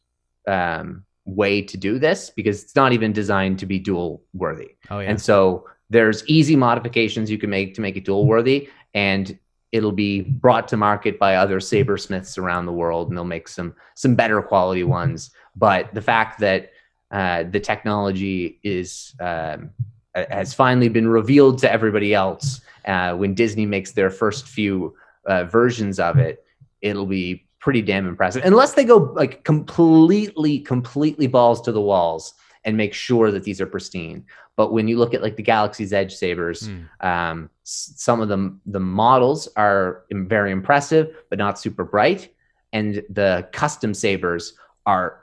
um, 0.46 1.04
way 1.24 1.62
to 1.62 1.76
do 1.76 1.98
this 1.98 2.30
because 2.30 2.62
it's 2.62 2.76
not 2.76 2.92
even 2.92 3.12
designed 3.12 3.58
to 3.58 3.66
be 3.66 3.78
duel 3.78 4.22
worthy. 4.34 4.76
oh 4.90 5.00
yeah. 5.00 5.10
And 5.10 5.20
so 5.20 5.66
there's 5.88 6.26
easy 6.28 6.56
modifications 6.56 7.30
you 7.30 7.38
can 7.38 7.50
make 7.50 7.74
to 7.74 7.80
make 7.80 7.96
it 7.96 8.04
duel 8.04 8.26
worthy, 8.26 8.68
and 8.94 9.38
it'll 9.72 9.92
be 9.92 10.22
brought 10.22 10.68
to 10.68 10.76
market 10.76 11.18
by 11.18 11.36
other 11.36 11.60
sabersmiths 11.60 12.38
around 12.38 12.66
the 12.66 12.72
world, 12.72 13.08
and 13.08 13.16
they'll 13.16 13.24
make 13.24 13.48
some 13.48 13.74
some 13.94 14.14
better 14.14 14.40
quality 14.42 14.84
ones. 14.84 15.30
But 15.56 15.92
the 15.94 16.02
fact 16.02 16.40
that 16.40 16.70
uh, 17.10 17.44
the 17.50 17.60
technology 17.60 18.60
is 18.62 19.14
um, 19.20 19.70
has 20.14 20.54
finally 20.54 20.88
been 20.88 21.08
revealed 21.08 21.58
to 21.58 21.70
everybody 21.70 22.14
else 22.14 22.60
uh, 22.86 23.14
when 23.14 23.34
Disney 23.34 23.66
makes 23.66 23.92
their 23.92 24.10
first 24.10 24.48
few 24.48 24.94
uh, 25.26 25.44
versions 25.44 26.00
of 26.00 26.18
it, 26.18 26.44
it'll 26.80 27.06
be 27.06 27.46
pretty 27.60 27.82
damn 27.82 28.06
impressive. 28.08 28.42
Unless 28.44 28.72
they 28.74 28.84
go 28.84 28.96
like 29.14 29.44
completely, 29.44 30.58
completely 30.60 31.26
balls 31.26 31.60
to 31.62 31.72
the 31.72 31.80
walls 31.80 32.34
and 32.64 32.76
make 32.76 32.92
sure 32.94 33.30
that 33.30 33.44
these 33.44 33.60
are 33.60 33.66
pristine. 33.66 34.24
But 34.56 34.72
when 34.72 34.88
you 34.88 34.98
look 34.98 35.14
at 35.14 35.22
like 35.22 35.36
the 35.36 35.42
Galaxy's 35.42 35.92
Edge 35.92 36.14
sabers, 36.14 36.68
Mm. 36.68 36.88
um, 37.06 37.50
s- 37.64 37.92
some 37.96 38.20
of 38.20 38.28
them 38.28 38.60
the 38.66 38.80
models 38.80 39.48
are 39.56 40.04
very 40.10 40.50
impressive, 40.52 41.14
but 41.28 41.38
not 41.38 41.58
super 41.58 41.84
bright, 41.84 42.34
and 42.72 43.02
the 43.10 43.48
custom 43.52 43.94
sabers 43.94 44.54
are 44.86 45.19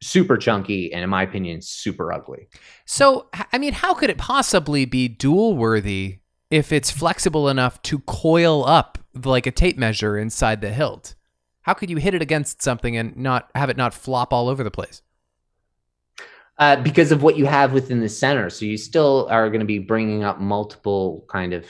super 0.00 0.36
chunky 0.36 0.92
and, 0.92 1.02
in 1.02 1.10
my 1.10 1.22
opinion, 1.22 1.60
super 1.62 2.12
ugly. 2.12 2.48
So, 2.84 3.28
i 3.52 3.58
mean, 3.58 3.72
how 3.72 3.94
could 3.94 4.10
it 4.10 4.18
possibly 4.18 4.84
be 4.84 5.08
duel 5.08 5.56
worthy 5.56 6.18
if 6.50 6.72
it's 6.72 6.90
flexible 6.90 7.48
enough 7.48 7.80
to 7.82 7.98
coil 8.00 8.64
up 8.66 8.98
like 9.24 9.46
a 9.46 9.50
tape 9.50 9.78
measure 9.78 10.18
inside 10.18 10.60
the 10.60 10.70
hilt? 10.70 11.14
How 11.62 11.74
could 11.74 11.90
you 11.90 11.96
hit 11.96 12.14
it 12.14 12.22
against 12.22 12.62
something 12.62 12.96
and 12.96 13.16
not 13.16 13.50
have 13.54 13.70
it 13.70 13.76
not 13.76 13.94
flop 13.94 14.32
all 14.32 14.48
over 14.48 14.62
the 14.62 14.70
place? 14.70 15.02
uh, 16.58 16.76
because 16.76 17.12
of 17.12 17.22
what 17.22 17.36
you 17.36 17.44
have 17.46 17.72
within 17.72 18.00
the 18.00 18.08
center. 18.08 18.48
So 18.48 18.64
you 18.64 18.78
still 18.78 19.28
are 19.30 19.48
going 19.50 19.60
to 19.60 19.66
be 19.66 19.78
bringing 19.78 20.24
up 20.24 20.40
multiple 20.40 21.24
kind 21.28 21.52
of 21.52 21.66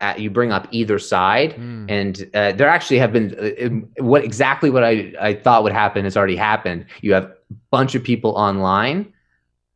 at, 0.00 0.18
you 0.18 0.30
bring 0.30 0.50
up 0.50 0.66
either 0.70 0.98
side, 0.98 1.52
Hmm. 1.52 1.86
and 1.88 2.30
uh, 2.34 2.52
there 2.52 2.68
actually 2.68 2.98
have 2.98 3.12
been 3.12 3.34
uh, 3.38 3.66
uh, 3.66 4.02
what 4.02 4.24
exactly 4.24 4.70
what 4.70 4.82
I 4.82 5.12
I 5.20 5.34
thought 5.34 5.62
would 5.62 5.72
happen 5.72 6.04
has 6.04 6.16
already 6.16 6.36
happened. 6.36 6.86
You 7.00 7.12
have 7.14 7.32
bunch 7.76 7.92
of 7.98 8.02
people 8.02 8.32
online, 8.48 9.12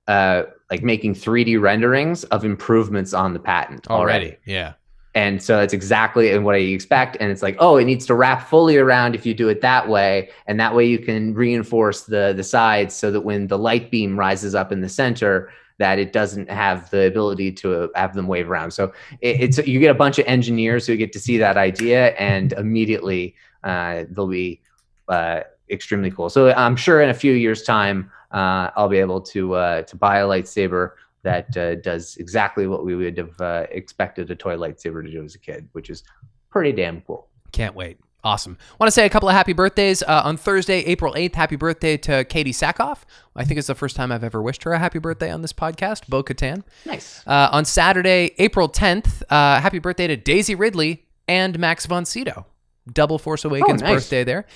uh, 0.07 0.43
like 0.71 0.83
making 0.83 1.15
3D 1.15 1.61
renderings 1.61 2.25
of 2.35 2.45
improvements 2.45 3.13
on 3.13 3.33
the 3.33 3.41
patent 3.41 3.89
already. 3.91 4.37
Yeah. 4.47 4.75
and 5.15 5.43
so 5.43 5.61
it's 5.65 5.75
exactly 5.75 6.39
what 6.39 6.55
I 6.55 6.59
expect. 6.59 7.17
And 7.21 7.29
it's 7.33 7.43
like, 7.43 7.57
oh, 7.59 7.77
it 7.77 7.87
needs 7.87 8.07
to 8.07 8.15
wrap 8.15 8.41
fully 8.49 8.77
around 8.77 9.15
if 9.15 9.27
you 9.27 9.35
do 9.35 9.49
it 9.49 9.61
that 9.63 9.89
way, 9.89 10.31
and 10.47 10.61
that 10.61 10.73
way 10.77 10.85
you 10.87 10.99
can 11.09 11.35
reinforce 11.35 12.01
the 12.15 12.33
the 12.37 12.45
sides 12.45 12.95
so 12.95 13.11
that 13.11 13.23
when 13.23 13.49
the 13.49 13.59
light 13.59 13.91
beam 13.91 14.19
rises 14.27 14.55
up 14.55 14.71
in 14.71 14.81
the 14.81 14.89
center, 14.89 15.51
that 15.79 15.99
it 15.99 16.13
doesn't 16.13 16.49
have 16.51 16.79
the 16.91 17.03
ability 17.13 17.51
to 17.53 17.91
have 17.95 18.13
them 18.15 18.27
wave 18.29 18.49
around. 18.51 18.71
So 18.73 18.93
it, 19.21 19.35
it's 19.45 19.59
you 19.67 19.81
get 19.81 19.91
a 19.91 20.01
bunch 20.05 20.19
of 20.21 20.27
engineers 20.27 20.87
who 20.87 20.97
get 20.97 21.13
to 21.13 21.21
see 21.27 21.39
that 21.39 21.57
idea, 21.57 22.01
and 22.31 22.53
immediately 22.53 23.35
uh, 23.65 24.05
they'll 24.11 24.29
be 24.29 24.61
uh, 25.09 25.41
extremely 25.71 26.11
cool. 26.11 26.29
So 26.29 26.53
I'm 26.53 26.77
sure 26.77 27.03
in 27.03 27.11
a 27.11 27.15
few 27.15 27.33
years' 27.33 27.63
time, 27.63 28.11
uh, 28.33 28.71
I'll 28.77 28.89
be 28.89 28.99
able 28.99 29.21
to 29.23 29.55
uh, 29.55 29.83
to 29.83 29.97
buy 29.97 30.19
a 30.19 30.27
lightsaber 30.27 30.93
that 31.23 31.57
uh, 31.57 31.75
does 31.77 32.17
exactly 32.17 32.67
what 32.67 32.85
we 32.85 32.95
would 32.95 33.19
have 33.19 33.41
uh, 33.41 33.67
expected 33.71 34.31
a 34.31 34.37
toy 34.37 34.57
lightsaber 34.57 35.03
to 35.03 35.11
do 35.11 35.25
as 35.25 35.35
a 35.35 35.39
kid, 35.39 35.69
which 35.73 35.91
is 35.91 36.05
pretty 36.51 36.73
damn 36.73 37.01
cool. 37.03 37.29
Can't 37.53 37.75
wait. 37.75 37.99
Awesome. 38.25 38.59
Want 38.81 38.89
to 38.89 38.93
say 38.93 39.07
a 39.07 39.09
couple 39.09 39.29
of 39.29 39.35
happy 39.35 39.53
birthdays 39.53 40.03
uh, 40.03 40.23
on 40.25 40.37
Thursday, 40.37 40.81
April 40.81 41.15
8th. 41.15 41.37
Happy 41.37 41.57
birthday 41.57 41.97
to 41.99 42.25
Katee 42.25 42.49
Sackhoff. 42.49 43.03
I 43.37 43.45
think 43.45 43.59
it's 43.59 43.69
the 43.69 43.77
first 43.77 43.95
time 43.95 44.11
I've 44.11 44.25
ever 44.25 44.43
wished 44.43 44.65
her 44.65 44.73
a 44.73 44.79
happy 44.79 44.99
birthday 44.99 45.31
on 45.31 45.41
this 45.41 45.53
podcast, 45.53 46.09
Bo 46.09 46.25
Katan. 46.25 46.65
Nice. 46.85 47.23
Uh, 47.27 47.49
on 47.53 47.65
Saturday, 47.65 48.35
April 48.39 48.69
10th, 48.69 49.23
uh, 49.31 49.61
happy 49.61 49.79
birthday 49.79 50.09
to 50.09 50.17
Daisy 50.17 50.57
Ridley 50.57 51.07
and 51.29 51.59
Max 51.59 51.87
von 51.87 52.05
Sydow. 52.05 52.45
Double 52.93 53.19
Force 53.19 53.45
Awakens 53.45 53.83
nice. 53.83 53.95
birthday 53.95 54.25
there. 54.25 54.47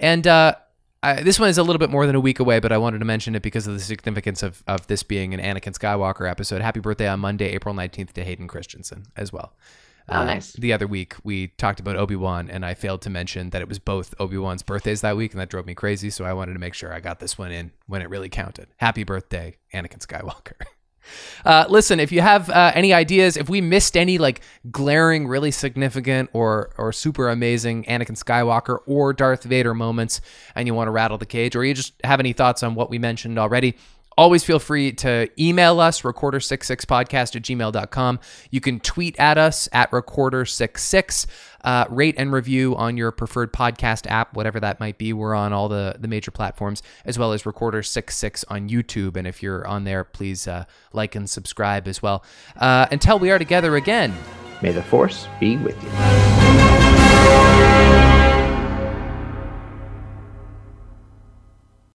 And 0.00 0.26
uh, 0.26 0.54
I, 1.02 1.22
this 1.22 1.38
one 1.38 1.48
is 1.48 1.58
a 1.58 1.62
little 1.62 1.78
bit 1.78 1.90
more 1.90 2.06
than 2.06 2.14
a 2.14 2.20
week 2.20 2.40
away, 2.40 2.60
but 2.60 2.72
I 2.72 2.78
wanted 2.78 2.98
to 2.98 3.04
mention 3.04 3.34
it 3.34 3.42
because 3.42 3.66
of 3.66 3.74
the 3.74 3.80
significance 3.80 4.42
of, 4.42 4.62
of 4.66 4.86
this 4.86 5.02
being 5.02 5.34
an 5.34 5.40
Anakin 5.40 5.76
Skywalker 5.76 6.28
episode. 6.28 6.60
Happy 6.60 6.80
birthday 6.80 7.08
on 7.08 7.20
Monday, 7.20 7.46
April 7.50 7.74
19th 7.74 8.12
to 8.12 8.24
Hayden 8.24 8.48
Christensen 8.48 9.06
as 9.16 9.32
well. 9.32 9.54
Oh, 10.10 10.24
nice. 10.24 10.54
The 10.54 10.72
other 10.72 10.86
week, 10.86 11.14
we 11.22 11.48
talked 11.48 11.80
about 11.80 11.96
Obi 11.96 12.16
Wan, 12.16 12.48
and 12.48 12.64
I 12.64 12.72
failed 12.72 13.02
to 13.02 13.10
mention 13.10 13.50
that 13.50 13.60
it 13.60 13.68
was 13.68 13.78
both 13.78 14.14
Obi 14.18 14.38
Wan's 14.38 14.62
birthdays 14.62 15.02
that 15.02 15.18
week, 15.18 15.32
and 15.32 15.40
that 15.40 15.50
drove 15.50 15.66
me 15.66 15.74
crazy. 15.74 16.08
So 16.08 16.24
I 16.24 16.32
wanted 16.32 16.54
to 16.54 16.58
make 16.58 16.72
sure 16.72 16.92
I 16.92 17.00
got 17.00 17.20
this 17.20 17.36
one 17.36 17.52
in 17.52 17.72
when 17.86 18.00
it 18.00 18.08
really 18.08 18.30
counted. 18.30 18.68
Happy 18.78 19.04
birthday, 19.04 19.56
Anakin 19.74 20.04
Skywalker. 20.04 20.54
Uh, 21.44 21.64
listen, 21.68 22.00
if 22.00 22.12
you 22.12 22.20
have 22.20 22.50
uh, 22.50 22.72
any 22.74 22.92
ideas, 22.92 23.36
if 23.36 23.48
we 23.48 23.60
missed 23.60 23.96
any 23.96 24.18
like 24.18 24.40
glaring, 24.70 25.26
really 25.26 25.50
significant 25.50 26.30
or 26.32 26.70
or 26.78 26.92
super 26.92 27.28
amazing 27.28 27.84
Anakin 27.84 28.22
Skywalker 28.22 28.78
or 28.86 29.12
Darth 29.12 29.44
Vader 29.44 29.74
moments, 29.74 30.20
and 30.54 30.66
you 30.66 30.74
want 30.74 30.88
to 30.88 30.92
rattle 30.92 31.18
the 31.18 31.26
cage, 31.26 31.56
or 31.56 31.64
you 31.64 31.74
just 31.74 31.94
have 32.04 32.20
any 32.20 32.32
thoughts 32.32 32.62
on 32.62 32.74
what 32.74 32.90
we 32.90 32.98
mentioned 32.98 33.38
already, 33.38 33.76
always 34.18 34.42
feel 34.42 34.58
free 34.58 34.92
to 34.92 35.28
email 35.40 35.78
us 35.78 36.02
recorder66podcast 36.02 37.36
at 37.36 37.42
gmail.com 37.42 38.18
you 38.50 38.60
can 38.60 38.80
tweet 38.80 39.18
at 39.18 39.38
us 39.38 39.68
at 39.72 39.88
recorder66 39.92 41.26
uh, 41.62 41.84
rate 41.88 42.16
and 42.18 42.32
review 42.32 42.74
on 42.76 42.96
your 42.96 43.12
preferred 43.12 43.52
podcast 43.52 44.06
app 44.10 44.34
whatever 44.34 44.60
that 44.60 44.80
might 44.80 44.98
be. 44.98 45.12
We're 45.12 45.34
on 45.34 45.52
all 45.52 45.68
the, 45.68 45.96
the 45.98 46.08
major 46.08 46.30
platforms 46.32 46.82
as 47.04 47.18
well 47.18 47.32
as 47.32 47.44
recorder66 47.44 48.44
on 48.48 48.68
youtube. 48.68 49.16
And 49.16 49.26
if 49.26 49.42
you're 49.42 49.66
on 49.66 49.84
there 49.84 50.02
please 50.02 50.48
uh, 50.48 50.64
like 50.92 51.14
and 51.14 51.30
subscribe 51.30 51.86
as 51.86 52.02
well. 52.02 52.24
Uh, 52.56 52.86
until 52.90 53.18
we 53.18 53.30
are 53.30 53.38
together 53.38 53.76
again. 53.76 54.14
May 54.60 54.72
the 54.72 54.82
force 54.82 55.28
be 55.38 55.56
with 55.56 55.80
you. 55.84 55.90